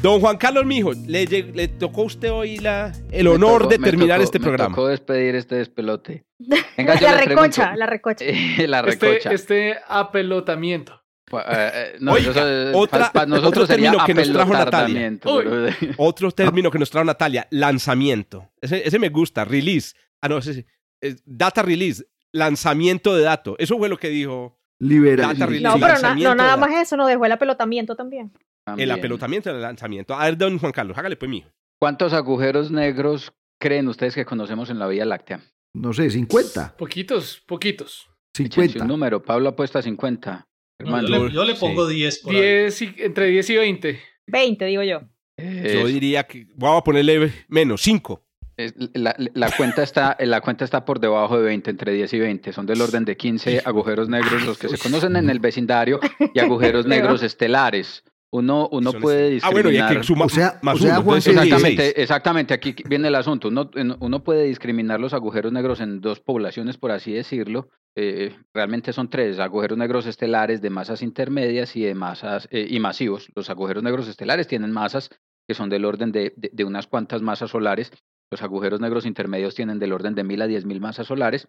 Don 0.05 0.21
Juan 0.21 0.37
Carlos 0.37 0.67
Mijo, 0.67 0.93
le, 0.93 1.69
tocó 1.79 2.03
a 2.03 2.05
usted 2.05 2.31
hoy 2.31 2.59
la, 2.59 2.93
el 3.11 3.25
Me 3.25 3.31
honor 3.31 3.63
tocó- 3.63 3.71
de 3.71 3.79
me 3.79 3.85
terminar 3.87 4.19
tocó- 4.19 4.25
este 4.25 4.39
Me 4.39 4.43
programa. 4.45 4.75
tocó 4.77 4.89
despedir 4.89 5.35
este 5.35 5.55
despelote. 5.55 6.27
Venga, 6.77 7.01
la 7.01 7.17
recocha, 7.23 7.75
la 7.75 7.87
recocha. 7.87 8.23
la 8.67 8.83
recocha. 8.83 9.33
Este, 9.33 9.71
este 9.71 9.77
apelotamiento. 9.89 11.01
Eh, 11.33 11.39
eh, 11.73 11.97
no, 12.01 12.13
Oiga, 12.13 12.33
otra- 12.75 13.13
para 13.13 13.25
nosotros 13.25 13.65
otro 13.65 13.67
término 13.67 14.05
que 14.05 14.13
nos 14.13 14.31
trajo 14.31 14.53
Natalia. 14.53 15.19
Otro 15.97 16.31
término 16.33 16.71
que 16.71 16.79
nos 16.79 16.91
trajo 16.91 17.07
Natalia, 17.07 17.47
lanzamiento. 17.51 18.51
Ese, 18.61 18.87
ese 18.87 18.99
me 18.99 19.09
gusta, 19.09 19.47
release. 19.47 19.95
Ah, 20.21 20.29
no, 20.29 20.37
ese 20.37 20.53
sí. 20.53 20.67
Es 21.01 21.23
data 21.25 21.63
release, 21.63 22.05
lanzamiento 22.31 23.17
de 23.17 23.23
datos. 23.23 23.57
Eso 23.59 23.79
fue 23.79 23.89
lo 23.89 23.97
que 23.97 24.11
dijo 24.11 24.61
Libera. 24.85 25.29
Data 25.29 25.47
li- 25.47 25.59
release. 25.59 25.63
No, 25.63 25.73
pero 25.75 25.87
na- 25.87 25.93
lanzamiento 25.95 26.29
no 26.31 26.43
nada 26.43 26.57
más 26.57 26.71
eso, 26.75 26.97
no 26.97 27.07
dejó 27.07 27.25
el 27.27 27.33
apelotamiento 27.33 27.97
también. 27.97 28.33
el 28.77 28.91
apelotamiento 28.91 29.53
del 29.53 29.63
lanzamiento. 29.63 30.15
A 30.15 30.25
ver, 30.25 30.37
don 30.39 30.59
Juan 30.59 30.73
Carlos, 30.73 30.97
hágale 30.99 31.17
pues, 31.17 31.31
mijo. 31.31 31.51
¿Cuántos 31.81 32.13
agujeros 32.13 32.71
negros 32.71 33.33
creen 33.61 33.89
ustedes 33.89 34.15
que 34.15 34.25
conocemos 34.25 34.71
en 34.71 34.79
la 34.79 34.87
Vía 34.87 35.05
Láctea? 35.05 35.41
No 35.77 35.93
sé, 35.93 36.09
50. 36.11 36.77
Poquitos, 36.77 37.43
poquitos. 37.47 38.09
Échense 38.39 38.55
50. 38.63 38.83
un 38.85 38.89
número. 38.89 39.23
Pablo 39.23 39.51
apuesta 39.51 39.83
50. 39.83 40.45
No, 40.81 40.87
Hermano. 40.87 41.09
yo, 41.09 41.25
le, 41.27 41.33
yo 41.33 41.45
le 41.45 41.55
Sí. 41.55 41.61
pongo 41.61 41.87
10 41.87 42.19
por 42.21 42.35
ahí. 42.35 42.41
10 42.41 42.83
y, 42.83 42.95
entre 42.99 43.27
10 43.27 43.51
y 43.51 43.57
20. 43.57 44.01
20, 44.27 44.65
digo 44.67 44.83
yo. 44.83 45.01
Eh, 45.39 45.79
Yo 45.81 45.87
diría 45.87 46.25
que 46.25 46.47
vamos 46.55 46.81
a 46.81 46.85
ponerle 46.85 47.33
menos, 47.49 47.83
5. 47.83 48.24
Es- 48.57 48.75
la, 48.95 49.15
la 49.35 49.51
cuenta 49.57 49.83
está, 49.83 50.17
la 50.21 50.41
cuenta 50.41 50.65
está 50.65 50.85
por 50.85 51.01
debajo 51.01 51.37
de 51.39 51.45
20, 51.45 51.71
entre 51.71 51.93
10 51.93 52.13
y 52.15 52.19
20. 52.21 52.53
Son 52.53 52.67
del 52.67 52.81
orden 52.81 53.05
de 53.05 53.17
15 53.17 53.63
agujeros 53.65 54.09
negros 54.09 54.45
los 54.45 54.59
que 54.59 54.69
se 54.69 54.79
conocen 54.79 55.17
en 55.17 55.29
el 55.31 55.41
vecindario 55.41 56.01
y 56.33 56.39
agujeros 56.39 56.87
negros 57.19 57.23
estelares 57.23 58.05
Uno, 58.31 58.69
uno 58.73 58.93
puede 58.93 59.37
este- 59.37 59.47
Ah, 59.47 59.51
bueno, 59.51 59.69
y 59.71 59.73
discriminar. 59.75 60.05
sumar 60.05 60.27
O 60.27 60.29
sea- 60.29 60.59
más 60.63 60.75
o 60.75 60.79
sea, 60.79 60.95
uno, 60.95 61.03
Juan, 61.05 61.19
entonces 61.19 61.35
son 61.35 61.43
Exactamente, 61.45 61.83
16. 61.83 61.95
exactamente, 62.03 62.55
aquí 62.55 62.75
viene 62.89 63.09
el 63.09 63.15
asunto. 63.15 63.47
Uno, 63.49 63.71
uno 64.01 64.25
puede 64.25 64.45
discriminar 64.45 64.99
los 64.99 65.15
agujeros 65.15 65.53
negros 65.53 65.81
en 65.81 66.01
dos 66.01 66.21
poblaciones, 66.21 66.77
por 66.77 66.91
así 66.91 67.13
decirlo. 67.13 67.69
Eh, 67.97 68.35
realmente 68.53 68.93
son 68.93 69.09
tres, 69.09 69.39
agujeros 69.39 69.79
negros 69.79 70.07
estelares 70.07 70.61
de 70.61 70.69
masas 70.71 71.01
intermedias 71.03 71.77
y 71.77 71.83
de 71.83 71.95
masas 71.95 72.49
eh, 72.51 72.67
y 72.69 72.81
masivos. 72.81 73.29
Los 73.37 73.51
agujeros 73.51 73.85
negros 73.85 74.09
estelares 74.09 74.49
tienen 74.49 74.73
masas 74.73 75.11
que 75.47 75.55
son 75.55 75.69
del 75.71 75.85
orden 75.85 76.11
de, 76.11 76.33
de- 76.37 76.51
de 76.53 76.65
unas 76.65 76.89
cuantas 76.89 77.23
masas 77.23 77.51
solares. 77.51 77.93
Los 78.35 78.43
agujeros 78.43 78.81
negros 78.81 79.07
intermedios 79.07 79.55
tienen 79.55 79.79
del 79.79 79.93
orden 79.93 80.17
de 80.17 80.25
mil 80.25 80.43
a 80.43 80.49
diez 80.49 80.65
mil 80.65 80.81
masas 80.81 81.07
solares. 81.07 81.47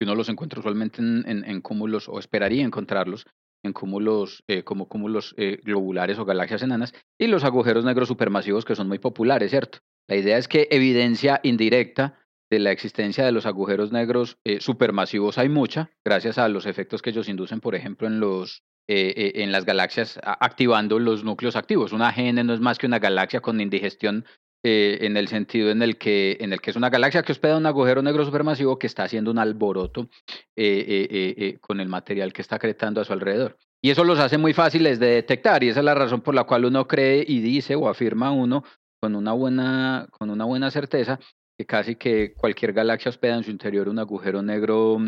Y 0.00 0.04
uno 0.04 0.14
los 0.14 0.30
encuentra 0.30 0.60
usualmente 0.60 1.02
en, 1.02 1.60
cúmulos, 1.60 2.08
o 2.08 2.18
esperaría 2.18 2.64
encontrarlos, 2.64 3.26
en 3.62 3.74
cúmulos 3.74 4.42
eh, 4.48 4.62
como 4.64 4.88
cúmulos 4.88 5.34
eh, 5.36 5.60
globulares 5.62 6.18
o 6.18 6.24
galaxias 6.24 6.62
enanas 6.62 6.94
y 7.18 7.26
los 7.26 7.44
agujeros 7.44 7.84
negros 7.84 8.08
supermasivos 8.08 8.64
que 8.64 8.74
son 8.74 8.88
muy 8.88 8.98
populares, 8.98 9.50
¿cierto? 9.50 9.80
La 10.08 10.16
idea 10.16 10.38
es 10.38 10.48
que 10.48 10.68
evidencia 10.70 11.38
indirecta 11.42 12.18
de 12.50 12.60
la 12.60 12.70
existencia 12.70 13.26
de 13.26 13.32
los 13.32 13.44
agujeros 13.44 13.92
negros 13.92 14.38
eh, 14.44 14.62
supermasivos 14.62 15.36
hay 15.36 15.50
mucha, 15.50 15.90
gracias 16.02 16.38
a 16.38 16.48
los 16.48 16.64
efectos 16.64 17.02
que 17.02 17.10
ellos 17.10 17.28
inducen, 17.28 17.60
por 17.60 17.74
ejemplo, 17.74 18.06
en 18.06 18.20
los 18.20 18.62
eh, 18.88 19.32
en 19.36 19.52
las 19.52 19.64
galaxias 19.64 20.18
activando 20.24 20.98
los 20.98 21.22
núcleos 21.24 21.56
activos. 21.56 21.92
Una 21.92 22.08
AGN 22.08 22.44
no 22.46 22.52
es 22.52 22.60
más 22.60 22.78
que 22.78 22.86
una 22.86 22.98
galaxia 22.98 23.40
con 23.40 23.60
indigestión 23.60 24.24
eh, 24.64 24.98
en 25.00 25.16
el 25.16 25.26
sentido 25.26 25.70
en 25.70 25.82
el 25.82 25.98
que 25.98 26.36
en 26.40 26.52
el 26.52 26.60
que 26.60 26.70
es 26.70 26.76
una 26.76 26.88
galaxia 26.88 27.24
que 27.24 27.32
hospeda 27.32 27.56
un 27.56 27.66
agujero 27.66 28.00
negro 28.00 28.24
supermasivo 28.24 28.78
que 28.78 28.86
está 28.86 29.02
haciendo 29.02 29.32
un 29.32 29.38
alboroto 29.38 30.08
eh, 30.54 31.08
eh, 31.10 31.58
con 31.60 31.80
el 31.80 31.88
material 31.88 32.32
que 32.32 32.42
está 32.42 32.56
acretando 32.56 33.00
a 33.00 33.04
su 33.04 33.12
alrededor. 33.12 33.58
Y 33.80 33.90
eso 33.90 34.04
los 34.04 34.20
hace 34.20 34.38
muy 34.38 34.52
fáciles 34.52 35.00
de 35.00 35.06
detectar 35.06 35.64
y 35.64 35.70
esa 35.70 35.80
es 35.80 35.84
la 35.84 35.96
razón 35.96 36.20
por 36.20 36.36
la 36.36 36.44
cual 36.44 36.64
uno 36.64 36.86
cree 36.86 37.24
y 37.26 37.40
dice 37.40 37.74
o 37.74 37.88
afirma 37.88 38.30
uno 38.30 38.62
con 39.00 39.16
una 39.16 39.32
buena, 39.32 40.06
con 40.12 40.30
una 40.30 40.44
buena 40.44 40.70
certeza 40.70 41.18
que 41.58 41.66
casi 41.66 41.96
que 41.96 42.32
cualquier 42.34 42.72
galaxia 42.72 43.08
hospeda 43.08 43.36
en 43.36 43.42
su 43.42 43.50
interior 43.50 43.88
un 43.88 43.98
agujero 43.98 44.42
negro 44.42 44.98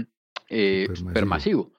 Supermasivo. 0.48 0.96
supermasivo. 0.96 1.72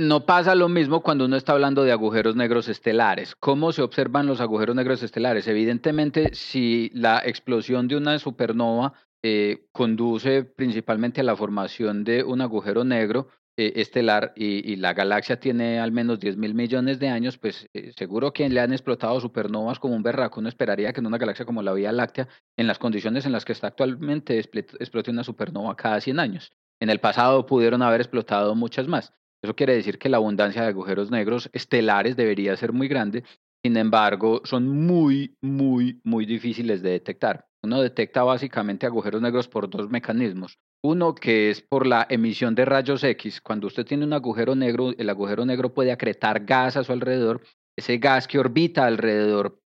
No 0.00 0.24
pasa 0.24 0.54
lo 0.54 0.70
mismo 0.70 1.02
cuando 1.02 1.26
uno 1.26 1.36
está 1.36 1.52
hablando 1.52 1.84
de 1.84 1.92
agujeros 1.92 2.34
negros 2.34 2.68
estelares. 2.68 3.34
¿Cómo 3.38 3.70
se 3.70 3.82
observan 3.82 4.26
los 4.26 4.40
agujeros 4.40 4.74
negros 4.74 5.02
estelares? 5.02 5.46
Evidentemente, 5.46 6.30
si 6.32 6.90
la 6.94 7.18
explosión 7.22 7.86
de 7.86 7.96
una 7.96 8.18
supernova 8.18 8.94
eh, 9.22 9.66
conduce 9.72 10.44
principalmente 10.44 11.20
a 11.20 11.24
la 11.24 11.36
formación 11.36 12.02
de 12.02 12.24
un 12.24 12.40
agujero 12.40 12.82
negro 12.82 13.28
eh, 13.58 13.74
estelar 13.76 14.32
y, 14.36 14.72
y 14.72 14.76
la 14.76 14.94
galaxia 14.94 15.38
tiene 15.38 15.78
al 15.80 15.92
menos 15.92 16.18
10 16.18 16.38
mil 16.38 16.54
millones 16.54 16.98
de 16.98 17.10
años, 17.10 17.36
pues 17.36 17.68
eh, 17.74 17.92
seguro 17.94 18.32
que 18.32 18.48
le 18.48 18.60
han 18.60 18.72
explotado 18.72 19.20
supernovas 19.20 19.78
como 19.78 19.94
un 19.94 20.02
berraco. 20.02 20.40
Uno 20.40 20.48
esperaría 20.48 20.94
que 20.94 21.00
en 21.00 21.08
una 21.08 21.18
galaxia 21.18 21.44
como 21.44 21.60
la 21.60 21.74
Vía 21.74 21.92
Láctea, 21.92 22.26
en 22.56 22.66
las 22.66 22.78
condiciones 22.78 23.26
en 23.26 23.32
las 23.32 23.44
que 23.44 23.52
está 23.52 23.66
actualmente, 23.66 24.42
expl- 24.42 24.76
explote 24.80 25.10
una 25.10 25.24
supernova 25.24 25.76
cada 25.76 26.00
100 26.00 26.18
años. 26.20 26.52
En 26.80 26.88
el 26.88 27.00
pasado 27.00 27.44
pudieron 27.44 27.82
haber 27.82 28.00
explotado 28.00 28.54
muchas 28.54 28.88
más. 28.88 29.12
Eso 29.42 29.56
quiere 29.56 29.74
decir 29.74 29.98
que 29.98 30.08
la 30.08 30.18
abundancia 30.18 30.62
de 30.62 30.68
agujeros 30.68 31.10
negros 31.10 31.48
estelares 31.52 32.16
debería 32.16 32.56
ser 32.56 32.72
muy 32.72 32.88
grande. 32.88 33.24
Sin 33.62 33.76
embargo, 33.76 34.40
son 34.44 34.68
muy, 34.68 35.36
muy, 35.40 36.00
muy 36.04 36.26
difíciles 36.26 36.82
de 36.82 36.90
detectar. 36.90 37.46
Uno 37.62 37.82
detecta 37.82 38.22
básicamente 38.22 38.86
agujeros 38.86 39.20
negros 39.20 39.48
por 39.48 39.68
dos 39.68 39.90
mecanismos. 39.90 40.58
Uno 40.82 41.14
que 41.14 41.50
es 41.50 41.60
por 41.60 41.86
la 41.86 42.06
emisión 42.08 42.54
de 42.54 42.64
rayos 42.64 43.04
X. 43.04 43.40
Cuando 43.42 43.66
usted 43.66 43.84
tiene 43.84 44.04
un 44.04 44.14
agujero 44.14 44.54
negro, 44.54 44.92
el 44.96 45.10
agujero 45.10 45.44
negro 45.44 45.74
puede 45.74 45.92
acretar 45.92 46.46
gas 46.46 46.78
a 46.78 46.84
su 46.84 46.92
alrededor. 46.92 47.42
Ese 47.76 47.98
gas 47.98 48.26
que 48.26 48.38
orbita 48.38 48.86
alrededor 48.86 49.59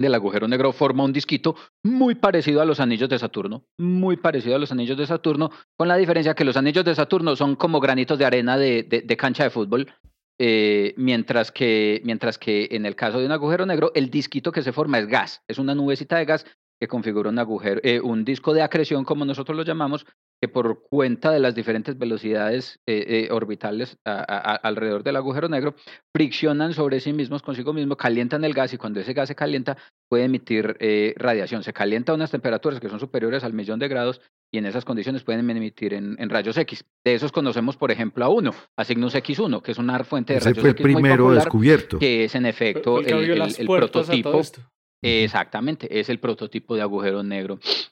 del 0.00 0.14
agujero 0.14 0.48
negro 0.48 0.72
forma 0.72 1.04
un 1.04 1.12
disquito 1.12 1.54
muy 1.84 2.14
parecido 2.14 2.60
a 2.62 2.64
los 2.64 2.80
anillos 2.80 3.08
de 3.08 3.18
Saturno, 3.18 3.66
muy 3.78 4.16
parecido 4.16 4.56
a 4.56 4.58
los 4.58 4.72
anillos 4.72 4.96
de 4.96 5.06
Saturno, 5.06 5.50
con 5.76 5.88
la 5.88 5.96
diferencia 5.96 6.34
que 6.34 6.44
los 6.44 6.56
anillos 6.56 6.84
de 6.84 6.94
Saturno 6.94 7.36
son 7.36 7.54
como 7.54 7.80
granitos 7.80 8.18
de 8.18 8.24
arena 8.24 8.56
de, 8.56 8.82
de- 8.82 9.16
cancha 9.16 9.44
de 9.44 9.50
fútbol, 9.50 9.92
eh, 10.38 10.94
mientras, 10.96 11.52
que, 11.52 12.00
mientras 12.04 12.38
que 12.38 12.68
en 12.70 12.86
el 12.86 12.96
caso 12.96 13.20
de 13.20 13.26
un 13.26 13.32
agujero 13.32 13.66
negro, 13.66 13.92
el 13.94 14.08
disquito 14.08 14.52
que 14.52 14.62
se 14.62 14.72
forma 14.72 14.98
es 14.98 15.06
gas, 15.06 15.42
es 15.46 15.58
una 15.58 15.74
nubecita 15.74 16.16
de 16.16 16.24
gas 16.24 16.46
que 16.80 16.88
configura 16.88 17.28
un 17.28 17.38
agujero, 17.38 17.80
eh, 17.84 18.00
un 18.00 18.24
disco 18.24 18.54
de 18.54 18.62
acreción, 18.62 19.04
como 19.04 19.26
nosotros 19.26 19.54
lo 19.54 19.64
llamamos, 19.64 20.06
que 20.42 20.48
por 20.48 20.82
cuenta 20.88 21.30
de 21.30 21.38
las 21.38 21.54
diferentes 21.54 21.98
velocidades 21.98 22.80
eh, 22.86 23.26
eh, 23.28 23.32
orbitales 23.32 23.98
a- 24.06 24.12
a- 24.20 24.52
a- 24.52 24.56
alrededor 24.56 25.02
del 25.02 25.16
agujero 25.16 25.50
negro, 25.50 25.74
friccionan 26.16 26.72
sobre 26.72 27.00
sí 27.00 27.12
mismos, 27.12 27.42
consigo 27.42 27.74
mismo, 27.74 27.96
calientan 27.96 28.44
el 28.46 28.54
gas 28.54 28.72
y 28.72 28.78
cuando 28.78 29.00
ese 29.00 29.12
gas 29.12 29.28
se 29.28 29.34
calienta 29.34 29.76
puede 30.08 30.24
emitir 30.24 30.78
eh, 30.80 31.12
radiación. 31.18 31.62
Se 31.62 31.74
calienta 31.74 32.12
a 32.12 32.14
unas 32.14 32.30
temperaturas 32.30 32.80
que 32.80 32.88
son 32.88 32.98
superiores 32.98 33.44
al 33.44 33.52
millón 33.52 33.78
de 33.78 33.88
grados 33.88 34.22
y 34.50 34.56
en 34.56 34.64
esas 34.64 34.86
condiciones 34.86 35.22
pueden 35.22 35.48
emitir 35.50 35.92
en, 35.92 36.16
en 36.18 36.30
rayos 36.30 36.56
X. 36.56 36.82
De 37.04 37.14
esos 37.14 37.30
conocemos, 37.30 37.76
por 37.76 37.90
ejemplo, 37.90 38.24
a 38.24 38.30
uno, 38.30 38.54
a 38.78 38.84
Cygnus 38.86 39.14
X1, 39.14 39.60
que 39.60 39.72
es 39.72 39.78
una 39.78 40.02
fuente 40.04 40.32
de 40.32 40.38
Ese 40.38 40.48
rayos 40.48 40.60
fue 40.62 40.70
el 40.70 40.76
X 40.76 40.84
muy 40.86 40.94
primero 40.94 41.24
popular, 41.24 41.44
descubierto. 41.44 41.98
que 41.98 42.24
es 42.24 42.34
en 42.34 42.46
efecto 42.46 42.98
el 43.00 43.04
que 43.04 43.10
el, 43.10 43.16
abrió 43.18 43.32
el- 43.34 43.38
las 43.40 43.58
el 43.58 43.66
puertas 43.66 44.08
a 44.08 44.12
todo 44.12 44.22
prototipo. 44.22 44.62
Exactamente, 45.02 45.98
es 46.00 46.08
el 46.08 46.18
prototipo 46.20 46.74
de 46.76 46.82
agujero 46.82 47.22
negro. 47.22 47.58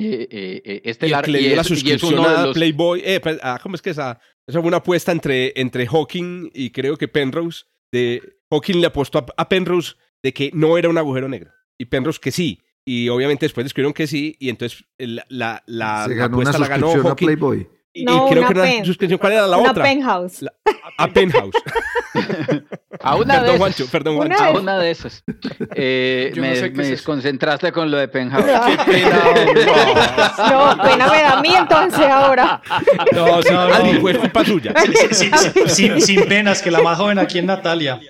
Eh, 0.00 0.28
eh, 0.30 0.62
eh, 0.84 0.96
Y 1.08 1.12
el 1.12 1.22
que 1.22 1.30
le 1.32 1.40
y 1.40 1.46
dio 1.48 1.56
la 1.56 1.62
es- 1.62 1.70
y 1.70 1.72
es 1.74 1.80
suscripción 1.80 2.20
uno 2.20 2.28
a 2.28 2.46
los- 2.46 2.54
Playboy. 2.54 3.02
eh, 3.04 3.18
pues, 3.18 3.36
ah, 3.42 3.58
¿Cómo 3.60 3.74
es 3.74 3.82
que 3.82 3.90
esa? 3.90 4.20
Esa 4.46 4.60
fue 4.60 4.68
una 4.68 4.76
apuesta 4.76 5.10
entre, 5.10 5.52
entre 5.60 5.88
Hawking 5.88 6.50
y 6.54 6.70
creo 6.70 6.96
que 6.96 7.08
Penrose. 7.08 7.64
De, 7.90 8.22
Hawking 8.48 8.80
le 8.80 8.86
apostó 8.86 9.18
a, 9.18 9.26
a 9.36 9.48
Penrose 9.48 9.94
de 10.22 10.32
que 10.32 10.52
no 10.54 10.78
era 10.78 10.88
un 10.88 10.98
agujero 10.98 11.28
negro. 11.28 11.50
Y 11.76 11.86
Penrose 11.86 12.20
que 12.22 12.30
sí. 12.30 12.60
Y 12.84 13.08
obviamente 13.08 13.44
después 13.46 13.64
descubrieron 13.64 13.92
que 13.92 14.06
sí. 14.06 14.36
Y 14.38 14.50
entonces 14.50 14.84
el- 14.98 15.16
la, 15.30 15.64
la, 15.66 16.04
Se 16.04 16.10
la 16.10 16.14
ganó 16.14 16.36
una 16.38 16.50
apuesta 16.50 16.58
la 16.60 16.68
ganó 16.68 16.86
suscripción 16.92 17.06
a 17.06 17.08
Hawking. 17.10 17.26
Playboy. 17.26 17.68
Y, 17.98 18.02
y 18.02 18.04
No, 18.04 18.28
creo 18.28 18.42
una 18.42 18.48
que 18.48 18.54
era 18.54 18.62
pen- 18.62 18.76
una 18.76 18.84
suscripción. 18.84 19.18
¿Cuál 19.18 19.32
era 19.32 19.46
la 19.46 19.56
Una 19.58 19.70
otra? 19.72 19.82
penthouse. 19.84 20.42
La- 20.42 20.52
a 20.98 21.08
Penthouse. 21.08 21.54
a 23.00 23.16
una 23.16 23.34
de 23.34 23.40
perdón, 23.40 23.44
esas. 23.46 23.58
Juancho. 23.58 23.86
Perdón, 23.90 24.16
Una 24.16 24.26
Juancho. 24.36 24.44
A 24.44 24.52
de- 24.52 24.58
una 24.60 24.78
de 24.78 24.90
esas. 24.90 25.24
Eh, 25.74 26.32
no 26.36 26.42
me 26.42 26.56
sé 26.56 26.70
qué 26.70 26.76
me 26.76 26.82
es 26.82 26.88
eso. 26.88 26.90
desconcentraste 26.96 27.72
con 27.72 27.90
lo 27.90 27.96
de 27.96 28.08
Penthouse. 28.08 28.44
No, 30.50 30.76
pena 30.82 31.08
me 31.10 31.22
da 31.22 31.38
a 31.38 31.42
mí 31.42 31.50
entonces 31.54 32.00
ahora. 32.06 32.60
No, 33.12 33.40
No, 33.42 33.68
no. 33.92 34.00
Fue 34.00 34.14
culpa 34.18 34.44
suya. 34.44 34.72
Sin, 35.12 35.14
sin- 35.32 35.68
sin- 35.68 36.00
sin 36.00 36.24
penas, 36.28 36.62
que 36.62 36.70
la 36.70 36.80
más 36.80 36.98
joven 36.98 37.18
aquí 37.18 37.38
en 37.38 37.46
Natalia. 37.46 38.00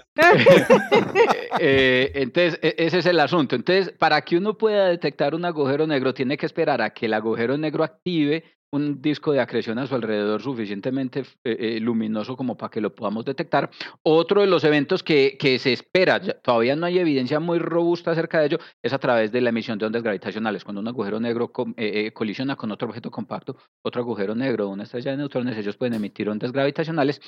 Eh, 1.58 2.12
entonces, 2.14 2.58
e- 2.62 2.74
ese 2.78 2.98
es 2.98 3.06
el 3.06 3.18
asunto. 3.20 3.56
Entonces, 3.56 3.92
para 3.98 4.20
que 4.22 4.36
uno 4.36 4.56
pueda 4.56 4.86
detectar 4.86 5.34
un 5.34 5.44
agujero 5.44 5.86
negro, 5.86 6.14
tiene 6.14 6.36
que 6.36 6.46
esperar 6.46 6.82
a 6.82 6.90
que 6.90 7.06
el 7.06 7.14
agujero 7.14 7.56
negro 7.56 7.84
active 7.84 8.44
un 8.70 9.00
disco 9.00 9.32
de 9.32 9.40
acreción 9.40 9.78
a 9.78 9.86
su 9.86 9.94
alrededor 9.94 10.42
suficientemente 10.42 11.20
eh, 11.44 11.56
eh, 11.58 11.80
luminoso 11.80 12.36
como 12.36 12.56
para 12.56 12.70
que 12.70 12.80
lo 12.80 12.94
podamos 12.94 13.24
detectar. 13.24 13.70
Otro 14.02 14.40
de 14.40 14.46
los 14.46 14.64
eventos 14.64 15.02
que, 15.02 15.36
que 15.38 15.58
se 15.58 15.72
espera, 15.72 16.20
todavía 16.20 16.76
no 16.76 16.86
hay 16.86 16.98
evidencia 16.98 17.40
muy 17.40 17.58
robusta 17.58 18.10
acerca 18.10 18.40
de 18.40 18.46
ello, 18.46 18.58
es 18.82 18.92
a 18.92 18.98
través 18.98 19.32
de 19.32 19.40
la 19.40 19.50
emisión 19.50 19.78
de 19.78 19.86
ondas 19.86 20.02
gravitacionales. 20.02 20.64
Cuando 20.64 20.80
un 20.80 20.88
agujero 20.88 21.20
negro 21.20 21.50
eh, 21.76 22.06
eh, 22.06 22.12
colisiona 22.12 22.56
con 22.56 22.70
otro 22.70 22.88
objeto 22.88 23.10
compacto, 23.10 23.56
otro 23.82 24.02
agujero 24.02 24.34
negro 24.34 24.68
una 24.68 24.84
estrella 24.84 25.12
de 25.12 25.16
neutrones, 25.16 25.56
ellos 25.56 25.76
pueden 25.76 25.94
emitir 25.94 26.28
ondas 26.28 26.52
gravitacionales 26.52 27.20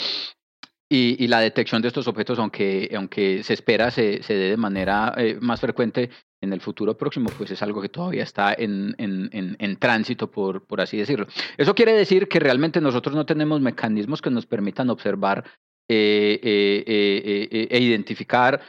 y, 0.93 1.22
y 1.22 1.28
la 1.28 1.38
detección 1.38 1.80
de 1.80 1.88
estos 1.88 2.09
objetos, 2.09 2.38
aunque, 2.41 2.91
aunque 2.97 3.45
se 3.45 3.55
espera 3.55 3.93
se, 3.93 4.24
se 4.24 4.34
dé 4.34 4.51
de 4.51 4.57
manera 4.57 5.14
eh, 5.16 5.38
más 5.41 5.61
frecuente 5.61 6.11
en 6.41 6.53
el 6.53 6.61
futuro 6.61 6.97
próximo, 6.97 7.30
pues 7.38 7.53
es 7.53 7.62
algo 7.62 7.80
que 7.80 7.88
todavía 7.88 8.24
está 8.24 8.53
en, 8.53 8.97
en, 8.99 9.57
en, 9.59 9.76
tránsito, 9.76 10.30
por, 10.30 10.66
por 10.66 10.80
así 10.80 10.97
decirlo. 10.97 11.26
Eso 11.57 11.74
quiere 11.74 11.93
decir 11.93 12.26
que 12.26 12.41
realmente 12.41 12.80
nosotros 12.80 13.14
no 13.14 13.24
tenemos 13.24 13.61
mecanismos 13.61 14.20
que 14.20 14.30
nos 14.30 14.47
permitan 14.47 14.91
observar 14.91 15.45
eh, 15.88 16.41
eh, 16.43 17.68
e 17.71 17.80
identificar 17.80 18.61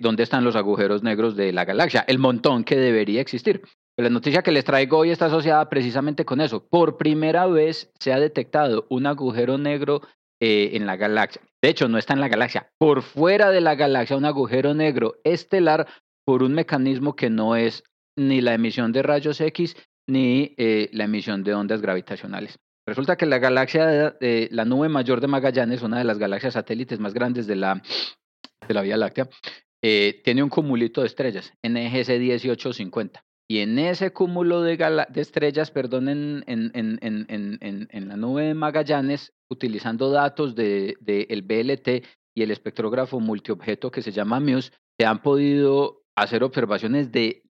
dónde 0.00 0.22
están 0.22 0.44
los 0.44 0.54
agujeros 0.54 1.02
negros 1.02 1.34
de 1.34 1.52
la 1.52 1.64
galaxia, 1.64 2.04
el 2.06 2.20
montón 2.20 2.62
que 2.62 2.76
debería 2.76 3.20
existir. 3.20 3.62
La 3.96 4.08
noticia 4.08 4.42
que 4.42 4.52
les 4.52 4.64
traigo 4.64 4.98
hoy 4.98 5.10
está 5.10 5.26
asociada 5.26 5.68
precisamente 5.68 6.24
con 6.24 6.40
eso. 6.40 6.64
Por 6.68 6.96
primera 6.96 7.46
vez 7.46 7.92
se 7.98 8.12
ha 8.12 8.20
detectado 8.20 8.86
un 8.88 9.06
agujero 9.06 9.58
negro 9.58 10.02
eh, 10.40 10.70
en 10.74 10.86
la 10.86 10.96
galaxia. 10.96 11.42
De 11.62 11.68
hecho, 11.70 11.88
no 11.88 11.98
está 11.98 12.14
en 12.14 12.20
la 12.20 12.28
galaxia. 12.28 12.68
Por 12.78 13.02
fuera 13.02 13.50
de 13.50 13.60
la 13.60 13.74
galaxia, 13.74 14.16
un 14.16 14.24
agujero 14.24 14.74
negro 14.74 15.16
estelar 15.24 15.86
por 16.26 16.42
un 16.42 16.54
mecanismo 16.54 17.16
que 17.16 17.30
no 17.30 17.56
es 17.56 17.84
ni 18.16 18.40
la 18.40 18.54
emisión 18.54 18.92
de 18.92 19.02
rayos 19.02 19.40
X 19.40 19.76
ni 20.08 20.54
eh, 20.58 20.90
la 20.92 21.04
emisión 21.04 21.42
de 21.44 21.54
ondas 21.54 21.80
gravitacionales. 21.80 22.58
Resulta 22.86 23.16
que 23.16 23.26
la 23.26 23.38
galaxia, 23.38 24.16
eh, 24.20 24.48
la 24.50 24.64
nube 24.64 24.88
mayor 24.88 25.20
de 25.20 25.26
Magallanes, 25.26 25.82
una 25.82 25.98
de 25.98 26.04
las 26.04 26.18
galaxias 26.18 26.54
satélites 26.54 27.00
más 27.00 27.14
grandes 27.14 27.46
de 27.46 27.56
la, 27.56 27.82
de 28.68 28.74
la 28.74 28.82
Vía 28.82 28.96
Láctea, 28.96 29.28
tiene 29.80 30.42
un 30.42 30.48
cumulito 30.48 31.02
de 31.02 31.08
estrellas, 31.08 31.52
NGC 31.62 32.18
1850. 32.18 33.22
Y 33.48 33.58
en 33.58 33.78
ese 33.78 34.12
cúmulo 34.12 34.62
de, 34.62 34.78
estrellas, 35.16 35.70
perdón, 35.70 36.08
en, 36.08 36.44
en, 36.46 36.70
en- 36.74 37.88
en 37.90 38.08
la 38.08 38.16
nube 38.16 38.44
de 38.44 38.54
Magallanes, 38.54 39.32
utilizando 39.50 40.10
datos 40.10 40.54
del 40.54 40.96
de, 41.00 41.26
el 41.28 41.42
BLT 41.42 42.06
y 42.34 42.42
el 42.42 42.50
espectrógrafo 42.50 43.20
multiobjeto 43.20 43.90
que 43.90 44.02
se 44.02 44.12
llama 44.12 44.40
MUSE, 44.40 44.72
se 44.98 45.06
han 45.06 45.22
podido 45.22 46.02
hacer 46.16 46.42
observaciones 46.42 47.12
de 47.12 47.42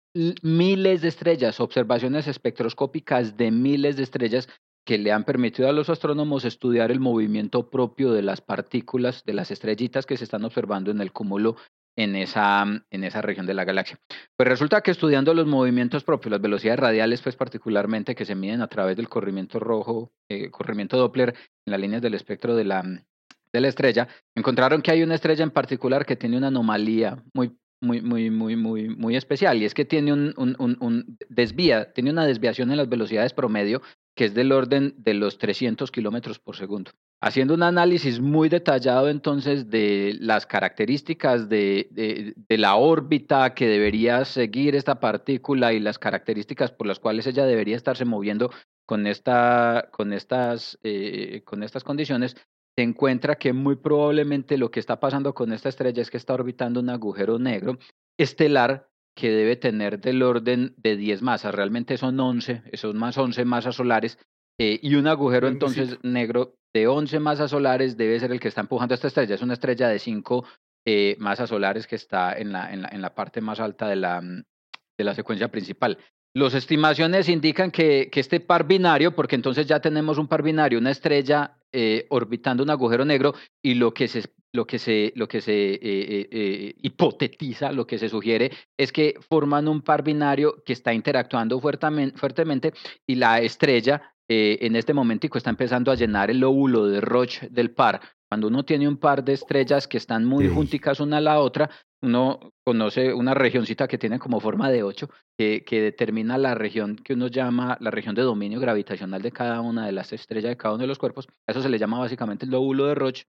miles 0.42 1.02
de 1.02 1.08
estrellas, 1.08 1.60
observaciones 1.60 2.26
espectroscópicas 2.26 3.36
de 3.36 3.50
miles 3.50 3.96
de 3.96 4.02
estrellas 4.02 4.48
que 4.86 4.98
le 4.98 5.12
han 5.12 5.24
permitido 5.24 5.68
a 5.68 5.72
los 5.72 5.88
astrónomos 5.88 6.44
estudiar 6.44 6.90
el 6.90 7.00
movimiento 7.00 7.70
propio 7.70 8.12
de 8.12 8.22
las 8.22 8.40
partículas, 8.40 9.24
de 9.24 9.32
las 9.34 9.50
estrellitas 9.50 10.06
que 10.06 10.16
se 10.16 10.24
están 10.24 10.44
observando 10.44 10.90
en 10.90 11.00
el 11.00 11.12
cúmulo 11.12 11.56
en 11.96 12.16
esa, 12.16 12.64
en 12.90 13.04
esa 13.04 13.22
región 13.22 13.46
de 13.46 13.54
la 13.54 13.64
galaxia. 13.64 13.98
Pues 14.36 14.48
resulta 14.48 14.80
que 14.80 14.90
estudiando 14.90 15.34
los 15.34 15.46
movimientos 15.46 16.04
propios, 16.04 16.30
las 16.30 16.40
velocidades 16.40 16.80
radiales, 16.80 17.20
pues 17.20 17.36
particularmente 17.36 18.14
que 18.14 18.24
se 18.24 18.34
miden 18.34 18.62
a 18.62 18.68
través 18.68 18.96
del 18.96 19.08
corrimiento 19.08 19.58
rojo, 19.58 20.12
eh, 20.28 20.50
corrimiento 20.50 20.96
Doppler 20.96 21.34
en 21.66 21.70
las 21.70 21.80
líneas 21.80 22.02
del 22.02 22.14
espectro 22.14 22.56
de 22.56 22.64
la, 22.64 22.82
de 22.82 23.60
la 23.60 23.68
estrella, 23.68 24.08
encontraron 24.34 24.82
que 24.82 24.90
hay 24.90 25.02
una 25.02 25.14
estrella 25.14 25.44
en 25.44 25.50
particular 25.50 26.06
que 26.06 26.16
tiene 26.16 26.38
una 26.38 26.48
anomalía 26.48 27.22
muy 27.34 27.56
muy, 27.82 28.00
muy, 28.00 28.30
muy, 28.30 28.54
muy, 28.54 28.88
muy 28.88 29.16
especial 29.16 29.60
y 29.60 29.64
es 29.64 29.74
que 29.74 29.84
tiene 29.84 30.12
un, 30.12 30.32
un, 30.36 30.56
un, 30.58 31.18
desvía, 31.28 31.92
tiene 31.92 32.10
una 32.10 32.24
desviación 32.24 32.70
en 32.70 32.76
las 32.76 32.88
velocidades 32.88 33.32
promedio 33.32 33.82
que 34.14 34.26
es 34.26 34.34
del 34.34 34.52
orden 34.52 34.94
de 34.98 35.14
los 35.14 35.38
300 35.38 35.90
kilómetros 35.90 36.38
por 36.38 36.56
segundo. 36.56 36.90
Haciendo 37.20 37.54
un 37.54 37.62
análisis 37.62 38.20
muy 38.20 38.48
detallado 38.48 39.08
entonces 39.08 39.70
de 39.70 40.16
las 40.20 40.44
características 40.44 41.48
de, 41.48 41.88
de, 41.90 42.58
la 42.58 42.74
órbita 42.74 43.54
que 43.54 43.68
debería 43.68 44.24
seguir 44.24 44.74
esta 44.74 44.98
partícula 44.98 45.72
y 45.72 45.78
las 45.78 45.98
características 46.00 46.72
por 46.72 46.88
las 46.88 46.98
cuales 46.98 47.26
ella 47.26 47.46
debería 47.46 47.76
estarse 47.76 48.04
moviendo 48.04 48.50
con, 48.86 49.06
esta, 49.06 49.88
con, 49.92 50.12
estas, 50.12 50.78
eh, 50.82 51.42
con 51.44 51.62
estas 51.62 51.84
condiciones, 51.84 52.36
se 52.76 52.82
encuentra 52.82 53.36
que 53.36 53.52
muy 53.52 53.76
probablemente 53.76 54.58
lo 54.58 54.70
que 54.70 54.80
está 54.80 54.98
pasando 54.98 55.32
con 55.34 55.52
esta 55.52 55.68
estrella 55.68 56.02
es 56.02 56.10
que 56.10 56.16
está 56.16 56.34
orbitando 56.34 56.80
un 56.80 56.90
agujero 56.90 57.38
negro 57.38 57.78
estelar 58.18 58.88
que 59.14 59.30
debe 59.30 59.56
tener 59.56 60.00
del 60.00 60.22
orden 60.22 60.74
de 60.76 60.96
10 60.96 61.22
masas. 61.22 61.54
Realmente 61.54 61.96
son 61.96 62.18
11, 62.18 62.62
son 62.74 62.98
más 62.98 63.18
11 63.18 63.44
masas 63.44 63.76
solares. 63.76 64.18
Eh, 64.58 64.78
y 64.82 64.94
un 64.94 65.06
agujero 65.06 65.48
entonces 65.48 65.98
negro 66.02 66.54
de 66.74 66.86
11 66.86 67.20
masas 67.20 67.50
solares 67.50 67.96
debe 67.96 68.20
ser 68.20 68.32
el 68.32 68.40
que 68.40 68.48
está 68.48 68.60
empujando 68.60 68.94
a 68.94 68.96
esta 68.96 69.08
estrella. 69.08 69.34
Es 69.34 69.42
una 69.42 69.54
estrella 69.54 69.88
de 69.88 69.98
5 69.98 70.44
eh, 70.86 71.16
masas 71.18 71.48
solares 71.48 71.86
que 71.86 71.96
está 71.96 72.32
en 72.32 72.52
la, 72.52 72.72
en 72.72 72.82
la, 72.82 72.88
en 72.88 73.02
la 73.02 73.14
parte 73.14 73.40
más 73.40 73.60
alta 73.60 73.88
de 73.88 73.96
la, 73.96 74.20
de 74.20 75.04
la 75.04 75.14
secuencia 75.14 75.48
principal. 75.48 75.98
Las 76.34 76.54
estimaciones 76.54 77.28
indican 77.28 77.70
que, 77.70 78.08
que, 78.10 78.20
este 78.20 78.40
par 78.40 78.66
binario, 78.66 79.14
porque 79.14 79.36
entonces 79.36 79.66
ya 79.66 79.80
tenemos 79.80 80.18
un 80.18 80.28
par 80.28 80.42
binario, 80.42 80.78
una 80.78 80.90
estrella 80.90 81.58
eh, 81.72 82.06
orbitando 82.08 82.62
un 82.62 82.70
agujero 82.70 83.04
negro, 83.04 83.34
y 83.62 83.74
lo 83.74 83.92
que 83.92 84.08
se 84.08 84.22
lo 84.52 84.66
que 84.66 84.78
se, 84.78 85.12
lo 85.16 85.26
que 85.26 85.40
se 85.40 85.52
eh, 85.52 85.80
eh, 85.82 86.28
eh, 86.30 86.74
hipotetiza, 86.82 87.72
lo 87.72 87.86
que 87.86 87.98
se 87.98 88.08
sugiere, 88.08 88.50
es 88.76 88.92
que 88.92 89.14
forman 89.28 89.66
un 89.66 89.80
par 89.80 90.02
binario 90.02 90.62
que 90.64 90.74
está 90.74 90.92
interactuando 90.92 91.58
fuertemente, 91.58 92.18
fuertemente 92.18 92.72
y 93.06 93.14
la 93.16 93.40
estrella 93.40 94.02
en 94.28 94.76
este 94.76 94.94
momentico 94.94 95.36
está 95.36 95.50
empezando 95.50 95.92
a 95.92 95.94
llenar 95.94 96.30
el 96.30 96.38
lóbulo 96.38 96.86
de 96.86 97.02
Roche 97.02 97.48
del 97.50 97.70
par. 97.70 98.00
Cuando 98.30 98.46
uno 98.46 98.64
tiene 98.64 98.88
un 98.88 98.96
par 98.96 99.22
de 99.22 99.34
estrellas 99.34 99.86
que 99.86 99.98
están 99.98 100.24
muy 100.24 100.48
junticas 100.48 101.00
una 101.00 101.18
a 101.18 101.20
la 101.20 101.38
otra, 101.38 101.68
uno 102.02 102.52
conoce 102.64 103.14
una 103.14 103.34
regioncita 103.34 103.88
que 103.88 103.98
tiene 103.98 104.18
como 104.18 104.40
forma 104.40 104.70
de 104.70 104.82
ocho, 104.82 105.08
que, 105.38 105.64
que, 105.64 105.80
determina 105.80 106.36
la 106.36 106.54
región 106.54 106.96
que 106.96 107.14
uno 107.14 107.28
llama 107.28 107.76
la 107.80 107.90
región 107.90 108.14
de 108.14 108.22
dominio 108.22 108.60
gravitacional 108.60 109.22
de 109.22 109.32
cada 109.32 109.60
una 109.60 109.86
de 109.86 109.92
las 109.92 110.12
estrellas 110.12 110.50
de 110.50 110.56
cada 110.56 110.74
uno 110.74 110.82
de 110.82 110.88
los 110.88 110.98
cuerpos. 110.98 111.28
eso 111.46 111.62
se 111.62 111.68
le 111.68 111.78
llama 111.78 111.98
básicamente 111.98 112.44
el 112.44 112.50
lóbulo 112.50 112.86
de 112.86 112.94
Roche. 112.94 113.26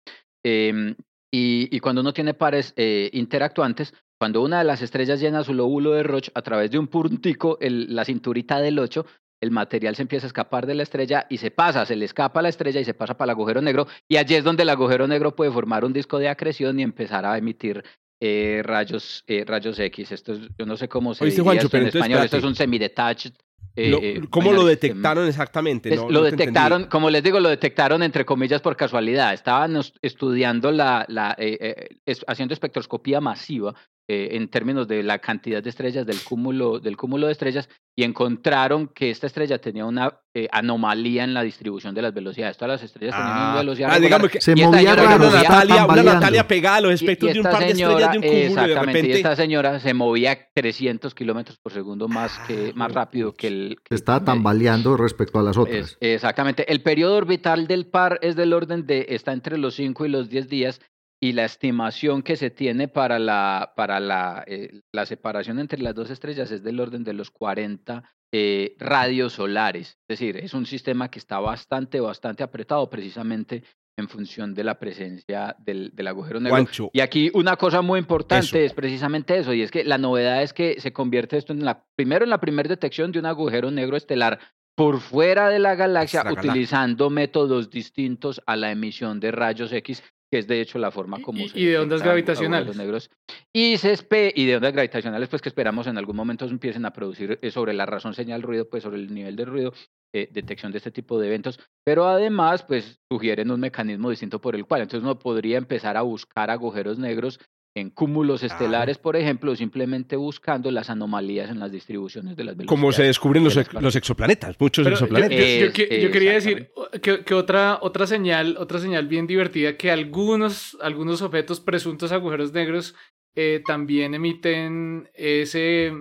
Em, 0.44 0.94
y, 1.32 1.80
cuando 1.80 2.00
uno 2.00 2.12
tiene 2.12 2.34
pares 2.34 2.72
eh, 2.76 3.10
interactuantes, 3.12 3.94
cuando 4.18 4.42
una 4.42 4.58
de 4.58 4.64
las 4.64 4.80
estrellas 4.80 5.20
llena 5.20 5.44
su 5.44 5.52
lóbulo 5.52 5.92
de 5.92 6.02
Roche 6.02 6.32
a 6.34 6.42
través 6.42 6.70
de 6.70 6.78
un 6.78 6.86
puntico, 6.86 7.58
la 7.60 8.04
cinturita 8.04 8.58
del 8.60 8.78
8, 8.78 9.04
el 9.42 9.50
material 9.50 9.94
se 9.94 10.02
empieza 10.02 10.26
a 10.26 10.28
escapar 10.28 10.66
de 10.66 10.74
la 10.74 10.82
estrella 10.82 11.26
y 11.28 11.36
se 11.38 11.50
pasa, 11.50 11.84
se 11.84 11.96
le 11.96 12.06
escapa 12.06 12.40
a 12.40 12.42
la 12.42 12.48
estrella 12.48 12.80
y 12.80 12.84
se 12.84 12.94
pasa 12.94 13.16
para 13.18 13.32
el 13.32 13.36
agujero 13.36 13.60
negro. 13.60 13.86
Y 14.08 14.16
allí 14.16 14.34
es 14.34 14.44
donde 14.44 14.62
el 14.62 14.70
agujero 14.70 15.06
negro 15.06 15.36
puede 15.36 15.50
formar 15.50 15.84
un 15.84 15.92
disco 15.92 16.18
de 16.18 16.28
acreción 16.28 16.80
y 16.80 16.82
empezar 16.82 17.26
a 17.26 17.36
emitir 17.36 17.84
eh, 18.20 18.62
rayos, 18.64 19.24
eh, 19.26 19.44
rayos 19.46 19.78
X. 19.78 20.12
Esto 20.12 20.32
es, 20.32 20.40
yo 20.58 20.66
no 20.66 20.76
sé 20.76 20.88
cómo 20.88 21.14
se 21.14 21.24
dice 21.24 21.42
en 21.42 21.86
español. 21.86 22.24
Esto 22.24 22.38
es 22.38 22.44
un 22.44 22.54
semi-detached 22.54 23.32
eh, 23.76 23.90
eh, 24.02 24.22
¿Cómo 24.30 24.52
lo 24.52 24.64
detectaron 24.64 25.28
exactamente? 25.28 25.94
lo 25.94 26.22
detectaron, 26.22 26.84
como 26.84 27.10
les 27.10 27.22
digo, 27.22 27.40
lo 27.40 27.50
detectaron 27.50 28.02
entre 28.02 28.24
comillas 28.24 28.62
por 28.62 28.74
casualidad. 28.74 29.34
Estaban 29.34 29.78
estudiando 30.00 30.72
la, 30.72 31.04
la 31.08 31.36
eh, 31.38 31.98
haciendo 32.26 32.54
espectroscopía 32.54 33.20
masiva 33.20 33.74
eh, 34.08 34.36
en 34.36 34.48
términos 34.48 34.86
de 34.86 35.02
la 35.02 35.18
cantidad 35.18 35.60
de 35.60 35.68
estrellas 35.68 36.06
del 36.06 36.22
cúmulo, 36.22 36.78
del 36.78 36.96
cúmulo 36.96 37.26
de 37.26 37.32
estrellas 37.32 37.68
y 37.96 38.04
encontraron 38.04 38.86
que 38.86 39.10
esta 39.10 39.26
estrella 39.26 39.58
tenía 39.58 39.84
una 39.84 40.20
eh, 40.32 40.46
anomalía 40.52 41.24
en 41.24 41.34
la 41.34 41.42
distribución 41.42 41.92
de 41.92 42.02
las 42.02 42.14
velocidades. 42.14 42.56
Todas 42.56 42.80
las 42.80 42.82
estrellas 42.84 43.16
tenían 43.16 43.32
una 43.32 43.54
ah. 43.54 43.58
velocidad. 43.58 43.88
Ah, 43.90 43.98
digamos 43.98 44.30
que 44.30 44.40
se 44.40 44.54
movía 44.54 44.94
raro, 44.94 45.26
una 45.26 45.42
Natalia, 45.42 45.86
una 45.86 46.02
Natalia 46.04 46.46
pegada 46.46 46.76
a 46.76 46.80
los 46.82 46.92
espectros 46.92 47.32
de 47.32 47.40
un 47.40 47.44
par 47.44 47.58
de 47.58 47.70
estrellas 47.70 48.12
de 48.12 48.18
un 48.18 48.24
cúmulo. 48.24 48.46
Exactamente, 48.46 48.98
y, 49.00 49.02
de 49.02 49.08
y 49.08 49.12
esta 49.12 49.34
señora 49.34 49.80
se 49.80 49.92
movía 49.92 50.38
300 50.54 51.12
kilómetros 51.12 51.58
por 51.58 51.72
segundo 51.72 52.06
más, 52.06 52.38
que, 52.46 52.72
más 52.76 52.92
rápido 52.92 53.34
que 53.34 53.48
el. 53.48 53.76
Que, 53.82 53.96
Estaba 53.96 54.22
tambaleando 54.22 54.96
respecto 54.96 55.40
a 55.40 55.42
las 55.42 55.56
otras. 55.56 55.96
exactamente. 55.98 56.70
El 56.70 56.80
periodo 56.82 57.16
orbital 57.16 57.66
del 57.66 57.86
par 57.86 58.20
es 58.22 58.36
del 58.36 58.52
orden 58.52 58.86
de. 58.86 59.06
está 59.08 59.32
entre 59.32 59.58
los 59.58 59.74
5 59.74 60.06
y 60.06 60.08
los 60.10 60.28
10 60.28 60.48
días 60.48 60.80
y 61.20 61.32
la 61.32 61.44
estimación 61.44 62.22
que 62.22 62.36
se 62.36 62.50
tiene 62.50 62.88
para 62.88 63.18
la, 63.18 63.72
para 63.76 64.00
la, 64.00 64.44
eh, 64.46 64.80
la 64.92 65.06
separación 65.06 65.58
entre 65.58 65.80
las 65.80 65.94
dos 65.94 66.10
estrellas 66.10 66.50
es 66.50 66.62
del 66.62 66.80
orden 66.80 67.04
de 67.04 67.14
los 67.14 67.30
40 67.30 68.04
eh, 68.32 68.74
radios 68.78 69.34
solares. 69.34 69.98
Es 70.08 70.18
decir, 70.18 70.36
es 70.36 70.52
un 70.52 70.66
sistema 70.66 71.10
que 71.10 71.18
está 71.18 71.38
bastante, 71.38 72.00
bastante 72.00 72.42
apretado 72.42 72.90
precisamente 72.90 73.62
en 73.98 74.08
función 74.08 74.54
de 74.54 74.64
la 74.64 74.78
presencia 74.78 75.56
del, 75.58 75.90
del 75.94 76.06
agujero 76.06 76.38
negro. 76.38 76.90
Y 76.92 77.00
aquí 77.00 77.30
una 77.32 77.56
cosa 77.56 77.80
muy 77.80 77.98
importante 77.98 78.64
es 78.64 78.74
precisamente 78.74 79.38
eso, 79.38 79.54
y 79.54 79.62
es 79.62 79.70
que 79.70 79.84
la 79.84 79.96
novedad 79.96 80.42
es 80.42 80.52
que 80.52 80.78
se 80.80 80.92
convierte 80.92 81.38
esto 81.38 81.54
en 81.54 81.64
la, 81.64 81.86
primero 81.96 82.24
en 82.24 82.30
la 82.30 82.40
primera 82.40 82.68
detección 82.68 83.10
de 83.10 83.20
un 83.20 83.26
agujero 83.26 83.70
negro 83.70 83.96
estelar 83.96 84.38
por 84.74 85.00
fuera 85.00 85.48
de 85.48 85.58
la 85.58 85.74
galaxia, 85.74 86.22
utilizando 86.30 87.08
métodos 87.08 87.70
distintos 87.70 88.42
a 88.44 88.56
la 88.56 88.70
emisión 88.70 89.18
de 89.18 89.32
rayos 89.32 89.72
X 89.72 90.02
que 90.30 90.38
es 90.38 90.46
de 90.46 90.60
hecho 90.60 90.78
la 90.78 90.90
forma 90.90 91.20
como 91.22 91.40
y, 91.40 91.48
se... 91.48 91.58
Y 91.58 91.66
de 91.66 91.78
ondas 91.78 92.02
gravitacionales. 92.02 92.76
Negros. 92.76 93.10
Y, 93.54 93.76
se 93.78 93.96
y 94.34 94.46
de 94.46 94.56
ondas 94.56 94.72
gravitacionales, 94.72 95.28
pues 95.28 95.42
que 95.42 95.48
esperamos 95.48 95.86
en 95.86 95.98
algún 95.98 96.16
momento 96.16 96.44
empiecen 96.46 96.84
a 96.84 96.92
producir 96.92 97.38
eh, 97.42 97.50
sobre 97.50 97.72
la 97.72 97.86
razón 97.86 98.14
señal 98.14 98.42
ruido, 98.42 98.68
pues 98.68 98.82
sobre 98.82 98.98
el 98.98 99.12
nivel 99.12 99.36
de 99.36 99.44
ruido, 99.44 99.72
eh, 100.14 100.28
detección 100.32 100.72
de 100.72 100.78
este 100.78 100.90
tipo 100.90 101.18
de 101.20 101.28
eventos, 101.28 101.60
pero 101.84 102.06
además, 102.06 102.62
pues 102.62 103.00
sugieren 103.10 103.50
un 103.50 103.60
mecanismo 103.60 104.10
distinto 104.10 104.40
por 104.40 104.54
el 104.54 104.64
cual 104.66 104.82
entonces 104.82 105.04
uno 105.04 105.18
podría 105.18 105.58
empezar 105.58 105.96
a 105.96 106.02
buscar 106.02 106.50
agujeros 106.50 106.98
negros 106.98 107.38
en 107.76 107.90
cúmulos 107.90 108.42
estelares, 108.42 108.96
por 108.96 109.16
ejemplo, 109.16 109.54
simplemente 109.54 110.16
buscando 110.16 110.70
las 110.70 110.88
anomalías 110.88 111.50
en 111.50 111.60
las 111.60 111.70
distribuciones 111.70 112.34
de 112.34 112.42
las 112.42 112.56
velocidades. 112.56 112.80
Como 112.80 112.90
se 112.90 113.02
descubren 113.02 113.44
los, 113.44 113.54
los 113.74 113.94
exoplanetas, 113.94 114.56
muchos 114.58 114.86
exoplanetas. 114.86 115.38
Yo, 115.38 115.66
yo, 115.66 116.10
quería 116.10 116.32
decir 116.32 116.70
que, 117.02 117.22
que, 117.22 117.34
otra, 117.34 117.78
otra, 117.82 118.06
señal, 118.06 118.56
otra 118.58 118.78
señal 118.78 119.08
bien 119.08 119.26
divertida, 119.26 119.76
que 119.76 119.90
algunos, 119.90 120.78
algunos 120.80 121.20
objetos 121.20 121.60
presuntos 121.60 122.12
agujeros 122.12 122.54
negros 122.54 122.94
eh, 123.34 123.62
también 123.66 124.14
emiten 124.14 125.10
ese... 125.12 125.92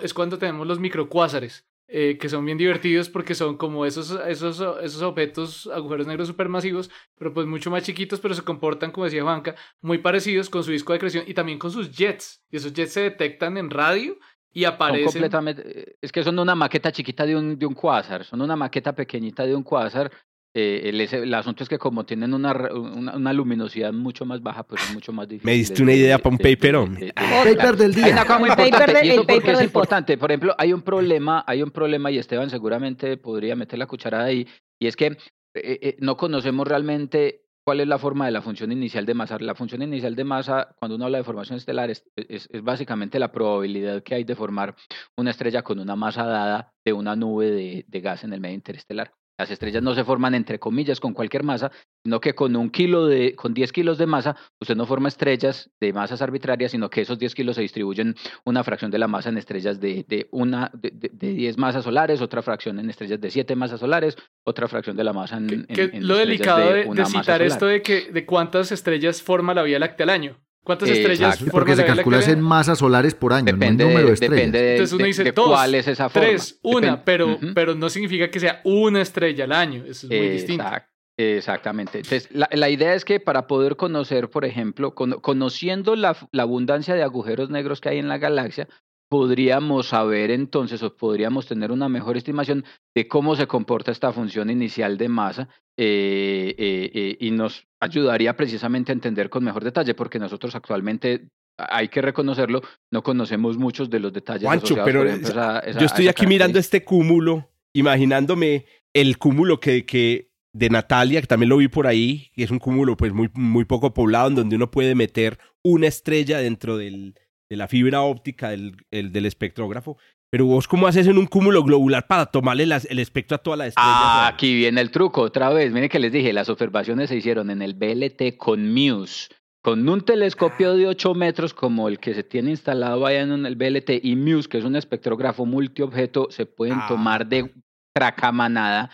es 0.00 0.14
cuando 0.14 0.38
tenemos 0.38 0.68
los 0.68 0.78
microcuásares. 0.78 1.67
Eh, 1.90 2.18
que 2.18 2.28
son 2.28 2.44
bien 2.44 2.58
divertidos 2.58 3.08
porque 3.08 3.34
son 3.34 3.56
como 3.56 3.86
esos, 3.86 4.10
esos, 4.26 4.62
esos 4.82 5.00
objetos, 5.00 5.66
agujeros 5.72 6.06
negros 6.06 6.28
supermasivos, 6.28 6.90
pero 7.16 7.32
pues 7.32 7.46
mucho 7.46 7.70
más 7.70 7.82
chiquitos, 7.82 8.20
pero 8.20 8.34
se 8.34 8.42
comportan, 8.42 8.90
como 8.90 9.06
decía 9.06 9.22
Juanca, 9.22 9.54
muy 9.80 9.96
parecidos 9.96 10.50
con 10.50 10.62
su 10.62 10.70
disco 10.70 10.92
de 10.92 10.98
creación 10.98 11.24
y 11.26 11.32
también 11.32 11.58
con 11.58 11.70
sus 11.70 11.90
jets. 11.90 12.44
Y 12.50 12.58
esos 12.58 12.74
jets 12.74 12.92
se 12.92 13.00
detectan 13.00 13.56
en 13.56 13.70
radio 13.70 14.18
y 14.52 14.64
aparecen. 14.64 15.06
completamente, 15.06 15.62
eh, 15.64 15.96
es 16.02 16.12
que 16.12 16.22
son 16.22 16.38
una 16.38 16.54
maqueta 16.54 16.92
chiquita 16.92 17.24
de 17.24 17.36
un, 17.36 17.58
de 17.58 17.64
un 17.64 17.72
cuásar, 17.72 18.22
son 18.22 18.42
una 18.42 18.54
maqueta 18.54 18.94
pequeñita 18.94 19.46
de 19.46 19.56
un 19.56 19.62
cuásar 19.62 20.12
eh, 20.60 20.88
el, 21.12 21.34
asunto 21.34 21.62
es 21.62 21.68
que 21.68 21.78
como 21.78 22.04
tienen 22.04 22.34
una, 22.34 22.52
una, 22.52 23.32
luminosidad 23.32 23.92
mucho 23.92 24.24
más 24.24 24.42
baja, 24.42 24.64
pues 24.64 24.82
es 24.82 24.92
mucho 24.92 25.12
más 25.12 25.28
difícil. 25.28 25.46
Me 25.46 25.52
diste 25.52 25.84
una 25.84 25.92
idea 25.92 26.18
para 26.18 26.34
un 26.34 26.38
paper, 26.38 26.74
El 26.74 27.12
paper 27.12 27.76
del 27.76 27.94
día. 27.94 28.06
Hay 28.06 28.12
una 28.12 28.24
cosa 28.24 28.38
muy 28.40 28.50
importante, 28.50 29.06
y 29.06 29.10
eso 29.10 29.24
porque 29.24 29.52
es 29.52 29.62
importante. 29.62 30.18
Por 30.18 30.32
ejemplo, 30.32 30.56
hay 30.58 30.72
un 30.72 30.82
problema, 30.82 31.44
hay 31.46 31.62
un 31.62 31.70
problema, 31.70 32.10
y 32.10 32.18
Esteban 32.18 32.50
seguramente 32.50 33.16
podría 33.18 33.54
meter 33.54 33.78
la 33.78 33.86
cucharada 33.86 34.24
ahí, 34.24 34.48
y 34.80 34.88
es 34.88 34.96
que 34.96 35.06
eh, 35.06 35.16
eh, 35.54 35.96
no 36.00 36.16
conocemos 36.16 36.66
realmente 36.66 37.44
cuál 37.64 37.78
es 37.78 37.86
la 37.86 37.98
forma 37.98 38.26
de 38.26 38.32
la 38.32 38.42
función 38.42 38.72
inicial 38.72 39.06
de 39.06 39.14
masa. 39.14 39.38
La 39.38 39.54
función 39.54 39.82
inicial 39.82 40.16
de 40.16 40.24
masa, 40.24 40.74
cuando 40.80 40.96
uno 40.96 41.04
habla 41.04 41.18
de 41.18 41.24
formación 41.24 41.58
estelar, 41.58 41.88
es, 41.88 42.04
es, 42.16 42.48
básicamente 42.64 43.20
la 43.20 43.30
probabilidad 43.30 44.02
que 44.02 44.16
hay 44.16 44.24
de 44.24 44.34
formar 44.34 44.74
una 45.16 45.30
estrella 45.30 45.62
con 45.62 45.78
una 45.78 45.94
masa 45.94 46.26
dada 46.26 46.72
de 46.84 46.92
una 46.92 47.14
nube 47.14 47.48
de, 47.48 47.84
de 47.86 48.00
gas 48.00 48.24
en 48.24 48.32
el 48.32 48.40
medio 48.40 48.56
interestelar. 48.56 49.12
Las 49.38 49.52
estrellas 49.52 49.84
no 49.84 49.94
se 49.94 50.02
forman 50.02 50.34
entre 50.34 50.58
comillas 50.58 50.98
con 50.98 51.12
cualquier 51.14 51.44
masa, 51.44 51.70
sino 52.04 52.20
que 52.20 52.34
con 52.34 52.56
un 52.56 52.70
kilo 52.70 53.06
de, 53.06 53.36
con 53.36 53.54
10 53.54 53.70
kilos 53.72 53.96
de 53.96 54.06
masa, 54.06 54.34
usted 54.60 54.74
no 54.74 54.84
forma 54.84 55.06
estrellas 55.08 55.70
de 55.80 55.92
masas 55.92 56.20
arbitrarias, 56.22 56.72
sino 56.72 56.90
que 56.90 57.02
esos 57.02 57.20
10 57.20 57.36
kilos 57.36 57.54
se 57.54 57.62
distribuyen 57.62 58.16
una 58.44 58.64
fracción 58.64 58.90
de 58.90 58.98
la 58.98 59.06
masa 59.06 59.28
en 59.28 59.38
estrellas 59.38 59.78
de, 59.78 60.04
de 60.08 60.26
una, 60.32 60.72
de, 60.74 60.90
de- 60.90 61.10
de 61.12 61.34
10 61.34 61.56
masas 61.56 61.84
solares, 61.84 62.20
otra 62.20 62.42
fracción 62.42 62.80
en 62.80 62.90
estrellas 62.90 63.20
de 63.20 63.30
7 63.30 63.54
masas 63.54 63.78
solares, 63.78 64.16
otra 64.44 64.66
fracción 64.66 64.96
de 64.96 65.04
la 65.04 65.12
masa 65.12 65.36
en, 65.36 65.46
Que- 65.66 65.82
en- 65.84 65.94
en 65.94 66.08
lo 66.08 66.16
delicado 66.16 66.72
de, 66.72 66.86
masa 66.86 67.04
citar 67.06 67.24
solar. 67.36 67.42
esto 67.42 67.66
de 67.66 67.80
que 67.82 68.10
de 68.10 68.26
cuántas 68.26 68.72
estrellas 68.72 69.22
forma 69.22 69.54
la 69.54 69.62
Vía 69.62 69.78
Láctea 69.78 70.02
al 70.04 70.10
año. 70.10 70.36
¿Cuántas 70.68 70.88
Exacto. 70.90 71.10
estrellas 71.12 71.38
forma 71.38 71.52
Porque 71.52 71.74
se 71.76 71.84
calcula 71.84 72.20
en 72.24 72.40
masas 72.40 72.78
solares 72.78 73.14
por 73.14 73.32
año, 73.32 73.46
Depende, 73.46 73.82
no 73.84 73.88
en 73.90 73.94
número 73.94 74.08
de 74.08 74.14
estrellas. 74.14 74.36
depende 74.36 74.62
de, 74.62 74.72
Entonces 74.72 74.92
uno 74.94 75.04
dice 75.06 75.24
de 75.24 75.32
dos, 75.32 75.48
cuál 75.48 75.74
es 75.74 75.88
esa 75.88 76.08
forma. 76.08 76.28
Tres, 76.28 76.58
una, 76.62 76.96
Depende- 76.96 77.02
pero, 77.04 77.38
pero 77.54 77.74
no 77.74 77.88
significa 77.88 78.30
que 78.30 78.38
sea 78.38 78.60
una 78.64 79.00
estrella 79.00 79.44
al 79.44 79.52
año. 79.52 79.82
Eso 79.86 80.06
es 80.06 80.10
muy 80.20 80.28
distinto. 80.28 80.62
Exact- 80.64 80.86
Exactamente. 81.20 81.98
Entonces, 81.98 82.28
la, 82.30 82.48
la 82.52 82.70
idea 82.70 82.94
es 82.94 83.04
que 83.04 83.18
para 83.18 83.46
poder 83.48 83.74
conocer, 83.76 84.30
por 84.30 84.44
ejemplo, 84.44 84.94
cono- 84.94 85.20
conociendo 85.20 85.96
la, 85.96 86.16
la 86.32 86.44
abundancia 86.44 86.94
de 86.94 87.02
agujeros 87.02 87.50
negros 87.50 87.80
que 87.80 87.88
hay 87.88 87.98
en 87.98 88.08
la 88.08 88.18
galaxia, 88.18 88.68
podríamos 89.08 89.88
saber 89.88 90.30
entonces 90.30 90.82
o 90.82 90.94
podríamos 90.96 91.46
tener 91.46 91.72
una 91.72 91.88
mejor 91.88 92.16
estimación 92.16 92.64
de 92.94 93.08
cómo 93.08 93.36
se 93.36 93.46
comporta 93.46 93.90
esta 93.90 94.12
función 94.12 94.50
inicial 94.50 94.98
de 94.98 95.08
masa 95.08 95.48
eh, 95.76 96.54
eh, 96.58 96.90
eh, 96.94 97.16
y 97.20 97.30
nos 97.30 97.66
ayudaría 97.80 98.36
precisamente 98.36 98.92
a 98.92 98.94
entender 98.94 99.30
con 99.30 99.44
mejor 99.44 99.64
detalle, 99.64 99.94
porque 99.94 100.18
nosotros 100.18 100.54
actualmente, 100.54 101.28
hay 101.56 101.88
que 101.88 102.02
reconocerlo, 102.02 102.62
no 102.92 103.02
conocemos 103.02 103.56
muchos 103.56 103.88
de 103.88 104.00
los 104.00 104.12
detalles. 104.12 104.44
Juancho, 104.44 104.76
pero 104.84 105.00
por 105.00 105.06
ejemplo, 105.08 105.28
esa- 105.30 105.58
esa- 105.60 105.78
Yo 105.80 105.86
estoy 105.86 106.08
aquí 106.08 106.26
mirando 106.26 106.58
este 106.58 106.84
cúmulo, 106.84 107.48
imaginándome 107.72 108.66
el 108.92 109.18
cúmulo 109.18 109.60
que, 109.60 109.84
que 109.86 110.28
de 110.52 110.70
Natalia, 110.70 111.20
que 111.20 111.26
también 111.26 111.48
lo 111.50 111.58
vi 111.58 111.68
por 111.68 111.86
ahí, 111.86 112.30
que 112.34 112.42
es 112.42 112.50
un 112.50 112.58
cúmulo 112.58 112.96
pues 112.96 113.12
muy, 113.12 113.30
muy 113.34 113.64
poco 113.64 113.94
poblado, 113.94 114.28
en 114.28 114.34
donde 114.34 114.56
uno 114.56 114.70
puede 114.70 114.94
meter 114.94 115.38
una 115.62 115.86
estrella 115.86 116.38
dentro 116.38 116.76
del, 116.76 117.14
de 117.50 117.56
la 117.56 117.68
fibra 117.68 118.02
óptica 118.02 118.50
del, 118.50 118.76
el- 118.90 119.12
del 119.12 119.26
espectrógrafo. 119.26 119.96
Pero 120.30 120.44
vos, 120.44 120.68
¿cómo 120.68 120.86
haces 120.86 121.06
en 121.06 121.16
un 121.16 121.26
cúmulo 121.26 121.62
globular 121.64 122.06
para 122.06 122.26
tomarle 122.26 122.66
las- 122.66 122.84
el 122.84 122.98
espectro 122.98 123.36
a 123.36 123.38
todas 123.38 123.58
las 123.58 123.68
estrellas? 123.68 123.90
Ah, 123.94 124.28
aquí 124.28 124.54
viene 124.54 124.80
el 124.82 124.90
truco 124.90 125.22
otra 125.22 125.48
vez. 125.50 125.72
Miren 125.72 125.88
que 125.88 125.98
les 125.98 126.12
dije, 126.12 126.32
las 126.34 126.50
observaciones 126.50 127.08
se 127.08 127.16
hicieron 127.16 127.48
en 127.50 127.62
el 127.62 127.72
BLT 127.74 128.36
con 128.36 128.70
Muse, 128.74 129.28
con 129.62 129.88
un 129.88 130.02
telescopio 130.02 130.74
de 130.76 130.86
8 130.86 131.14
metros 131.14 131.54
como 131.54 131.88
el 131.88 131.98
que 131.98 132.12
se 132.12 132.22
tiene 132.24 132.50
instalado 132.50 133.06
allá 133.06 133.22
en 133.22 133.46
el 133.46 133.56
BLT 133.56 134.00
y 134.02 134.16
Muse, 134.16 134.48
que 134.50 134.58
es 134.58 134.64
un 134.64 134.76
espectrógrafo 134.76 135.46
multiobjeto, 135.46 136.28
se 136.30 136.44
pueden 136.44 136.78
Ah. 136.78 136.86
tomar 136.88 137.26
de 137.26 137.50
tracamanada 137.94 138.82
A 138.84 138.90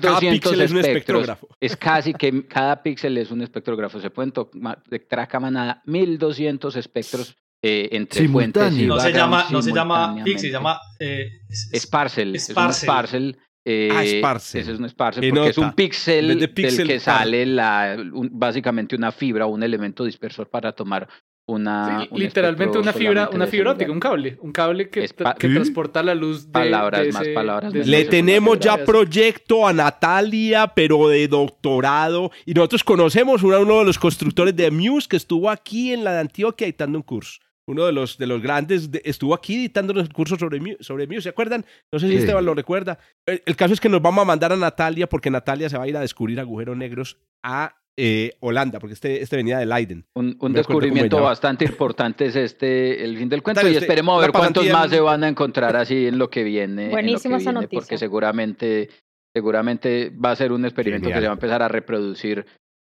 cada 0.00 0.20
1200 0.20 0.50
píxel 0.50 0.60
es 0.60 0.70
un 0.72 0.78
espectros. 0.78 0.96
espectrógrafo. 1.22 1.48
Es 1.60 1.76
casi 1.76 2.12
que 2.14 2.46
cada 2.48 2.82
píxel 2.82 3.16
es 3.18 3.30
un 3.30 3.42
espectrógrafo. 3.42 4.00
Se 4.00 4.10
pueden 4.10 4.32
tomar 4.32 4.82
de 4.90 4.98
tracamanada 4.98 5.82
1200 5.86 6.74
espectros 6.76 7.36
eh, 7.66 7.88
entre 7.92 8.28
fuentes. 8.28 8.72
y. 8.78 8.86
No 8.86 9.00
se 9.00 9.12
llama, 9.12 9.46
no 9.50 9.62
se 9.62 9.72
llama. 9.72 10.16
Pix, 10.22 10.40
se 10.42 10.50
llama 10.50 10.78
eh, 11.00 11.28
es- 11.48 11.68
Es 11.72 11.74
un 11.74 11.80
Sparcel. 11.80 12.38
Sparcel. 12.38 13.38
eh, 13.66 13.88
Ah, 13.90 14.04
Sparcel. 14.04 14.60
Ese 14.60 14.72
es 14.72 14.78
un 14.78 14.88
Sparcel 14.90 15.30
porque 15.30 15.48
es 15.48 15.56
un 15.58 15.72
píxel 15.72 16.28
de 16.38 16.46
del 16.48 16.86
que 16.86 17.00
sale 17.00 17.46
la, 17.46 17.96
un- 18.12 18.28
básicamente 18.32 18.94
una 18.94 19.10
fibra, 19.12 19.46
un 19.46 19.62
elemento 19.62 20.04
dispersor 20.04 20.50
para 20.50 20.72
tomar 20.72 21.08
una... 21.46 22.00
Sí, 22.02 22.08
un 22.10 22.20
literalmente 22.20 22.78
una 22.78 22.92
fibra, 22.94 23.28
una 23.32 23.46
fibra 23.46 23.72
óptica, 23.72 23.92
un 23.92 24.00
cable, 24.00 24.38
un 24.40 24.50
cable 24.52 24.88
que, 24.88 25.06
¿Sí? 25.08 25.14
transporta 25.14 26.02
la 26.02 26.14
luz 26.14 26.46
de, 26.46 26.52
Palabras 26.52 27.02
de 27.04 27.12
más, 27.12 27.28
palabras 27.28 27.72
de 27.72 27.84
Le 27.84 28.04
tenemos 28.06 28.58
ya 28.60 28.72
Gracias. 28.76 28.86
proyecto 28.86 29.66
a 29.66 29.72
Natalia, 29.74 30.72
pero 30.74 31.08
de 31.08 31.28
doctorado. 31.28 32.30
Y 32.46 32.54
nosotros 32.54 32.82
conocemos 32.84 33.42
a 33.42 33.46
uno 33.58 33.78
de 33.80 33.84
los 33.84 33.98
constructores 33.98 34.54
de 34.56 34.70
Muse 34.70 35.06
que 35.08 35.16
estuvo 35.16 35.48
aquí 35.50 35.92
en 35.92 36.02
la 36.04 36.12
de 36.14 36.20
Antioquia 36.20 36.66
dictando 36.66 36.98
un 36.98 37.02
curso. 37.02 37.40
Uno 37.66 37.86
de 37.86 37.92
los, 37.92 38.18
de 38.18 38.26
los 38.26 38.42
grandes 38.42 38.90
de- 38.90 39.00
estuvo 39.04 39.32
aquí 39.34 39.56
dictando 39.56 39.94
un 39.98 40.06
curso 40.08 40.36
sobre 40.36 40.60
Muse, 40.60 40.76
sobre 40.80 41.06
Muse, 41.06 41.22
¿se 41.22 41.28
acuerdan? 41.30 41.64
No 41.92 41.98
sé 41.98 42.06
si 42.08 42.12
Sí. 42.12 42.18
Esteban 42.18 42.44
lo 42.44 42.54
recuerda. 42.54 42.98
El, 43.26 43.42
el 43.46 43.56
caso 43.56 43.72
es 43.72 43.80
que 43.80 43.88
nos 43.88 44.02
vamos 44.02 44.22
a 44.22 44.26
mandar 44.26 44.52
a 44.52 44.56
Natalia 44.56 45.08
porque 45.08 45.30
Natalia 45.30 45.68
se 45.70 45.78
va 45.78 45.84
a 45.84 45.88
ir 45.88 45.96
a 45.96 46.00
descubrir 46.00 46.38
agujeros 46.40 46.76
negros 46.76 47.16
a 47.42 47.74
eh, 47.96 48.32
Holanda, 48.40 48.80
porque 48.80 48.94
este, 48.94 49.22
este 49.22 49.36
venía 49.36 49.56
de 49.58 49.66
Leiden. 49.66 50.04
Un, 50.16 50.36
un 50.40 50.52
descubrimiento 50.52 51.22
bastante 51.22 51.64
importante 51.64 52.26
es 52.26 52.34
este, 52.36 53.04
el 53.04 53.16
fin 53.16 53.28
del 53.28 53.40
cuento, 53.42 53.60
Dale, 53.60 53.70
y 53.70 53.76
usted, 53.76 53.84
esperemos 53.86 54.18
a 54.18 54.20
ver 54.22 54.32
cuántos 54.32 54.68
más 54.68 54.86
en- 54.86 54.90
se 54.90 55.00
van 55.00 55.22
a 55.24 55.28
encontrar 55.28 55.76
así 55.76 56.06
en 56.08 56.18
lo 56.18 56.28
que 56.28 56.42
viene. 56.42 56.88
Buenísima 56.90 57.36
esa 57.38 57.52
noticia. 57.52 57.78
Porque 57.78 57.96
seguramente, 57.96 58.90
seguramente 59.34 60.10
va 60.10 60.32
a 60.32 60.36
ser 60.36 60.52
un 60.52 60.64
experimento 60.64 61.08
que 61.08 61.14
se 61.14 61.20
va 61.22 61.30
a 61.30 61.32
empezar 61.34 61.62
a 61.62 61.68
reproducir. 61.68 62.44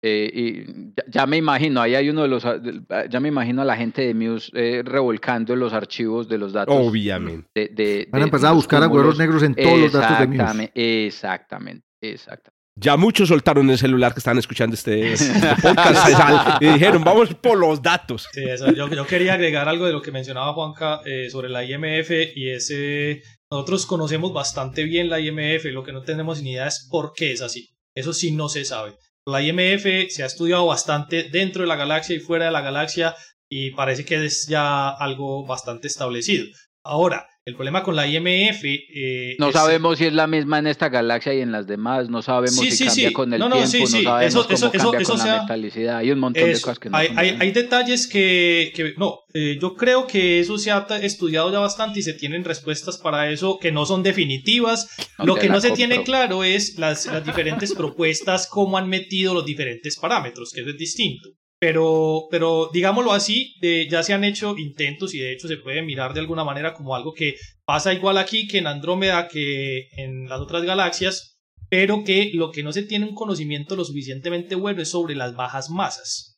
Eh, 0.07 0.31
y 0.33 0.65
ya, 0.95 1.03
ya 1.09 1.25
me 1.25 1.37
imagino, 1.37 1.81
ahí 1.81 1.95
hay 1.95 2.09
uno 2.09 2.21
de 2.21 2.27
los, 2.27 2.43
ya 3.09 3.19
me 3.19 3.29
imagino 3.29 3.61
a 3.61 3.65
la 3.65 3.75
gente 3.75 4.03
de 4.05 4.13
Muse 4.13 4.51
eh, 4.53 4.83
revolcando 4.85 5.55
los 5.55 5.73
archivos 5.73 6.27
de 6.29 6.37
los 6.37 6.53
datos. 6.53 6.75
Obviamente. 6.77 7.47
de- 7.55 7.67
de- 7.69 8.07
Van 8.11 8.21
a 8.21 8.25
de 8.25 8.27
empezar 8.29 8.49
a 8.49 8.53
buscar 8.53 8.83
agujeros 8.83 9.15
cúmulos. 9.15 9.19
negros 9.19 9.43
en 9.43 9.55
todos 9.55 9.79
los 9.79 9.91
datos 9.91 10.19
de 10.19 10.27
Muse. 10.27 10.71
Exactamente, 11.09 11.83
exactamente. 12.01 12.55
Ya 12.77 12.97
muchos 12.97 13.29
soltaron 13.29 13.69
el 13.69 13.77
celular 13.77 14.13
que 14.13 14.19
estaban 14.19 14.37
escuchando 14.37 14.73
este, 14.75 15.13
este 15.13 15.31
podcast 15.61 16.09
sal- 16.11 16.57
y 16.59 16.65
dijeron, 16.73 17.03
vamos 17.05 17.33
por 17.35 17.57
los 17.57 17.81
datos. 17.81 18.27
Sí, 18.33 18.43
eso. 18.43 18.69
Yo, 18.73 18.89
yo 18.89 19.07
quería 19.07 19.35
agregar 19.35 19.69
algo 19.69 19.85
de 19.85 19.93
lo 19.93 20.01
que 20.01 20.11
mencionaba 20.11 20.51
Juanca 20.53 20.99
eh, 21.05 21.29
sobre 21.29 21.47
la 21.49 21.63
IMF 21.63 22.11
y 22.35 22.49
ese... 22.49 23.23
Nosotros 23.49 23.85
conocemos 23.85 24.33
bastante 24.33 24.83
bien 24.83 25.07
la 25.09 25.19
IMF, 25.21 25.65
lo 25.71 25.83
que 25.83 25.93
no 25.93 26.01
tenemos 26.01 26.41
ni 26.41 26.51
idea 26.51 26.67
es 26.67 26.85
por 26.91 27.13
qué 27.15 27.31
es 27.31 27.41
así. 27.41 27.69
Eso 27.95 28.11
sí 28.11 28.31
no 28.33 28.49
se 28.49 28.65
sabe. 28.65 28.95
La 29.27 29.41
IMF 29.41 30.11
se 30.11 30.21
ha 30.21 30.27
estudiado 30.27 30.67
bastante 30.67 31.23
dentro 31.23 31.63
de 31.63 31.67
la 31.67 31.75
galaxia 31.75 32.15
y 32.15 32.19
fuera 32.19 32.45
de 32.45 32.51
la 32.51 32.61
galaxia 32.61 33.15
y 33.49 33.71
parece 33.71 34.05
que 34.05 34.23
es 34.23 34.45
ya 34.45 34.89
algo 34.89 35.47
bastante 35.47 35.87
establecido. 35.87 36.45
Ahora, 36.83 37.27
el 37.47 37.53
problema 37.55 37.83
con 37.83 37.95
la 37.95 38.07
IMF... 38.07 38.63
eh, 38.65 39.35
No 39.37 39.49
es- 39.49 39.53
sabemos 39.53 39.99
si 39.99 40.05
es 40.05 40.13
la 40.13 40.25
misma 40.25 40.57
en 40.57 40.65
esta 40.65 40.89
galaxia 40.89 41.31
y 41.35 41.41
en 41.41 41.51
las 41.51 41.67
demás, 41.67 42.09
no 42.09 42.23
sabemos 42.23 42.55
Sí, 42.55 42.71
si 42.71 42.77
sí, 42.77 42.85
cambia 42.87 43.07
sí. 43.09 43.13
con 43.13 43.33
el 43.33 43.39
No, 43.39 43.49
no, 43.49 43.55
tiempo, 43.57 43.71
sí, 43.71 43.81
no 43.81 43.87
sabemos 44.09 44.25
Eso- 44.33 44.43
cómo 44.45 44.55
eso- 44.55 44.71
cambia 44.71 44.99
eso 45.01 45.11
con 45.11 45.19
se 45.21 45.27
la 45.27 45.41
metalicidad. 45.43 45.97
Hay 45.97 46.09
un 46.11 46.19
montón 46.19 46.43
de 46.43 46.53
cosas 46.59 46.79
que 46.79 46.89
no 46.89 46.97
hay, 46.97 47.07
hay, 47.15 47.51
detalles 47.51 48.07
que, 48.07 48.71
que- 48.75 48.95
no, 48.97 49.19
eh, 49.35 49.59
yo 49.61 49.75
creo 49.75 50.07
que 50.07 50.39
eso 50.39 50.57
se 50.57 50.71
ha 50.71 50.87
estudiado 51.03 51.51
ya 51.51 51.59
bastante 51.59 51.99
y 51.99 52.03
se 52.03 52.13
tienen 52.13 52.43
respuestas 52.43 52.97
para 52.97 53.29
eso 53.29 53.59
que 53.61 53.71
no 53.71 53.85
son 53.85 54.01
definitivas. 54.01 54.89
No 55.19 55.25
Lo 55.25 55.35
que 55.35 55.47
no 55.47 55.61
se 55.61 55.69
tiene 55.71 56.03
claro 56.03 56.43
es 56.43 56.79
las, 56.79 57.05
las 57.05 57.23
diferentes 57.23 57.73
propuestas, 57.77 58.47
cómo 58.47 58.79
han 58.79 58.89
metido 58.89 59.35
los 59.35 59.45
diferentes 59.45 59.97
parámetros, 59.97 60.51
que 60.51 60.61
eso 60.61 60.71
es 60.71 60.77
distinto. 60.77 61.29
Pero, 61.59 62.27
pero 62.29 62.69
digámoslo 62.73 63.13
así, 63.13 63.55
eh, 63.61 63.87
ya 63.89 64.03
se 64.03 64.13
han 64.13 64.23
hecho 64.23 64.57
intentos 64.57 65.13
y 65.13 65.19
de 65.19 65.31
hecho 65.31 65.47
se 65.47 65.57
puede 65.57 65.81
mirar 65.81 66.13
de 66.13 66.19
alguna 66.19 66.43
manera 66.43 66.73
como 66.73 66.95
algo 66.95 67.13
que 67.13 67.35
pasa 67.63 67.93
igual 67.93 68.17
aquí 68.17 68.47
que 68.47 68.57
en 68.57 68.67
Andrómeda, 68.67 69.27
que 69.27 69.87
en 69.95 70.27
las 70.27 70.41
otras 70.41 70.63
galaxias, 70.63 71.39
pero 71.69 72.03
que 72.03 72.31
lo 72.33 72.51
que 72.51 72.61
no 72.61 72.73
se 72.73 72.83
tiene 72.83 73.05
un 73.05 73.15
conocimiento 73.15 73.75
lo 73.75 73.85
suficientemente 73.85 74.55
bueno 74.55 74.81
es 74.81 74.89
sobre 74.89 75.15
las 75.15 75.35
bajas 75.35 75.69
masas 75.69 76.35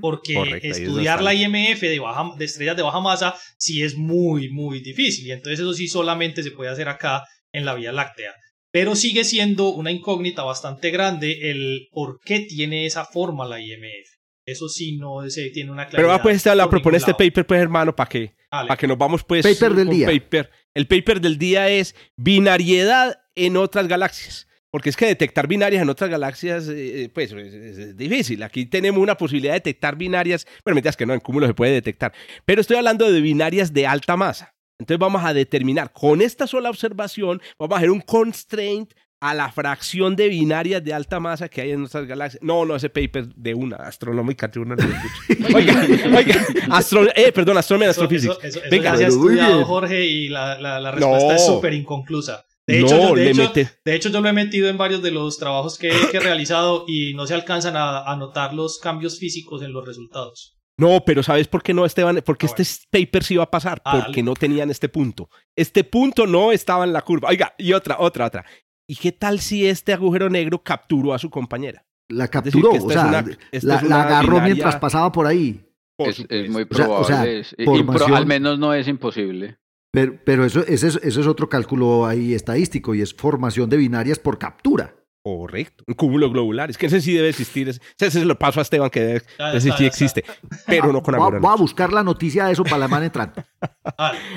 porque 0.00 0.34
Correcto, 0.34 0.68
estudiar 0.68 1.22
la. 1.22 1.34
IMF 1.34 1.80
de, 1.80 1.98
baja, 1.98 2.34
de 2.36 2.44
estrellas 2.44 2.76
de 2.76 2.82
baja 2.82 3.00
masa 3.00 3.34
sí 3.58 3.82
es 3.82 3.96
muy, 3.96 4.50
muy 4.50 4.80
difícil. 4.80 5.26
Y 5.26 5.32
entonces 5.32 5.60
eso 5.60 5.72
sí 5.74 5.88
solamente 5.88 6.42
se 6.42 6.52
puede 6.52 6.70
hacer 6.70 6.88
acá 6.88 7.24
en 7.52 7.64
la 7.64 7.74
Vía 7.74 7.92
Láctea. 7.92 8.34
Pero 8.70 8.96
sigue 8.96 9.24
siendo 9.24 9.68
una 9.70 9.90
incógnita 9.90 10.42
bastante 10.42 10.90
grande 10.90 11.50
el 11.50 11.88
por 11.90 12.20
qué 12.24 12.40
tiene 12.40 12.86
esa 12.86 13.04
forma 13.04 13.46
la 13.46 13.60
IMF. 13.60 14.17
Eso 14.50 14.68
sí 14.68 14.96
no 14.96 15.28
se 15.28 15.50
tiene 15.50 15.70
una 15.70 15.82
claridad. 15.84 15.98
Pero 15.98 16.08
va 16.08 16.22
pues 16.22 16.36
esta 16.36 16.54
la 16.54 16.70
propone 16.70 16.96
este 16.96 17.10
lado. 17.10 17.18
paper, 17.18 17.46
pues 17.46 17.60
hermano, 17.60 17.94
para 17.94 18.08
que, 18.08 18.34
para 18.50 18.76
que 18.76 18.86
nos 18.86 18.96
vamos 18.96 19.22
pues 19.24 19.46
Paper 19.46 19.74
del 19.74 19.90
día. 19.90 20.06
paper. 20.06 20.50
El 20.74 20.86
paper 20.86 21.20
del 21.20 21.36
día 21.38 21.68
es 21.68 21.94
binariedad 22.16 23.20
en 23.34 23.56
otras 23.56 23.88
galaxias. 23.88 24.46
Porque 24.70 24.90
es 24.90 24.96
que 24.96 25.06
detectar 25.06 25.46
binarias 25.48 25.82
en 25.82 25.88
otras 25.88 26.10
galaxias, 26.10 26.68
eh, 26.68 27.10
pues 27.12 27.32
es, 27.32 27.54
es- 27.54 27.78
es 27.78 27.96
difícil. 27.96 28.42
Aquí 28.42 28.66
tenemos 28.66 29.00
una 29.02 29.16
posibilidad 29.16 29.52
de 29.54 29.60
detectar 29.60 29.96
binarias. 29.96 30.46
Bueno, 30.64 30.74
mentiras 30.74 30.96
que 30.96 31.06
no, 31.06 31.14
en 31.14 31.20
cúmulo 31.20 31.46
se 31.46 31.54
puede 31.54 31.72
detectar. 31.72 32.12
Pero 32.44 32.60
estoy 32.60 32.76
hablando 32.76 33.10
de 33.10 33.20
binarias 33.20 33.72
de 33.72 33.86
alta 33.86 34.16
masa. 34.16 34.54
Entonces 34.78 34.98
vamos 35.00 35.24
a 35.24 35.34
determinar, 35.34 35.92
con 35.92 36.20
esta 36.22 36.46
sola 36.46 36.70
observación, 36.70 37.40
vamos 37.58 37.74
a 37.74 37.78
hacer 37.78 37.90
un 37.90 38.00
constraint 38.00 38.92
a 39.20 39.34
la 39.34 39.50
fracción 39.50 40.14
de 40.14 40.28
binarias 40.28 40.82
de 40.84 40.94
alta 40.94 41.18
masa 41.18 41.48
que 41.48 41.60
hay 41.60 41.72
en 41.72 41.80
nuestras 41.80 42.06
galaxias. 42.06 42.42
No, 42.42 42.64
no, 42.64 42.76
ese 42.76 42.88
paper 42.88 43.26
de 43.34 43.54
una 43.54 43.76
astronómica, 43.76 44.46
de 44.48 44.60
una 44.60 44.76
no 44.76 44.86
lo 44.86 44.94
escucho. 44.94 45.56
Oiga, 45.56 45.86
oiga, 46.16 46.46
astro, 46.70 47.04
eh, 47.14 47.32
perdón, 47.32 47.58
astronomía, 47.58 47.90
Eso, 47.90 48.02
astrofísica. 48.02 48.34
eso- 48.34 48.42
eso- 48.46 48.58
eso 48.60 48.68
Venga, 48.70 48.92
muy 48.94 49.02
estudiado. 49.04 49.64
Jorge, 49.64 50.04
y 50.06 50.28
la, 50.28 50.58
la- 50.60 50.78
la 50.80 50.90
respuesta 50.92 51.26
No. 51.28 51.34
es 51.34 51.44
súper 51.46 51.74
inconclusa. 51.74 52.44
De 52.66 52.80
no, 52.80 52.86
hecho, 52.86 52.98
yo, 53.08 53.14
de, 53.14 53.24
le 53.24 53.30
hecho, 53.30 53.42
mete. 53.42 53.70
de 53.84 53.94
hecho, 53.94 54.08
yo 54.10 54.20
lo 54.20 54.28
he 54.28 54.32
metido 54.34 54.68
en 54.68 54.76
varios 54.76 55.02
de 55.02 55.10
los 55.10 55.38
trabajos 55.38 55.78
que, 55.78 55.90
que 56.10 56.18
he 56.18 56.20
realizado 56.20 56.84
y 56.86 57.14
no 57.14 57.26
se 57.26 57.32
alcanzan 57.34 57.76
a, 57.76 58.00
a 58.02 58.14
notar 58.16 58.52
los 58.52 58.78
cambios 58.78 59.18
físicos 59.18 59.62
en 59.62 59.72
los 59.72 59.86
resultados. 59.86 60.54
No, 60.76 61.02
pero 61.04 61.22
¿sabes 61.24 61.48
por 61.48 61.62
qué 61.62 61.72
no, 61.74 61.84
Esteban? 61.86 62.22
Porque 62.24 62.46
Ah, 62.46 62.54
este 62.58 62.86
paper 62.90 63.24
sí 63.24 63.34
iba 63.34 63.42
a 63.44 63.50
pasar, 63.50 63.80
Ah, 63.84 63.94
porque 64.04 64.20
dale. 64.20 64.22
no 64.22 64.34
tenían 64.34 64.70
este 64.70 64.88
punto. 64.90 65.28
Este 65.56 65.82
punto 65.82 66.26
no 66.26 66.52
estaba 66.52 66.84
en 66.84 66.92
la 66.92 67.00
curva. 67.02 67.30
Oiga, 67.30 67.54
y 67.58 67.72
otra, 67.72 67.96
otra, 67.98 68.26
otra. 68.26 68.44
¿Y 68.88 68.96
qué 68.96 69.12
tal 69.12 69.38
si 69.40 69.66
este 69.66 69.92
agujero 69.92 70.28
negro 70.30 70.62
capturó 70.62 71.14
a 71.14 71.18
su 71.18 71.30
compañera? 71.30 71.84
La 72.08 72.28
capturó, 72.28 72.70
o 72.70 72.90
sea, 72.90 73.02
una- 73.06 73.22
la, 73.22 73.36
es 73.52 73.62
una 73.64 73.82
la 73.82 74.02
agarró 74.02 74.36
binaria- 74.36 74.44
mientras 74.54 74.76
pasaba 74.76 75.12
por 75.12 75.26
ahí. 75.26 75.64
Por 75.96 76.08
Es, 76.08 76.18
muy 76.50 76.62
O 76.68 76.74
sea- 76.74 76.84
o 76.88 77.04
probable. 77.04 77.06
sea, 77.06 77.26
es- 77.26 77.54
formación- 77.64 78.10
impro- 78.12 78.16
al 78.16 78.26
menos 78.26 78.58
no 78.58 78.72
es 78.72 78.88
imposible. 78.88 79.58
Pero, 79.92 80.14
pero 80.24 80.44
eso, 80.44 80.60
ese, 80.66 80.88
es, 80.88 80.96
ese 81.02 81.20
es 81.20 81.26
otro 81.26 81.48
cálculo 81.48 82.06
ahí 82.06 82.34
estadístico 82.34 82.94
y 82.94 83.00
es 83.02 83.14
formación 83.14 83.68
de 83.70 83.76
binarias 83.78 84.18
por 84.18 84.38
captura. 84.38 84.94
Correcto. 85.36 85.84
Un 85.86 85.94
cúmulo 85.94 86.30
globular. 86.30 86.70
Es 86.70 86.78
que 86.78 86.86
ese 86.86 87.00
sí 87.02 87.12
debe 87.12 87.28
existir. 87.28 87.68
Ese, 87.68 87.80
ese 87.98 88.10
se 88.20 88.24
lo 88.24 88.38
paso 88.38 88.60
a 88.60 88.62
Esteban, 88.62 88.88
que 88.88 89.00
debe, 89.00 89.22
Ya, 89.38 89.52
ya 89.52 89.58
ese 89.58 89.68
está, 89.68 89.76
sí 89.78 89.82
ya 89.84 89.88
existe. 89.88 90.24
Pero 90.66 90.92
no 90.92 91.02
con 91.02 91.12
Voy 91.14 91.20
a, 91.20 91.24
agujeros 91.24 91.42
voy 91.42 91.52
a 91.52 91.56
buscar 91.56 91.92
la 91.92 92.02
noticia 92.02 92.46
de 92.46 92.52
eso 92.52 92.64
para 92.64 92.78
la 92.78 92.86
semana 92.86 93.06
entrante. 93.06 93.44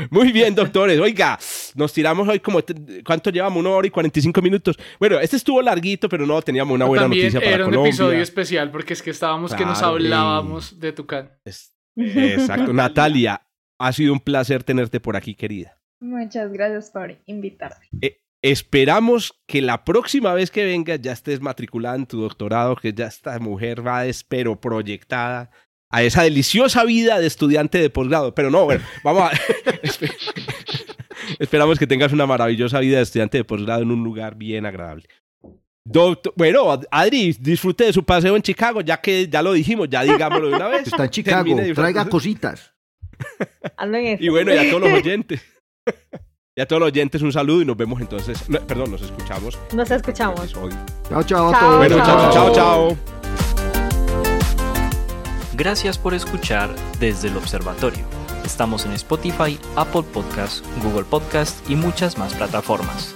Muy 0.09 0.31
bien, 0.31 0.53
doctores. 0.55 0.99
Oiga, 0.99 1.37
nos 1.75 1.93
tiramos 1.93 2.27
hoy 2.27 2.39
como... 2.39 2.59
¿Cuánto 3.05 3.29
llevamos? 3.29 3.59
Una 3.59 3.69
hora 3.71 3.87
y 3.87 3.91
45 3.91 4.41
minutos. 4.41 4.77
Bueno, 4.99 5.19
este 5.19 5.37
estuvo 5.37 5.61
larguito, 5.61 6.09
pero 6.09 6.25
no, 6.25 6.41
teníamos 6.41 6.75
una 6.75 6.85
buena 6.85 7.03
También 7.03 7.23
noticia 7.25 7.39
para 7.39 7.51
era 7.55 7.63
un 7.65 7.69
Colombia. 7.71 7.89
episodio 7.89 8.21
especial 8.21 8.71
porque 8.71 8.93
es 8.93 9.01
que 9.01 9.11
estábamos 9.11 9.53
que 9.53 9.65
nos 9.65 9.81
hablábamos 9.81 10.79
de 10.79 10.91
Tucán. 10.91 11.31
Es- 11.45 11.73
Exacto. 11.95 12.71
Natalia, 12.73 13.45
ha 13.79 13.91
sido 13.93 14.13
un 14.13 14.19
placer 14.19 14.63
tenerte 14.63 14.99
por 14.99 15.15
aquí, 15.17 15.35
querida. 15.35 15.77
Muchas 15.99 16.51
gracias 16.51 16.89
por 16.89 17.15
invitarme. 17.25 17.85
Eh, 18.01 18.20
esperamos 18.41 19.39
que 19.47 19.61
la 19.61 19.83
próxima 19.83 20.33
vez 20.33 20.51
que 20.51 20.65
vengas 20.65 20.99
ya 21.01 21.11
estés 21.11 21.41
matriculada 21.41 21.95
en 21.95 22.05
tu 22.07 22.21
doctorado, 22.21 22.75
que 22.75 22.93
ya 22.93 23.07
esta 23.07 23.37
mujer 23.39 23.85
va 23.85 24.03
pero 24.27 24.59
proyectada 24.59 25.51
a 25.91 26.03
esa 26.03 26.23
deliciosa 26.23 26.83
vida 26.85 27.19
de 27.19 27.27
estudiante 27.27 27.77
de 27.77 27.89
posgrado. 27.89 28.33
Pero 28.33 28.49
no, 28.49 28.65
bueno, 28.65 28.83
vamos 29.03 29.23
a... 29.23 29.31
espe- 29.83 30.11
Esperamos 31.39 31.77
que 31.77 31.87
tengas 31.87 32.11
una 32.13 32.25
maravillosa 32.25 32.79
vida 32.79 32.97
de 32.97 33.03
estudiante 33.03 33.37
de 33.37 33.43
posgrado 33.43 33.83
en 33.83 33.91
un 33.91 34.03
lugar 34.03 34.35
bien 34.35 34.65
agradable. 34.65 35.07
Doctor, 35.83 36.33
bueno, 36.37 36.79
Adri, 36.91 37.35
disfrute 37.39 37.85
de 37.85 37.93
su 37.93 38.03
paseo 38.05 38.35
en 38.35 38.41
Chicago, 38.41 38.81
ya 38.81 38.97
que 39.01 39.27
ya 39.27 39.41
lo 39.41 39.53
dijimos, 39.53 39.87
ya 39.89 40.03
digámoslo 40.03 40.49
de 40.49 40.55
una 40.55 40.67
vez. 40.67 40.87
Está 40.87 41.05
en 41.05 41.09
Chicago, 41.09 41.55
traiga 41.75 42.01
cositas. 42.09 42.73
Y 44.19 44.29
bueno, 44.29 44.53
y 44.53 44.57
a 44.57 44.69
todos 44.69 44.81
los 44.83 44.93
oyentes. 44.93 45.41
Y 46.53 46.59
a 46.59 46.67
todos 46.67 46.81
los 46.81 46.87
oyentes 46.87 47.21
un 47.21 47.31
saludo 47.31 47.61
y 47.61 47.65
nos 47.65 47.77
vemos 47.77 48.01
entonces. 48.01 48.49
no, 48.49 48.59
perdón, 48.59 48.91
nos 48.91 49.01
escuchamos. 49.01 49.57
Nos 49.73 49.89
escuchamos. 49.89 50.53
Hoy. 50.57 50.71
Chao, 51.07 51.23
chao 51.23 51.47
a 51.47 51.51
Chao, 51.53 51.61
todos. 51.61 51.77
Bueno, 51.77 51.95
chao, 51.95 52.33
chao, 52.33 52.53
Chao. 52.53 52.55
chao. 52.55 52.97
Gracias 55.53 55.97
por 55.97 56.13
escuchar 56.13 56.69
desde 56.99 57.29
el 57.29 57.37
observatorio. 57.37 58.03
Estamos 58.43 58.85
en 58.85 58.91
Spotify, 58.91 59.57
Apple 59.77 60.03
Podcast, 60.03 60.65
Google 60.83 61.05
Podcast 61.05 61.57
y 61.69 61.75
muchas 61.77 62.17
más 62.17 62.33
plataformas. 62.33 63.15